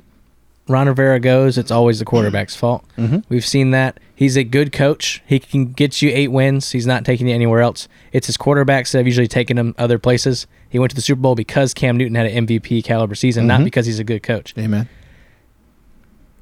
Ron 0.69 0.87
Rivera 0.89 1.21
goes, 1.21 1.59
it's 1.59 1.71
always 1.71 1.99
the 1.99 2.05
quarterback's 2.05 2.55
fault. 2.57 2.85
Mm-hmm. 2.99 3.19
We've 3.29 3.45
seen 3.47 3.71
that. 3.73 3.99
He's 4.15 4.37
a 4.37 4.45
good 4.45 4.73
coach. 4.73 5.21
He 5.27 5.39
can 5.41 5.73
get 5.73 6.01
you 6.03 6.11
eight 6.13 6.29
wins. 6.29 6.71
He's 6.71 6.87
not 6.87 7.05
taking 7.05 7.27
you 7.29 7.35
anywhere 7.35 7.61
else. 7.61 7.89
It's 8.13 8.29
his 8.29 8.37
quarterbacks 8.37 8.93
that 8.93 8.99
have 8.99 9.07
usually 9.07 9.27
taken 9.27 9.59
him 9.59 9.75
other 9.79 9.99
places. 9.99 10.47
He 10.69 10.79
went 10.79 10.91
to 10.91 10.97
the 10.97 11.03
Super 11.03 11.21
Bowl 11.21 11.35
because 11.35 11.75
Cam 11.75 11.97
Newton 11.97 12.15
had 12.15 12.27
an 12.27 12.47
MVP 12.47 12.85
caliber 12.85 13.17
season, 13.17 13.47
not 13.49 13.61
Mhm. 13.61 13.65
because 13.65 13.87
he's 13.87 13.99
a 13.99 14.05
good 14.05 14.23
coach. 14.23 14.55
Amen. 14.57 14.89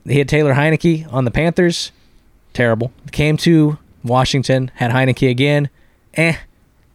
He 0.06 0.18
had 0.18 0.28
Taylor 0.28 0.54
Heinicke 0.54 1.10
on 1.12 1.24
the 1.24 1.30
Panthers. 1.30 1.92
Terrible. 2.52 2.92
Came 3.12 3.36
to 3.38 3.78
Washington, 4.02 4.70
had 4.74 4.90
Heineke 4.90 5.30
again. 5.30 5.68
Eh. 6.14 6.34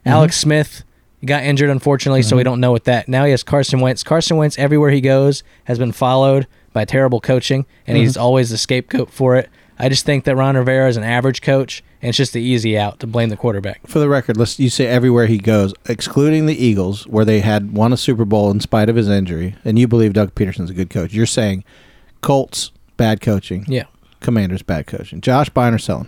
Alex 0.06 0.38
Smith 0.38 0.84
got 1.26 1.44
injured, 1.44 1.70
unfortunately, 1.70 2.22
so 2.22 2.36
we 2.36 2.42
Mhm. 2.42 2.46
don't 2.46 2.60
know 2.60 2.72
what 2.72 2.84
that. 2.84 3.08
Now 3.10 3.26
he 3.26 3.32
has 3.32 3.42
Carson 3.44 3.80
Wentz. 3.80 4.04
Carson 4.04 4.38
Wentz, 4.38 4.60
everywhere 4.60 4.92
he 4.92 5.02
goes, 5.02 5.44
has 5.66 5.80
been 5.80 5.92
followed 5.92 6.46
by 6.74 6.86
terrible 6.86 7.20
coaching, 7.20 7.66
and 7.88 7.98
he's 7.98 8.14
Mhm. 8.16 8.22
always 8.22 8.50
the 8.52 8.58
scapegoat 8.58 9.10
for 9.12 9.36
it. 9.36 9.50
I 9.80 9.90
just 9.90 10.06
think 10.06 10.24
that 10.26 10.36
Ron 10.36 10.56
Rivera 10.56 10.88
is 10.88 10.96
an 10.98 11.04
average 11.04 11.42
coach, 11.42 11.84
and 12.02 12.10
it's 12.10 12.18
just 12.18 12.34
the 12.34 12.42
easy 12.42 12.78
out 12.78 13.00
to 13.00 13.08
blame 13.08 13.30
the 13.30 13.36
quarterback. 13.36 13.80
For 13.88 14.00
the 14.00 14.08
record, 14.08 14.38
let's 14.38 14.60
you 14.60 14.70
say 14.70 14.86
everywhere 14.86 15.26
he 15.26 15.38
goes, 15.38 15.74
excluding 15.90 16.46
the 16.46 16.64
Eagles, 16.66 17.06
where 17.08 17.26
they 17.26 17.40
had 17.42 17.74
won 17.74 17.92
a 17.92 17.98
Super 17.98 18.24
Bowl 18.26 18.52
in 18.52 18.60
spite 18.60 18.88
of 18.90 18.96
his 18.96 19.10
injury, 19.10 19.56
and 19.66 19.78
you 19.80 19.88
believe 19.88 20.14
Doug 20.14 20.34
Pederson's 20.36 20.70
a 20.70 20.74
good 20.74 20.90
coach. 20.90 21.14
You're 21.14 21.26
saying 21.26 21.64
Colts 22.22 22.72
bad 22.98 23.20
coaching, 23.22 23.66
Yeah. 23.68 23.84
Commanders 24.22 24.62
bad 24.62 24.88
coaching. 24.88 25.20
Josh 25.22 25.50
buying 25.50 25.74
or 25.74 25.78
selling? 25.80 26.08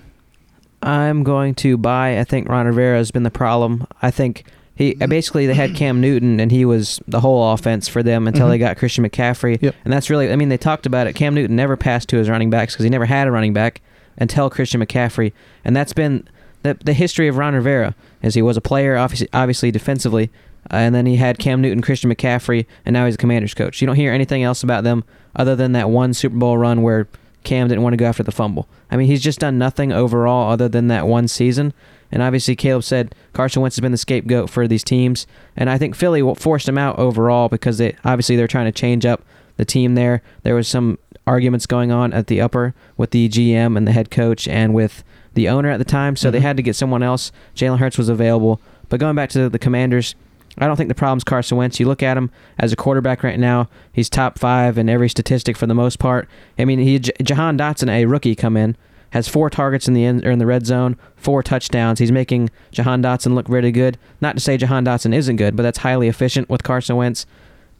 I'm 0.81 1.23
going 1.23 1.55
to 1.55 1.77
buy. 1.77 2.19
I 2.19 2.23
think 2.23 2.47
Ron 2.49 2.65
Rivera 2.67 2.97
has 2.97 3.11
been 3.11 3.23
the 3.23 3.31
problem. 3.31 3.87
I 4.01 4.11
think 4.11 4.43
he 4.75 4.93
Mm-hmm. 4.93 5.09
basically 5.09 5.47
they 5.47 5.53
had 5.55 5.75
Cam 5.75 5.99
Newton 6.01 6.39
and 6.39 6.51
he 6.51 6.63
was 6.65 7.01
the 7.07 7.19
whole 7.19 7.51
offense 7.53 7.87
for 7.87 8.03
them 8.03 8.27
until 8.27 8.45
Mhm. 8.47 8.49
they 8.51 8.57
got 8.59 8.77
Christian 8.77 9.03
McCaffrey. 9.03 9.57
Yep. 9.61 9.75
And 9.83 9.91
that's 9.93 10.09
really. 10.09 10.31
I 10.31 10.35
mean, 10.35 10.49
they 10.49 10.57
talked 10.57 10.85
about 10.85 11.07
it. 11.07 11.13
Cam 11.13 11.33
Newton 11.33 11.55
never 11.55 11.75
passed 11.75 12.09
to 12.09 12.17
his 12.17 12.29
running 12.29 12.49
backs 12.51 12.73
because 12.73 12.83
he 12.83 12.89
never 12.89 13.05
had 13.05 13.27
a 13.27 13.31
running 13.31 13.53
back 13.53 13.81
until 14.19 14.49
Christian 14.49 14.81
McCaffrey, 14.81 15.31
and 15.65 15.75
that's 15.75 15.93
been 15.93 16.27
the 16.63 16.77
the 16.83 16.93
history 16.93 17.27
of 17.27 17.37
Ron 17.37 17.53
Rivera. 17.55 17.95
As 18.23 18.35
he 18.35 18.41
was 18.41 18.57
a 18.57 18.61
player, 18.61 18.97
obviously, 18.97 19.27
obviously 19.33 19.71
defensively, 19.71 20.29
uh, 20.71 20.75
and 20.77 20.93
then 20.95 21.05
he 21.07 21.15
had 21.17 21.37
Cam 21.39 21.61
Newton, 21.61 21.81
Christian 21.81 22.11
McCaffrey, 22.13 22.65
and 22.85 22.93
now 22.93 23.05
he's 23.05 23.15
a 23.15 23.17
Commanders 23.19 23.53
coach. 23.53 23.79
You 23.81 23.87
don't 23.87 23.95
hear 23.95 24.11
anything 24.13 24.41
else 24.43 24.63
about 24.63 24.83
them 24.83 25.03
other 25.35 25.55
than 25.55 25.71
that 25.73 25.89
one 25.89 26.13
Super 26.15 26.35
Bowl 26.37 26.57
run 26.57 26.81
where 26.83 27.07
Cam 27.43 27.67
didn't 27.67 27.83
want 27.83 27.93
to 27.93 27.97
go 27.97 28.05
after 28.05 28.23
the 28.23 28.31
fumble. 28.31 28.67
I 28.91 28.97
mean, 28.97 29.07
he's 29.07 29.21
just 29.21 29.39
done 29.39 29.57
nothing 29.57 29.91
overall 29.91 30.51
other 30.51 30.67
than 30.67 30.87
that 30.89 31.07
one 31.07 31.27
season. 31.27 31.73
And 32.11 32.21
obviously, 32.21 32.55
Caleb 32.55 32.83
said 32.83 33.13
Carson 33.33 33.61
Wentz 33.61 33.75
has 33.75 33.81
been 33.81 33.91
the 33.91 33.97
scapegoat 33.97 34.49
for 34.49 34.67
these 34.67 34.83
teams, 34.83 35.27
and 35.57 35.69
I 35.69 35.77
think 35.77 35.93
Philly 35.95 36.21
forced 36.35 36.67
him 36.67 36.77
out 36.77 36.97
overall 36.97 37.49
because 37.49 37.77
they 37.79 37.95
obviously 38.05 38.35
they're 38.35 38.47
trying 38.47 38.65
to 38.65 38.71
change 38.71 39.05
up 39.05 39.23
the 39.57 39.65
team 39.65 39.95
there. 39.95 40.21
There 40.43 40.55
was 40.55 40.67
some 40.67 40.99
arguments 41.25 41.65
going 41.65 41.91
on 41.91 42.13
at 42.13 42.27
the 42.27 42.39
upper 42.39 42.73
with 42.95 43.11
the 43.11 43.27
GM 43.27 43.75
and 43.75 43.85
the 43.85 43.91
head 43.91 44.09
coach 44.09 44.47
and 44.47 44.73
with 44.73 45.03
the 45.33 45.49
owner 45.49 45.69
at 45.69 45.77
the 45.79 45.85
time, 45.85 46.15
so 46.15 46.31
they 46.31 46.39
Mhm. 46.39 46.43
had 46.43 46.57
to 46.57 46.63
get 46.63 46.75
someone 46.77 47.03
else. 47.03 47.31
Jalen 47.55 47.79
Hurts 47.79 47.97
was 47.97 48.07
available, 48.09 48.61
but 48.87 48.99
going 49.01 49.15
back 49.15 49.29
to 49.31 49.49
the 49.49 49.59
Commanders, 49.59 50.15
I 50.59 50.67
don't 50.67 50.75
think 50.75 50.89
the 50.89 50.95
problem's 50.95 51.23
Carson 51.23 51.57
Wentz. 51.57 51.79
You 51.79 51.87
look 51.87 52.01
at 52.01 52.17
him 52.17 52.31
as 52.57 52.71
a 52.71 52.75
quarterback 52.75 53.23
right 53.23 53.39
now; 53.39 53.69
he's 53.91 54.09
top 54.09 54.39
five 54.39 54.77
in 54.77 54.89
every 54.89 55.09
statistic 55.09 55.57
for 55.57 55.67
the 55.67 55.75
most 55.75 55.99
part. 55.99 56.27
I 56.57 56.65
mean, 56.65 56.79
he 56.79 56.99
Jahan 56.99 57.57
Dotson, 57.57 57.89
a 57.89 58.05
rookie, 58.05 58.35
come 58.35 58.57
in 58.57 58.75
has 59.11 59.27
four 59.27 59.49
targets 59.49 59.87
in 59.87 59.93
the 59.93 60.05
end 60.05 60.25
or 60.25 60.31
in 60.31 60.39
the 60.39 60.45
red 60.45 60.65
zone, 60.65 60.97
four 61.15 61.41
touchdowns. 61.41 61.99
He's 61.99 62.11
making 62.11 62.49
Jahan 62.71 63.01
Dotson 63.01 63.33
look 63.35 63.47
really 63.49 63.71
good. 63.71 63.97
Not 64.21 64.35
to 64.35 64.41
say 64.41 64.57
Jahan 64.57 64.85
Dotson 64.85 65.13
isn't 65.13 65.37
good, 65.37 65.55
but 65.55 65.63
that's 65.63 65.79
highly 65.79 66.07
efficient 66.07 66.49
with 66.49 66.63
Carson 66.63 66.95
Wentz. 66.95 67.25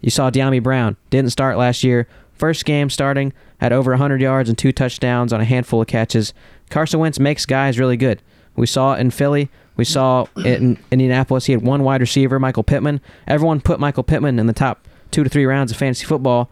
You 0.01 0.09
saw 0.09 0.29
Dyami 0.29 0.61
Brown 0.61 0.95
didn't 1.09 1.31
start 1.31 1.57
last 1.57 1.83
year. 1.83 2.07
First 2.33 2.65
game 2.65 2.89
starting 2.89 3.33
had 3.59 3.73
over 3.73 3.91
100 3.91 4.21
yards 4.21 4.47
and 4.47 4.57
two 4.57 4.71
touchdowns 4.71 5.33
on 5.33 5.41
a 5.41 5.45
handful 5.45 5.81
of 5.81 5.87
catches. 5.87 6.33
Carson 6.69 6.99
Wentz 6.99 7.19
makes 7.19 7.45
guys 7.45 7.79
really 7.79 7.97
good. 7.97 8.21
We 8.55 8.67
saw 8.67 8.93
it 8.93 8.99
in 8.99 9.11
Philly. 9.11 9.49
We 9.77 9.85
saw 9.85 10.25
in 10.35 10.77
Indianapolis. 10.91 11.45
He 11.45 11.53
had 11.53 11.61
one 11.61 11.83
wide 11.83 12.01
receiver, 12.01 12.39
Michael 12.39 12.63
Pittman. 12.63 12.99
Everyone 13.27 13.61
put 13.61 13.79
Michael 13.79 14.03
Pittman 14.03 14.39
in 14.39 14.47
the 14.47 14.53
top 14.53 14.85
two 15.11 15.23
to 15.23 15.29
three 15.29 15.45
rounds 15.45 15.71
of 15.71 15.77
fantasy 15.77 16.05
football. 16.05 16.49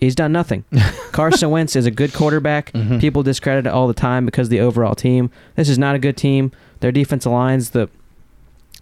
He's 0.00 0.14
done 0.14 0.32
nothing. 0.32 0.64
Carson 1.12 1.50
Wentz 1.50 1.76
is 1.76 1.86
a 1.86 1.90
good 1.90 2.12
quarterback. 2.12 2.72
Mhm. 2.72 3.00
People 3.00 3.22
discredit 3.22 3.66
it 3.66 3.70
all 3.70 3.86
the 3.86 3.94
time 3.94 4.24
because 4.26 4.46
of 4.48 4.50
the 4.50 4.60
overall 4.60 4.94
team. 4.94 5.30
This 5.56 5.68
is 5.68 5.78
not 5.78 5.94
a 5.94 5.98
good 5.98 6.16
team. 6.16 6.52
Their 6.80 6.90
defensive 6.92 7.30
line's 7.32 7.70
the 7.70 7.88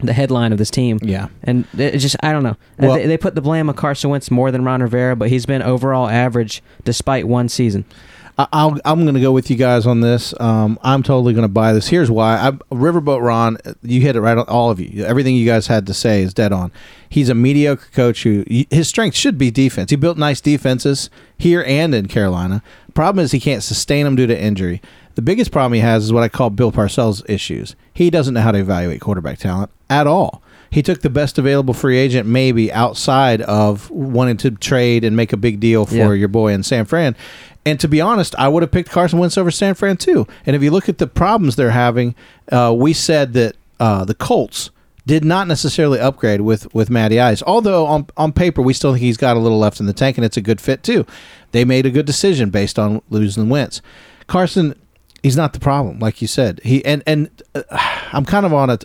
the 0.01 0.13
headline 0.13 0.53
of 0.53 0.59
this 0.59 0.71
team. 0.71 1.01
Yeah. 1.03 1.27
And 1.43 1.65
it 1.77 1.99
just, 1.99 2.15
I 2.23 2.31
don't 2.31 2.45
know. 2.45 2.57
Well- 2.79 2.95
they, 2.95 3.07
they 3.09 3.19
put 3.19 3.35
the 3.35 3.41
blame 3.41 3.69
on 3.69 3.75
Carson 3.75 4.11
Wentz 4.11 4.31
more 4.31 4.53
than 4.53 4.65
Ron 4.65 4.81
Rivera, 4.81 5.17
but 5.17 5.29
he's 5.29 5.45
been 5.45 5.61
overall 5.61 6.09
average 6.09 6.63
despite 6.85 7.27
one 7.27 7.49
season. 7.49 7.85
I- 8.39 8.81
I'm 8.85 9.03
going 9.03 9.15
to 9.15 9.21
go 9.21 9.33
with 9.33 9.51
you 9.51 9.57
guys 9.57 9.87
on 9.87 10.01
this. 10.01 10.33
Um, 10.39 10.79
I'm 10.83 11.03
totally 11.03 11.33
going 11.35 11.43
to 11.43 11.49
buy 11.49 11.73
this. 11.73 11.89
Here's 11.89 12.11
why. 12.11 12.37
I, 12.37 12.51
Riverboat 12.73 13.21
Ron, 13.21 13.59
you 13.83 14.01
hit 14.01 14.15
it 14.15 14.21
right 14.21 14.39
on. 14.39 14.45
All 14.47 14.71
of 14.71 14.79
you. 14.79 15.05
Everything 15.05 15.35
you 15.35 15.45
guys 15.45 15.67
had 15.67 15.87
to 15.89 15.95
say 15.95 16.23
is 16.23 16.33
dead 16.33 16.53
on. 16.53 16.71
He's 17.09 17.29
a 17.29 17.35
mediocre 17.35 17.89
coach 17.93 18.23
who 18.23 18.45
his 18.71 18.89
strength 18.89 19.17
should 19.17 19.39
be 19.39 19.51
defense. 19.51 19.91
He 19.91 19.97
built 19.97 20.19
nice 20.19 20.41
defenses 20.41 21.11
here 21.37 21.65
and 21.67 21.95
in 21.95 22.07
Carolina. 22.07 22.63
Problem 22.95 23.25
is 23.25 23.33
he 23.33 23.41
can't 23.41 23.63
sustain 23.63 24.05
them 24.05 24.15
due 24.15 24.27
to 24.27 24.41
injury. 24.41 24.81
The 25.17 25.23
biggest 25.23 25.51
problem 25.51 25.73
he 25.73 25.81
has 25.81 26.05
is 26.05 26.13
what 26.13 26.23
I 26.23 26.29
call 26.29 26.51
Bill 26.51 26.71
Parcells 26.71 27.29
issues. 27.29 27.75
He 27.93 28.09
doesn't 28.09 28.35
know 28.35 28.41
how 28.41 28.53
to 28.53 28.59
evaluate 28.59 29.01
quarterback 29.01 29.39
talent 29.39 29.71
at 29.91 30.07
all. 30.07 30.43
He 30.71 30.83
took 30.83 31.01
the 31.01 31.11
best 31.11 31.39
available 31.39 31.73
free 31.75 31.97
agent, 31.99 32.29
maybe 32.29 32.73
outside 32.73 33.41
of 33.43 33.91
wanting 33.91 34.37
to 34.39 34.51
trade 34.51 35.05
and 35.05 35.17
make 35.17 35.33
a 35.33 35.37
big 35.37 35.61
deal 35.61 35.87
for 35.87 35.95
Yeah. 35.95 36.13
your 36.13 36.29
boy 36.29 36.53
in 36.53 36.63
San 36.63 36.85
Fran. 36.85 37.17
And 37.65 37.79
to 37.81 37.89
be 37.89 38.01
honest, 38.01 38.35
I 38.39 38.49
would 38.49 38.63
have 38.63 38.71
picked 38.71 38.91
Carson 38.91 39.19
Wentz 39.19 39.37
over 39.39 39.51
San 39.51 39.75
Fran 39.75 39.97
too. 39.97 40.27
And 40.47 40.55
if 40.57 40.63
you 40.63 40.71
look 40.71 40.89
at 40.89 40.99
the 40.99 41.07
problems 41.07 41.57
they're 41.57 41.71
having, 41.71 42.15
uh, 42.53 42.75
we 42.77 42.93
said 42.93 43.33
that 43.35 43.57
uh, 43.81 44.05
the 44.05 44.15
Colts 44.15 44.71
did 45.07 45.25
not 45.25 45.49
necessarily 45.49 45.99
upgrade 45.99 46.43
with 46.43 46.73
with 46.75 46.91
Matty 46.91 47.19
Ice. 47.19 47.43
Although 47.47 47.87
on 47.87 48.07
on 48.19 48.33
paper 48.33 48.61
we 48.61 48.75
still 48.75 48.93
think 48.93 49.03
he's 49.03 49.17
got 49.17 49.37
a 49.37 49.41
little 49.41 49.59
left 49.59 49.81
in 49.81 49.87
the 49.87 49.95
tank, 49.95 50.19
and 50.19 50.25
it's 50.25 50.37
a 50.37 50.43
good 50.43 50.61
fit 50.61 50.83
too. 50.83 51.07
They 51.53 51.65
made 51.65 51.87
a 51.87 51.91
good 51.91 52.05
decision 52.05 52.51
based 52.51 52.79
on 52.79 53.01
losing 53.09 53.49
Wentz. 53.49 53.81
Carson, 54.27 54.75
he's 55.23 55.37
not 55.37 55.55
the 55.55 55.61
problem, 55.61 55.99
like 55.99 56.21
you 56.21 56.29
said. 56.29 56.61
He 56.63 56.85
and 56.85 57.03
and 57.07 57.31
uh, 57.55 57.63
I'm 58.13 58.25
kind 58.27 58.45
of 58.45 58.53
on 58.53 58.69
a. 58.71 58.79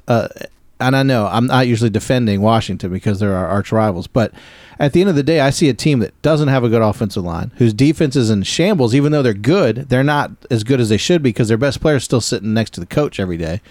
And 0.84 0.95
I 0.95 1.03
know 1.03 1.27
I'm 1.27 1.47
not 1.47 1.67
usually 1.67 1.89
defending 1.89 2.41
Washington 2.41 2.91
because 2.91 3.19
they're 3.19 3.36
our 3.36 3.47
arch 3.47 3.71
rivals, 3.71 4.07
but 4.07 4.34
at 4.79 4.93
the 4.93 5.01
end 5.01 5.09
of 5.09 5.15
the 5.15 5.23
day, 5.23 5.39
I 5.39 5.49
see 5.49 5.69
a 5.69 5.73
team 5.73 5.99
that 5.99 6.19
doesn't 6.21 6.47
have 6.47 6.63
a 6.63 6.69
good 6.69 6.81
offensive 6.81 7.23
line, 7.23 7.51
whose 7.55 7.73
defense 7.73 8.15
is 8.15 8.29
in 8.29 8.43
shambles. 8.43 8.93
Even 8.93 9.11
though 9.11 9.21
they're 9.21 9.34
good, 9.34 9.89
they're 9.89 10.03
not 10.03 10.31
as 10.51 10.63
good 10.63 10.79
as 10.79 10.89
they 10.89 10.97
should 10.97 11.23
be 11.23 11.29
because 11.29 11.47
their 11.47 11.57
best 11.57 11.79
player 11.79 11.95
is 11.95 12.03
still 12.03 12.21
sitting 12.21 12.53
next 12.53 12.71
to 12.71 12.79
the 12.79 12.86
coach 12.86 13.19
every 13.19 13.38
day. 13.38 13.61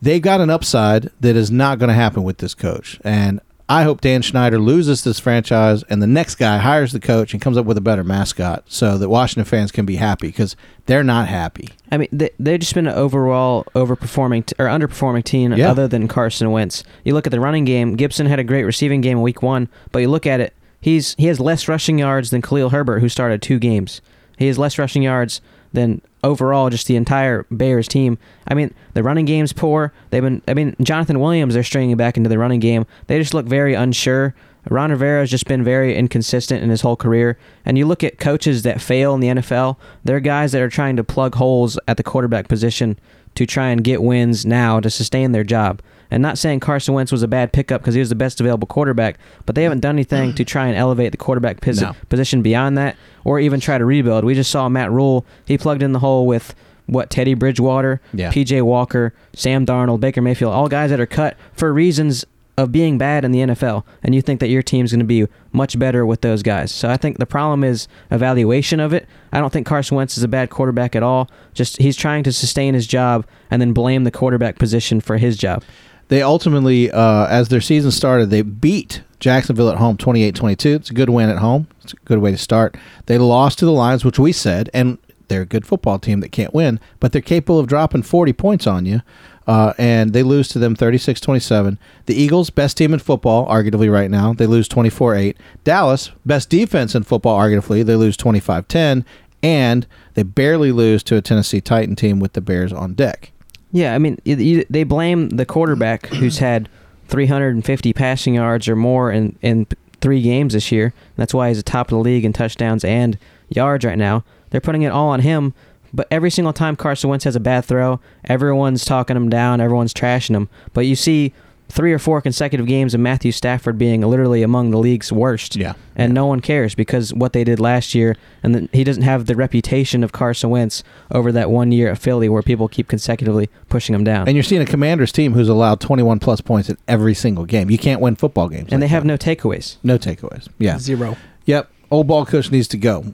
They've 0.00 0.22
got 0.22 0.40
an 0.40 0.50
upside 0.50 1.10
that 1.20 1.34
is 1.34 1.50
not 1.50 1.78
going 1.78 1.88
to 1.88 1.94
happen 1.94 2.22
with 2.22 2.38
this 2.38 2.54
coach, 2.54 3.00
and 3.02 3.40
I 3.70 3.82
hope 3.82 4.00
Dan 4.00 4.22
Snyder 4.22 4.58
loses 4.58 5.04
this 5.04 5.20
franchise 5.20 5.82
and 5.90 6.00
the 6.00 6.06
next 6.06 6.36
guy 6.36 6.56
hires 6.58 6.92
the 6.92 7.00
coach 7.00 7.34
and 7.34 7.42
comes 7.42 7.58
up 7.58 7.66
with 7.66 7.76
a 7.76 7.82
better 7.82 8.02
mascot 8.02 8.64
so 8.66 8.96
that 8.96 9.10
Washington 9.10 9.44
fans 9.44 9.70
can 9.70 9.84
be 9.84 9.96
happy 9.96 10.28
because 10.28 10.56
they're 10.86 11.04
not 11.04 11.28
happy. 11.28 11.68
I 11.92 11.98
mean, 11.98 12.08
they, 12.10 12.30
they've 12.38 12.58
just 12.58 12.74
been 12.74 12.86
an 12.86 12.94
overall 12.94 13.64
overperforming 13.74 14.46
t- 14.46 14.54
or 14.58 14.66
underperforming 14.66 15.22
team 15.24 15.52
Yeah. 15.52 15.70
other 15.70 15.86
than 15.86 16.08
Carson 16.08 16.50
Wentz. 16.50 16.82
You 17.04 17.12
look 17.12 17.26
at 17.26 17.30
the 17.30 17.40
running 17.40 17.66
game, 17.66 17.94
Gibson 17.96 18.26
had 18.26 18.38
a 18.38 18.44
great 18.44 18.64
receiving 18.64 19.02
game 19.02 19.18
in 19.18 19.22
week 19.22 19.42
one, 19.42 19.68
but 19.92 19.98
you 19.98 20.08
look 20.08 20.26
at 20.26 20.40
it, 20.40 20.54
he's 20.80 21.14
he 21.18 21.26
has 21.26 21.38
less 21.38 21.68
rushing 21.68 21.98
yards 21.98 22.30
than 22.30 22.40
Khalil 22.40 22.70
Herbert, 22.70 23.00
who 23.00 23.08
started 23.10 23.42
two 23.42 23.58
games. 23.58 24.00
He 24.38 24.46
has 24.46 24.58
less 24.58 24.78
rushing 24.78 25.02
yards 25.02 25.40
than 25.74 26.00
overall 26.24 26.70
just 26.70 26.86
the 26.86 26.96
entire 26.96 27.46
Bears 27.50 27.88
team. 27.88 28.18
I 28.46 28.54
mean, 28.54 28.74
the 28.94 29.02
running 29.02 29.24
game's 29.24 29.52
poor. 29.52 29.92
They've 30.10 30.22
been, 30.22 30.42
I 30.48 30.54
mean, 30.54 30.74
Jonathan 30.82 31.20
Williams, 31.20 31.54
they're 31.54 31.62
stringing 31.62 31.96
back 31.96 32.16
into 32.16 32.28
the 32.28 32.38
running 32.38 32.60
game. 32.60 32.86
They 33.06 33.18
just 33.18 33.34
look 33.34 33.46
very 33.46 33.74
unsure. 33.74 34.34
Ron 34.68 34.90
Rivera 34.90 35.20
has 35.20 35.30
just 35.30 35.46
been 35.46 35.64
very 35.64 35.96
inconsistent 35.96 36.62
in 36.62 36.70
his 36.70 36.82
whole 36.82 36.96
career. 36.96 37.38
And 37.64 37.78
you 37.78 37.86
look 37.86 38.04
at 38.04 38.18
coaches 38.18 38.62
that 38.62 38.80
fail 38.80 39.14
in 39.14 39.20
the 39.20 39.28
NFL, 39.28 39.76
they're 40.04 40.20
guys 40.20 40.52
that 40.52 40.62
are 40.62 40.68
trying 40.68 40.96
to 40.96 41.04
plug 41.04 41.36
holes 41.36 41.78
at 41.88 41.96
the 41.96 42.02
quarterback 42.02 42.48
position 42.48 42.98
to 43.34 43.46
try 43.46 43.68
and 43.68 43.84
get 43.84 44.02
wins 44.02 44.44
now 44.44 44.80
to 44.80 44.90
sustain 44.90 45.32
their 45.32 45.44
job. 45.44 45.80
And 46.10 46.22
not 46.22 46.38
saying 46.38 46.60
Carson 46.60 46.94
Wentz 46.94 47.12
was 47.12 47.22
a 47.22 47.28
bad 47.28 47.52
pickup 47.52 47.82
because 47.82 47.94
he 47.94 48.00
was 48.00 48.08
the 48.08 48.14
best 48.14 48.40
available 48.40 48.66
quarterback, 48.66 49.18
but 49.44 49.54
they 49.54 49.62
haven't 49.62 49.80
done 49.80 49.96
anything 49.96 50.34
to 50.34 50.44
try 50.44 50.66
and 50.66 50.76
elevate 50.76 51.10
the 51.12 51.18
quarterback 51.18 51.64
No. 51.66 51.94
position 52.08 52.40
beyond 52.42 52.78
that 52.78 52.96
or 53.24 53.38
even 53.40 53.60
try 53.60 53.76
to 53.78 53.84
rebuild. 53.84 54.24
We 54.24 54.34
just 54.34 54.50
saw 54.50 54.68
Matt 54.68 54.90
Rhule, 54.90 55.26
he 55.44 55.58
plugged 55.58 55.82
in 55.82 55.92
the 55.92 55.98
hole 55.98 56.26
with 56.26 56.54
what 56.86 57.10
Teddy 57.10 57.34
Bridgewater, 57.34 58.00
Yeah. 58.14 58.30
PJ 58.32 58.62
Walker, 58.62 59.12
Sam 59.34 59.66
Darnold, 59.66 60.00
Baker 60.00 60.22
Mayfield, 60.22 60.54
all 60.54 60.68
guys 60.68 60.88
that 60.88 60.98
are 61.00 61.04
cut 61.06 61.36
for 61.52 61.72
reasons 61.74 62.24
of 62.56 62.72
being 62.72 62.98
bad 62.98 63.24
in 63.24 63.30
the 63.30 63.40
NFL, 63.40 63.84
and 64.02 64.14
you 64.16 64.20
think 64.22 64.40
that 64.40 64.48
your 64.48 64.62
team's 64.62 64.90
going 64.90 64.98
to 64.98 65.04
be 65.04 65.26
much 65.52 65.78
better 65.78 66.04
with 66.04 66.22
those 66.22 66.42
guys. 66.42 66.72
So 66.72 66.88
I 66.88 66.96
think 66.96 67.18
the 67.18 67.26
problem 67.26 67.62
is 67.62 67.86
evaluation 68.10 68.80
of 68.80 68.92
it. 68.92 69.06
I 69.32 69.38
don't 69.38 69.52
think 69.52 69.64
Carson 69.66 69.96
Wentz 69.96 70.16
is 70.18 70.24
a 70.24 70.28
bad 70.28 70.50
quarterback 70.50 70.96
at 70.96 71.02
all. 71.04 71.30
Just 71.54 71.76
he's 71.76 71.94
trying 71.94 72.24
to 72.24 72.32
sustain 72.32 72.74
his 72.74 72.86
job 72.88 73.24
and 73.50 73.60
then 73.62 73.72
blame 73.72 74.02
the 74.02 74.10
quarterback 74.10 74.58
position 74.58 75.00
for 75.00 75.18
his 75.18 75.36
job. 75.36 75.62
They 76.08 76.22
ultimately, 76.22 76.90
uh, 76.90 77.26
as 77.26 77.48
their 77.48 77.60
season 77.60 77.90
started, 77.90 78.30
they 78.30 78.42
beat 78.42 79.02
Jacksonville 79.20 79.70
at 79.70 79.78
home 79.78 79.96
28 79.96 80.34
22. 80.34 80.68
It's 80.70 80.90
a 80.90 80.94
good 80.94 81.10
win 81.10 81.28
at 81.28 81.38
home. 81.38 81.68
It's 81.82 81.92
a 81.92 81.96
good 82.04 82.18
way 82.18 82.30
to 82.30 82.38
start. 82.38 82.76
They 83.06 83.18
lost 83.18 83.58
to 83.58 83.64
the 83.64 83.72
Lions, 83.72 84.04
which 84.04 84.18
we 84.18 84.32
said, 84.32 84.70
and 84.72 84.98
they're 85.28 85.42
a 85.42 85.46
good 85.46 85.66
football 85.66 85.98
team 85.98 86.20
that 86.20 86.32
can't 86.32 86.54
win, 86.54 86.80
but 87.00 87.12
they're 87.12 87.22
capable 87.22 87.58
of 87.58 87.66
dropping 87.66 88.02
40 88.02 88.32
points 88.32 88.66
on 88.66 88.86
you. 88.86 89.02
Uh, 89.46 89.72
and 89.78 90.12
they 90.12 90.22
lose 90.22 90.48
to 90.48 90.58
them 90.58 90.74
36 90.74 91.20
27. 91.20 91.78
The 92.04 92.14
Eagles, 92.14 92.50
best 92.50 92.76
team 92.76 92.92
in 92.92 92.98
football, 92.98 93.46
arguably 93.46 93.90
right 93.90 94.10
now, 94.10 94.34
they 94.34 94.46
lose 94.46 94.68
24 94.68 95.14
8. 95.14 95.36
Dallas, 95.64 96.10
best 96.26 96.50
defense 96.50 96.94
in 96.94 97.02
football, 97.02 97.38
arguably, 97.38 97.84
they 97.84 97.96
lose 97.96 98.16
25 98.16 98.68
10. 98.68 99.04
And 99.42 99.86
they 100.14 100.22
barely 100.22 100.72
lose 100.72 101.02
to 101.04 101.16
a 101.16 101.22
Tennessee 101.22 101.60
Titan 101.60 101.96
team 101.96 102.18
with 102.20 102.32
the 102.32 102.40
Bears 102.40 102.72
on 102.72 102.94
deck. 102.94 103.32
Yeah, 103.72 103.94
I 103.94 103.98
mean, 103.98 104.18
you, 104.24 104.64
they 104.70 104.84
blame 104.84 105.28
the 105.30 105.46
quarterback 105.46 106.06
who's 106.06 106.38
had 106.40 106.68
350 107.08 107.92
passing 107.92 108.34
yards 108.34 108.68
or 108.68 108.76
more 108.76 109.10
in, 109.10 109.38
in 109.42 109.66
three 110.00 110.22
games 110.22 110.54
this 110.54 110.72
year. 110.72 110.92
That's 111.16 111.34
why 111.34 111.48
he's 111.48 111.58
atop 111.58 111.88
of 111.88 111.90
the 111.90 111.98
league 111.98 112.24
in 112.24 112.32
touchdowns 112.32 112.84
and 112.84 113.18
yards 113.48 113.84
right 113.84 113.98
now. 113.98 114.24
They're 114.50 114.60
putting 114.60 114.82
it 114.82 114.92
all 114.92 115.08
on 115.08 115.20
him. 115.20 115.54
But 115.92 116.06
every 116.10 116.30
single 116.30 116.52
time 116.52 116.76
Carson 116.76 117.08
Wentz 117.08 117.24
has 117.24 117.36
a 117.36 117.40
bad 117.40 117.64
throw, 117.64 118.00
everyone's 118.24 118.84
talking 118.84 119.16
him 119.16 119.30
down, 119.30 119.60
everyone's 119.60 119.94
trashing 119.94 120.36
him. 120.36 120.48
But 120.74 120.82
you 120.82 120.94
see 120.94 121.32
three 121.68 121.92
or 121.92 121.98
four 121.98 122.20
consecutive 122.22 122.66
games 122.66 122.94
of 122.94 123.00
Matthew 123.00 123.30
Stafford 123.30 123.76
being 123.76 124.00
literally 124.00 124.42
among 124.42 124.70
the 124.70 124.78
league's 124.78 125.12
worst. 125.12 125.54
Yeah. 125.56 125.74
And 125.94 126.14
no 126.14 126.26
one 126.26 126.40
cares 126.40 126.74
because 126.74 127.12
what 127.12 127.32
they 127.34 127.44
did 127.44 127.60
last 127.60 127.94
year, 127.94 128.16
and 128.42 128.54
then 128.54 128.68
he 128.72 128.84
doesn't 128.84 129.02
have 129.02 129.26
the 129.26 129.34
reputation 129.36 130.02
of 130.02 130.12
Carson 130.12 130.48
Wentz 130.50 130.82
over 131.10 131.30
that 131.32 131.50
one 131.50 131.70
year 131.70 131.90
at 131.90 131.98
Philly 131.98 132.28
where 132.28 132.42
people 132.42 132.68
keep 132.68 132.88
consecutively 132.88 133.50
pushing 133.68 133.94
him 133.94 134.04
down. 134.04 134.26
And 134.28 134.36
you're 134.36 134.44
seeing 134.44 134.62
a 134.62 134.66
Commanders 134.66 135.12
team 135.12 135.34
who's 135.34 135.48
allowed 135.48 135.80
21 135.80 136.18
plus 136.20 136.40
points 136.40 136.70
in 136.70 136.78
every 136.88 137.14
single 137.14 137.44
game. 137.44 137.70
You 137.70 137.78
can't 137.78 138.00
win 138.00 138.16
football 138.16 138.48
games. 138.48 138.72
and 138.72 138.72
like 138.72 138.80
they 138.80 138.86
have 138.88 139.02
that. 139.02 139.08
no 139.08 139.16
takeaways. 139.18 139.76
no 139.82 139.98
takeaways. 139.98 140.48
Yeah. 140.58 140.78
Zero. 140.78 141.16
Yep. 141.44 141.70
Old 141.90 142.06
ball 142.06 142.24
coach 142.24 142.50
needs 142.50 142.68
to 142.68 142.78
go. 142.78 143.12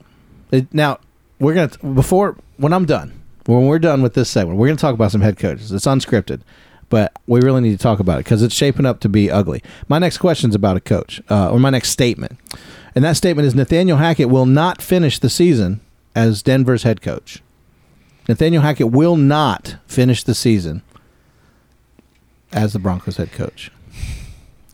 It- 0.51 0.73
now 0.73 0.99
we're 1.39 1.53
gonna 1.53 1.93
before 1.93 2.37
when 2.57 2.71
I'm 2.71 2.85
done. 2.85 3.21
When 3.47 3.67
we're 3.67 3.77
done 3.79 4.01
with 4.01 4.15
this 4.15 4.29
segment, 4.29 4.57
we're 4.57 4.67
gonna 4.67 4.77
talk 4.77 4.93
about 4.95 5.11
some 5.11 5.21
head 5.21 5.37
coaches. 5.37 5.71
It's 5.71 5.85
unscripted, 5.85 6.41
but 6.89 7.13
we 7.27 7.41
really 7.41 7.61
need 7.61 7.71
to 7.71 7.81
talk 7.81 7.99
about 7.99 8.19
it 8.19 8.25
because 8.25 8.41
it's 8.41 8.55
shaping 8.55 8.85
up 8.85 8.99
to 9.01 9.09
be 9.09 9.31
ugly. 9.31 9.61
My 9.87 9.99
next 9.99 10.17
question 10.17 10.49
is 10.49 10.55
about 10.55 10.77
a 10.77 10.81
coach, 10.81 11.21
uh, 11.29 11.51
or 11.51 11.59
my 11.59 11.69
next 11.69 11.89
statement, 11.89 12.39
and 12.93 13.03
that 13.03 13.17
statement 13.17 13.47
is 13.47 13.55
Nathaniel 13.55 13.97
Hackett 13.97 14.29
will 14.29 14.45
not 14.45 14.81
finish 14.81 15.19
the 15.19 15.29
season 15.29 15.81
as 16.15 16.41
Denver's 16.41 16.83
head 16.83 17.01
coach. 17.01 17.41
Nathaniel 18.27 18.63
Hackett 18.63 18.91
will 18.91 19.17
not 19.17 19.75
finish 19.85 20.23
the 20.23 20.33
season 20.33 20.81
as 22.51 22.73
the 22.73 22.79
Broncos 22.79 23.17
head 23.17 23.31
coach. 23.31 23.71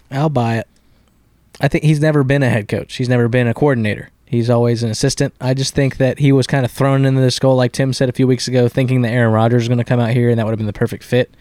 I'll 0.10 0.30
buy 0.30 0.58
it. 0.60 0.68
I 1.60 1.68
think 1.68 1.84
he's 1.84 2.00
never 2.00 2.24
been 2.24 2.44
a 2.44 2.50
head 2.50 2.68
coach. 2.68 2.96
He's 2.96 3.10
never 3.10 3.28
been 3.28 3.48
a 3.48 3.54
coordinator. 3.54 4.10
He's 4.26 4.50
always 4.50 4.82
an 4.82 4.90
assistant. 4.90 5.34
I 5.42 5.54
just 5.54 5.76
think 5.76 5.98
that 5.98 6.20
he 6.20 6.32
was 6.32 6.48
kind 6.48 6.64
of 6.64 6.72
thrown 6.72 7.06
into 7.06 7.20
this 7.20 7.38
goal, 7.38 7.56
like 7.56 7.74
Tim 7.74 7.92
said 7.92 8.08
a 8.08 8.14
few 8.14 8.28
weeks 8.28 8.48
ago, 8.48 8.70
thinking 8.70 9.02
that 9.02 9.12
Aaron 9.12 9.34
Rodgers 9.34 9.64
was 9.64 9.68
going 9.68 9.78
to 9.78 9.84
come 9.84 10.00
out 10.00 10.12
here 10.12 10.30
and 10.30 10.40
that 10.40 10.46
would 10.46 10.52
have 10.52 10.58
been 10.58 10.68
the 10.68 10.74
perfect 10.74 11.04
fit. 11.04 11.34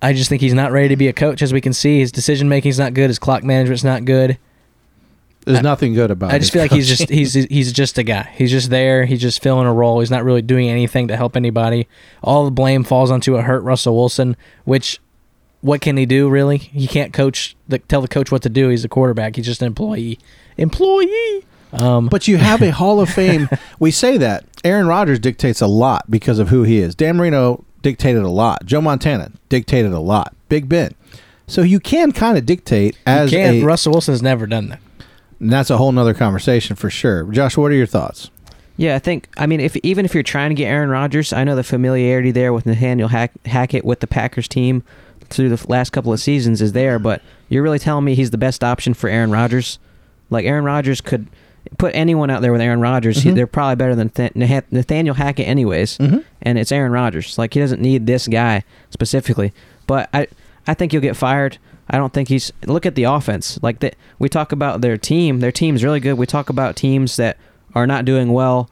I 0.00 0.12
just 0.12 0.28
think 0.28 0.40
he's 0.40 0.54
not 0.54 0.70
ready 0.72 0.88
to 0.88 0.96
be 0.96 1.08
a 1.08 1.12
coach, 1.12 1.42
as 1.42 1.52
we 1.52 1.60
can 1.60 1.72
see. 1.72 1.98
His 1.98 2.12
decision 2.12 2.48
making's 2.48 2.78
not 2.78 2.94
good. 2.94 3.08
His 3.10 3.18
clock 3.18 3.42
management's 3.42 3.82
not 3.84 4.04
good. 4.04 4.38
There's 5.44 5.58
I- 5.58 5.62
nothing 5.62 5.94
good 5.94 6.10
about. 6.10 6.30
It. 6.30 6.34
I 6.34 6.38
just 6.38 6.52
feel 6.52 6.62
like 6.62 6.70
he's 6.72 6.86
just 6.88 7.08
he's 7.08 7.32
he's 7.50 7.72
just 7.72 7.98
a 7.98 8.02
guy. 8.02 8.30
He's 8.36 8.50
just 8.50 8.70
there. 8.70 9.06
He's 9.06 9.20
just 9.20 9.42
filling 9.42 9.66
a 9.66 9.72
role. 9.72 10.00
He's 10.00 10.10
not 10.10 10.24
really 10.24 10.42
doing 10.42 10.68
anything 10.68 11.08
to 11.08 11.16
help 11.16 11.36
anybody. 11.36 11.88
All 12.22 12.44
the 12.44 12.50
blame 12.50 12.84
falls 12.84 13.10
onto 13.10 13.36
a 13.36 13.42
hurt 13.42 13.62
Russell 13.62 13.96
Wilson, 13.96 14.36
which 14.64 15.00
what 15.60 15.80
can 15.80 15.96
he 15.96 16.06
do 16.06 16.28
really? 16.28 16.58
He 16.58 16.86
can't 16.86 17.12
coach 17.12 17.56
the, 17.66 17.78
tell 17.80 18.00
the 18.00 18.08
coach 18.08 18.30
what 18.30 18.42
to 18.42 18.48
do. 18.48 18.68
He's 18.68 18.84
a 18.84 18.88
quarterback. 18.88 19.34
He's 19.36 19.46
just 19.46 19.60
an 19.62 19.66
employee. 19.66 20.18
Employee. 20.56 21.44
Um, 21.72 22.08
But 22.08 22.28
you 22.28 22.36
have 22.36 22.62
a 22.62 22.70
Hall 22.70 23.00
of 23.00 23.08
Fame. 23.10 23.48
we 23.80 23.90
say 23.90 24.16
that 24.18 24.44
Aaron 24.64 24.86
Rodgers 24.86 25.18
dictates 25.18 25.60
a 25.60 25.66
lot 25.66 26.08
because 26.10 26.38
of 26.38 26.48
who 26.50 26.62
he 26.62 26.78
is. 26.78 26.94
Dan 26.94 27.16
Marino 27.16 27.64
dictated 27.82 28.22
a 28.22 28.28
lot. 28.28 28.64
Joe 28.66 28.80
Montana 28.80 29.32
dictated 29.48 29.92
a 29.92 30.00
lot. 30.00 30.34
Big 30.48 30.68
Ben. 30.68 30.92
So 31.46 31.62
you 31.62 31.80
can 31.80 32.12
kind 32.12 32.36
of 32.36 32.44
dictate 32.46 32.96
as 33.06 33.32
you 33.32 33.38
can't. 33.38 33.56
a. 33.56 33.64
Russell 33.64 33.92
Wilson's 33.92 34.22
never 34.22 34.46
done 34.46 34.68
that. 34.68 34.80
and 35.40 35.50
that's 35.52 35.70
a 35.70 35.76
whole 35.78 35.92
nother 35.92 36.14
conversation 36.14 36.76
for 36.76 36.90
sure. 36.90 37.24
Josh, 37.24 37.56
what 37.56 37.70
are 37.70 37.74
your 37.74 37.86
thoughts? 37.86 38.30
Yeah, 38.76 38.94
I 38.94 38.98
think. 38.98 39.28
I 39.36 39.46
mean, 39.46 39.58
if 39.60 39.76
even 39.78 40.04
if 40.04 40.14
you're 40.14 40.22
trying 40.22 40.50
to 40.50 40.54
get 40.54 40.66
Aaron 40.66 40.90
Rodgers, 40.90 41.32
I 41.32 41.42
know 41.44 41.56
the 41.56 41.64
familiarity 41.64 42.30
there 42.30 42.52
with 42.52 42.64
Nathaniel 42.66 43.08
Hack, 43.08 43.32
Hackett 43.46 43.84
with 43.84 44.00
the 44.00 44.06
Packers 44.06 44.46
team 44.46 44.84
through 45.30 45.54
the 45.54 45.66
last 45.68 45.90
couple 45.90 46.12
of 46.12 46.20
seasons 46.20 46.62
is 46.62 46.72
there. 46.72 46.98
But 46.98 47.22
you're 47.48 47.62
really 47.62 47.78
telling 47.80 48.04
me 48.04 48.14
he's 48.14 48.30
the 48.30 48.38
best 48.38 48.62
option 48.62 48.94
for 48.94 49.08
Aaron 49.08 49.30
Rodgers? 49.30 49.78
Like 50.30 50.44
Aaron 50.44 50.64
Rodgers 50.64 51.00
could 51.00 51.26
put 51.76 51.94
anyone 51.94 52.30
out 52.30 52.40
there 52.42 52.52
with 52.52 52.60
Aaron 52.60 52.80
Rodgers. 52.80 53.22
he- 53.22 53.30
Mhm. 53.30 53.34
they're 53.34 53.46
probably 53.46 53.76
better 53.76 53.94
than 53.94 54.08
Th- 54.08 54.34
Nathaniel 54.34 55.14
Hackett, 55.14 55.46
anyways. 55.46 55.98
Mhm. 55.98 56.24
And 56.42 56.58
it's 56.58 56.72
Aaron 56.72 56.92
Rodgers. 56.92 57.36
Like 57.36 57.54
he 57.54 57.60
doesn't 57.60 57.82
need 57.82 58.06
this 58.06 58.26
guy 58.28 58.62
specifically. 58.90 59.52
But 59.86 60.08
I, 60.14 60.28
I 60.66 60.74
think 60.74 60.92
he'll 60.92 61.00
get 61.00 61.16
fired. 61.16 61.58
I 61.90 61.96
don't 61.96 62.12
think 62.12 62.28
he's. 62.28 62.52
Look 62.66 62.84
at 62.86 62.94
the 62.94 63.04
offense. 63.04 63.58
Like 63.62 63.80
that, 63.80 63.96
we 64.18 64.28
talk 64.28 64.52
about 64.52 64.80
their 64.82 64.96
team. 64.96 65.40
Their 65.40 65.52
team's 65.52 65.82
really 65.82 66.00
good. 66.00 66.14
We 66.14 66.26
talk 66.26 66.50
about 66.50 66.76
teams 66.76 67.16
that 67.16 67.36
are 67.74 67.86
not 67.86 68.04
doing 68.04 68.32
well. 68.32 68.68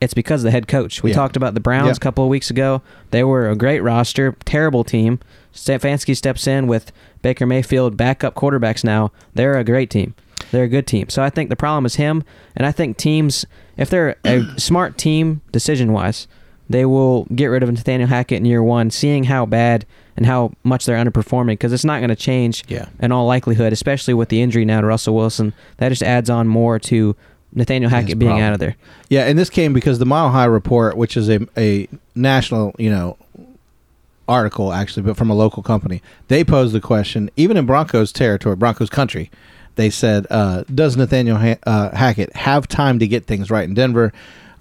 It's 0.00 0.14
because 0.14 0.40
of 0.42 0.44
the 0.46 0.50
head 0.52 0.66
coach. 0.68 1.02
We 1.02 1.10
Yeah. 1.10 1.16
talked 1.16 1.36
about 1.36 1.54
the 1.54 1.60
Browns 1.60 1.86
Yeah. 1.86 1.92
a 1.92 1.98
couple 2.00 2.24
of 2.24 2.30
weeks 2.30 2.50
ago. 2.50 2.82
They 3.12 3.22
were 3.24 3.48
a 3.48 3.54
great 3.56 3.80
roster, 3.80 4.34
terrible 4.44 4.82
team. 4.84 5.18
Stefanski 5.54 6.16
steps 6.16 6.46
in 6.46 6.66
with 6.66 6.92
Baker 7.22 7.46
Mayfield 7.46 7.96
backup 7.96 8.34
quarterbacks 8.34 8.82
now. 8.84 9.12
They're 9.34 9.56
a 9.58 9.64
great 9.64 9.90
team. 9.90 10.14
They're 10.52 10.64
a 10.64 10.68
good 10.68 10.86
team. 10.86 11.08
So 11.08 11.22
I 11.22 11.30
think 11.30 11.50
the 11.50 11.56
problem 11.56 11.84
is 11.86 11.96
him, 11.96 12.22
and 12.54 12.64
I 12.64 12.70
think 12.70 12.96
teams, 12.96 13.44
if 13.76 13.90
they're 13.90 14.16
a 14.24 14.44
smart 14.58 14.96
team 14.98 15.40
decision 15.50 15.92
wise, 15.92 16.28
they 16.70 16.84
will 16.86 17.24
get 17.34 17.46
rid 17.46 17.62
of 17.64 17.70
Nathaniel 17.72 18.08
Hackett 18.08 18.38
in 18.38 18.44
year 18.44 18.62
one, 18.62 18.90
seeing 18.90 19.24
how 19.24 19.44
bad 19.44 19.84
and 20.16 20.24
how 20.26 20.52
much 20.62 20.84
they're 20.86 21.02
underperforming 21.02 21.48
because 21.54 21.72
it's 21.72 21.84
not 21.84 21.98
going 21.98 22.10
to 22.10 22.16
change 22.16 22.64
Yeah. 22.68 22.86
in 23.00 23.12
all 23.12 23.26
likelihood, 23.26 23.72
especially 23.72 24.14
with 24.14 24.28
the 24.28 24.40
injury 24.40 24.64
now 24.64 24.80
to 24.80 24.86
Russell 24.86 25.14
Wilson. 25.14 25.52
That 25.78 25.88
just 25.88 26.02
adds 26.02 26.30
on 26.30 26.48
more 26.48 26.78
to 26.80 27.16
Nathaniel 27.54 27.90
Hackett 27.90 28.18
being 28.18 28.40
out 28.40 28.52
of 28.54 28.58
there. 28.60 28.76
Yeah, 29.10 29.22
and 29.26 29.38
this 29.38 29.50
came 29.50 29.72
because 29.72 29.98
the 29.98 30.06
Mile 30.06 30.30
High 30.30 30.44
Report, 30.46 30.96
which 30.96 31.16
is 31.16 31.28
a 31.28 31.40
a 31.56 31.88
national, 32.14 32.74
you 32.78 32.88
know, 32.90 33.16
article 34.28 34.72
actually, 34.72 35.02
but 35.02 35.16
from 35.16 35.30
a 35.30 35.34
local 35.34 35.62
company, 35.62 36.00
they 36.28 36.44
posed 36.44 36.72
the 36.74 36.80
question, 36.80 37.30
even 37.36 37.56
in 37.56 37.66
Broncos 37.66 38.12
territory, 38.12 38.56
Broncos 38.56 38.88
country, 38.88 39.30
they 39.76 39.90
said, 39.90 40.26
uh, 40.30 40.64
"Does 40.72 40.96
Nathaniel 40.96 41.38
ha- 41.38 41.58
uh, 41.66 41.94
Hackett 41.94 42.34
have 42.36 42.68
time 42.68 42.98
to 42.98 43.06
get 43.06 43.26
things 43.26 43.50
right 43.50 43.68
in 43.68 43.74
Denver?" 43.74 44.12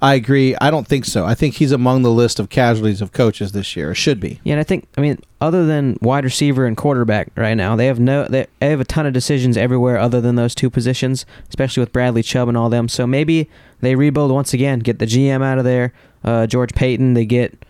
I 0.04 0.16
agree. 0.16 0.56
I 0.60 0.72
don't 0.72 0.88
think 0.88 1.06
so. 1.06 1.26
I 1.26 1.36
think 1.36 1.56
he's 1.56 1.72
among 1.72 2.02
the 2.02 2.10
list 2.10 2.40
of 2.40 2.50
casualties 2.50 3.02
of 3.02 3.12
coaches 3.12 3.52
this 3.52 3.76
year. 3.76 3.94
Should 3.94 4.20
be. 4.20 4.40
Yeah, 4.44 4.54
and 4.54 4.60
I 4.60 4.64
think 4.64 4.88
I 4.98 5.02
mean 5.02 5.20
other 5.40 5.66
than 5.66 5.98
wide 6.02 6.24
receiver 6.24 6.66
and 6.66 6.76
quarterback 6.76 7.30
right 7.36 7.54
now, 7.54 7.76
they 7.76 7.86
have 7.86 8.00
no 8.00 8.26
they 8.26 8.48
have 8.62 8.80
a 8.80 8.86
ton 8.86 9.06
of 9.06 9.14
decisions 9.14 9.58
everywhere 9.58 10.00
other 10.00 10.20
than 10.20 10.36
those 10.36 10.56
two 10.56 10.72
positions, 10.72 11.26
especially 11.50 11.82
with 11.82 11.94
Bradley 11.94 12.24
Chubb 12.24 12.48
and 12.48 12.58
all 12.58 12.70
them. 12.70 12.88
So 12.88 13.06
maybe 13.06 13.48
they 13.82 13.94
rebuild 13.96 14.32
once 14.32 14.56
again, 14.56 14.80
get 14.80 14.98
the 14.98 15.06
GM 15.06 15.44
out 15.44 15.60
of 15.60 15.66
there, 15.66 15.94
uh, 16.24 16.48
George 16.48 16.74
Paton, 16.74 17.14
they 17.14 17.26
get 17.26 17.64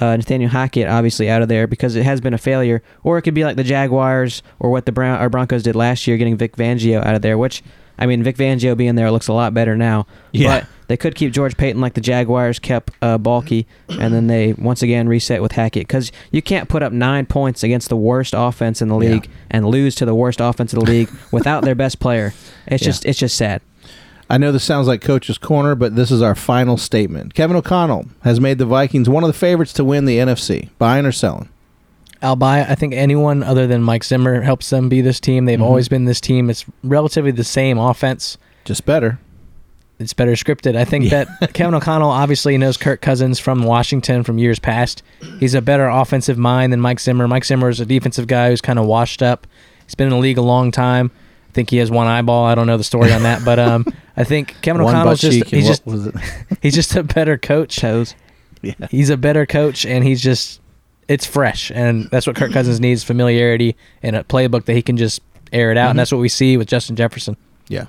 uh, 0.00 0.16
Nathaniel 0.16 0.50
Hackett 0.50 0.88
obviously 0.88 1.28
out 1.30 1.42
of 1.42 1.48
there 1.48 1.66
because 1.66 1.96
it 1.96 2.02
has 2.04 2.20
been 2.20 2.34
a 2.34 2.38
failure, 2.38 2.82
or 3.02 3.18
it 3.18 3.22
could 3.22 3.34
be 3.34 3.44
like 3.44 3.56
the 3.56 3.64
Jaguars 3.64 4.42
or 4.58 4.70
what 4.70 4.86
the 4.86 4.92
Brown 4.92 5.20
or 5.22 5.28
Broncos 5.28 5.62
did 5.62 5.74
last 5.76 6.06
year, 6.06 6.16
getting 6.16 6.36
Vic 6.36 6.56
Fangio 6.56 7.04
out 7.04 7.14
of 7.14 7.22
there. 7.22 7.38
Which 7.38 7.62
I 7.98 8.06
mean, 8.06 8.22
Vic 8.22 8.36
Fangio 8.36 8.76
being 8.76 8.94
there 8.94 9.10
looks 9.10 9.28
a 9.28 9.32
lot 9.32 9.54
better 9.54 9.76
now. 9.76 10.06
Yeah. 10.32 10.60
But 10.60 10.68
they 10.88 10.96
could 10.96 11.14
keep 11.16 11.32
George 11.32 11.56
Paton 11.56 11.80
like 11.80 11.94
the 11.94 12.00
Jaguars 12.00 12.58
kept 12.60 12.92
uh, 13.02 13.18
Baalke, 13.18 13.66
and 13.88 14.14
then 14.14 14.26
they 14.28 14.52
once 14.52 14.82
again 14.82 15.08
reset 15.08 15.42
with 15.42 15.52
Hackett 15.52 15.88
because 15.88 16.12
you 16.30 16.42
can't 16.42 16.68
put 16.68 16.82
up 16.82 16.92
nine 16.92 17.26
points 17.26 17.62
against 17.64 17.88
the 17.88 17.96
worst 17.96 18.34
offense 18.36 18.80
in 18.82 18.88
the 18.88 18.98
Yeah. 19.00 19.10
league 19.14 19.28
and 19.50 19.66
lose 19.66 19.94
to 19.96 20.04
the 20.04 20.14
worst 20.14 20.40
offense 20.40 20.72
in 20.72 20.78
the 20.78 20.84
league 20.84 21.08
without 21.32 21.64
their 21.64 21.74
best 21.74 21.98
player. 21.98 22.34
It's 22.66 22.82
Yeah. 22.82 22.88
just 22.88 23.04
it's 23.06 23.18
just 23.18 23.36
sad. 23.36 23.62
I 24.28 24.38
know 24.38 24.50
this 24.50 24.64
sounds 24.64 24.88
like 24.88 25.00
Coach's 25.00 25.38
Corner, 25.38 25.74
but 25.74 25.94
this 25.94 26.10
is 26.10 26.20
our 26.20 26.34
final 26.34 26.76
statement. 26.76 27.34
Kevin 27.34 27.56
O'Connell 27.56 28.06
has 28.22 28.40
made 28.40 28.58
the 28.58 28.66
Vikings 28.66 29.08
one 29.08 29.22
of 29.22 29.28
the 29.28 29.32
favorites 29.38 29.72
to 29.74 29.84
win 29.84 30.04
the 30.04 30.18
NFC. 30.18 30.70
Buying 30.78 31.06
or 31.06 31.12
selling? 31.12 31.48
I'll 32.22 32.34
buy. 32.34 32.62
I 32.62 32.74
think 32.74 32.92
anyone 32.94 33.42
other 33.42 33.66
than 33.66 33.82
Mike 33.82 34.02
Zimmer 34.02 34.40
helps 34.40 34.70
them 34.70 34.88
be 34.88 35.00
this 35.00 35.20
team. 35.20 35.44
They've 35.44 35.58
Mhm. 35.60 35.64
always 35.64 35.88
been 35.88 36.06
this 36.06 36.20
team. 36.20 36.50
It's 36.50 36.64
relatively 36.82 37.30
the 37.30 37.44
same 37.44 37.78
offense. 37.78 38.36
Just 38.64 38.84
better. 38.84 39.18
It's 40.00 40.12
better 40.12 40.32
scripted. 40.32 40.76
I 40.76 40.84
think 40.84 41.04
Yeah. 41.10 41.24
that 41.40 41.52
Kevin 41.54 41.74
O'Connell 41.74 42.10
obviously 42.10 42.58
knows 42.58 42.76
Kirk 42.76 43.00
Cousins 43.00 43.38
from 43.38 43.62
Washington 43.62 44.24
from 44.24 44.38
years 44.38 44.58
past. 44.58 45.02
He's 45.38 45.54
a 45.54 45.62
better 45.62 45.86
offensive 45.88 46.36
mind 46.36 46.72
than 46.72 46.80
Mike 46.80 47.00
Zimmer. 47.00 47.28
Mike 47.28 47.44
Zimmer 47.44 47.68
is 47.68 47.80
a 47.80 47.86
defensive 47.86 48.26
guy 48.26 48.48
who's 48.50 48.60
kind 48.60 48.78
of 48.78 48.86
washed 48.86 49.22
up. 49.22 49.46
He's 49.86 49.94
been 49.94 50.08
in 50.08 50.12
the 50.14 50.18
league 50.18 50.38
a 50.38 50.42
long 50.42 50.70
time. 50.72 51.10
I 51.56 51.58
think 51.58 51.70
he 51.70 51.78
has 51.78 51.90
one 51.90 52.06
eyeball. 52.06 52.44
I 52.44 52.54
don't 52.54 52.66
know 52.66 52.76
the 52.76 52.84
story 52.84 53.14
on 53.14 53.22
that, 53.22 53.42
but 53.42 53.58
um, 53.58 53.86
I 54.14 54.24
think 54.24 54.56
Kevin 54.60 54.82
One 54.82 54.94
O'Connell's 54.94 55.22
butt 55.22 55.30
just 55.30 55.38
cheek 55.38 55.52
and 55.54 55.62
he's 55.62 55.64
what 55.64 55.72
just 55.72 55.86
was 55.86 56.06
it? 56.08 56.14
he's 56.60 56.74
just 56.74 56.94
a 56.94 57.02
better 57.02 57.38
coach. 57.38 57.76
Toes. 57.76 58.14
yeah. 58.60 58.74
He's 58.90 59.08
a 59.08 59.16
better 59.16 59.46
coach, 59.46 59.86
and 59.86 60.04
he's 60.04 60.20
just 60.20 60.60
it's 61.08 61.24
fresh, 61.24 61.70
and 61.70 62.10
that's 62.10 62.26
what 62.26 62.36
Kirk 62.36 62.52
Cousins 62.52 62.78
needs: 62.78 63.02
familiarity 63.04 63.74
and 64.02 64.14
a 64.16 64.22
playbook 64.22 64.66
that 64.66 64.74
he 64.74 64.82
can 64.82 64.98
just 64.98 65.22
air 65.50 65.70
it 65.70 65.78
out, 65.78 65.88
and 65.88 65.98
that's 65.98 66.12
what 66.12 66.18
we 66.18 66.28
see 66.28 66.58
with 66.58 66.68
Justin 66.68 66.94
Jefferson. 66.94 67.38
Yeah. 67.68 67.86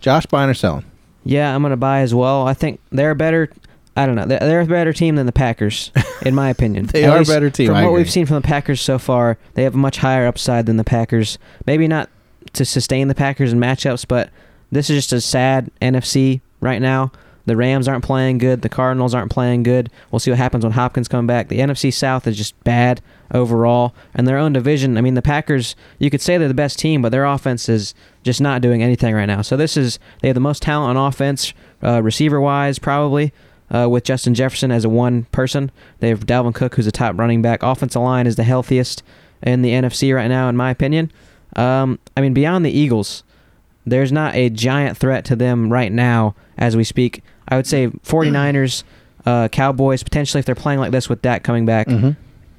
Josh, 0.00 0.26
buying 0.26 0.50
or 0.50 0.54
selling? 0.54 0.84
Yeah, 1.22 1.54
I'm 1.54 1.62
gonna 1.62 1.76
buy 1.76 2.00
as 2.00 2.12
well. 2.16 2.48
I 2.48 2.54
think 2.54 2.80
they're 2.90 3.12
a 3.12 3.14
better. 3.14 3.48
I 3.96 4.06
don't 4.06 4.16
know. 4.16 4.26
They're, 4.26 4.40
they're 4.40 4.60
a 4.62 4.66
better 4.66 4.92
team 4.92 5.14
than 5.14 5.26
the 5.26 5.30
Packers, 5.32 5.92
in 6.22 6.34
my 6.34 6.50
opinion. 6.50 6.86
They 6.92 7.04
At 7.04 7.10
are 7.10 7.14
a 7.14 7.18
least 7.20 7.30
better 7.30 7.48
team, 7.48 7.68
From 7.68 7.76
I 7.76 7.82
what 7.82 7.90
agree. 7.90 8.00
we've 8.02 8.10
seen 8.10 8.26
from 8.26 8.34
the 8.42 8.42
Packers 8.48 8.80
so 8.80 8.98
far, 8.98 9.38
they 9.52 9.62
have 9.62 9.74
a 9.76 9.78
much 9.78 9.98
higher 9.98 10.26
upside 10.26 10.66
than 10.66 10.78
the 10.78 10.82
Packers. 10.84 11.38
Maybe 11.64 11.86
not 11.86 12.10
to 12.54 12.64
sustain 12.64 13.08
the 13.08 13.14
Packers 13.14 13.52
in 13.52 13.60
matchups, 13.60 14.06
but 14.06 14.30
this 14.72 14.90
is 14.90 14.96
just 14.96 15.12
a 15.12 15.20
sad 15.20 15.70
NFC 15.80 16.40
right 16.60 16.80
now. 16.80 17.12
The 17.46 17.56
Rams 17.56 17.88
aren't 17.88 18.04
playing 18.04 18.38
good. 18.38 18.62
The 18.62 18.68
Cardinals 18.68 19.14
aren't 19.14 19.30
playing 19.30 19.64
good. 19.64 19.90
We'll 20.10 20.18
see 20.18 20.30
what 20.30 20.38
happens 20.38 20.64
when 20.64 20.72
Hopkins 20.72 21.08
come 21.08 21.26
back. 21.26 21.48
The 21.48 21.58
NFC 21.58 21.92
South 21.92 22.26
is 22.26 22.38
just 22.38 22.58
bad 22.64 23.02
overall, 23.32 23.94
and 24.14 24.26
their 24.26 24.38
own 24.38 24.54
division. 24.54 24.96
I 24.96 25.02
mean, 25.02 25.14
the 25.14 25.22
Packers. 25.22 25.76
You 25.98 26.10
could 26.10 26.22
say 26.22 26.38
they're 26.38 26.48
the 26.48 26.54
best 26.54 26.78
team, 26.78 27.02
but 27.02 27.10
their 27.10 27.26
offense 27.26 27.68
is 27.68 27.94
just 28.22 28.40
not 28.40 28.62
doing 28.62 28.82
anything 28.82 29.14
right 29.14 29.26
now. 29.26 29.42
So 29.42 29.56
this 29.56 29.76
is 29.76 29.98
they 30.22 30.28
have 30.28 30.34
the 30.34 30.40
most 30.40 30.62
talent 30.62 30.96
on 30.96 31.08
offense, 31.08 31.52
uh, 31.82 32.02
receiver 32.02 32.40
wise, 32.40 32.78
probably. 32.78 33.32
Uh, 33.74 33.88
with 33.88 34.04
Justin 34.04 34.34
Jefferson 34.34 34.70
as 34.70 34.84
a 34.84 34.90
one 34.90 35.24
person, 35.24 35.70
they 35.98 36.10
have 36.10 36.26
Dalvin 36.26 36.54
Cook, 36.54 36.74
who's 36.74 36.86
a 36.86 36.92
top 36.92 37.18
running 37.18 37.42
back. 37.42 37.62
Offensive 37.62 38.02
line 38.02 38.26
is 38.26 38.36
the 38.36 38.44
healthiest 38.44 39.02
in 39.42 39.62
the 39.62 39.70
NFC 39.70 40.14
right 40.14 40.28
now, 40.28 40.48
in 40.48 40.56
my 40.56 40.70
opinion. 40.70 41.10
Um, 41.56 41.98
I 42.16 42.20
mean, 42.20 42.34
beyond 42.34 42.64
the 42.64 42.70
Eagles, 42.70 43.22
there's 43.86 44.12
not 44.12 44.34
a 44.34 44.48
giant 44.50 44.96
threat 44.96 45.24
to 45.26 45.36
them 45.36 45.72
right 45.72 45.92
now 45.92 46.34
as 46.58 46.76
we 46.76 46.84
speak. 46.84 47.22
I 47.48 47.56
would 47.56 47.66
say 47.66 47.86
49ers, 48.04 48.82
uh, 49.26 49.48
Cowboys, 49.48 50.02
potentially 50.02 50.38
if 50.40 50.46
they're 50.46 50.54
playing 50.54 50.80
like 50.80 50.90
this 50.92 51.08
with 51.08 51.22
Dak 51.22 51.42
coming 51.44 51.64
back, 51.66 51.86
Mm-hmm. 51.88 52.10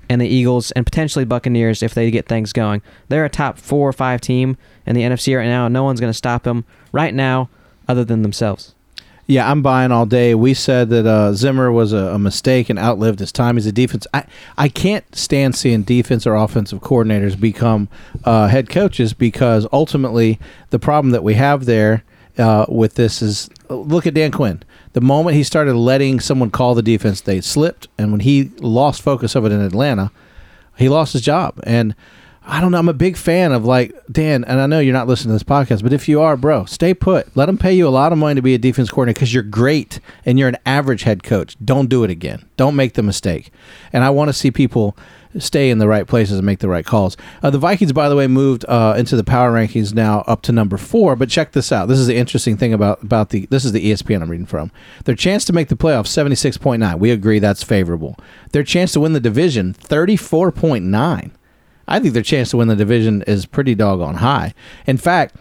and 0.09 0.21
the 0.21 0.27
Eagles, 0.27 0.71
and 0.71 0.85
potentially 0.85 1.25
Buccaneers 1.25 1.81
if 1.83 1.93
they 1.95 2.11
get 2.11 2.27
things 2.27 2.53
going. 2.53 2.81
They're 3.09 3.25
a 3.25 3.29
top 3.29 3.57
four 3.57 3.89
or 3.89 3.93
five 3.93 4.21
team 4.21 4.55
in 4.85 4.95
the 4.95 5.01
NFC 5.01 5.35
right 5.37 5.47
now. 5.47 5.65
and 5.65 5.73
No 5.73 5.83
one's 5.83 5.99
going 5.99 6.11
to 6.11 6.17
stop 6.17 6.43
them 6.43 6.63
right 6.91 7.13
now 7.13 7.49
other 7.87 8.03
than 8.05 8.21
themselves. 8.21 8.75
Yeah, 9.27 9.49
I'm 9.49 9.63
buying 9.63 9.91
all 9.91 10.05
day. 10.05 10.35
We 10.35 10.53
said 10.53 10.89
that 10.89 11.07
uh, 11.07 11.33
Zimmer 11.33 11.71
was 11.71 11.93
a, 11.93 12.13
a 12.13 12.19
mistake 12.19 12.69
and 12.69 12.77
outlived 12.77 13.19
his 13.19 13.31
time. 13.31 13.55
He's 13.55 13.65
a 13.65 13.71
defense. 13.71 14.05
I, 14.13 14.25
I 14.55 14.69
can't 14.69 15.03
stand 15.15 15.55
seeing 15.55 15.81
defense 15.81 16.27
or 16.27 16.35
offensive 16.35 16.81
coordinators 16.81 17.39
become 17.39 17.89
uh, 18.23 18.47
head 18.47 18.69
coaches 18.69 19.13
because 19.13 19.67
ultimately 19.73 20.39
the 20.69 20.77
problem 20.77 21.11
that 21.11 21.23
we 21.23 21.33
have 21.33 21.65
there 21.65 22.03
uh, 22.37 22.65
with 22.69 22.95
this 22.95 23.23
is 23.23 23.49
look 23.69 24.05
at 24.05 24.13
Dan 24.13 24.31
Quinn. 24.31 24.61
The 24.93 25.01
moment 25.01 25.35
he 25.35 25.43
started 25.43 25.75
letting 25.75 26.19
someone 26.19 26.51
call 26.51 26.75
the 26.75 26.83
defense, 26.83 27.21
they 27.21 27.41
slipped, 27.41 27.87
and 27.97 28.11
when 28.11 28.21
he 28.21 28.51
lost 28.59 29.01
focus 29.01 29.35
of 29.35 29.43
it 29.45 29.51
in 29.51 29.59
Atlanta, 29.59 30.11
he 30.77 30.87
lost 30.87 31.13
his 31.13 31.21
job. 31.21 31.59
And 31.63 31.95
I 32.47 32.61
don't 32.61 32.71
know. 32.71 32.77
I'm 32.77 32.89
a 32.89 32.93
big 32.93 33.17
fan 33.17 33.51
of 33.51 33.65
like 33.65 33.95
Dan, 34.11 34.43
and 34.43 34.61
I 34.61 34.67
know 34.67 34.79
you're 34.79 34.93
not 34.93 35.07
listening 35.07 35.29
to 35.29 35.33
this 35.33 35.43
podcast, 35.43 35.81
but 35.81 35.93
if 35.93 36.07
you 36.07 36.21
are, 36.21 36.37
bro, 36.37 36.65
stay 36.65 36.93
put. 36.93 37.35
Let 37.35 37.47
them 37.47 37.57
pay 37.57 37.73
you 37.73 37.87
a 37.87 37.89
lot 37.89 38.11
of 38.11 38.19
money 38.19 38.35
to 38.35 38.41
be 38.41 38.53
a 38.53 38.59
defense 38.59 38.89
coordinator 38.89 39.15
because 39.15 39.33
you're 39.33 39.41
great 39.41 39.99
and 40.25 40.37
you're 40.37 40.49
an 40.49 40.57
average 40.63 41.03
head 41.03 41.23
coach. 41.23 41.57
Don't 41.63 41.89
do 41.89 42.03
it 42.03 42.11
again. 42.11 42.47
Don't 42.55 42.75
make 42.75 42.93
the 42.93 43.01
mistake. 43.01 43.51
And 43.91 44.03
I 44.03 44.11
want 44.11 44.29
to 44.29 44.33
see 44.33 44.51
people 44.51 44.95
stay 45.39 45.69
in 45.69 45.79
the 45.79 45.87
right 45.87 46.07
places 46.07 46.37
and 46.37 46.45
make 46.45 46.59
the 46.59 46.69
right 46.69 46.85
calls. 46.85 47.17
Uh, 47.41 47.49
the 47.49 47.57
Vikings, 47.57 47.93
by 47.93 48.09
the 48.09 48.15
way, 48.15 48.27
moved 48.27 48.63
uh, 48.67 48.93
into 48.95 49.15
the 49.15 49.23
power 49.23 49.51
rankings 49.51 49.93
now 49.93 50.23
up 50.27 50.43
to 50.43 50.51
number 50.51 50.77
four. 50.77 51.15
But 51.15 51.29
check 51.29 51.53
this 51.53 51.71
out. 51.71 51.87
This 51.87 51.99
is 51.99 52.07
the 52.07 52.15
interesting 52.15 52.57
thing 52.57 52.73
about 52.73 53.01
about 53.01 53.29
the. 53.29 53.47
This 53.49 53.65
is 53.65 53.71
the 53.71 53.91
ESPN 53.91 54.21
I'm 54.21 54.29
reading 54.29 54.45
from. 54.45 54.71
Their 55.05 55.15
chance 55.15 55.45
to 55.45 55.53
make 55.53 55.69
the 55.69 55.75
playoffs 55.75 56.07
76.9. 56.07 56.99
We 56.99 57.09
agree 57.09 57.39
that's 57.39 57.63
favorable. 57.63 58.17
Their 58.51 58.63
chance 58.63 58.93
to 58.93 58.99
win 58.99 59.13
the 59.13 59.19
division 59.19 59.73
34.9. 59.73 61.31
I 61.87 61.99
think 61.99 62.13
their 62.13 62.23
chance 62.23 62.49
to 62.51 62.57
win 62.57 62.67
the 62.67 62.75
division 62.75 63.21
is 63.23 63.45
pretty 63.45 63.75
doggone 63.75 64.15
high. 64.15 64.53
In 64.87 64.97
fact, 64.97 65.35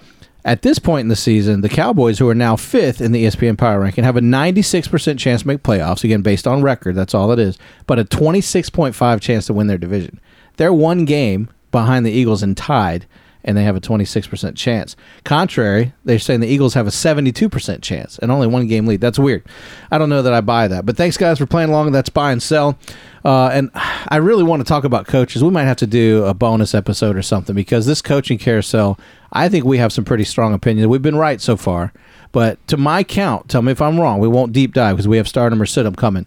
at 0.45 0.63
this 0.63 0.79
point 0.79 1.05
in 1.05 1.09
the 1.09 1.17
season, 1.17 1.63
the 1.63 1.71
Cowboys, 1.71 2.19
who 2.19 2.29
are 2.29 2.35
now 2.35 2.55
fifth 2.55 3.01
in 3.01 3.13
the 3.13 3.25
ESPN 3.25 3.57
Power 3.57 3.81
Ranking, 3.81 4.05
have 4.05 4.17
a 4.17 4.21
96% 4.21 5.19
chance 5.19 5.41
to 5.41 5.49
make 5.49 5.63
playoffs. 5.63 6.05
Again, 6.05 6.21
based 6.21 6.47
on 6.47 6.63
record, 6.63 6.95
that's 6.95 7.15
all 7.15 7.33
it 7.33 7.39
is. 7.39 7.57
But 7.87 7.99
a 7.99 8.05
26.5 8.05 9.21
chance 9.21 9.47
to 9.47 9.55
win 9.55 9.69
their 9.69 9.79
division. 9.79 10.21
They're 10.57 10.73
one 10.73 11.07
game 11.07 11.49
behind 11.73 12.05
the 12.05 12.13
Eagles 12.13 12.43
and 12.43 12.57
tied, 12.57 13.07
and 13.45 13.57
they 13.57 13.63
have 13.65 13.77
a 13.77 13.81
26% 13.81 14.57
chance. 14.57 14.97
Contrary, 15.25 15.93
they're 16.05 16.19
saying 16.19 16.41
the 16.41 16.49
Eagles 16.49 16.75
have 16.75 16.87
a 16.87 16.91
72% 16.91 17.83
chance 17.83 18.19
and 18.19 18.33
only 18.33 18.47
one 18.47 18.67
game 18.67 18.87
lead. 18.87 19.01
That's 19.01 19.19
weird. 19.19 19.45
I 19.91 19.99
don't 19.99 20.09
know 20.09 20.23
that 20.23 20.33
I 20.33 20.41
buy 20.41 20.67
that. 20.69 20.87
But 20.87 20.97
thanks, 20.97 21.17
guys, 21.17 21.39
for 21.39 21.47
playing 21.47 21.69
along. 21.69 21.93
That's 21.93 22.09
buy 22.09 22.33
and 22.33 22.43
sell. 22.43 22.79
Uh, 23.25 23.49
and 23.53 23.71
I 23.75 24.17
really 24.17 24.43
want 24.43 24.61
to 24.61 24.65
talk 24.65 24.85
about 24.85 25.07
coaches. 25.07 25.45
We 25.45 25.51
might 25.51 25.65
have 25.65 25.77
to 25.79 25.87
do 25.87 26.25
a 26.25 26.35
bonus 26.35 26.75
episode 26.75 27.17
or 27.17 27.23
something 27.23 27.55
because 27.55 27.87
this 27.87 28.03
coaching 28.03 28.39
carousel, 28.39 28.99
I 29.33 29.49
think 29.49 29.65
we 29.65 29.79
have 29.79 29.93
some 29.93 30.05
pretty 30.05 30.25
strong 30.25 30.55
opinions. 30.55 30.89
We've 30.89 31.03
been 31.03 31.17
right 31.17 31.41
so 31.41 31.57
far. 31.57 31.93
But 32.33 32.67
to 32.69 32.77
my 32.77 33.05
count, 33.05 33.49
tell 33.49 33.63
me 33.63 33.73
if 33.73 33.81
I'm 33.81 34.01
wrong. 34.01 34.19
We 34.19 34.29
won't 34.29 34.53
deep 34.53 34.75
dive 34.75 34.97
because 34.97 35.07
we 35.07 35.19
have 35.19 35.29
Stardom 35.29 35.63
or 35.63 35.67
Sit 35.67 35.87
'em 35.87 35.95
coming. 35.95 36.27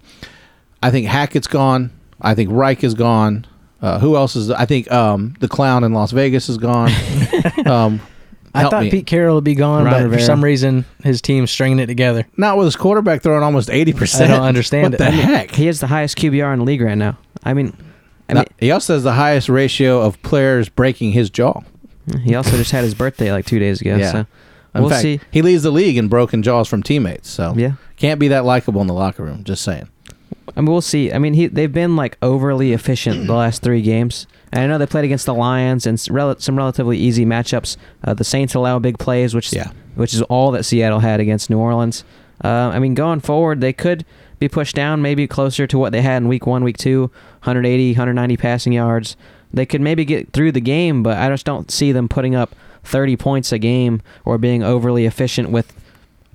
I 0.81 0.91
think 0.91 1.07
Hackett's 1.07 1.47
gone. 1.47 1.91
I 2.21 2.33
think 2.33 2.49
Reich 2.51 2.83
is 2.83 2.93
gone. 2.93 3.45
Uh, 3.81 3.99
who 3.99 4.15
else 4.15 4.35
is? 4.35 4.49
I 4.49 4.65
think 4.65 4.91
um, 4.91 5.35
the 5.39 5.47
clown 5.47 5.83
in 5.83 5.93
Las 5.93 6.11
Vegas 6.11 6.49
is 6.49 6.57
gone. 6.57 6.89
um, 7.65 8.01
I 8.55 8.63
thought 8.69 8.83
me. 8.83 8.89
Pete 8.91 9.05
Carroll 9.05 9.35
would 9.35 9.43
be 9.43 9.53
gone, 9.53 9.83
Ron 9.85 10.09
but 10.09 10.17
for 10.17 10.19
some 10.23 10.43
reason 10.43 10.85
his 11.03 11.21
team's 11.21 11.51
stringing 11.51 11.77
it 11.79 11.85
together. 11.85 12.25
Not 12.37 12.57
with 12.57 12.65
his 12.65 12.75
quarterback 12.75 13.21
throwing 13.21 13.43
almost 13.43 13.69
eighty 13.69 13.93
percent. 13.93 14.31
I 14.31 14.37
don't 14.37 14.45
understand 14.47 14.85
what 14.85 14.93
it. 14.95 14.97
the 14.97 15.05
I 15.05 15.11
mean, 15.11 15.19
heck? 15.21 15.51
He 15.51 15.67
has 15.67 15.79
the 15.79 15.85
highest 15.87 16.17
QBR 16.17 16.53
in 16.53 16.59
the 16.59 16.65
league 16.65 16.81
right 16.81 16.97
now. 16.97 17.17
I 17.43 17.53
mean, 17.53 17.77
I 18.29 18.33
Now, 18.33 18.39
mean, 18.41 18.47
he 18.57 18.71
also 18.71 18.93
has 18.93 19.03
the 19.03 19.13
highest 19.13 19.47
ratio 19.47 20.01
of 20.01 20.19
players 20.23 20.69
breaking 20.69 21.11
his 21.11 21.29
jaw. 21.29 21.61
he 22.23 22.33
also 22.33 22.57
just 22.57 22.71
had 22.71 22.83
his 22.83 22.95
birthday 22.95 23.31
like 23.31 23.45
two 23.45 23.59
days 23.59 23.79
ago. 23.79 23.95
Yeah. 23.95 24.11
So 24.11 24.17
In 24.73 24.81
we'll 24.81 24.89
fact, 24.89 25.01
see. 25.03 25.19
he 25.31 25.43
leads 25.43 25.61
the 25.61 25.71
league 25.71 25.97
in 25.97 26.07
broken 26.07 26.41
jaws 26.41 26.67
from 26.67 26.81
teammates. 26.81 27.29
So 27.29 27.53
Yeah. 27.55 27.73
can't 27.97 28.19
be 28.19 28.29
that 28.29 28.43
likable 28.43 28.81
in 28.81 28.87
the 28.87 28.93
locker 28.93 29.23
room. 29.23 29.43
Just 29.43 29.61
saying. 29.63 29.87
I 30.55 30.61
mean, 30.61 30.71
we'll 30.71 30.81
see. 30.81 31.11
I 31.11 31.19
mean, 31.19 31.33
he 31.33 31.47
they've 31.47 31.71
been 31.71 31.95
like 31.95 32.17
overly 32.21 32.73
efficient 32.73 33.27
the 33.27 33.33
last 33.33 33.61
three 33.61 33.81
games. 33.81 34.27
And 34.51 34.63
I 34.63 34.67
know 34.67 34.77
they 34.77 34.85
played 34.85 35.03
against 35.05 35.25
the 35.25 35.33
Lions 35.33 35.85
and 35.85 36.01
rel- 36.09 36.39
some 36.39 36.57
relatively 36.57 36.97
easy 36.97 37.25
matchups. 37.25 37.75
Uh, 38.03 38.13
the 38.13 38.23
Saints 38.23 38.53
allow 38.55 38.79
big 38.79 38.97
plays, 38.97 39.35
which 39.35 39.51
Yeah. 39.51 39.71
which 39.95 40.13
is 40.13 40.21
all 40.23 40.51
that 40.51 40.63
Seattle 40.63 40.99
had 40.99 41.19
against 41.19 41.49
New 41.49 41.59
Orleans. 41.59 42.03
Uh, 42.43 42.47
I 42.73 42.79
mean, 42.79 42.93
going 42.93 43.19
forward, 43.19 43.59
they 43.61 43.73
could 43.73 44.05
be 44.39 44.47
pushed 44.47 44.75
down 44.75 45.01
maybe 45.01 45.27
closer 45.27 45.67
to 45.67 45.77
what 45.77 45.91
they 45.91 46.01
had 46.01 46.21
in 46.21 46.27
Week 46.27 46.45
One, 46.47 46.63
Week 46.63 46.77
Two, 46.77 47.11
180, 47.43 47.91
190 47.93 48.37
passing 48.37 48.73
yards. 48.73 49.17
They 49.53 49.65
could 49.65 49.81
maybe 49.81 50.05
get 50.05 50.31
through 50.33 50.51
the 50.53 50.61
game, 50.61 51.03
but 51.03 51.17
I 51.17 51.29
just 51.29 51.45
don't 51.45 51.71
see 51.71 51.91
them 51.91 52.07
putting 52.07 52.35
up 52.35 52.55
30 52.83 53.17
points 53.17 53.51
a 53.51 53.57
game 53.57 54.01
or 54.23 54.37
being 54.37 54.63
overly 54.63 55.05
efficient 55.05 55.49
with 55.49 55.73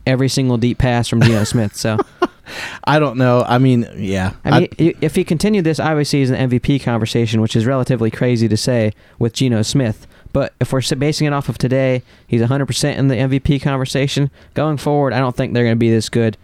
every 0.06 0.28
single 0.28 0.56
deep 0.56 0.78
pass 0.78 1.08
from 1.08 1.20
Geno 1.20 1.44
Smith. 1.44 1.76
So 1.76 1.98
I 2.84 2.98
don't 2.98 3.16
know. 3.16 3.44
I 3.46 3.58
mean, 3.58 3.88
yeah. 3.96 4.34
I 4.44 4.60
mean, 4.60 4.68
i 4.78 4.94
if 5.00 5.14
he 5.14 5.24
continued 5.24 5.64
this, 5.64 5.78
obviously 5.80 6.20
he's 6.20 6.30
an 6.30 6.50
MVP 6.50 6.82
conversation, 6.82 7.40
which 7.40 7.56
is 7.56 7.66
relatively 7.66 8.10
crazy 8.10 8.48
to 8.48 8.56
say 8.56 8.92
with 9.18 9.32
Geno 9.32 9.62
Smith. 9.62 10.06
But 10.32 10.54
if 10.60 10.72
we're 10.72 10.82
basing 10.98 11.26
it 11.26 11.32
off 11.32 11.48
of 11.48 11.58
today, 11.58 12.02
he's 12.26 12.40
100% 12.40 12.96
in 12.96 13.08
the 13.08 13.16
MVP 13.16 13.60
conversation. 13.60 14.30
Going 14.54 14.78
forward, 14.78 15.12
I 15.12 15.18
don't 15.18 15.36
think 15.36 15.52
they're 15.52 15.64
going 15.64 15.76
to 15.76 15.78
be 15.78 15.90
this 15.90 16.08
good 16.08 16.38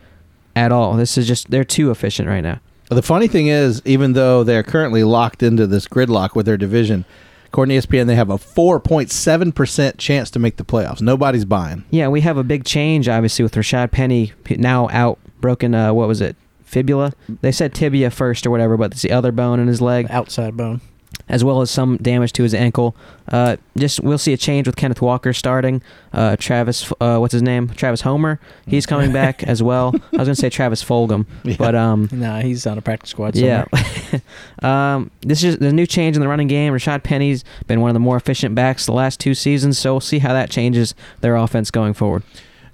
at 0.54 0.72
all. 0.72 0.94
This 0.94 1.16
is 1.16 1.26
just 1.26 1.50
they're 1.50 1.64
too 1.64 1.90
efficient 1.90 2.28
right 2.28 2.42
now. 2.42 2.60
The 2.90 3.02
funny 3.02 3.28
thing 3.28 3.48
is, 3.48 3.82
even 3.84 4.14
though 4.14 4.44
they're 4.44 4.62
currently 4.62 5.04
locked 5.04 5.42
into 5.42 5.66
this 5.66 5.86
gridlock 5.86 6.34
with 6.34 6.46
their 6.46 6.56
division, 6.56 7.04
according 7.48 7.80
to 7.80 7.86
ESPN, 7.86 8.06
they 8.06 8.14
have 8.14 8.30
a 8.30 8.36
4.7% 8.36 9.98
chance 9.98 10.30
to 10.30 10.38
make 10.38 10.56
the 10.56 10.64
playoffs. 10.64 11.00
Nobody's 11.00 11.44
buying. 11.44 11.84
Yeah, 11.90 12.08
we 12.08 12.20
have 12.22 12.36
a 12.36 12.44
big 12.44 12.64
change 12.64 13.08
obviously 13.08 13.42
with 13.42 13.54
Rashaad 13.54 13.90
Penny 13.90 14.32
now 14.50 14.88
out, 14.90 15.18
broken. 15.40 15.74
Uh, 15.74 15.92
what 15.92 16.08
was 16.08 16.20
it? 16.20 16.36
Fibula. 16.64 17.14
They 17.40 17.52
said 17.52 17.74
tibia 17.74 18.10
first 18.10 18.46
or 18.46 18.50
whatever, 18.50 18.76
but 18.76 18.92
it's 18.92 19.02
the 19.02 19.10
other 19.10 19.32
bone 19.32 19.58
in 19.58 19.68
his 19.68 19.80
leg. 19.80 20.06
Outside 20.10 20.56
bone. 20.56 20.82
As 21.28 21.44
well 21.44 21.60
as 21.60 21.70
some 21.70 21.98
damage 21.98 22.32
to 22.34 22.42
his 22.42 22.54
ankle. 22.54 22.96
Uh, 23.30 23.56
just 23.76 24.00
we'll 24.00 24.16
see 24.18 24.32
a 24.32 24.36
change 24.38 24.66
with 24.66 24.76
Kenneth 24.76 25.02
Walker 25.02 25.32
starting. 25.34 25.82
Uh, 26.12 26.36
Travis, 26.36 26.90
uh, 27.00 27.18
what's 27.18 27.32
his 27.32 27.42
name? 27.42 27.68
Travis 27.68 28.00
Homer. 28.00 28.40
He's 28.66 28.86
coming 28.86 29.12
back 29.12 29.42
as 29.46 29.62
well. 29.62 29.94
I 30.14 30.16
was 30.16 30.28
gonna 30.28 30.34
say 30.34 30.48
Travis 30.48 30.82
Fulgham, 30.82 31.26
Yeah. 31.44 31.56
but 31.58 31.74
um, 31.74 32.08
Nah, 32.10 32.40
he's 32.40 32.66
on 32.66 32.78
a 32.78 32.80
practice 32.82 33.10
squad 33.10 33.36
yeah. 33.36 33.66
um, 34.62 35.10
this 35.20 35.44
is 35.44 35.58
the 35.58 35.72
new 35.72 35.86
change 35.86 36.16
in 36.16 36.20
the 36.22 36.28
running 36.28 36.48
game. 36.48 36.72
Rashaad 36.72 37.02
Penny's 37.02 37.44
been 37.66 37.80
one 37.80 37.90
of 37.90 37.94
the 37.94 38.00
more 38.00 38.16
efficient 38.16 38.54
backs 38.54 38.86
the 38.86 38.92
last 38.92 39.20
two 39.20 39.34
seasons, 39.34 39.78
so 39.78 39.94
we'll 39.94 40.00
see 40.00 40.20
how 40.20 40.32
that 40.32 40.50
changes 40.50 40.94
their 41.20 41.36
offense 41.36 41.70
going 41.70 41.92
forward. 41.94 42.22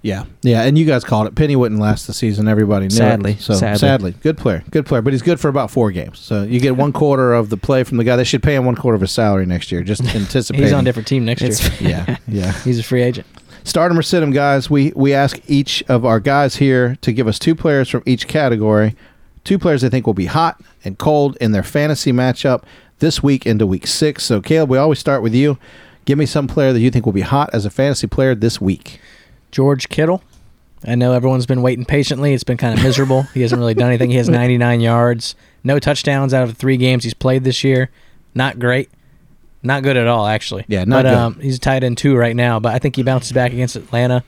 Yeah, 0.05 0.27
yeah, 0.43 0.65
and 0.65 0.77
you 0.77 0.85
guys 0.85 1.03
called 1.03 1.27
it. 1.29 1.35
Penny 1.35 1.57
wouldn't 1.57 1.81
last 1.81 2.07
the 2.07 2.13
season. 2.13 2.47
Everybody 2.47 2.85
knew 2.89 2.91
Sadly, 2.91 3.33
it. 3.33 3.41
So 3.41 3.55
sadly. 3.55 4.15
good 4.21 4.37
player, 4.37 4.63
good 4.71 4.85
player, 4.85 5.01
but 5.01 5.15
he's 5.15 5.23
good 5.23 5.41
for 5.41 5.49
about 5.49 5.71
four 5.71 5.91
games. 5.93 6.19
So 6.19 6.43
you 6.43 6.61
get 6.61 6.77
one 6.77 6.93
quarter 7.01 7.33
of 7.33 7.49
the 7.49 7.57
play 7.57 7.85
from 7.85 7.97
the 7.97 8.05
guy. 8.05 8.15
They 8.17 8.25
should 8.25 8.43
pay 8.43 8.55
him 8.55 8.67
one 8.67 8.75
quarter 8.77 8.97
of 8.97 9.01
his 9.01 9.13
salary 9.13 9.47
next 9.47 9.73
year. 9.73 9.83
Just 9.83 10.05
anticipate 10.15 10.61
He's 10.63 10.75
on 10.75 10.81
a 10.81 10.85
different 10.85 11.09
team 11.09 11.25
next 11.25 11.41
year. 11.41 11.53
Yeah, 11.81 12.19
yeah. 12.29 12.53
He's 12.65 12.79
a 12.79 12.83
free 12.83 13.03
agent. 13.03 13.27
Start 13.65 13.91
'em 13.91 13.99
or 13.99 14.03
sit 14.03 14.23
'em, 14.23 14.31
guys. 14.31 14.69
We 14.69 14.93
we 14.95 15.15
ask 15.15 15.41
each 15.47 15.83
of 15.89 16.05
our 16.05 16.21
guys 16.21 16.57
here 16.57 16.99
to 17.01 17.11
give 17.11 17.27
us 17.27 17.39
two 17.39 17.55
players 17.55 17.89
from 17.89 18.03
each 18.05 18.29
category, 18.29 18.95
two 19.43 19.59
players 19.59 19.81
they 19.81 19.89
think 19.89 20.07
will 20.07 20.13
be 20.13 20.27
hot 20.27 20.61
and 20.85 20.99
cold 20.99 21.39
in 21.41 21.53
their 21.53 21.63
fantasy 21.63 22.13
matchup 22.13 22.65
this 22.99 23.23
week 23.23 23.47
into 23.47 23.67
week 23.67 23.87
six. 23.87 24.25
So, 24.25 24.43
Caleb, 24.43 24.69
we 24.69 24.77
always 24.77 24.99
start 24.99 25.23
with 25.23 25.33
you. 25.35 25.57
Give 26.05 26.19
me 26.19 26.27
some 26.27 26.47
player 26.47 26.75
that 26.75 26.81
you 26.81 26.91
think 26.91 27.07
will 27.07 27.15
be 27.15 27.23
hot 27.23 27.49
as 27.55 27.65
a 27.65 27.71
fantasy 27.71 28.07
player 28.07 28.35
this 28.35 28.61
week. 28.61 29.01
George 29.55 29.89
Kittle. 29.89 30.21
I 30.85 30.97
know 30.97 31.13
everyone's 31.13 31.47
been 31.47 31.63
waiting 31.63 31.85
patiently. 31.85 32.35
It's 32.35 32.43
been 32.43 32.57
kind 32.57 32.77
of 32.77 32.83
miserable. 32.83 33.23
he 33.35 33.43
hasn't 33.43 33.61
really 33.61 33.73
done 33.73 33.87
anything. 33.87 34.11
He 34.11 34.17
has 34.17 34.29
99 34.41 34.81
yards, 34.81 35.37
no 35.63 35.79
touchdowns 35.79 36.35
out 36.35 36.43
of 36.43 36.49
the 36.49 36.55
three 36.57 36.77
games 36.77 37.05
he's 37.05 37.15
played 37.15 37.45
this 37.45 37.63
year. 37.63 37.89
Not 38.35 38.59
great. 38.59 38.91
Not 39.63 39.85
good 39.85 39.97
at 39.97 40.09
all, 40.09 40.27
actually. 40.27 40.65
Yeah, 40.67 40.83
not 40.85 41.05
but, 41.05 41.11
good. 41.11 41.15
Um, 41.15 41.41
he's 41.41 41.61
tied 41.61 41.85
in 41.85 41.95
two 41.95 42.17
right 42.17 42.35
now, 42.35 42.59
but 42.59 42.75
I 42.75 42.81
think 42.81 42.97
he 42.97 43.05
bounces 43.05 43.31
back 43.31 43.53
against 43.53 43.77
Atlanta. 43.77 44.25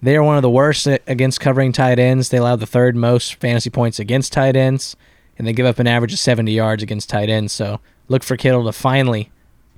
They 0.00 0.16
are 0.16 0.22
one 0.22 0.36
of 0.36 0.42
the 0.42 0.50
worst 0.50 0.86
against 0.86 1.38
covering 1.38 1.72
tight 1.72 1.98
ends. 1.98 2.30
They 2.30 2.38
allow 2.38 2.56
the 2.56 2.66
third 2.66 2.96
most 2.96 3.34
fantasy 3.34 3.68
points 3.68 3.98
against 4.00 4.32
tight 4.32 4.56
ends, 4.56 4.96
and 5.36 5.46
they 5.46 5.52
give 5.52 5.66
up 5.66 5.78
an 5.78 5.86
average 5.86 6.14
of 6.14 6.18
70 6.18 6.50
yards 6.50 6.82
against 6.82 7.10
tight 7.10 7.28
ends. 7.28 7.52
So 7.52 7.78
look 8.08 8.22
for 8.24 8.38
Kittle 8.38 8.64
to 8.64 8.72
finally 8.72 9.30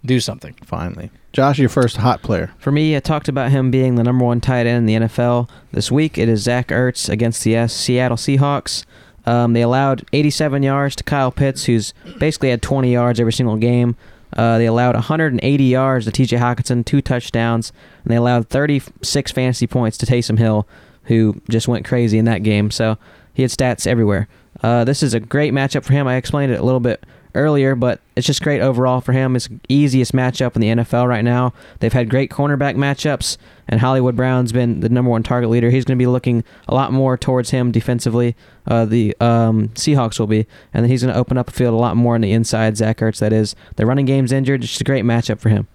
do 0.04 0.20
something. 0.20 0.54
Finally, 0.64 1.10
Josh, 1.32 1.58
your 1.58 1.68
first 1.68 1.96
hot 1.96 2.22
player. 2.22 2.52
For 2.58 2.70
me, 2.70 2.96
I 2.96 3.00
talked 3.00 3.28
about 3.28 3.50
him 3.50 3.70
being 3.70 3.94
the 3.94 4.04
number 4.04 4.24
one 4.24 4.40
tight 4.40 4.66
end 4.66 4.88
in 4.88 5.00
the 5.00 5.08
NFL 5.08 5.48
this 5.72 5.90
week. 5.90 6.18
It 6.18 6.28
is 6.28 6.42
Zach 6.42 6.68
Ertz 6.68 7.08
against 7.08 7.42
the 7.44 7.66
Seattle 7.68 8.16
Seahawks. 8.16 8.84
Um, 9.26 9.54
they 9.54 9.62
allowed 9.62 10.06
87 10.12 10.62
yards 10.62 10.96
to 10.96 11.04
Kyle 11.04 11.32
Pitts, 11.32 11.64
who's 11.64 11.94
basically 12.18 12.50
had 12.50 12.60
20 12.62 12.92
yards 12.92 13.18
every 13.18 13.32
single 13.32 13.56
game. 13.56 13.96
Uh, 14.36 14.58
they 14.58 14.66
allowed 14.66 14.94
180 14.94 15.64
yards 15.64 16.04
to 16.04 16.12
T.J. 16.12 16.36
Hockenson, 16.36 16.84
two 16.84 17.00
touchdowns, 17.00 17.72
and 18.02 18.12
they 18.12 18.16
allowed 18.16 18.48
36 18.48 19.32
fantasy 19.32 19.66
points 19.66 19.96
to 19.98 20.06
Taysom 20.06 20.38
Hill, 20.38 20.66
who 21.04 21.40
just 21.48 21.68
went 21.68 21.84
crazy 21.86 22.18
in 22.18 22.24
that 22.24 22.42
game. 22.42 22.70
So 22.70 22.98
he 23.32 23.42
had 23.42 23.50
stats 23.50 23.86
everywhere. 23.86 24.28
Uh, 24.62 24.84
this 24.84 25.02
is 25.02 25.14
a 25.14 25.20
great 25.20 25.52
matchup 25.52 25.84
for 25.84 25.92
him. 25.92 26.06
I 26.06 26.16
explained 26.16 26.52
it 26.52 26.60
a 26.60 26.64
little 26.64 26.80
bit 26.80 27.04
earlier, 27.34 27.74
but 27.74 28.00
it's 28.16 28.26
just 28.26 28.42
great 28.42 28.60
overall 28.60 29.00
for 29.00 29.12
him. 29.12 29.36
It's 29.36 29.48
the 29.48 29.58
easiest 29.68 30.12
matchup 30.12 30.54
in 30.54 30.60
the 30.60 30.68
NFL 30.68 31.08
right 31.08 31.24
now. 31.24 31.52
They've 31.80 31.92
had 31.92 32.08
great 32.08 32.30
cornerback 32.30 32.76
matchups, 32.76 33.36
and 33.68 33.80
Hollywood 33.80 34.16
Brown's 34.16 34.52
been 34.52 34.80
the 34.80 34.88
number 34.88 35.10
one 35.10 35.22
target 35.22 35.50
leader. 35.50 35.70
He's 35.70 35.84
going 35.84 35.98
to 35.98 36.02
be 36.02 36.06
looking 36.06 36.44
a 36.68 36.74
lot 36.74 36.92
more 36.92 37.16
towards 37.16 37.50
him 37.50 37.72
defensively. 37.72 38.36
Uh, 38.66 38.84
the 38.84 39.16
um, 39.20 39.68
Seahawks 39.70 40.18
will 40.18 40.26
be, 40.26 40.46
and 40.72 40.84
then 40.84 40.90
he's 40.90 41.02
going 41.02 41.12
to 41.12 41.18
open 41.18 41.36
up 41.36 41.46
the 41.46 41.52
field 41.52 41.74
a 41.74 41.78
lot 41.78 41.96
more 41.96 42.14
on 42.14 42.20
the 42.20 42.32
inside. 42.32 42.76
Zach 42.76 42.98
Ertz, 42.98 43.18
that 43.18 43.32
is. 43.32 43.54
The 43.76 43.86
running 43.86 44.06
game's 44.06 44.32
injured. 44.32 44.62
It's 44.62 44.72
just 44.72 44.80
a 44.80 44.84
great 44.84 45.04
matchup 45.04 45.40
for 45.40 45.48
him. 45.48 45.66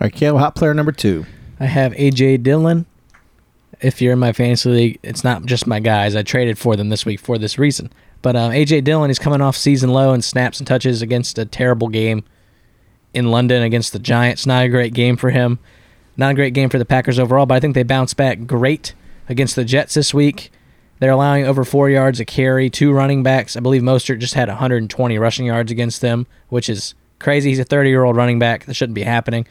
All 0.00 0.06
right, 0.06 0.12
Caleb, 0.12 0.40
hot 0.40 0.54
player 0.54 0.72
number 0.72 0.92
two. 0.92 1.26
I 1.58 1.66
have 1.66 1.92
AJ 1.92 2.42
Dillon. 2.42 2.86
If 3.82 4.02
you're 4.02 4.12
in 4.12 4.18
my 4.18 4.32
fantasy 4.32 4.70
league, 4.70 4.98
it's 5.02 5.24
not 5.24 5.46
just 5.46 5.66
my 5.66 5.80
guys. 5.80 6.14
I 6.14 6.22
traded 6.22 6.58
for 6.58 6.76
them 6.76 6.90
this 6.90 7.06
week 7.06 7.20
for 7.20 7.38
this 7.38 7.58
reason. 7.58 7.90
But 8.22 8.36
um, 8.36 8.52
AJ 8.52 8.84
Dillon 8.84 9.10
is 9.10 9.18
coming 9.18 9.40
off 9.40 9.56
season 9.56 9.90
low 9.90 10.12
and 10.12 10.22
snaps 10.22 10.58
and 10.58 10.66
touches 10.66 11.02
against 11.02 11.38
a 11.38 11.44
terrible 11.44 11.88
game 11.88 12.24
in 13.14 13.30
London 13.30 13.62
against 13.62 13.92
the 13.92 13.98
Giants. 13.98 14.46
Not 14.46 14.64
a 14.64 14.68
great 14.68 14.94
game 14.94 15.16
for 15.16 15.30
him. 15.30 15.58
Not 16.16 16.32
a 16.32 16.34
great 16.34 16.54
game 16.54 16.68
for 16.68 16.78
the 16.78 16.84
Packers 16.84 17.18
overall, 17.18 17.46
but 17.46 17.54
I 17.54 17.60
think 17.60 17.74
they 17.74 17.82
bounce 17.82 18.14
back 18.14 18.46
great 18.46 18.94
against 19.28 19.56
the 19.56 19.64
Jets 19.64 19.94
this 19.94 20.12
week. 20.12 20.52
They're 20.98 21.10
allowing 21.10 21.46
over 21.46 21.64
four 21.64 21.88
yards 21.88 22.20
a 22.20 22.26
carry. 22.26 22.68
Two 22.68 22.92
running 22.92 23.22
backs. 23.22 23.56
I 23.56 23.60
believe 23.60 23.80
Mostert 23.80 24.18
just 24.18 24.34
had 24.34 24.48
120 24.48 25.18
rushing 25.18 25.46
yards 25.46 25.72
against 25.72 26.02
them, 26.02 26.26
which 26.50 26.68
is 26.68 26.94
crazy. 27.18 27.50
He's 27.50 27.58
a 27.58 27.64
30 27.64 27.88
year 27.88 28.04
old 28.04 28.16
running 28.16 28.38
back. 28.38 28.66
That 28.66 28.74
shouldn't 28.74 28.94
be 28.94 29.02
happening. 29.02 29.46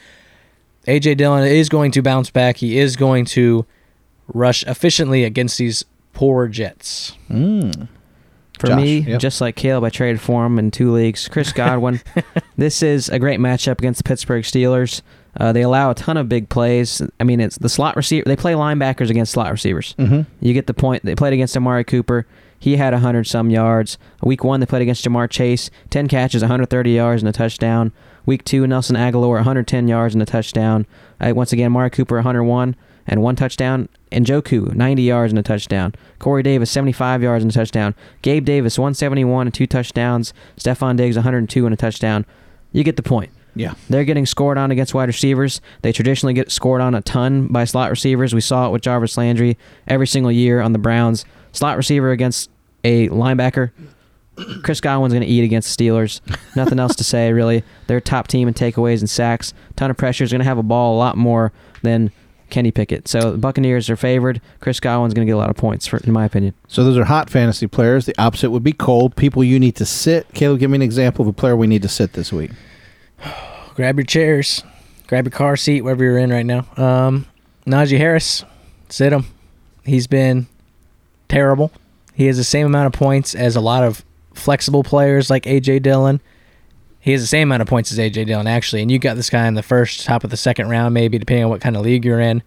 AJ 0.86 1.18
Dillon 1.18 1.48
is 1.48 1.70
going 1.70 1.92
to 1.92 2.04
bounce 2.04 2.30
back. 2.30 2.58
He 2.58 2.78
is 2.78 2.96
going 2.96 3.26
to 3.26 3.66
rush 4.28 4.64
efficiently 4.64 5.24
against 5.24 5.58
these 5.58 5.84
poor 6.14 6.48
Jets. 6.48 7.18
Mm. 7.30 7.88
For 8.60 8.68
Josh, 8.68 8.78
me, 8.78 9.00
yep. 9.00 9.22
just 9.22 9.40
like 9.40 9.56
Caleb, 9.56 9.86
I 9.86 9.90
traded 9.90 10.20
for 10.20 10.46
him 10.46 10.60
in 10.60 10.70
two 10.70 10.92
leagues. 10.92 11.28
Chris 11.30 11.54
Godwin. 11.54 12.02
this 12.58 12.84
is 12.84 13.08
a 13.10 13.18
great 13.18 13.40
matchup 13.40 13.80
against 13.80 14.00
the 14.00 14.04
Pittsburgh 14.04 14.44
Steelers. 14.44 15.02
Uh, 15.40 15.54
they 15.54 15.62
allow 15.62 15.92
a 15.92 15.96
ton 15.96 16.18
of 16.18 16.28
big 16.28 16.50
plays. 16.50 17.02
I 17.20 17.24
mean, 17.24 17.40
it's 17.40 17.58
the 17.58 17.70
slot 17.70 17.96
receiver. 17.96 18.26
They 18.26 18.36
play 18.36 18.54
linebackers 18.54 19.10
against 19.10 19.32
slot 19.32 19.52
receivers. 19.52 19.96
Mm-hmm. 19.98 20.22
You 20.46 20.54
get 20.54 20.68
the 20.68 20.74
point. 20.74 21.04
They 21.06 21.16
played 21.16 21.34
against 21.34 21.56
Amari 21.56 21.86
Cooper. 21.86 22.26
He 22.60 22.76
had 22.76 22.92
100 22.92 23.26
some 23.26 23.50
yards. 23.50 23.98
Week 24.22 24.44
one, 24.44 24.60
they 24.60 24.66
played 24.66 24.82
against 24.82 25.06
Ja'Marr 25.06 25.30
Chase. 25.30 25.70
10 25.92 26.10
catches, 26.10 26.42
130 26.42 26.92
yards, 26.92 27.22
and 27.22 27.30
a 27.30 27.32
touchdown. 27.32 27.94
Week 28.26 28.44
two, 28.44 28.68
Nelson 28.68 28.98
Agholor, 28.98 29.36
110 29.36 29.88
yards 29.88 30.14
and 30.14 30.22
a 30.22 30.26
touchdown. 30.26 30.86
Uh, 31.22 31.32
once 31.34 31.54
again, 31.54 31.68
Amari 31.68 31.90
Cooper, 31.90 32.16
101 32.16 32.76
and 33.10 33.22
one 33.22 33.36
touchdown. 33.36 33.90
And 34.12 34.26
Njoku, 34.26 34.74
90 34.74 35.02
yards 35.02 35.32
and 35.34 35.40
a 35.40 35.44
touchdown. 35.44 35.94
Corey 36.20 36.44
Davis, 36.44 36.72
75 36.72 37.22
yards 37.22 37.44
and 37.44 37.52
a 37.52 37.54
touchdown. 37.54 37.94
Gabe 38.22 38.46
Davis, 38.46 38.80
171 38.80 39.48
and 39.48 39.54
two 39.54 39.68
touchdowns. 39.68 40.34
Stefon 40.58 40.96
Diggs, 40.96 41.18
102 41.18 41.66
and 41.66 41.74
a 41.74 41.78
touchdown. 41.78 42.26
You 42.72 42.84
get 42.84 42.96
the 42.96 43.04
point. 43.04 43.32
Yeah. 43.56 43.74
They're 43.90 44.06
getting 44.06 44.26
scored 44.26 44.58
on 44.58 44.72
against 44.72 44.94
wide 44.94 45.10
receivers. 45.10 45.60
They 45.82 45.92
traditionally 45.92 46.34
get 46.34 46.52
scored 46.52 46.82
on 46.82 46.96
a 46.96 47.02
ton 47.02 47.48
by 47.48 47.66
slot 47.66 47.90
receivers. 47.90 48.34
We 48.34 48.42
saw 48.42 48.68
it 48.68 48.72
with 48.72 48.84
Jarvis 48.84 49.18
Landry 49.18 49.58
every 49.88 50.08
single 50.08 50.32
year 50.32 50.62
on 50.62 50.72
the 50.72 50.80
Browns. 50.80 51.26
Slot 51.52 51.76
receiver 51.76 52.12
against 52.12 52.50
a 52.84 53.10
linebacker. 53.10 53.72
Chris 54.64 54.80
Godwin's 54.80 55.14
going 55.14 55.26
to 55.26 55.28
eat 55.28 55.44
against 55.44 55.78
the 55.78 55.84
Steelers. 55.84 56.22
Nothing 56.56 56.80
else 56.80 56.96
to 56.96 57.04
say, 57.04 57.34
really. 57.34 57.64
They're 57.88 58.00
top 58.00 58.28
team 58.28 58.48
in 58.48 58.54
takeaways 58.54 59.00
and 59.00 59.10
sacks. 59.10 59.54
Ton 59.76 59.92
of 59.92 59.98
pressure. 59.98 60.24
Is 60.24 60.32
going 60.32 60.40
to 60.40 60.46
have 60.46 60.58
a 60.58 60.64
ball 60.64 60.96
a 60.96 61.00
lot 61.00 61.18
more 61.18 61.52
than 61.82 62.12
Kenny 62.50 62.72
Pickett. 62.72 63.08
So 63.08 63.32
the 63.32 63.38
Buccaneers 63.38 63.90
are 63.90 63.96
favored. 63.96 64.42
Chris 64.60 64.80
Godwin's 64.80 65.14
going 65.14 65.26
to 65.26 65.30
get 65.30 65.36
a 65.36 65.38
lot 65.38 65.50
of 65.50 65.56
points, 65.56 65.88
for, 65.88 65.98
in 65.98 66.12
my 66.12 66.26
opinion. 66.26 66.54
So 66.68 66.84
those 66.84 66.98
are 66.98 67.06
hot 67.06 67.30
fantasy 67.30 67.68
players. 67.68 68.06
The 68.06 68.16
opposite 68.22 68.52
would 68.52 68.64
be 68.64 68.74
cold. 68.74 69.16
People 69.16 69.44
you 69.44 69.60
need 69.60 69.76
to 69.78 69.86
sit. 69.86 70.28
Caleb, 70.34 70.60
give 70.60 70.70
me 70.70 70.76
an 70.76 70.82
example 70.82 71.24
of 71.24 71.28
a 71.28 71.34
player 71.34 71.56
we 71.56 71.68
need 71.68 71.82
to 71.82 71.88
sit 71.88 72.14
this 72.14 72.32
week. 72.32 72.52
Grab 73.76 73.98
your 73.98 74.06
chairs, 74.06 74.62
grab 75.08 75.24
your 75.24 75.32
car 75.32 75.56
seat, 75.56 75.84
wherever 75.84 76.04
you're 76.04 76.18
in 76.18 76.32
right 76.32 76.46
now. 76.46 76.66
Um, 76.76 77.26
Najee 77.66 77.98
Harris, 77.98 78.44
sit 78.90 79.14
him. 79.14 79.26
He's 79.86 80.06
been 80.06 80.48
terrible. 81.30 81.72
He 82.14 82.26
has 82.26 82.36
the 82.36 82.44
same 82.44 82.66
amount 82.66 82.88
of 82.88 83.00
points 83.00 83.36
as 83.36 83.56
a 83.56 83.62
lot 83.62 83.84
of 83.86 84.04
flexible 84.34 84.84
players 84.84 85.30
like 85.30 85.44
AJ 85.44 85.84
Dillon. 85.84 86.20
He 87.00 87.12
has 87.14 87.22
the 87.22 87.28
same 87.28 87.48
amount 87.48 87.62
of 87.62 87.68
points 87.68 87.92
as 87.92 87.98
AJ 87.98 88.26
Dillon 88.26 88.48
actually, 88.48 88.82
and 88.82 88.92
you 88.92 89.00
got 89.00 89.16
this 89.16 89.30
guy 89.30 89.48
in 89.48 89.54
the 89.54 89.64
first 89.64 90.06
top 90.06 90.24
of 90.24 90.30
the 90.30 90.38
second 90.38 90.70
round, 90.70 90.94
maybe 90.94 91.18
depending 91.18 91.46
on 91.46 91.50
what 91.50 91.62
kind 91.62 91.76
of 91.78 91.84
league 91.84 92.04
you're 92.04 92.20
in. 92.20 92.44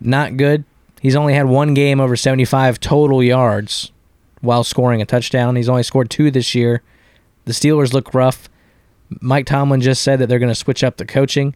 Not 0.00 0.36
good. 0.36 0.64
He's 1.00 1.16
only 1.16 1.34
had 1.34 1.46
one 1.46 1.74
game 1.74 2.00
over 2.00 2.16
75 2.16 2.78
total 2.80 3.22
yards 3.22 3.92
while 4.40 4.64
scoring 4.64 5.02
a 5.02 5.06
touchdown. 5.06 5.56
He's 5.56 5.68
only 5.68 5.82
scored 5.82 6.10
two 6.10 6.30
this 6.30 6.54
year. 6.54 6.82
The 7.44 7.52
Steelers 7.52 7.92
look 7.92 8.14
rough. 8.14 8.48
Mike 9.20 9.46
Tomlin 9.46 9.80
just 9.80 10.02
said 10.02 10.18
that 10.18 10.28
they're 10.28 10.38
going 10.38 10.50
to 10.50 10.54
switch 10.54 10.84
up 10.84 10.96
the 10.96 11.06
coaching. 11.06 11.54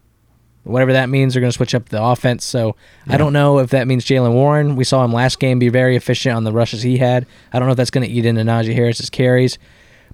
Whatever 0.64 0.92
that 0.92 1.08
means, 1.08 1.34
they're 1.34 1.40
going 1.40 1.50
to 1.50 1.56
switch 1.56 1.74
up 1.74 1.88
the 1.88 2.02
offense. 2.02 2.44
So 2.44 2.76
Yeah. 3.06 3.14
I 3.14 3.16
don't 3.16 3.32
know 3.32 3.58
if 3.58 3.70
that 3.70 3.86
means 3.88 4.04
Jaylen 4.04 4.32
Warren. 4.32 4.76
We 4.76 4.84
saw 4.84 5.04
him 5.04 5.12
last 5.12 5.38
game 5.40 5.58
be 5.58 5.68
very 5.68 5.96
efficient 5.96 6.36
on 6.36 6.44
the 6.44 6.52
rushes 6.52 6.82
he 6.82 6.98
had. 6.98 7.26
I 7.52 7.58
don't 7.58 7.66
know 7.66 7.72
if 7.72 7.76
that's 7.76 7.90
going 7.90 8.06
to 8.06 8.12
eat 8.12 8.24
into 8.24 8.42
Najee 8.42 8.74
Harris's 8.74 9.10
carries. 9.10 9.58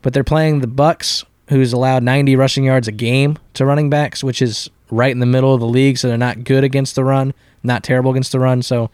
But 0.00 0.14
they're 0.14 0.24
playing 0.24 0.60
the 0.60 0.66
Bucks, 0.66 1.24
who's 1.48 1.72
allowed 1.72 2.02
90 2.02 2.36
rushing 2.36 2.64
yards 2.64 2.88
a 2.88 2.92
game 2.92 3.38
to 3.54 3.64
running 3.66 3.90
backs, 3.90 4.22
which 4.24 4.40
is 4.42 4.68
right 4.90 5.10
in 5.12 5.18
the 5.18 5.26
middle 5.26 5.52
of 5.54 5.60
the 5.60 5.66
league. 5.66 5.98
So 5.98 6.08
they're 6.08 6.16
not 6.18 6.44
good 6.44 6.64
against 6.64 6.94
the 6.94 7.04
run, 7.04 7.34
not 7.62 7.82
terrible 7.82 8.10
against 8.10 8.32
the 8.32 8.40
run. 8.40 8.62
So 8.62 8.90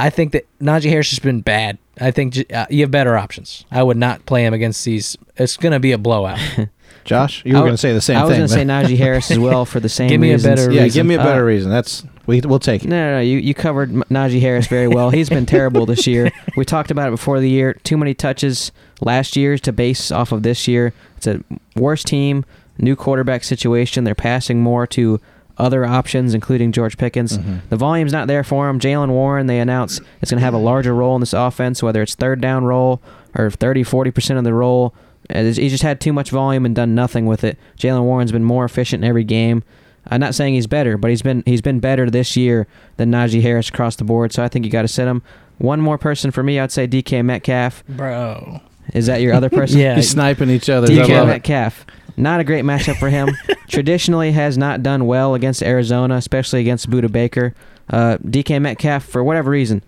I 0.00 0.10
think 0.10 0.32
that 0.32 0.46
Najee 0.60 0.88
Harris 0.90 1.10
has 1.10 1.18
been 1.18 1.40
bad. 1.40 1.78
I 2.00 2.10
think 2.10 2.36
uh, 2.52 2.66
you 2.70 2.82
have 2.82 2.90
better 2.90 3.16
options. 3.16 3.64
I 3.70 3.82
would 3.82 3.96
not 3.96 4.24
play 4.26 4.44
him 4.46 4.54
against 4.54 4.84
these. 4.84 5.16
It's 5.36 5.56
going 5.56 5.72
to 5.72 5.80
be 5.80 5.92
a 5.92 5.98
blowout. 5.98 6.38
Josh, 7.04 7.42
you 7.44 7.54
were 7.54 7.60
going 7.60 7.72
to 7.72 7.78
say 7.78 7.92
the 7.92 8.00
same 8.00 8.14
thing. 8.16 8.22
I 8.22 8.26
was 8.26 8.36
going 8.36 8.48
to 8.48 8.52
say 8.54 8.64
but- 8.64 8.86
Najee 8.86 8.98
Harris 8.98 9.30
as 9.30 9.38
well 9.38 9.64
for 9.64 9.80
the 9.80 9.88
same 9.98 10.08
Give 10.08 10.20
me 10.20 10.30
a 10.30 10.34
reasons. 10.34 10.60
better 10.60 10.70
yeah, 10.72 10.82
reason. 10.82 10.98
give 11.00 11.06
me 11.06 11.14
a 11.14 11.18
better 11.18 11.42
Uh, 11.42 11.46
reason. 11.46 11.70
That's 11.70 12.04
we 12.28 12.40
we'll 12.42 12.58
take 12.60 12.84
it. 12.84 12.88
No, 12.88 12.96
no, 13.10 13.14
no. 13.16 13.20
You, 13.20 13.38
you 13.38 13.54
covered 13.54 13.90
Najee 13.90 14.40
Harris 14.40 14.68
very 14.68 14.86
well. 14.86 15.10
He's 15.10 15.28
been 15.28 15.46
terrible 15.46 15.84
this 15.86 16.06
year. 16.06 16.30
We 16.56 16.64
talked 16.64 16.90
about 16.90 17.08
it 17.08 17.12
before 17.12 17.38
the 17.40 17.48
year. 17.48 17.74
Too 17.84 17.96
many 17.96 18.14
touches 18.14 18.72
last 19.00 19.36
year 19.36 19.56
to 19.58 19.72
base 19.72 20.10
off 20.10 20.32
of 20.32 20.42
this 20.42 20.66
year. 20.66 20.92
It's 21.16 21.26
a 21.28 21.40
worse 21.76 22.02
team, 22.02 22.44
new 22.78 22.96
quarterback 22.96 23.44
situation. 23.44 24.02
They're 24.04 24.16
passing 24.16 24.60
more 24.60 24.84
to 24.88 25.20
other 25.56 25.84
options, 25.84 26.34
including 26.34 26.72
George 26.72 26.96
Pickens. 26.98 27.38
Mhm. 27.38 27.60
The 27.68 27.76
volume's 27.76 28.12
not 28.12 28.26
there 28.26 28.42
for 28.42 28.68
him. 28.68 28.80
Jaylen 28.80 29.10
Warren, 29.10 29.46
they 29.46 29.60
announced, 29.60 30.00
is 30.20 30.30
going 30.30 30.38
to 30.40 30.44
have 30.44 30.54
a 30.54 30.58
larger 30.58 30.94
role 30.94 31.14
in 31.14 31.20
this 31.20 31.32
offense, 31.32 31.80
whether 31.82 32.02
it's 32.02 32.14
third 32.16 32.40
down 32.40 32.64
role 32.64 33.00
or 33.36 33.50
30, 33.50 33.84
40% 33.84 34.38
of 34.38 34.44
the 34.44 34.54
role. 34.54 34.92
Uh, 35.32 35.42
He 35.44 35.68
just 35.68 35.82
had 35.84 36.00
too 36.00 36.12
much 36.12 36.30
volume 36.30 36.64
and 36.66 36.74
done 36.74 36.94
nothing 36.94 37.26
with 37.26 37.44
it. 37.44 37.56
Jaylen 37.78 38.02
Warren's 38.02 38.32
been 38.32 38.44
more 38.44 38.64
efficient 38.64 39.04
in 39.04 39.08
every 39.08 39.24
game. 39.24 39.62
I'm 40.10 40.20
not 40.20 40.34
saying 40.34 40.54
he's 40.54 40.66
better, 40.66 40.96
but 40.96 41.10
he's 41.10 41.22
been 41.22 41.42
he's 41.46 41.60
been 41.60 41.80
better 41.80 42.08
this 42.10 42.36
year 42.36 42.66
than 42.96 43.10
Najee 43.10 43.42
Harris 43.42 43.68
across 43.68 43.96
the 43.96 44.04
board. 44.04 44.32
So 44.32 44.42
I 44.42 44.48
think 44.48 44.64
you 44.64 44.70
got 44.70 44.82
to 44.82 44.88
sit 44.88 45.06
him. 45.06 45.22
One 45.58 45.80
more 45.80 45.98
person 45.98 46.30
for 46.30 46.42
me, 46.42 46.58
I'd 46.58 46.72
say 46.72 46.86
DK 46.86 47.24
Metcalf. 47.24 47.84
Bro. 47.88 48.60
Is 48.94 49.06
that 49.06 49.20
your 49.20 49.34
other 49.34 49.50
person? 49.50 49.78
Yeah. 49.80 49.96
He's 49.96 50.10
sniping 50.10 50.50
each 50.50 50.70
other. 50.70 50.86
I 50.86 50.90
DK 50.90 51.08
love. 51.10 51.28
Metcalf. 51.28 51.84
Not 52.16 52.40
a 52.40 52.44
great 52.44 52.64
matchup 52.64 52.96
for 52.98 53.10
him. 53.10 53.28
Traditionally 53.68 54.32
has 54.32 54.56
not 54.58 54.82
done 54.82 55.06
well 55.06 55.34
against 55.34 55.62
Arizona, 55.62 56.14
especially 56.16 56.60
against 56.60 56.88
Budda 56.90 57.12
Baker. 57.12 57.54
Uh, 57.90 58.18
DK 58.18 58.60
Metcalf, 58.60 59.04
for 59.04 59.22
whatever 59.22 59.50
reason, 59.50 59.82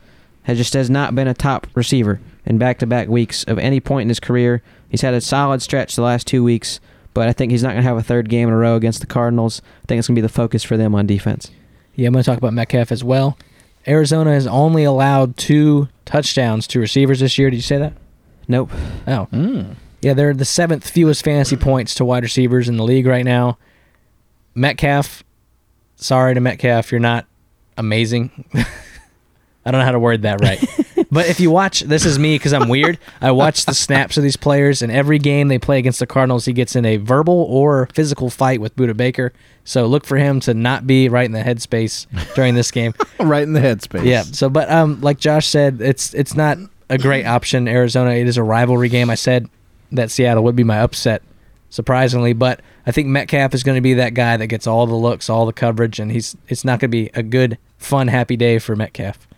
has 0.45 0.59
just 0.59 0.75
has 0.75 0.89
not 0.91 1.15
been 1.15 1.29
a 1.29 1.35
top 1.35 1.67
receiver 1.75 2.21
in 2.47 2.57
back-to-back 2.59 3.09
weeks 3.09 3.45
of 3.45 3.59
any 3.59 3.81
point 3.81 4.03
in 4.03 4.09
his 4.09 4.21
career. 4.21 4.63
He's 4.89 5.03
had 5.03 5.15
a 5.15 5.21
solid 5.21 5.61
stretch 5.63 5.97
the 5.97 6.03
last 6.03 6.27
two 6.27 6.43
weeks, 6.45 6.79
but 7.15 7.29
I 7.29 7.33
think 7.33 7.53
he's 7.53 7.63
not 7.63 7.71
going 7.71 7.83
to 7.83 7.89
have 7.89 7.97
a 7.97 8.03
third 8.03 8.29
game 8.29 8.49
in 8.49 8.55
a 8.55 8.57
row 8.57 8.77
against 8.77 9.01
the 9.01 9.07
Cardinals. 9.07 9.63
I 9.83 9.87
think 9.87 9.99
it's 9.99 10.09
going 10.09 10.15
to 10.17 10.23
be 10.23 10.27
the 10.27 10.33
focus 10.33 10.63
for 10.63 10.77
them 10.77 10.95
on 10.95 11.07
defense. 11.07 11.51
Yeah, 11.95 12.07
I'm 12.07 12.13
going 12.13 12.23
to 12.23 12.31
talk 12.31 12.39
about 12.39 12.53
Metcalf 12.53 12.93
as 12.93 13.03
well. 13.03 13.37
Arizona 13.87 14.33
has 14.33 14.47
only 14.47 14.85
allowed 14.85 15.37
two 15.37 15.89
touchdowns 16.05 16.67
to 16.69 16.81
receivers 16.81 17.21
this 17.21 17.39
year. 17.39 17.51
Did 17.51 17.57
you 17.57 17.63
say 17.63 17.79
that? 17.79 17.95
Nope. 18.47 18.71
Oh. 19.07 19.29
Mm. 19.33 19.77
Yeah, 20.03 20.15
they're 20.15 20.35
the 20.35 20.45
seventh 20.45 20.89
fewest 20.89 21.25
fantasy 21.25 21.57
points 21.57 21.95
to 21.97 22.05
wide 22.05 22.23
receivers 22.23 22.69
in 22.69 22.77
the 22.77 22.85
league 22.85 23.07
right 23.07 23.25
now. 23.25 23.59
Metcalf, 24.55 25.23
sorry 25.97 26.35
to 26.35 26.41
Metcalf, 26.41 26.91
you're 26.91 27.01
not 27.01 27.27
amazing. 27.77 28.45
I 29.65 29.71
don't 29.71 29.81
know 29.81 29.85
how 29.85 29.93
to 29.93 29.99
word 29.99 30.23
that 30.23 30.41
right. 30.41 30.59
but 31.11 31.27
if 31.27 31.41
you 31.41 31.51
watch, 31.51 31.81
this 31.81 32.05
is 32.05 32.19
me 32.19 32.37
because 32.37 32.53
I'm 32.53 32.69
weird. 32.69 32.99
I 33.21 33.31
watch 33.33 33.65
the 33.67 33.75
snaps 33.75 34.17
of 34.17 34.23
these 34.23 34.37
players, 34.37 34.83
and 34.83 34.93
every 34.93 35.19
game 35.19 35.49
they 35.49 35.59
play 35.59 35.79
against 35.79 35.99
the 35.99 36.07
Cardinals, 36.07 36.45
he 36.45 36.53
gets 36.53 36.77
in 36.77 36.85
a 36.85 36.97
verbal 36.99 37.47
or 37.49 37.89
physical 37.93 38.31
fight 38.31 38.61
with 38.61 38.77
Budda 38.77 38.97
Baker. 38.97 39.33
So 39.65 39.87
look 39.87 40.05
for 40.05 40.17
him 40.17 40.41
to 40.41 40.55
not 40.55 40.87
be 40.87 41.09
right 41.09 41.27
in 41.27 41.33
the 41.33 41.43
headspace 41.43 42.07
during 42.35 42.55
this 42.55 42.71
game. 42.71 42.95
Right 43.21 43.43
in 43.43 43.53
the 43.53 43.61
headspace. 43.61 44.07
Yeah. 44.07 44.23
So, 44.23 44.49
but 44.49 44.71
um, 44.71 44.99
like 45.03 45.19
Josh 45.19 45.47
said, 45.47 45.83
it's 45.83 46.15
it's 46.15 46.35
not 46.35 46.57
a 46.89 46.97
great 46.97 47.27
option. 47.27 47.69
Arizona. 47.69 48.13
It 48.13 48.27
is 48.27 48.39
a 48.39 48.43
rivalry 48.43 48.89
game. 48.89 49.11
I 49.11 49.15
said 49.15 49.47
that 49.93 50.11
Seattle 50.11 50.43
would 50.45 50.57
be 50.57 50.65
my 50.65 50.81
upset, 50.81 51.23
surprisingly, 51.69 52.33
but 52.33 52.61
I 52.87 52.93
think 52.93 53.09
Metcalf 53.09 53.53
is 53.53 53.63
going 53.63 53.77
to 53.77 53.83
be 53.83 53.93
that 53.95 54.15
guy 54.15 54.39
that 54.39 54.47
gets 54.47 54.67
all 54.67 54.87
the 54.87 54.95
looks, 54.95 55.29
all 55.29 55.45
the 55.45 55.53
coverage, 55.53 56.01
and 56.01 56.11
he's 56.11 56.35
it's 56.49 56.65
not 56.65 56.81
going 56.81 56.91
to 56.91 56.97
be 56.97 57.11
a 57.13 57.23
good, 57.23 57.59
fun, 57.77 58.09
happy 58.09 58.37
day 58.37 58.59
for 58.59 58.75
Metcalf. 58.75 59.29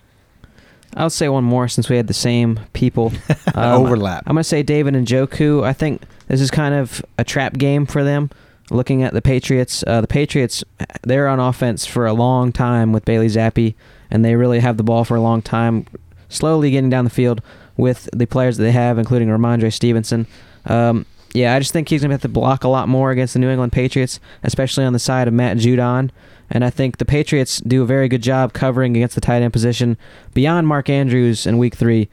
I'll 0.96 1.10
say 1.10 1.28
one 1.28 1.44
more 1.44 1.68
since 1.68 1.88
we 1.88 1.96
had 1.96 2.06
the 2.06 2.14
same 2.14 2.60
people. 2.72 3.12
Um, 3.54 3.82
Overlap. 3.82 4.22
I'm 4.26 4.34
going 4.34 4.40
to 4.40 4.48
say 4.48 4.62
David 4.62 4.94
Njoku. 4.94 5.62
I 5.62 5.74
think 5.74 6.00
this 6.28 6.40
is 6.40 6.50
kind 6.50 6.74
of 6.74 7.04
a 7.18 7.24
trap 7.24 7.58
game 7.58 7.84
for 7.84 8.02
them. 8.02 8.30
Looking 8.70 9.02
at 9.02 9.12
the 9.12 9.20
Patriots, 9.20 9.84
uh, 9.86 10.00
the 10.00 10.06
Patriots, 10.06 10.64
they're 11.02 11.28
on 11.28 11.38
offense 11.38 11.84
for 11.84 12.06
a 12.06 12.14
long 12.14 12.50
time 12.50 12.92
with 12.92 13.04
Bailey 13.04 13.26
Zappe, 13.26 13.74
and 14.10 14.24
they 14.24 14.36
really 14.36 14.60
have 14.60 14.78
the 14.78 14.82
ball 14.82 15.04
for 15.04 15.16
a 15.16 15.20
long 15.20 15.42
time, 15.42 15.84
slowly 16.30 16.70
getting 16.70 16.88
down 16.88 17.04
the 17.04 17.10
field 17.10 17.42
with 17.76 18.08
the 18.14 18.26
players 18.26 18.56
that 18.56 18.62
they 18.62 18.72
have, 18.72 18.96
including 18.96 19.28
Rhamondre 19.28 19.70
Stevenson. 19.70 20.26
Um, 20.64 21.04
yeah, 21.34 21.54
I 21.54 21.58
just 21.58 21.72
think 21.74 21.90
he's 21.90 22.00
going 22.00 22.10
to 22.10 22.14
have 22.14 22.22
to 22.22 22.28
block 22.28 22.64
a 22.64 22.68
lot 22.68 22.88
more 22.88 23.10
against 23.10 23.34
the 23.34 23.38
New 23.38 23.50
England 23.50 23.72
Patriots, 23.72 24.18
especially 24.42 24.84
on 24.84 24.94
the 24.94 24.98
side 24.98 25.28
of 25.28 25.34
Matt 25.34 25.58
Judon. 25.58 26.10
And 26.52 26.64
I 26.64 26.70
think 26.70 26.98
the 26.98 27.04
Patriots 27.06 27.60
do 27.60 27.82
a 27.82 27.86
very 27.86 28.08
good 28.08 28.22
job 28.22 28.52
covering 28.52 28.94
against 28.96 29.14
the 29.14 29.20
tight 29.22 29.40
end 29.42 29.52
position 29.54 29.96
beyond 30.34 30.68
Mark 30.68 30.88
Andrews 30.90 31.46
in 31.46 31.56
week 31.58 31.74
three. 31.74 32.08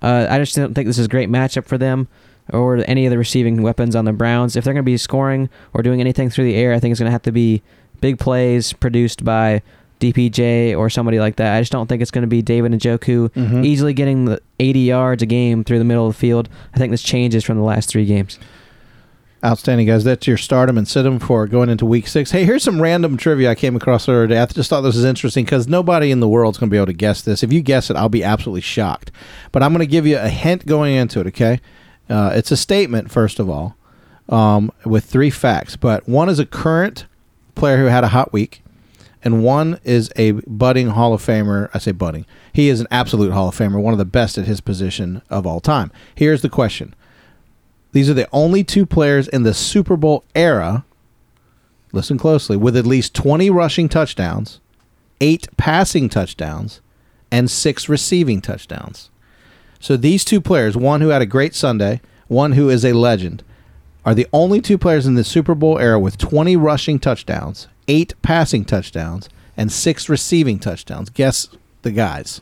Uh, 0.00 0.26
I 0.30 0.38
just 0.38 0.56
don't 0.56 0.74
think 0.74 0.86
this 0.86 0.98
is 0.98 1.06
a 1.06 1.10
great 1.10 1.28
matchup 1.28 1.66
for 1.66 1.76
them 1.78 2.08
or 2.52 2.82
any 2.88 3.04
of 3.06 3.10
the 3.10 3.18
receiving 3.18 3.62
weapons 3.62 3.94
on 3.94 4.04
the 4.06 4.12
Browns. 4.12 4.56
If 4.56 4.64
they're 4.64 4.72
going 4.72 4.82
to 4.82 4.90
be 4.90 4.96
scoring 4.96 5.48
or 5.74 5.82
doing 5.82 6.00
anything 6.00 6.30
through 6.30 6.46
the 6.46 6.56
air, 6.56 6.72
I 6.72 6.80
think 6.80 6.90
it's 6.92 6.98
going 7.00 7.06
to 7.08 7.12
have 7.12 7.22
to 7.22 7.32
be 7.32 7.62
big 8.00 8.18
plays 8.18 8.72
produced 8.72 9.24
by 9.24 9.62
DPJ 10.00 10.76
or 10.76 10.90
somebody 10.90 11.20
like 11.20 11.36
that. 11.36 11.54
I 11.56 11.60
just 11.60 11.70
don't 11.70 11.86
think 11.86 12.02
it's 12.02 12.10
going 12.10 12.22
to 12.22 12.28
be 12.28 12.42
David 12.42 12.72
Njoku 12.72 13.28
Mhm. 13.30 13.64
easily 13.64 13.94
getting 13.94 14.24
the 14.24 14.40
80 14.58 14.80
yards 14.80 15.22
a 15.22 15.26
game 15.26 15.62
through 15.64 15.78
the 15.78 15.84
middle 15.84 16.06
of 16.08 16.14
the 16.14 16.18
field. 16.18 16.48
I 16.74 16.78
think 16.78 16.90
this 16.90 17.02
changes 17.02 17.44
from 17.44 17.56
the 17.58 17.62
last 17.62 17.88
three 17.88 18.04
games. 18.04 18.38
Outstanding, 19.44 19.88
guys. 19.88 20.04
That's 20.04 20.28
your 20.28 20.36
stardom 20.36 20.78
and 20.78 20.86
sit 20.86 21.20
for 21.20 21.48
going 21.48 21.68
into 21.68 21.84
week 21.84 22.06
six. 22.06 22.30
Hey, 22.30 22.44
here's 22.44 22.62
some 22.62 22.80
random 22.80 23.16
trivia 23.16 23.50
I 23.50 23.54
came 23.56 23.74
across 23.74 24.06
the 24.06 24.12
other 24.12 24.26
day. 24.28 24.38
I 24.38 24.46
just 24.46 24.70
thought 24.70 24.82
this 24.82 24.94
was 24.94 25.04
interesting 25.04 25.44
because 25.44 25.66
nobody 25.66 26.12
in 26.12 26.20
the 26.20 26.28
world's 26.28 26.58
going 26.58 26.70
to 26.70 26.72
be 26.72 26.76
able 26.76 26.86
to 26.86 26.92
guess 26.92 27.22
this. 27.22 27.42
If 27.42 27.52
you 27.52 27.60
guess 27.60 27.90
it, 27.90 27.96
I'll 27.96 28.08
be 28.08 28.22
absolutely 28.22 28.60
shocked. 28.60 29.10
But 29.50 29.64
I'm 29.64 29.72
going 29.72 29.80
to 29.80 29.90
give 29.90 30.06
you 30.06 30.16
a 30.16 30.28
hint 30.28 30.64
going 30.64 30.94
into 30.94 31.18
it, 31.18 31.26
okay? 31.26 31.60
Uh, 32.08 32.30
it's 32.34 32.52
a 32.52 32.56
statement, 32.56 33.10
first 33.10 33.40
of 33.40 33.50
all, 33.50 33.76
um, 34.28 34.70
with 34.84 35.06
three 35.06 35.30
facts. 35.30 35.74
But 35.74 36.08
one 36.08 36.28
is 36.28 36.38
a 36.38 36.46
current 36.46 37.06
player 37.56 37.78
who 37.78 37.86
had 37.86 38.04
a 38.04 38.08
hot 38.08 38.32
week, 38.32 38.62
and 39.24 39.42
one 39.42 39.80
is 39.82 40.12
a 40.14 40.32
budding 40.32 40.90
Hall 40.90 41.14
of 41.14 41.20
Famer. 41.20 41.68
I 41.74 41.78
say 41.78 41.90
budding. 41.90 42.26
He 42.52 42.68
is 42.68 42.80
an 42.80 42.86
absolute 42.92 43.32
Hall 43.32 43.48
of 43.48 43.56
Famer, 43.56 43.82
one 43.82 43.94
of 43.94 43.98
the 43.98 44.04
best 44.04 44.38
at 44.38 44.46
his 44.46 44.60
position 44.60 45.20
of 45.30 45.48
all 45.48 45.58
time. 45.58 45.90
Here's 46.14 46.42
the 46.42 46.48
question. 46.48 46.94
These 47.92 48.08
are 48.08 48.14
the 48.14 48.28
only 48.32 48.64
two 48.64 48.86
players 48.86 49.28
in 49.28 49.42
the 49.42 49.54
Super 49.54 49.96
Bowl 49.96 50.24
era, 50.34 50.84
listen 51.92 52.18
closely, 52.18 52.56
with 52.56 52.76
at 52.76 52.86
least 52.86 53.14
20 53.14 53.50
rushing 53.50 53.88
touchdowns, 53.88 54.60
eight 55.20 55.48
passing 55.56 56.08
touchdowns, 56.08 56.80
and 57.30 57.50
six 57.50 57.88
receiving 57.88 58.40
touchdowns. 58.40 59.10
So 59.78 59.96
these 59.96 60.24
two 60.24 60.40
players, 60.40 60.76
one 60.76 61.00
who 61.00 61.08
had 61.08 61.22
a 61.22 61.26
great 61.26 61.54
Sunday, 61.54 62.00
one 62.28 62.52
who 62.52 62.70
is 62.70 62.84
a 62.84 62.92
legend, 62.92 63.42
are 64.04 64.14
the 64.14 64.26
only 64.32 64.60
two 64.60 64.78
players 64.78 65.06
in 65.06 65.14
the 65.14 65.24
Super 65.24 65.54
Bowl 65.54 65.78
era 65.78 65.98
with 65.98 66.18
20 66.18 66.56
rushing 66.56 66.98
touchdowns, 66.98 67.68
eight 67.88 68.14
passing 68.22 68.64
touchdowns, 68.64 69.28
and 69.56 69.70
six 69.70 70.08
receiving 70.08 70.58
touchdowns. 70.58 71.10
Guess 71.10 71.48
the 71.82 71.90
guys. 71.90 72.40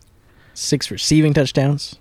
Six 0.55 0.91
receiving 0.91 1.35
touchdowns. 1.35 2.00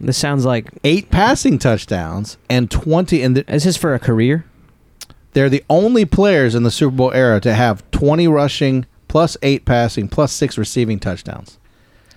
This 0.00 0.18
sounds 0.18 0.44
like 0.44 0.68
Eight 0.82 1.10
passing 1.10 1.58
touchdowns 1.58 2.36
and 2.50 2.70
20 2.70 3.22
and 3.22 3.36
the, 3.36 3.54
is 3.54 3.64
this 3.64 3.76
for 3.76 3.94
a 3.94 3.98
career? 3.98 4.44
They're 5.32 5.48
the 5.48 5.64
only 5.68 6.04
players 6.04 6.54
in 6.54 6.62
the 6.62 6.70
Super 6.70 6.96
Bowl 6.96 7.12
era 7.12 7.40
to 7.40 7.54
have 7.54 7.88
20 7.90 8.28
rushing, 8.28 8.86
plus 9.08 9.36
8 9.42 9.64
passing, 9.64 10.08
plus 10.08 10.32
6 10.32 10.56
receiving 10.58 11.00
touchdowns. 11.00 11.58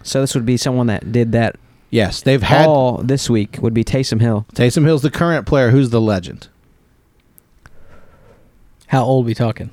So 0.04 0.22
this 0.22 0.36
would 0.36 0.46
be 0.46 0.58
someone 0.58 0.88
that 0.88 1.12
did 1.12 1.32
that 1.32 1.56
Yes, 1.90 2.22
they've 2.22 2.42
had 2.42 2.68
all 2.68 2.98
this 2.98 3.30
week 3.30 3.60
would 3.62 3.74
be 3.74 3.84
Taysom 3.84 4.20
Hill. 4.20 4.46
Taysom 4.54 4.84
Hill's 4.84 5.02
the 5.02 5.12
current 5.12 5.48
player 5.48 5.72
who's 5.72 5.90
the 5.90 6.02
legend. 6.02 6.50
How 8.88 9.04
old 9.04 9.26
we 9.26 9.34
talking? 9.34 9.70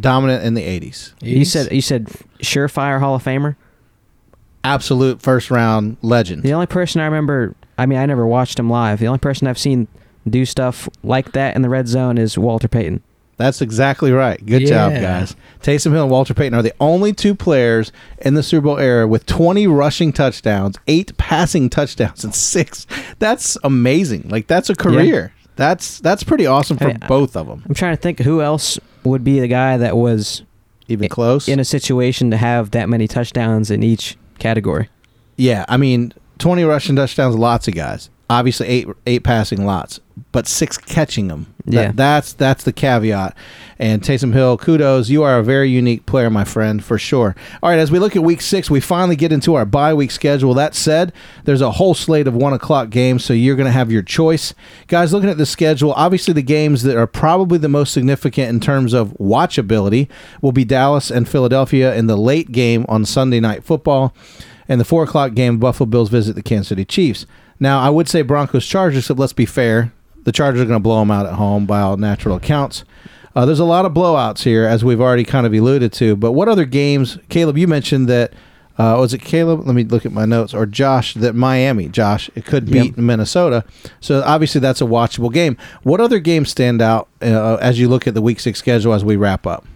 Dominant 0.00 0.44
in 0.44 0.54
the 0.54 0.62
80s. 0.62 1.12
You 1.20 1.44
said 1.44 1.72
you 1.72 1.80
said 1.80 2.06
surefire 2.40 3.00
Hall 3.00 3.14
of 3.14 3.24
Famer. 3.24 3.56
Absolute 4.64 5.22
first 5.22 5.50
round 5.50 5.96
legend. 6.02 6.42
The 6.42 6.52
only 6.52 6.66
person 6.66 7.00
I 7.00 7.06
remember, 7.06 7.54
I 7.78 7.86
mean, 7.86 7.98
I 7.98 8.06
never 8.06 8.26
watched 8.26 8.58
him 8.58 8.68
live. 8.68 9.00
The 9.00 9.06
only 9.06 9.18
person 9.18 9.46
I've 9.46 9.58
seen 9.58 9.88
do 10.28 10.44
stuff 10.44 10.88
like 11.02 11.32
that 11.32 11.56
in 11.56 11.62
the 11.62 11.68
red 11.68 11.88
zone 11.88 12.18
is 12.18 12.36
Walter 12.36 12.68
Payton. 12.68 13.02
That's 13.38 13.62
exactly 13.62 14.12
right. 14.12 14.44
Good 14.44 14.66
job, 14.66 14.92
guys. 14.92 15.34
Taysom 15.62 15.92
Hill 15.92 16.02
and 16.02 16.10
Walter 16.10 16.34
Payton 16.34 16.52
are 16.52 16.62
the 16.62 16.74
only 16.78 17.14
two 17.14 17.34
players 17.34 17.90
in 18.18 18.34
the 18.34 18.42
Super 18.42 18.66
Bowl 18.66 18.78
era 18.78 19.08
with 19.08 19.24
20 19.24 19.66
rushing 19.66 20.12
touchdowns, 20.12 20.76
8 20.86 21.16
passing 21.16 21.70
touchdowns, 21.70 22.22
and 22.22 22.34
6. 22.34 22.86
That's 23.18 23.56
amazing. 23.64 24.28
Like 24.28 24.46
that's 24.46 24.68
a 24.68 24.74
career. 24.74 25.32
That's 25.56 26.00
that's 26.00 26.22
pretty 26.22 26.44
awesome 26.44 26.76
for 26.76 26.84
I 26.84 26.88
mean, 26.88 26.98
both 27.08 27.34
of 27.34 27.46
them. 27.46 27.62
I'm 27.66 27.74
trying 27.74 27.96
to 27.96 28.00
think 28.02 28.18
who 28.18 28.42
else 28.42 28.78
would 29.04 29.24
be 29.24 29.40
the 29.40 29.48
guy 29.48 29.78
that 29.78 29.96
was 29.96 30.42
even 30.88 31.08
close. 31.08 31.48
in 31.48 31.58
a 31.58 31.64
situation 31.64 32.30
to 32.32 32.36
have 32.36 32.72
that 32.72 32.90
many 32.90 33.08
touchdowns 33.08 33.70
in 33.70 33.82
each 33.82 34.18
category. 34.40 34.88
Yeah, 35.36 35.64
I 35.68 35.76
mean, 35.76 36.12
twenty 36.38 36.64
rushing 36.64 36.96
touchdowns, 36.96 37.36
lots 37.36 37.68
of 37.68 37.74
guys. 37.74 38.10
Obviously, 38.28 38.66
eight 38.66 38.88
eight 39.06 39.24
passing, 39.24 39.64
lots, 39.64 40.00
but 40.32 40.46
six 40.46 40.76
catching 40.76 41.28
them. 41.28 41.49
That- 41.70 41.80
Yeah. 41.82 41.92
that's 41.94 42.32
that's 42.32 42.64
the 42.64 42.72
caveat. 42.72 43.34
And 43.78 44.02
Taysom 44.02 44.34
Hill, 44.34 44.58
kudos. 44.58 45.08
You 45.08 45.22
are 45.22 45.38
a 45.38 45.42
very 45.42 45.70
unique 45.70 46.04
player, 46.04 46.28
my 46.28 46.44
friend, 46.44 46.84
for 46.84 46.98
sure. 46.98 47.34
All 47.62 47.70
right, 47.70 47.78
as 47.78 47.90
we 47.90 47.98
look 47.98 48.14
at 48.14 48.22
Week 48.22 48.42
Six, 48.42 48.68
we 48.70 48.78
finally 48.78 49.16
get 49.16 49.32
into 49.32 49.54
our 49.54 49.64
bye 49.64 49.94
week 49.94 50.10
schedule. 50.10 50.52
That 50.52 50.74
said, 50.74 51.14
there's 51.44 51.62
a 51.62 51.70
whole 51.70 51.94
slate 51.94 52.26
of 52.26 52.34
one 52.34 52.52
o'clock 52.52 52.90
games, 52.90 53.24
so 53.24 53.32
you're 53.32 53.56
going 53.56 53.64
to 53.66 53.72
have 53.72 53.90
your 53.90 54.02
choice, 54.02 54.52
guys. 54.86 55.14
Looking 55.14 55.30
at 55.30 55.38
the 55.38 55.46
schedule, 55.46 55.92
obviously 55.94 56.34
the 56.34 56.42
games 56.42 56.82
that 56.82 56.96
are 56.98 57.06
probably 57.06 57.56
the 57.56 57.70
most 57.70 57.94
significant 57.94 58.50
in 58.50 58.60
terms 58.60 58.92
of 58.92 59.16
watchability 59.18 60.08
will 60.42 60.52
be 60.52 60.64
Dallas 60.66 61.10
and 61.10 61.26
Philadelphia 61.26 61.94
in 61.94 62.06
the 62.06 62.16
late 62.16 62.52
game 62.52 62.84
on 62.86 63.06
Sunday 63.06 63.40
Night 63.40 63.64
Football 63.64 64.14
and 64.68 64.78
the 64.78 64.84
four 64.84 65.04
o'clock 65.04 65.32
game, 65.34 65.58
Buffalo 65.58 65.86
Bills 65.86 66.10
visit 66.10 66.34
the 66.34 66.42
Kansas 66.42 66.68
City 66.68 66.84
Chiefs. 66.84 67.24
Now, 67.58 67.80
I 67.80 67.88
would 67.90 68.08
say 68.08 68.20
Broncos 68.22 68.66
Chargers, 68.66 69.08
but 69.08 69.18
let's 69.18 69.32
be 69.32 69.46
fair. 69.46 69.90
The 70.24 70.32
Chargers 70.32 70.60
are 70.60 70.66
going 70.66 70.78
to 70.78 70.82
blow 70.82 71.00
them 71.00 71.10
out 71.10 71.26
at 71.26 71.34
home 71.34 71.66
by 71.66 71.80
all 71.80 71.96
natural 71.96 72.36
accounts. 72.36 72.84
Uh, 73.34 73.46
there's 73.46 73.60
a 73.60 73.64
lot 73.64 73.84
of 73.84 73.92
blowouts 73.92 74.42
here, 74.42 74.64
as 74.64 74.84
we've 74.84 75.00
already 75.00 75.24
kind 75.24 75.46
of 75.46 75.52
alluded 75.54 75.92
to. 75.94 76.16
But 76.16 76.32
what 76.32 76.48
other 76.48 76.64
games, 76.64 77.16
Caleb? 77.28 77.56
You 77.58 77.68
mentioned 77.68 78.08
that. 78.08 78.32
Uh, 78.78 78.96
was 78.98 79.12
it 79.12 79.18
Caleb? 79.20 79.66
Let 79.66 79.74
me 79.74 79.84
look 79.84 80.06
at 80.06 80.12
my 80.12 80.24
notes. 80.24 80.54
Or 80.54 80.64
Josh? 80.64 81.12
That 81.14 81.34
Miami, 81.34 81.88
Josh, 81.88 82.30
it 82.34 82.46
could 82.46 82.66
Yep. 82.66 82.72
beat 82.82 82.96
Minnesota. 82.98 83.62
So 84.00 84.22
obviously 84.24 84.58
that's 84.62 84.80
a 84.80 84.84
watchable 84.84 85.30
game. 85.30 85.58
What 85.82 86.00
other 86.00 86.18
games 86.18 86.48
stand 86.48 86.80
out 86.80 87.06
uh, 87.20 87.56
as 87.60 87.78
you 87.78 87.88
look 87.90 88.06
at 88.06 88.14
the 88.14 88.22
Week 88.22 88.40
Six 88.40 88.58
schedule 88.58 88.94
as 88.94 89.04
we 89.04 89.16
wrap 89.16 89.46
up? 89.46 89.66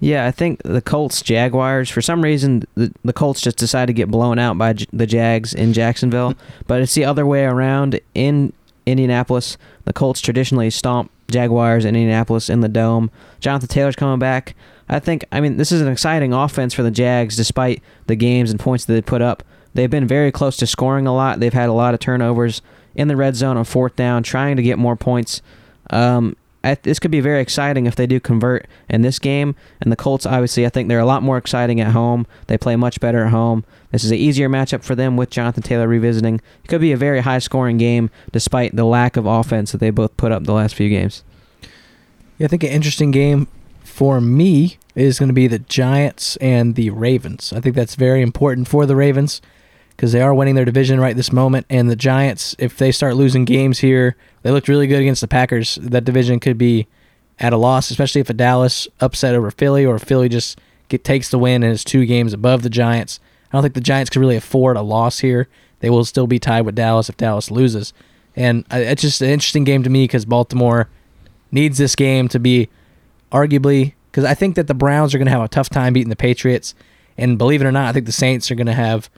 Yeah, 0.00 0.26
I 0.26 0.30
think 0.30 0.60
the 0.64 0.80
Colts 0.80 1.22
Jaguars 1.22 1.88
for 1.90 2.00
some 2.02 2.22
reason 2.22 2.64
the, 2.74 2.92
the 3.04 3.12
Colts 3.12 3.40
just 3.40 3.58
decided 3.58 3.88
to 3.88 3.92
get 3.92 4.08
blown 4.10 4.38
out 4.38 4.56
by 4.58 4.72
J- 4.72 4.86
the 4.92 5.06
Jags 5.06 5.52
in 5.54 5.72
Jacksonville, 5.72 6.34
but 6.66 6.80
it's 6.80 6.94
the 6.94 7.04
other 7.04 7.26
way 7.26 7.44
around 7.44 7.98
in 8.14 8.52
Indianapolis. 8.90 9.56
The 9.84 9.92
Colts 9.92 10.20
traditionally 10.20 10.70
stomp 10.70 11.10
Jaguars 11.30 11.84
in 11.84 11.94
Indianapolis 11.94 12.48
in 12.48 12.60
the 12.60 12.68
dome. 12.68 13.10
Jonathan 13.40 13.68
Taylor's 13.68 13.96
coming 13.96 14.18
back. 14.18 14.54
I 14.88 14.98
think 14.98 15.24
I 15.30 15.40
mean 15.40 15.56
this 15.56 15.72
is 15.72 15.80
an 15.80 15.88
exciting 15.88 16.32
offense 16.32 16.74
for 16.74 16.82
the 16.82 16.90
Jags 16.90 17.36
despite 17.36 17.82
the 18.06 18.16
games 18.16 18.50
and 18.50 18.58
points 18.58 18.84
that 18.86 18.94
they 18.94 19.02
put 19.02 19.22
up. 19.22 19.42
They've 19.74 19.90
been 19.90 20.08
very 20.08 20.32
close 20.32 20.56
to 20.58 20.66
scoring 20.66 21.06
a 21.06 21.14
lot. 21.14 21.40
They've 21.40 21.52
had 21.52 21.68
a 21.68 21.74
lot 21.74 21.94
of 21.94 22.00
turnovers 22.00 22.62
in 22.94 23.08
the 23.08 23.16
red 23.16 23.36
zone 23.36 23.56
on 23.56 23.64
fourth 23.64 23.94
down, 23.96 24.22
trying 24.22 24.56
to 24.56 24.62
get 24.62 24.78
more 24.78 24.96
points. 24.96 25.42
Um, 25.90 26.36
I, 26.68 26.74
this 26.82 26.98
could 26.98 27.10
be 27.10 27.20
very 27.20 27.40
exciting 27.40 27.86
if 27.86 27.96
they 27.96 28.06
do 28.06 28.20
convert 28.20 28.66
in 28.88 29.02
this 29.02 29.18
game. 29.18 29.54
And 29.80 29.90
the 29.90 29.96
Colts, 29.96 30.26
obviously, 30.26 30.66
I 30.66 30.68
think 30.68 30.88
they're 30.88 30.98
a 30.98 31.06
lot 31.06 31.22
more 31.22 31.38
exciting 31.38 31.80
at 31.80 31.92
home. 31.92 32.26
They 32.46 32.58
play 32.58 32.76
much 32.76 33.00
better 33.00 33.24
at 33.24 33.30
home. 33.30 33.64
This 33.90 34.04
is 34.04 34.10
an 34.10 34.18
easier 34.18 34.48
matchup 34.48 34.82
for 34.82 34.94
them 34.94 35.16
with 35.16 35.30
Jonathan 35.30 35.62
Taylor 35.62 35.88
revisiting. 35.88 36.36
It 36.64 36.68
could 36.68 36.80
be 36.80 36.92
a 36.92 36.96
very 36.96 37.20
high 37.20 37.38
scoring 37.38 37.78
game 37.78 38.10
despite 38.32 38.76
the 38.76 38.84
lack 38.84 39.16
of 39.16 39.26
offense 39.26 39.72
that 39.72 39.78
they 39.78 39.90
both 39.90 40.16
put 40.16 40.32
up 40.32 40.44
the 40.44 40.52
last 40.52 40.74
few 40.74 40.88
games. 40.88 41.24
Yeah, 42.38 42.44
I 42.44 42.48
think 42.48 42.62
an 42.62 42.70
interesting 42.70 43.10
game 43.10 43.48
for 43.82 44.20
me 44.20 44.78
is 44.94 45.18
going 45.18 45.28
to 45.28 45.34
be 45.34 45.46
the 45.46 45.58
Giants 45.58 46.36
and 46.36 46.74
the 46.74 46.90
Ravens. 46.90 47.52
I 47.52 47.60
think 47.60 47.74
that's 47.74 47.94
very 47.94 48.22
important 48.22 48.68
for 48.68 48.86
the 48.86 48.96
Ravens 48.96 49.40
because 49.98 50.12
they 50.12 50.22
are 50.22 50.32
winning 50.32 50.54
their 50.54 50.64
division 50.64 51.00
right 51.00 51.16
this 51.16 51.32
moment. 51.32 51.66
And 51.68 51.90
the 51.90 51.96
Giants, 51.96 52.54
if 52.60 52.78
they 52.78 52.92
start 52.92 53.16
losing 53.16 53.44
games 53.44 53.80
here, 53.80 54.14
they 54.42 54.52
looked 54.52 54.68
really 54.68 54.86
good 54.86 55.00
against 55.00 55.20
the 55.20 55.26
Packers. 55.26 55.76
That 55.82 56.04
division 56.04 56.38
could 56.38 56.56
be 56.56 56.86
at 57.40 57.52
a 57.52 57.56
loss, 57.56 57.90
especially 57.90 58.20
if 58.20 58.30
a 58.30 58.32
Dallas 58.32 58.86
upset 59.00 59.34
over 59.34 59.50
Philly 59.50 59.84
or 59.84 59.98
Philly 59.98 60.28
just 60.28 60.60
get, 60.86 61.02
takes 61.02 61.30
the 61.30 61.38
win 61.38 61.64
and 61.64 61.72
is 61.72 61.82
two 61.82 62.06
games 62.06 62.32
above 62.32 62.62
the 62.62 62.70
Giants. 62.70 63.18
I 63.50 63.56
don't 63.56 63.62
think 63.62 63.74
the 63.74 63.80
Giants 63.80 64.08
could 64.08 64.20
really 64.20 64.36
afford 64.36 64.76
a 64.76 64.82
loss 64.82 65.18
here. 65.18 65.48
They 65.80 65.90
will 65.90 66.04
still 66.04 66.28
be 66.28 66.38
tied 66.38 66.62
with 66.62 66.76
Dallas 66.76 67.08
if 67.08 67.16
Dallas 67.16 67.50
loses. 67.50 67.92
And 68.36 68.64
uh, 68.72 68.76
it's 68.76 69.02
just 69.02 69.20
an 69.20 69.30
interesting 69.30 69.64
game 69.64 69.82
to 69.82 69.90
me 69.90 70.04
because 70.04 70.24
Baltimore 70.24 70.88
needs 71.50 71.76
this 71.76 71.96
game 71.96 72.28
to 72.28 72.38
be 72.38 72.68
arguably 73.32 73.94
because 74.12 74.24
I 74.24 74.34
think 74.34 74.54
that 74.54 74.68
the 74.68 74.74
Browns 74.74 75.12
are 75.12 75.18
going 75.18 75.26
to 75.26 75.32
have 75.32 75.42
a 75.42 75.48
tough 75.48 75.70
time 75.70 75.92
beating 75.92 76.08
the 76.08 76.16
Patriots, 76.16 76.74
and 77.16 77.36
believe 77.36 77.60
it 77.60 77.66
or 77.66 77.72
not, 77.72 77.88
I 77.88 77.92
think 77.92 78.06
the 78.06 78.12
Saints 78.12 78.48
are 78.50 78.54
going 78.54 78.68
to 78.68 78.74
have 78.74 79.10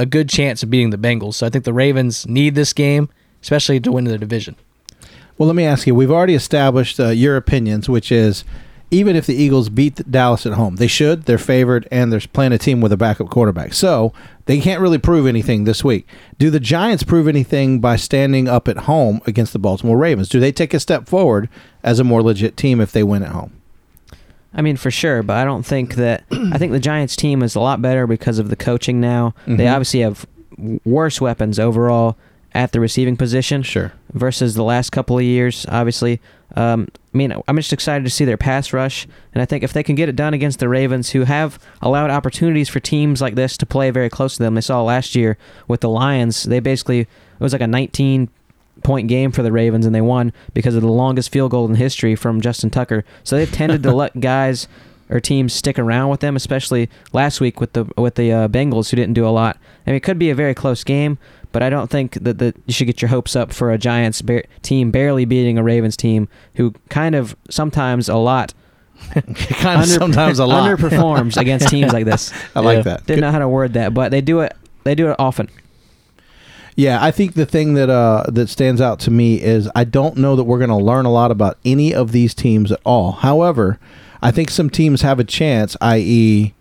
a 0.00 0.06
good 0.06 0.30
chance 0.30 0.62
of 0.62 0.70
beating 0.70 0.88
the 0.88 0.96
Bengals. 0.96 1.34
So 1.34 1.46
I 1.46 1.50
think 1.50 1.64
the 1.64 1.74
Ravens 1.74 2.26
need 2.26 2.54
this 2.54 2.72
game, 2.72 3.10
especially 3.42 3.78
to 3.80 3.92
win 3.92 4.04
the 4.04 4.16
division. 4.16 4.56
Well, 5.36 5.46
let 5.46 5.54
me 5.54 5.64
ask 5.64 5.86
you. 5.86 5.94
We've 5.94 6.10
already 6.10 6.34
established 6.34 6.98
uh, 6.98 7.08
your 7.08 7.36
opinions, 7.36 7.86
which 7.86 8.10
is 8.10 8.44
even 8.90 9.14
if 9.14 9.26
the 9.26 9.34
Eagles 9.34 9.68
beat 9.68 10.10
Dallas 10.10 10.46
at 10.46 10.54
home, 10.54 10.76
they 10.76 10.86
should. 10.86 11.24
They're 11.24 11.38
favored, 11.38 11.86
and 11.92 12.10
they're 12.10 12.20
playing 12.32 12.52
a 12.52 12.58
team 12.58 12.80
with 12.80 12.92
a 12.92 12.96
backup 12.96 13.28
quarterback, 13.28 13.74
so 13.74 14.12
they 14.46 14.58
can't 14.58 14.80
really 14.80 14.98
prove 14.98 15.26
anything 15.26 15.64
this 15.64 15.84
week. 15.84 16.08
Do 16.38 16.50
the 16.50 16.60
Giants 16.60 17.02
prove 17.02 17.28
anything 17.28 17.78
by 17.80 17.96
standing 17.96 18.48
up 18.48 18.68
at 18.68 18.78
home 18.78 19.20
against 19.26 19.52
the 19.52 19.58
Baltimore 19.58 19.98
Ravens? 19.98 20.28
Do 20.28 20.40
they 20.40 20.50
take 20.50 20.74
a 20.74 20.80
step 20.80 21.08
forward 21.08 21.48
as 21.82 22.00
a 22.00 22.04
more 22.04 22.22
legit 22.22 22.56
team 22.56 22.80
if 22.80 22.90
they 22.90 23.02
win 23.02 23.22
at 23.22 23.32
home? 23.32 23.59
I 24.54 24.62
mean, 24.62 24.76
for 24.76 24.90
sure, 24.90 25.22
but 25.22 25.36
I 25.36 25.44
don't 25.44 25.64
think 25.64 25.94
that. 25.94 26.24
I 26.30 26.58
think 26.58 26.72
the 26.72 26.80
Giants 26.80 27.14
team 27.16 27.42
is 27.42 27.54
a 27.54 27.60
lot 27.60 27.80
better 27.80 28.06
because 28.06 28.38
of 28.38 28.48
the 28.50 28.56
coaching 28.56 29.00
now. 29.00 29.34
They 29.46 29.64
Mhm. 29.64 29.72
obviously 29.72 30.00
have 30.00 30.26
worse 30.84 31.20
weapons 31.20 31.58
overall 31.58 32.16
at 32.52 32.72
the 32.72 32.80
receiving 32.80 33.16
position. 33.16 33.62
Sure. 33.62 33.92
versus 34.12 34.56
the 34.56 34.64
last 34.64 34.90
couple 34.90 35.16
of 35.16 35.22
years, 35.22 35.64
obviously. 35.68 36.20
Um, 36.56 36.88
I 37.14 37.16
mean, 37.16 37.32
I'm 37.46 37.56
just 37.56 37.72
excited 37.72 38.02
to 38.02 38.10
see 38.10 38.24
their 38.24 38.36
pass 38.36 38.72
rush, 38.72 39.06
and 39.32 39.40
I 39.40 39.44
think 39.44 39.62
if 39.62 39.72
they 39.72 39.84
can 39.84 39.94
get 39.94 40.08
it 40.08 40.16
done 40.16 40.34
against 40.34 40.58
the 40.58 40.68
Ravens, 40.68 41.10
who 41.10 41.22
have 41.22 41.60
allowed 41.80 42.10
opportunities 42.10 42.68
for 42.68 42.80
teams 42.80 43.20
like 43.22 43.36
this 43.36 43.56
to 43.58 43.66
play 43.66 43.90
very 43.92 44.10
close 44.10 44.36
to 44.36 44.42
them. 44.42 44.56
They 44.56 44.62
saw 44.62 44.82
last 44.82 45.14
year 45.14 45.38
with 45.68 45.80
the 45.80 45.88
Lions, 45.88 46.42
they 46.42 46.58
basically 46.58 47.00
it 47.02 47.08
was 47.38 47.52
like 47.52 47.62
a 47.62 47.68
19 47.68 48.30
point 48.82 49.08
game 49.08 49.32
for 49.32 49.42
the 49.42 49.52
Ravens, 49.52 49.86
and 49.86 49.94
they 49.94 50.00
won 50.00 50.32
because 50.54 50.74
of 50.74 50.82
the 50.82 50.88
longest 50.92 51.30
field 51.32 51.50
goal 51.50 51.68
in 51.68 51.74
history 51.74 52.14
from 52.14 52.40
Justin 52.40 52.70
Tucker. 52.70 53.04
So 53.24 53.36
they've 53.36 53.50
tended 53.50 53.82
to 53.84 53.92
let 53.94 54.18
guys 54.20 54.68
or 55.08 55.18
teams 55.20 55.52
stick 55.52 55.78
around 55.78 56.08
with 56.08 56.20
them, 56.20 56.36
especially 56.36 56.88
last 57.12 57.40
week 57.40 57.60
with 57.60 57.72
the 57.72 57.84
with 57.96 58.14
the 58.14 58.32
uh, 58.32 58.48
Bengals, 58.48 58.90
who 58.90 58.96
didn't 58.96 59.14
do 59.14 59.26
a 59.26 59.30
lot. 59.30 59.58
I 59.86 59.90
mean, 59.90 59.96
it 59.96 60.00
could 60.04 60.18
be 60.18 60.30
a 60.30 60.34
very 60.36 60.54
close 60.54 60.84
game, 60.84 61.18
but 61.50 61.62
I 61.64 61.68
don't 61.70 61.90
think 61.90 62.14
that, 62.22 62.38
that 62.38 62.56
you 62.66 62.72
should 62.72 62.86
get 62.86 63.02
your 63.02 63.08
hopes 63.08 63.34
up 63.34 63.52
for 63.52 63.72
a 63.72 63.78
Giants 63.78 64.22
ba- 64.22 64.44
team 64.62 64.90
barely 64.92 65.24
beating 65.24 65.58
a 65.58 65.62
Ravens 65.64 65.96
team 65.96 66.28
who 66.54 66.72
kind 66.90 67.14
of 67.16 67.34
sometimes 67.50 68.08
a 68.08 68.16
lot 68.16 68.54
kind 69.14 69.26
of 69.28 69.66
under- 69.66 69.86
sometimes 69.86 70.38
a 70.38 70.46
lot. 70.46 70.62
underperforms 70.70 71.36
against 71.36 71.68
teams 71.68 71.92
like 71.92 72.04
this. 72.04 72.32
I 72.54 72.60
like 72.60 72.76
Yeah. 72.78 72.82
that. 72.82 73.06
Didn't 73.06 73.22
know 73.22 73.32
how 73.32 73.40
to 73.40 73.48
word 73.48 73.72
that, 73.72 73.92
but 73.94 74.10
they 74.10 74.20
do 74.20 74.40
it. 74.40 74.56
They 74.84 74.94
do 74.94 75.10
it 75.10 75.16
often. 75.18 75.48
Yeah, 76.76 76.98
I 77.02 77.10
think 77.10 77.34
the 77.34 77.46
thing 77.46 77.74
that 77.74 77.90
uh, 77.90 78.24
that 78.28 78.48
stands 78.48 78.80
out 78.80 79.00
to 79.00 79.10
me 79.10 79.40
is 79.40 79.68
I 79.74 79.84
don't 79.84 80.16
know 80.16 80.36
that 80.36 80.44
we're 80.44 80.58
going 80.58 80.70
to 80.70 80.76
learn 80.76 81.04
a 81.06 81.12
lot 81.12 81.30
about 81.30 81.58
any 81.64 81.94
of 81.94 82.12
these 82.12 82.34
teams 82.34 82.72
at 82.72 82.80
all. 82.84 83.12
However, 83.12 83.78
I 84.22 84.30
think 84.30 84.50
some 84.50 84.70
teams 84.70 85.02
have 85.02 85.18
a 85.18 85.24
chance, 85.24 85.76
i.e., 85.80 86.54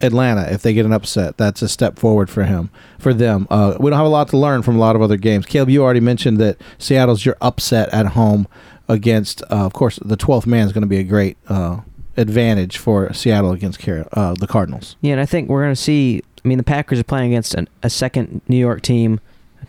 Atlanta. 0.00 0.42
If 0.50 0.62
they 0.62 0.72
get 0.72 0.86
an 0.86 0.92
upset, 0.92 1.36
that's 1.36 1.62
a 1.62 1.68
step 1.68 1.98
forward 1.98 2.30
for 2.30 2.44
him, 2.44 2.70
for 2.98 3.12
them. 3.12 3.46
Uh, 3.50 3.76
we 3.78 3.90
don't 3.90 3.98
have 3.98 4.06
a 4.06 4.10
lot 4.10 4.28
to 4.28 4.38
learn 4.38 4.62
from 4.62 4.76
a 4.76 4.78
lot 4.78 4.96
of 4.96 5.02
other 5.02 5.16
games. 5.16 5.46
Caleb, 5.46 5.68
you 5.70 5.82
already 5.82 6.00
mentioned 6.00 6.38
that 6.38 6.60
Seattle's 6.78 7.24
your 7.24 7.36
upset 7.40 7.88
at 7.90 8.06
home 8.06 8.46
against. 8.88 9.42
Uh, 9.42 9.66
of 9.66 9.72
course, 9.72 9.98
the 10.02 10.16
twelfth 10.16 10.46
man 10.46 10.66
is 10.66 10.72
going 10.72 10.82
to 10.82 10.88
be 10.88 10.98
a 10.98 11.04
great 11.04 11.36
uh, 11.48 11.80
advantage 12.16 12.78
for 12.78 13.12
Seattle 13.12 13.52
against 13.52 13.78
Car- 13.80 14.08
uh, 14.12 14.34
the 14.34 14.46
Cardinals. 14.46 14.96
Yeah, 15.00 15.12
and 15.12 15.20
I 15.20 15.26
think 15.26 15.48
we're 15.48 15.62
going 15.62 15.74
to 15.74 15.80
see. 15.80 16.22
I 16.42 16.48
mean, 16.48 16.56
the 16.58 16.64
Packers 16.64 16.98
are 16.98 17.04
playing 17.04 17.32
against 17.32 17.52
an, 17.54 17.68
a 17.82 17.90
second 17.90 18.40
New 18.48 18.56
York 18.56 18.80
team 18.80 19.20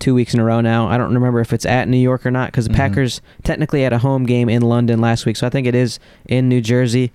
two 0.02 0.14
weeks 0.14 0.34
in 0.34 0.40
a 0.40 0.44
row 0.44 0.60
now. 0.60 0.88
I 0.88 0.98
don't 0.98 1.14
remember 1.14 1.40
if 1.40 1.53
it's 1.53 1.65
at 1.65 1.88
New 1.88 1.98
York 1.98 2.26
or 2.26 2.32
not 2.32 2.48
because 2.52 2.65
the 2.68 2.73
Mhm. 2.73 2.78
Packers 2.78 3.22
technically 3.44 3.84
had 3.84 3.94
a 3.94 3.99
home 3.99 4.26
game 4.26 4.49
in 4.49 4.61
London 4.61 4.99
last 4.99 5.26
week, 5.26 5.38
so 5.38 5.48
I 5.48 5.49
think 5.49 5.65
it 5.68 5.76
is 5.76 5.99
in 6.28 6.49
New 6.49 6.60
Jersey. 6.61 7.11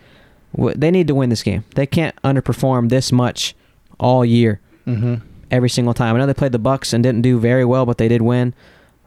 They 0.56 0.90
need 0.90 1.06
to 1.08 1.14
win 1.14 1.28
this 1.28 1.42
game. 1.42 1.64
They 1.74 1.86
can't 1.86 2.14
underperform 2.24 2.88
this 2.88 3.12
much 3.12 3.54
all 4.00 4.24
year, 4.24 4.60
Mm-hmm. 4.86 5.14
every 5.50 5.68
single 5.68 5.92
time. 5.94 6.14
I 6.14 6.18
know 6.18 6.26
they 6.26 6.32
played 6.34 6.52
the 6.52 6.58
Bucks 6.58 6.92
and 6.92 7.02
didn't 7.02 7.22
do 7.22 7.38
very 7.38 7.64
well, 7.64 7.84
but 7.84 7.98
they 7.98 8.08
did 8.08 8.22
win. 8.22 8.54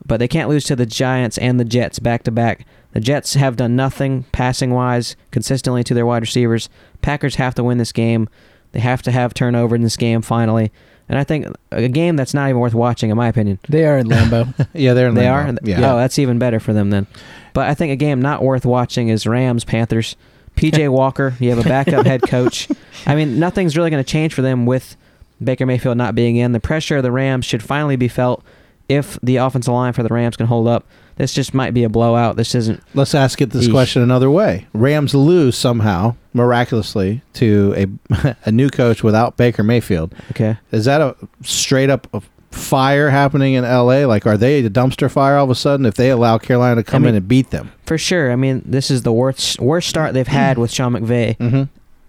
But 0.06 0.19
they 0.19 0.27
can't 0.27 0.49
lose 0.49 0.64
to 0.65 0.76
the 0.76 0.85
Giants 0.85 1.38
and 1.38 1.60
the 1.60 1.65
Jets 1.65 1.99
back 1.99 2.23
to 2.23 2.31
back. 2.31 2.65
The 2.93 2.99
Jets 2.99 3.34
have 3.35 3.56
done 3.57 3.76
nothing 3.76 4.26
passing 4.31 4.72
wise 4.72 5.15
consistently 5.31 5.84
to 5.84 5.93
their 5.93 6.06
wide 6.06 6.22
receivers. 6.22 6.69
Packers 7.01 7.35
have 7.35 7.53
to 7.56 7.64
win 7.64 7.77
this 7.77 7.91
game. 7.91 8.27
They 8.72 8.80
have 8.80 9.01
to 9.03 9.11
have 9.11 9.34
turnover 9.34 9.76
in 9.76 9.81
this 9.84 9.97
game 9.97 10.22
finally. 10.22 10.72
And 11.10 11.18
I 11.18 11.23
think 11.23 11.48
a 11.72 11.88
game 11.90 12.15
that's 12.15 12.34
not 12.36 12.49
even 12.49 12.60
worth 12.61 12.76
watching, 12.76 13.10
in 13.10 13.18
my 13.18 13.27
opinion. 13.27 13.57
They 13.68 13.86
are 13.86 13.98
in 13.98 14.07
Lambeau. 14.07 14.53
Yeah, 14.73 14.94
they're 14.94 15.07
in 15.10 15.15
They 15.15 15.23
Lambeau. 15.23 15.57
are. 15.57 15.68
Yeah. 15.68 15.94
Oh, 15.94 15.98
that's 15.98 16.19
even 16.19 16.38
better 16.38 16.60
for 16.60 16.72
them 16.72 16.91
then. 16.91 17.07
But 17.53 17.68
I 17.68 17.73
think 17.73 17.91
a 17.91 17.95
game 17.95 18.22
not 18.22 18.44
worth 18.44 18.64
watching 18.65 19.10
is 19.10 19.26
Rams 19.26 19.65
Panthers. 19.65 20.15
PJ 20.56 20.90
Walker, 20.91 21.34
you 21.40 21.49
have 21.49 21.60
a 21.60 21.68
backup 21.68 22.06
head 22.06 22.22
coach. 22.22 22.68
I 23.07 23.15
mean, 23.15 23.40
nothing's 23.40 23.76
really 23.76 23.90
going 23.90 24.03
to 24.03 24.10
change 24.10 24.34
for 24.36 24.44
them 24.44 24.65
with 24.68 24.95
Baker 25.44 25.65
Mayfield 25.65 25.98
not 25.98 26.14
being 26.15 26.36
in. 26.36 26.52
The 26.52 26.60
pressure 26.60 26.98
of 26.98 27.03
the 27.03 27.11
Rams 27.11 27.45
should 27.45 27.64
finally 27.64 27.95
be 27.95 28.07
felt 28.07 28.44
if 28.88 29.18
the 29.23 29.38
offensive 29.38 29.73
line 29.73 29.94
for 29.94 30.03
the 30.03 30.10
Rams 30.10 30.38
can 30.38 30.45
hold 30.45 30.68
up. 30.68 30.86
This 31.19 31.33
just 31.33 31.53
might 31.53 31.75
be 31.75 31.83
a 31.83 31.89
blowout. 31.89 32.35
This 32.35 32.55
isn't. 32.55 32.81
Let's 32.95 33.13
ask 33.13 33.39
it 33.41 33.51
this 33.51 33.67
Eesh. 33.67 33.71
question 33.71 34.01
another 34.01 34.31
way. 34.31 34.65
Rams 34.73 35.13
lose 35.13 35.55
somehow, 35.55 36.15
miraculously, 36.33 37.21
to 37.33 37.73
a 38.11 38.35
a 38.45 38.51
new 38.51 38.69
coach 38.69 39.03
without 39.03 39.37
Baker 39.37 39.61
Mayfield. 39.63 40.15
Okay. 40.31 40.57
Is 40.71 40.85
that 40.85 41.01
a 41.01 41.15
straight 41.43 41.89
up 41.91 42.07
fire 42.51 43.09
happening 43.11 43.53
in 43.53 43.63
LA? 43.63 44.05
Like, 44.07 44.25
are 44.25 44.37
they 44.37 44.65
a 44.65 44.69
dumpster 44.69 45.09
fire 45.11 45.35
all 45.37 45.43
of 45.43 45.49
a 45.51 45.55
sudden 45.55 45.85
if 45.85 45.93
they 45.93 46.09
allow 46.09 46.37
Carolina 46.39 46.77
to 46.77 46.83
come 46.83 47.03
I 47.03 47.05
mean- 47.05 47.09
in 47.09 47.15
and 47.17 47.27
beat 47.27 47.51
them? 47.51 47.71
For 47.85 47.97
sure. 47.97 48.31
I 48.31 48.35
mean, 48.35 48.61
this 48.65 48.89
is 48.91 49.03
the 49.03 49.11
worst 49.13 49.59
worst 49.59 49.89
start 49.89 50.13
they've 50.13 50.27
had 50.27 50.57
with 50.57 50.71
Sean 50.71 50.93
McVay 50.93 51.37
Mm-hmm. 51.37 51.63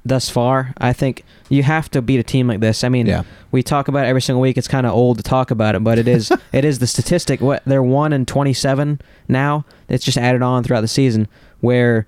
Thus 0.05 0.31
far. 0.31 0.73
I 0.79 0.93
think 0.95 1.25
you 1.51 1.63
have 1.63 1.91
to 1.91 2.01
beat 2.01 2.19
a 2.21 2.23
team 2.23 2.47
like 2.49 2.61
this. 2.61 2.85
I 2.85 2.89
mean, 2.89 3.07
Yeah. 3.07 3.23
we 3.53 3.63
talk 3.63 3.87
about 3.87 4.07
it 4.07 4.09
every 4.09 4.23
single 4.23 4.41
week. 4.41 4.57
It's 4.57 4.67
kind 4.69 4.87
of 4.87 4.93
old 4.95 5.19
to 5.19 5.23
talk 5.23 5.51
about 5.51 5.75
it, 5.75 5.85
but 5.85 5.99
it 5.99 6.09
is 6.09 6.33
it 6.53 6.65
is 6.65 6.79
the 6.79 6.87
statistic. 6.87 7.41
What 7.43 7.63
they're 7.67 7.83
one 7.83 8.13
and 8.15 8.27
twenty 8.27 8.55
seven 8.55 9.01
now. 9.29 9.67
It's 9.89 10.05
just 10.05 10.17
added 10.17 10.41
on 10.43 10.63
throughout 10.65 10.81
the 10.81 10.89
season 10.89 11.29
where 11.61 12.07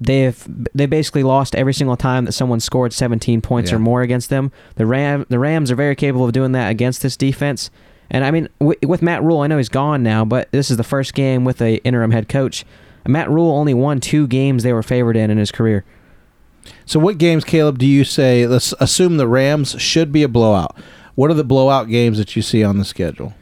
they've 0.00 0.46
they 0.74 0.86
basically 0.86 1.22
lost 1.22 1.54
every 1.54 1.72
single 1.74 1.96
time 1.96 2.24
that 2.26 2.32
someone 2.32 2.60
scored 2.60 2.92
seventeen 2.92 3.40
points 3.40 3.70
Yeah. 3.70 3.76
or 3.76 3.80
more 3.80 4.02
against 4.02 4.28
them. 4.30 4.52
The 4.74 4.84
Ram 4.86 5.24
the 5.28 5.38
Rams 5.38 5.70
are 5.70 5.74
very 5.76 5.94
capable 5.96 6.26
of 6.26 6.32
doing 6.32 6.52
that 6.52 6.70
against 6.70 7.02
this 7.02 7.16
defense. 7.16 7.70
And 8.10 8.24
I 8.26 8.30
mean, 8.30 8.48
w- 8.60 8.78
with 8.86 9.00
Matt 9.00 9.22
Rhule, 9.22 9.40
I 9.40 9.46
know 9.46 9.56
he's 9.56 9.70
gone 9.70 10.02
now, 10.02 10.24
but 10.26 10.50
this 10.52 10.70
is 10.70 10.76
the 10.76 10.84
first 10.84 11.14
game 11.14 11.44
with 11.46 11.62
a 11.62 11.76
interim 11.76 12.10
head 12.10 12.28
coach. 12.28 12.66
Matt 13.06 13.30
Rhule 13.30 13.50
only 13.52 13.72
won 13.74 14.00
two 14.00 14.26
games 14.26 14.62
they 14.62 14.72
were 14.74 14.82
favored 14.82 15.16
in 15.16 15.30
in 15.30 15.38
his 15.38 15.50
career. 15.50 15.84
So, 16.86 16.98
what 17.00 17.18
games, 17.18 17.44
Caleb, 17.44 17.78
do 17.78 17.86
you 17.86 18.04
say? 18.04 18.46
Let's 18.46 18.72
assume 18.80 19.16
the 19.16 19.28
Rams 19.28 19.80
should 19.80 20.12
be 20.12 20.22
a 20.22 20.28
blowout. 20.28 20.76
What 21.14 21.30
are 21.30 21.34
the 21.34 21.44
blowout 21.44 21.88
games 21.88 22.18
that 22.18 22.36
you 22.36 22.42
see 22.42 22.64
on 22.64 22.78
the 22.78 22.84
schedule? 22.84 23.34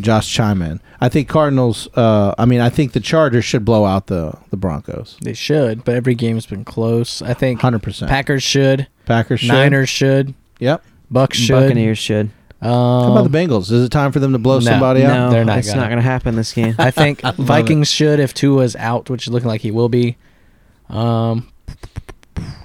Josh 0.00 0.32
chime 0.32 0.60
in. 0.62 0.80
I 1.00 1.08
think 1.08 1.28
Cardinals. 1.28 1.88
Uh, 1.94 2.34
I 2.38 2.46
mean, 2.46 2.60
I 2.60 2.68
think 2.68 2.92
the 2.92 3.00
Chargers 3.00 3.44
should 3.44 3.64
blow 3.64 3.84
out 3.84 4.06
the 4.08 4.34
the 4.50 4.56
Broncos. 4.56 5.16
They 5.22 5.34
should, 5.34 5.84
but 5.84 5.94
every 5.94 6.14
game's 6.14 6.46
been 6.46 6.64
close. 6.64 7.22
I 7.22 7.34
think 7.34 7.60
Hundred 7.60 7.82
percent. 7.82 8.10
Packers 8.10 8.42
should, 8.42 8.88
Packers 9.06 9.40
should. 9.40 9.48
Niners 9.48 9.88
should, 9.88 10.34
Yep. 10.58 10.82
Bucks 11.10 11.38
should. 11.38 11.54
Buccaneers 11.54 11.98
should. 11.98 12.30
Um, 12.60 12.70
How 12.70 13.12
about 13.12 13.30
the 13.30 13.38
Bengals? 13.38 13.70
Is 13.70 13.84
it 13.84 13.90
time 13.90 14.10
for 14.10 14.20
them 14.20 14.32
to 14.32 14.38
blow 14.38 14.54
no, 14.58 14.60
somebody 14.64 15.04
out? 15.04 15.14
no, 15.26 15.30
they're 15.30 15.44
not 15.44 15.58
It's 15.58 15.68
gonna. 15.68 15.82
not 15.82 15.88
going 15.88 15.98
to 15.98 16.02
happen 16.02 16.34
this 16.34 16.52
game. 16.52 16.74
I 16.78 16.90
think 16.90 17.22
love 17.24 17.36
Vikings 17.36 17.90
should 17.90 18.20
if 18.20 18.32
Tua's 18.32 18.74
out, 18.76 19.10
which 19.10 19.26
is 19.26 19.32
looking 19.32 19.48
like 19.48 19.60
he 19.60 19.70
will 19.70 19.90
be. 19.90 20.16
Um, 20.88 21.50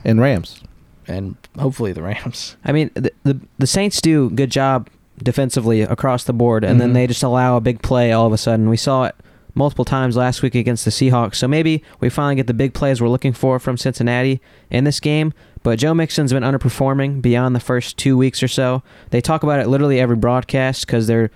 And 0.03 0.19
Rams. 0.21 0.61
and 1.07 1.35
hopefully 1.57 1.91
the 1.93 2.01
Rams. 2.03 2.55
I 2.65 2.71
mean, 2.71 2.91
the, 2.93 3.11
the 3.23 3.39
the 3.57 3.67
Saints 3.67 4.01
do 4.01 4.29
good 4.29 4.51
job 4.51 4.89
defensively 5.21 5.81
across 5.81 6.23
the 6.23 6.33
board, 6.33 6.63
and 6.63 6.75
Mhm. 6.77 6.79
then 6.79 6.93
they 6.93 7.07
just 7.07 7.23
allow 7.23 7.57
a 7.57 7.61
big 7.61 7.81
play 7.81 8.11
all 8.11 8.25
of 8.25 8.33
a 8.33 8.37
sudden. 8.37 8.69
We 8.69 8.77
saw 8.77 9.05
it 9.05 9.15
multiple 9.55 9.83
times 9.83 10.15
last 10.15 10.41
week 10.41 10.55
against 10.55 10.85
the 10.85 10.91
Seahawks. 10.91 11.35
So 11.35 11.47
maybe 11.47 11.83
we 11.99 12.09
finally 12.09 12.35
get 12.35 12.47
the 12.47 12.53
big 12.53 12.73
plays 12.73 13.01
we're 13.01 13.09
looking 13.09 13.33
for 13.33 13.59
from 13.59 13.75
Cincinnati 13.77 14.39
in 14.69 14.83
this 14.85 14.99
game. 14.99 15.33
But 15.63 15.79
Joe 15.79 15.93
Mixon's 15.93 16.31
been 16.31 16.43
underperforming 16.43 17.21
beyond 17.21 17.53
the 17.55 17.59
first 17.59 17.97
two 17.97 18.15
weeks 18.15 18.41
or 18.41 18.47
so. 18.47 18.81
They 19.09 19.19
talk 19.19 19.43
about 19.43 19.59
it 19.59 19.67
literally 19.67 19.99
every 19.99 20.15
broadcast 20.15 20.85
because 20.87 21.07
they're 21.07 21.31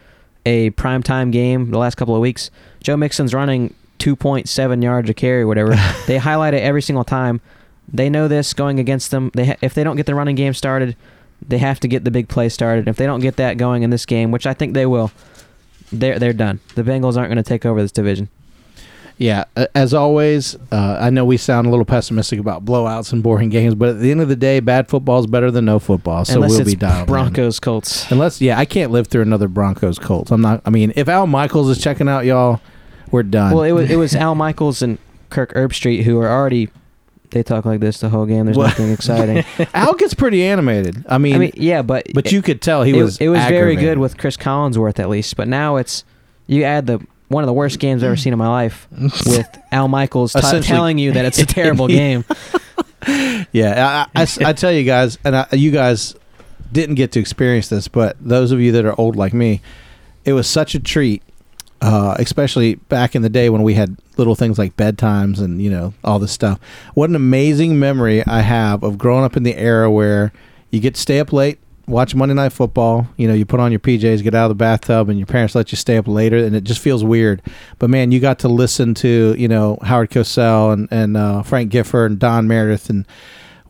a 0.46 0.70
primetime 0.72 1.32
game 1.32 1.72
the 1.72 1.78
last 1.80 1.96
couple 1.96 2.16
of 2.16 2.22
weeks. 2.22 2.50
Joe 2.82 2.96
Mixon's 2.96 3.34
running 3.34 3.74
2.7 4.00 4.82
yards 4.84 5.10
a 5.10 5.14
carry 5.14 5.44
whatever. 5.44 5.76
they 6.08 6.18
highlight 6.20 6.54
it 6.54 6.60
every 6.62 6.82
single 6.82 7.04
time. 7.04 7.42
They 7.92 8.10
know 8.10 8.28
this 8.28 8.54
going 8.54 8.80
against 8.80 9.12
them. 9.12 9.32
They 9.34 9.46
ha- 9.48 9.56
if 9.62 9.74
they 9.74 9.84
don't 9.84 9.96
get 9.98 10.06
the 10.06 10.16
running 10.16 10.36
game 10.36 10.54
started, 10.54 10.96
they 11.46 11.58
have 11.58 11.80
to 11.82 11.88
get 11.88 12.04
the 12.04 12.12
big 12.12 12.28
play 12.28 12.50
started. 12.50 12.88
If 12.88 12.98
they 12.98 13.06
don't 13.06 13.20
get 13.20 13.36
that 13.38 13.58
going 13.58 13.84
in 13.84 13.90
this 13.90 14.06
game, 14.06 14.32
which 14.32 14.48
I 14.48 14.54
think 14.54 14.74
they 14.74 14.86
will, 14.86 15.12
they're 15.92 16.18
they're 16.20 16.34
done. 16.34 16.60
The 16.76 16.84
Bengals 16.84 17.18
aren't 17.18 17.30
going 17.30 17.38
to 17.38 17.44
take 17.44 17.66
over 17.66 17.82
this 17.82 17.92
division. 17.92 18.30
Yeah, 19.18 19.44
as 19.76 19.94
always, 19.94 20.56
uh, 20.72 20.98
I 21.00 21.12
know 21.12 21.24
we 21.24 21.38
sound 21.38 21.68
a 21.68 21.70
little 21.70 21.86
pessimistic 21.86 22.40
about 22.40 22.66
blowouts 22.66 23.14
and 23.14 23.22
boring 23.22 23.50
games, 23.50 23.76
but 23.76 23.90
at 23.90 24.00
the 24.00 24.10
end 24.10 24.22
of 24.22 24.28
the 24.28 24.36
day, 24.36 24.60
bad 24.60 24.88
football 24.90 25.20
is 25.20 25.28
better 25.28 25.52
than 25.52 25.66
no 25.66 25.78
football. 25.78 26.26
So 26.26 26.36
Unless 26.36 26.52
we'll 26.52 26.66
be 26.66 26.76
dialed 26.76 27.08
in. 27.08 27.14
Broncos 27.14 27.60
Colts. 27.60 28.10
Unless, 28.12 28.42
yeah, 28.42 28.58
I 28.58 28.66
can't 28.66 28.92
live 28.92 29.08
through 29.08 29.22
another 29.22 29.48
Broncos 29.48 30.00
Colts. 30.00 30.32
I'm 30.32 30.42
not. 30.42 30.62
I 30.66 30.72
mean, 30.72 30.94
if 30.96 31.08
Al 31.08 31.28
Michaels 31.28 31.70
is 31.70 31.80
checking 31.82 32.10
out, 32.10 32.26
y'all, 32.26 32.60
we're 33.12 33.22
done. 33.22 33.54
Well, 33.54 33.64
it 33.64 33.72
was 33.74 33.92
it 33.92 33.98
was 33.98 34.16
Al 34.16 34.34
Michaels 34.34 34.82
and 34.82 34.98
Kirk 35.30 35.54
Herbstreit 35.54 36.04
who 36.04 36.20
are 36.20 36.30
already. 36.30 36.70
They 37.34 37.44
talk 37.44 37.66
like 37.66 37.80
this 37.82 38.00
the 38.00 38.10
whole 38.10 38.26
game. 38.26 38.46
There's 38.46 38.58
What? 38.58 38.68
nothing 38.68 38.92
exciting. 38.92 39.44
Al 39.74 39.94
gets 39.96 40.14
pretty 40.14 40.44
animated. 40.44 41.04
I 41.10 41.18
mean, 41.18 41.36
I 41.36 41.38
mean, 41.40 41.52
yeah, 41.56 41.82
but 41.82 42.08
but 42.14 42.32
you 42.32 42.42
could 42.42 42.62
tell 42.62 42.84
he 42.84 42.98
it, 42.98 43.04
was. 43.04 43.18
it 43.20 43.28
was 43.28 43.40
very 43.42 43.74
aggravated. 43.74 43.80
good 43.84 43.98
with 43.98 44.18
Chris 44.18 44.38
Collinsworth 44.38 45.00
at 45.00 45.10
least. 45.10 45.36
But 45.36 45.48
now 45.48 45.76
it's 45.76 46.06
you 46.48 46.64
add 46.64 46.86
the 46.88 47.06
one 47.30 47.44
of 47.44 47.48
the 47.48 47.54
worst 47.54 47.80
games 47.80 48.04
I've 48.04 48.08
ever 48.08 48.16
seen 48.16 48.32
in 48.34 48.38
my 48.40 48.48
life 48.48 48.88
with 49.26 49.48
Al 49.72 49.88
Michaels 49.88 50.34
t- 50.34 50.40
Essentially- 50.40 50.68
telling 50.68 50.98
you 51.00 51.12
that 51.14 51.26
it's 51.26 51.40
a 51.40 51.46
terrible 51.48 51.88
game. 51.88 52.24
Yeah, 53.52 54.06
I, 54.14 54.20
I- 54.20 54.22
I 54.22 54.24
s- 54.24 54.40
I 54.42 54.54
tell 54.54 54.72
you 54.72 54.84
guys, 54.84 55.18
and 55.26 55.36
I, 55.36 55.48
you 55.54 55.72
guys 55.72 56.16
didn't 56.72 56.96
get 56.96 57.12
to 57.14 57.20
experience 57.20 57.68
this, 57.70 57.88
but 57.88 58.16
those 58.22 58.52
of 58.52 58.62
you 58.62 58.72
that 58.74 58.86
are 58.86 58.94
old 59.00 59.16
like 59.16 59.34
me, 59.34 59.62
it 60.26 60.34
was 60.34 60.46
such 60.48 60.76
a 60.76 60.80
treat, 60.80 61.23
uh, 61.84 62.16
especially 62.18 62.76
back 62.76 63.14
in 63.14 63.24
the 63.24 63.30
day 63.30 63.50
when 63.50 63.62
we 63.62 63.74
had 63.74 63.98
little 64.16 64.36
things 64.36 64.58
like 64.58 64.78
bedtimes 64.78 65.42
and 65.42 65.62
you 65.62 65.70
know 65.70 65.94
all 66.02 66.18
this 66.18 66.32
stuff. 66.32 66.58
What 66.94 67.10
an 67.10 67.16
amazing 67.16 67.78
memory 67.78 68.26
I 68.26 68.40
have 68.40 68.84
of 68.84 68.98
growing 68.98 69.26
up 69.26 69.36
in 69.36 69.44
the 69.44 69.58
era 69.58 69.92
where 69.92 70.32
you 70.72 70.80
get 70.80 70.96
to 70.96 71.02
stay 71.02 71.20
up 71.20 71.34
late. 71.34 71.60
Watch 71.86 72.16
Monday 72.16 72.36
Night 72.36 72.54
Football. 72.54 73.10
You 73.18 73.28
know, 73.28 73.34
you 73.34 73.46
put 73.46 73.60
on 73.60 73.74
your 73.74 73.82
PJs, 73.82 74.24
get 74.24 74.34
out 74.34 74.46
of 74.46 74.50
the 74.52 74.56
bathtub, 74.56 75.10
and 75.10 75.20
your 75.20 75.26
parents 75.26 75.56
let 75.56 75.74
you 75.74 75.76
stay 75.76 75.98
up 75.98 76.08
later, 76.08 76.38
and 76.38 76.56
it 76.56 76.64
just 76.64 76.80
feels 76.80 77.04
weird. 77.04 77.42
But 77.80 77.90
man, 77.90 78.14
you 78.14 78.22
got 78.22 78.40
to 78.40 78.48
listen 78.48 78.94
to 78.96 79.36
you 79.38 79.50
know 79.50 79.78
Howard 79.82 80.10
Cosell 80.10 80.72
and 80.72 80.88
and 80.90 81.18
uh, 81.18 81.44
Frank 81.44 81.70
Gifford 81.70 82.12
and 82.12 82.20
Don 82.20 82.48
Meredith 82.48 82.90
and 82.90 83.06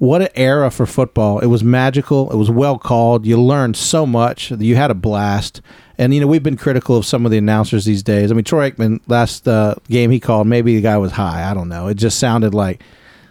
what 0.03 0.21
an 0.21 0.27
era 0.35 0.69
for 0.69 0.85
football. 0.85 1.39
It 1.39 1.45
was 1.45 1.63
magical. 1.63 2.29
It 2.29 2.35
was 2.35 2.51
well 2.51 2.77
called. 2.77 3.25
You 3.25 3.41
learned 3.41 3.77
so 3.77 4.05
much. 4.05 4.51
You 4.51 4.75
had 4.75 4.91
a 4.91 4.93
blast. 4.93 5.61
And, 5.97 6.13
you 6.13 6.19
know, 6.19 6.27
we've 6.27 6.43
been 6.43 6.57
critical 6.57 6.97
of 6.97 7.05
some 7.05 7.23
of 7.25 7.31
the 7.31 7.37
announcers 7.37 7.85
these 7.85 8.03
days. 8.03 8.29
I 8.29 8.35
mean, 8.35 8.43
Troy 8.43 8.69
Aikman, 8.69 8.99
last 9.07 9.47
uh, 9.47 9.75
game 9.89 10.11
he 10.11 10.19
called, 10.19 10.45
maybe 10.45 10.75
the 10.75 10.81
guy 10.81 10.97
was 10.97 11.13
high. 11.13 11.49
I 11.49 11.53
don't 11.53 11.69
know. 11.69 11.87
It 11.87 11.93
just 11.93 12.19
sounded 12.19 12.53
like 12.53 12.83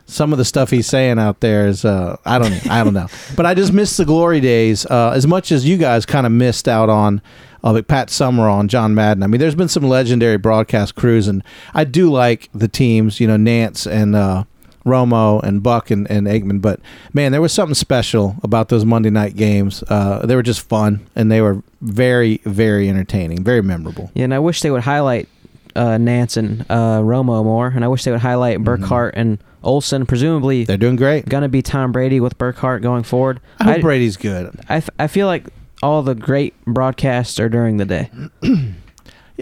some 0.07 0.33
of 0.33 0.39
the 0.39 0.47
stuff 0.47 0.71
he's 0.71 0.87
saying 0.87 1.19
out 1.19 1.41
there 1.41 1.67
is, 1.67 1.85
uh, 1.85 2.17
I 2.25 2.39
don't 2.39 2.51
know. 2.51 2.61
I 2.71 2.83
don't 2.83 2.95
know. 2.95 3.09
But 3.37 3.45
I 3.45 3.53
just 3.53 3.75
miss 3.75 3.99
the 3.99 4.07
glory 4.07 4.41
days 4.41 4.87
uh, 4.87 5.13
as 5.15 5.27
much 5.27 5.53
as 5.53 5.69
you 5.69 5.77
guys 5.77 6.07
kind 6.07 6.25
of 6.25 6.33
missed 6.33 6.69
out 6.69 6.89
on 6.89 7.21
uh, 7.63 7.75
like 7.75 7.87
Pat 7.87 8.09
Summerall 8.09 8.61
and 8.61 8.71
John 8.71 8.95
Madden. 8.95 9.23
I 9.23 9.27
mean, 9.27 9.43
there's 9.43 9.55
been 9.55 9.69
some 9.69 9.85
legendary 9.85 10.39
broadcast 10.39 10.95
crews, 10.95 11.29
and 11.29 11.45
I 11.75 11.85
do 11.85 12.11
like 12.11 12.49
the 12.55 12.67
teams, 12.69 13.21
you 13.21 13.27
know, 13.27 13.37
Nance 13.37 13.87
and 13.87 14.17
uh, 14.17 14.45
Romo 14.85 15.43
and 15.43 15.63
Buck 15.63 15.91
and, 15.91 16.11
and 16.11 16.27
Aikman. 16.27 16.61
But 16.61 16.81
man, 17.13 17.33
there 17.33 17.41
was 17.41 17.53
something 17.53 17.75
special 17.75 18.37
about 18.43 18.69
those 18.69 18.85
Monday 18.85 19.11
night 19.11 19.37
games. 19.37 19.83
Uh, 19.89 20.25
they 20.27 20.35
were 20.37 20.43
just 20.43 20.61
fun, 20.69 21.01
and 21.17 21.31
they 21.31 21.41
were 21.41 21.63
very, 21.81 22.41
very 22.45 22.89
entertaining, 22.89 23.45
very 23.45 23.63
memorable. 23.63 24.11
Yeah, 24.15 24.25
and 24.25 24.35
I 24.35 24.39
wish 24.39 24.61
they 24.61 24.71
would 24.71 24.83
highlight 24.83 25.29
uh, 25.77 25.99
Nance 25.99 26.37
and 26.37 26.63
uh, 26.69 27.01
Romo 27.01 27.43
more, 27.45 27.69
and 27.69 27.85
I 27.85 27.89
wish 27.89 28.05
they 28.05 28.11
would 28.11 28.21
highlight 28.21 28.57
Mm-hmm. 28.59 28.65
Burkhardt 28.65 29.15
and 29.17 29.39
Olsen. 29.63 30.05
Presumably, 30.07 30.65
They're 30.65 30.77
doing 30.77 30.97
great. 30.97 31.29
gonna 31.29 31.49
be 31.49 31.63
Tom 31.63 31.93
Brady 31.93 32.21
with 32.21 32.37
Burkhardt 32.39 32.83
going 32.83 33.05
forward. 33.05 33.41
I 33.61 33.65
hope 33.65 33.77
I, 33.77 33.81
Brady's 33.81 34.17
good. 34.17 34.55
I, 34.69 34.77
f- 34.77 34.91
I 34.99 35.07
feel 35.07 35.27
like 35.29 35.47
all 35.83 36.03
the 36.03 36.15
great 36.15 36.55
broadcasts 36.65 37.39
are 37.41 37.49
during 37.49 37.77
the 37.79 37.85
day. 37.87 38.11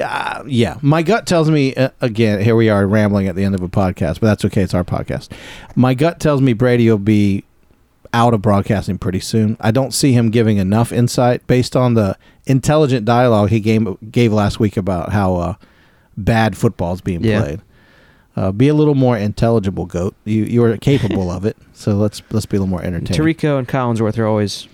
Yeah, 0.01 0.43
yeah. 0.47 0.79
My 0.81 1.03
gut 1.03 1.27
tells 1.27 1.51
me 1.51 1.75
uh, 1.75 1.91
again. 2.01 2.41
Here 2.41 2.57
we 2.57 2.71
are 2.71 2.87
rambling 2.87 3.29
at 3.29 3.37
the 3.37 3.45
end 3.45 3.55
of 3.55 3.61
a 3.63 3.69
podcast, 3.69 4.15
but 4.21 4.29
that's 4.29 4.45
okay. 4.47 4.63
It's 4.63 4.73
our 4.73 4.83
podcast. 4.85 5.29
My 5.77 5.93
gut 5.93 6.21
tells 6.21 6.41
me 6.41 6.55
Brady 6.55 6.89
will 6.89 6.97
be 6.99 7.45
out 8.15 8.33
of 8.33 8.41
broadcasting 8.41 8.97
pretty 8.99 9.21
soon. 9.21 9.59
I 9.61 9.71
don't 9.71 9.93
see 9.93 10.13
him 10.13 10.31
giving 10.31 10.57
enough 10.57 10.91
insight 10.91 11.47
based 11.47 11.77
on 11.77 11.95
the 11.95 12.17
intelligent 12.47 13.05
dialogue 13.05 13.51
he 13.51 13.61
gave 13.61 13.87
gave 14.11 14.33
last 14.33 14.59
week 14.59 14.77
about 14.79 15.13
how 15.13 15.37
uh, 15.37 15.55
bad 16.17 16.57
football 16.57 16.95
is 16.95 17.03
being 17.03 17.23
Yeah. 17.23 17.43
played. 17.43 17.61
Uh, 18.37 18.53
be 18.53 18.69
a 18.69 18.75
little 18.75 18.95
more 18.95 19.19
intelligible, 19.19 19.85
goat. 19.85 20.15
You 20.25 20.45
you 20.45 20.65
are 20.65 20.77
capable 20.79 21.31
of 21.31 21.45
it. 21.45 21.59
So 21.75 21.93
let's 21.97 22.23
let's 22.31 22.47
be 22.47 22.57
a 22.57 22.61
little 22.61 22.71
more 22.71 22.83
entertaining. 22.83 23.35
Tirico 23.35 23.59
and 23.59 23.69
Collinsworth 23.69 24.17
are 24.19 24.27
always 24.27 24.67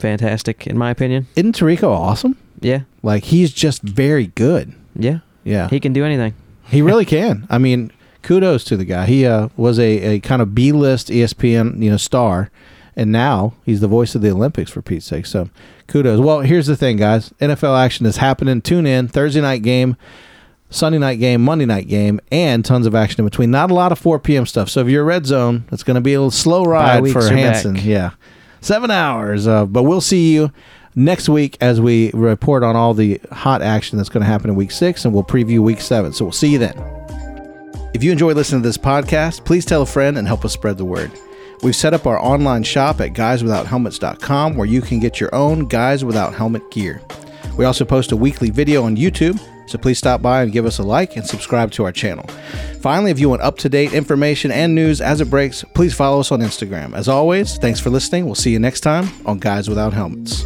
fantastic, 0.00 0.66
in 0.66 0.76
my 0.76 0.90
opinion. 0.90 1.28
Isn't 1.36 1.56
Tirico 1.56 1.84
awesome? 1.88 2.36
Yeah, 2.60 2.80
Like 3.06 3.22
he's 3.22 3.52
just 3.52 3.82
very 3.82 4.26
good. 4.26 4.74
yeah, 4.96 5.20
Yeah, 5.44 5.68
he 5.68 5.78
can 5.78 5.92
do 5.92 6.04
anything. 6.04 6.34
He 6.64 6.82
really 6.82 7.04
can. 7.16 7.46
I 7.48 7.56
mean, 7.56 7.92
kudos 8.22 8.64
to 8.64 8.76
the 8.76 8.84
guy. 8.84 9.06
He 9.06 9.24
uh, 9.24 9.48
was 9.56 9.78
a, 9.78 10.16
a 10.16 10.20
kind 10.20 10.42
of 10.42 10.56
B 10.56 10.72
list 10.72 11.06
ESPN 11.06 11.80
you 11.80 11.88
know 11.88 11.98
star, 11.98 12.50
and 12.96 13.12
now 13.12 13.54
he's 13.64 13.80
the 13.80 13.86
voice 13.86 14.16
of 14.16 14.22
the 14.22 14.30
Olympics 14.32 14.72
for 14.72 14.82
Pete's 14.82 15.06
sake. 15.06 15.24
So, 15.24 15.48
kudos. 15.86 16.18
Well, 16.18 16.40
here's 16.40 16.66
the 16.66 16.76
thing, 16.76 16.96
guys. 16.96 17.30
NFL 17.40 17.78
action 17.78 18.06
is 18.06 18.16
happening. 18.16 18.60
Tune 18.60 18.86
in 18.86 19.06
Thursday 19.06 19.40
night 19.40 19.62
game, 19.62 19.96
Sunday 20.68 20.98
night 20.98 21.20
game, 21.20 21.44
Monday 21.44 21.64
night 21.64 21.86
game, 21.86 22.18
and 22.32 22.64
tons 22.64 22.88
of 22.88 22.96
action 22.96 23.20
in 23.20 23.24
between. 23.24 23.52
Not 23.52 23.70
a 23.70 23.74
lot 23.74 23.92
of 23.92 24.00
4 24.00 24.18
p.m. 24.18 24.46
stuff. 24.46 24.68
So 24.68 24.80
if 24.80 24.88
you're 24.88 25.02
a 25.02 25.06
red 25.06 25.26
zone, 25.26 25.64
it's 25.70 25.84
going 25.84 25.94
to 25.94 26.00
be 26.00 26.14
a 26.14 26.18
little 26.18 26.32
slow 26.32 26.64
ride 26.64 27.08
for 27.12 27.22
Hanson. 27.32 27.76
Yeah, 27.76 28.10
seven 28.60 28.90
hours. 28.90 29.46
Uh, 29.46 29.64
but 29.64 29.84
we'll 29.84 30.00
see 30.00 30.34
you 30.34 30.50
next 30.96 31.28
week 31.28 31.56
as 31.60 31.80
we 31.80 32.10
report 32.12 32.64
on 32.64 32.74
all 32.74 32.94
the 32.94 33.20
hot 33.30 33.62
action 33.62 33.98
that's 33.98 34.08
going 34.08 34.22
to 34.22 34.26
happen 34.26 34.50
in 34.50 34.56
week 34.56 34.72
six, 34.72 35.04
and 35.04 35.14
we'll 35.14 35.22
preview 35.22 35.60
week 35.60 35.80
seven. 35.80 36.12
So 36.12 36.24
we'll 36.24 36.32
see 36.32 36.48
you 36.48 36.58
then. 36.58 36.74
If 37.94 38.02
you 38.02 38.10
enjoy 38.10 38.32
listening 38.32 38.62
to 38.62 38.68
this 38.68 38.76
podcast, 38.76 39.44
please 39.44 39.64
tell 39.64 39.82
a 39.82 39.86
friend 39.86 40.18
and 40.18 40.26
help 40.26 40.44
us 40.44 40.52
spread 40.52 40.76
the 40.76 40.84
word. 40.84 41.12
We've 41.62 41.76
set 41.76 41.94
up 41.94 42.06
our 42.06 42.18
online 42.18 42.62
shop 42.62 43.00
at 43.00 43.12
guyswithouthelmets.com 43.12 44.56
where 44.56 44.66
you 44.66 44.82
can 44.82 44.98
get 44.98 45.20
your 45.20 45.34
own 45.34 45.66
Guys 45.66 46.04
Without 46.04 46.34
Helmet 46.34 46.70
gear. 46.70 47.00
We 47.56 47.64
also 47.64 47.84
post 47.84 48.12
a 48.12 48.16
weekly 48.16 48.50
video 48.50 48.82
on 48.82 48.96
YouTube, 48.96 49.40
so 49.66 49.78
please 49.78 49.96
stop 49.96 50.20
by 50.20 50.42
and 50.42 50.52
give 50.52 50.66
us 50.66 50.78
a 50.78 50.82
like 50.82 51.16
and 51.16 51.26
subscribe 51.26 51.70
to 51.72 51.84
our 51.84 51.92
channel. 51.92 52.26
Finally, 52.82 53.10
if 53.10 53.18
you 53.18 53.30
want 53.30 53.40
up 53.40 53.56
to 53.58 53.70
date 53.70 53.94
information 53.94 54.50
and 54.50 54.74
news 54.74 55.00
as 55.00 55.22
it 55.22 55.30
breaks, 55.30 55.64
please 55.74 55.94
follow 55.94 56.20
us 56.20 56.30
on 56.30 56.40
Instagram. 56.40 56.94
As 56.94 57.08
always, 57.08 57.56
thanks 57.56 57.80
for 57.80 57.88
listening. 57.88 58.26
We'll 58.26 58.34
see 58.34 58.52
you 58.52 58.58
next 58.58 58.80
time 58.80 59.08
on 59.24 59.38
Guys 59.38 59.68
Without 59.70 59.94
Helmets. 59.94 60.44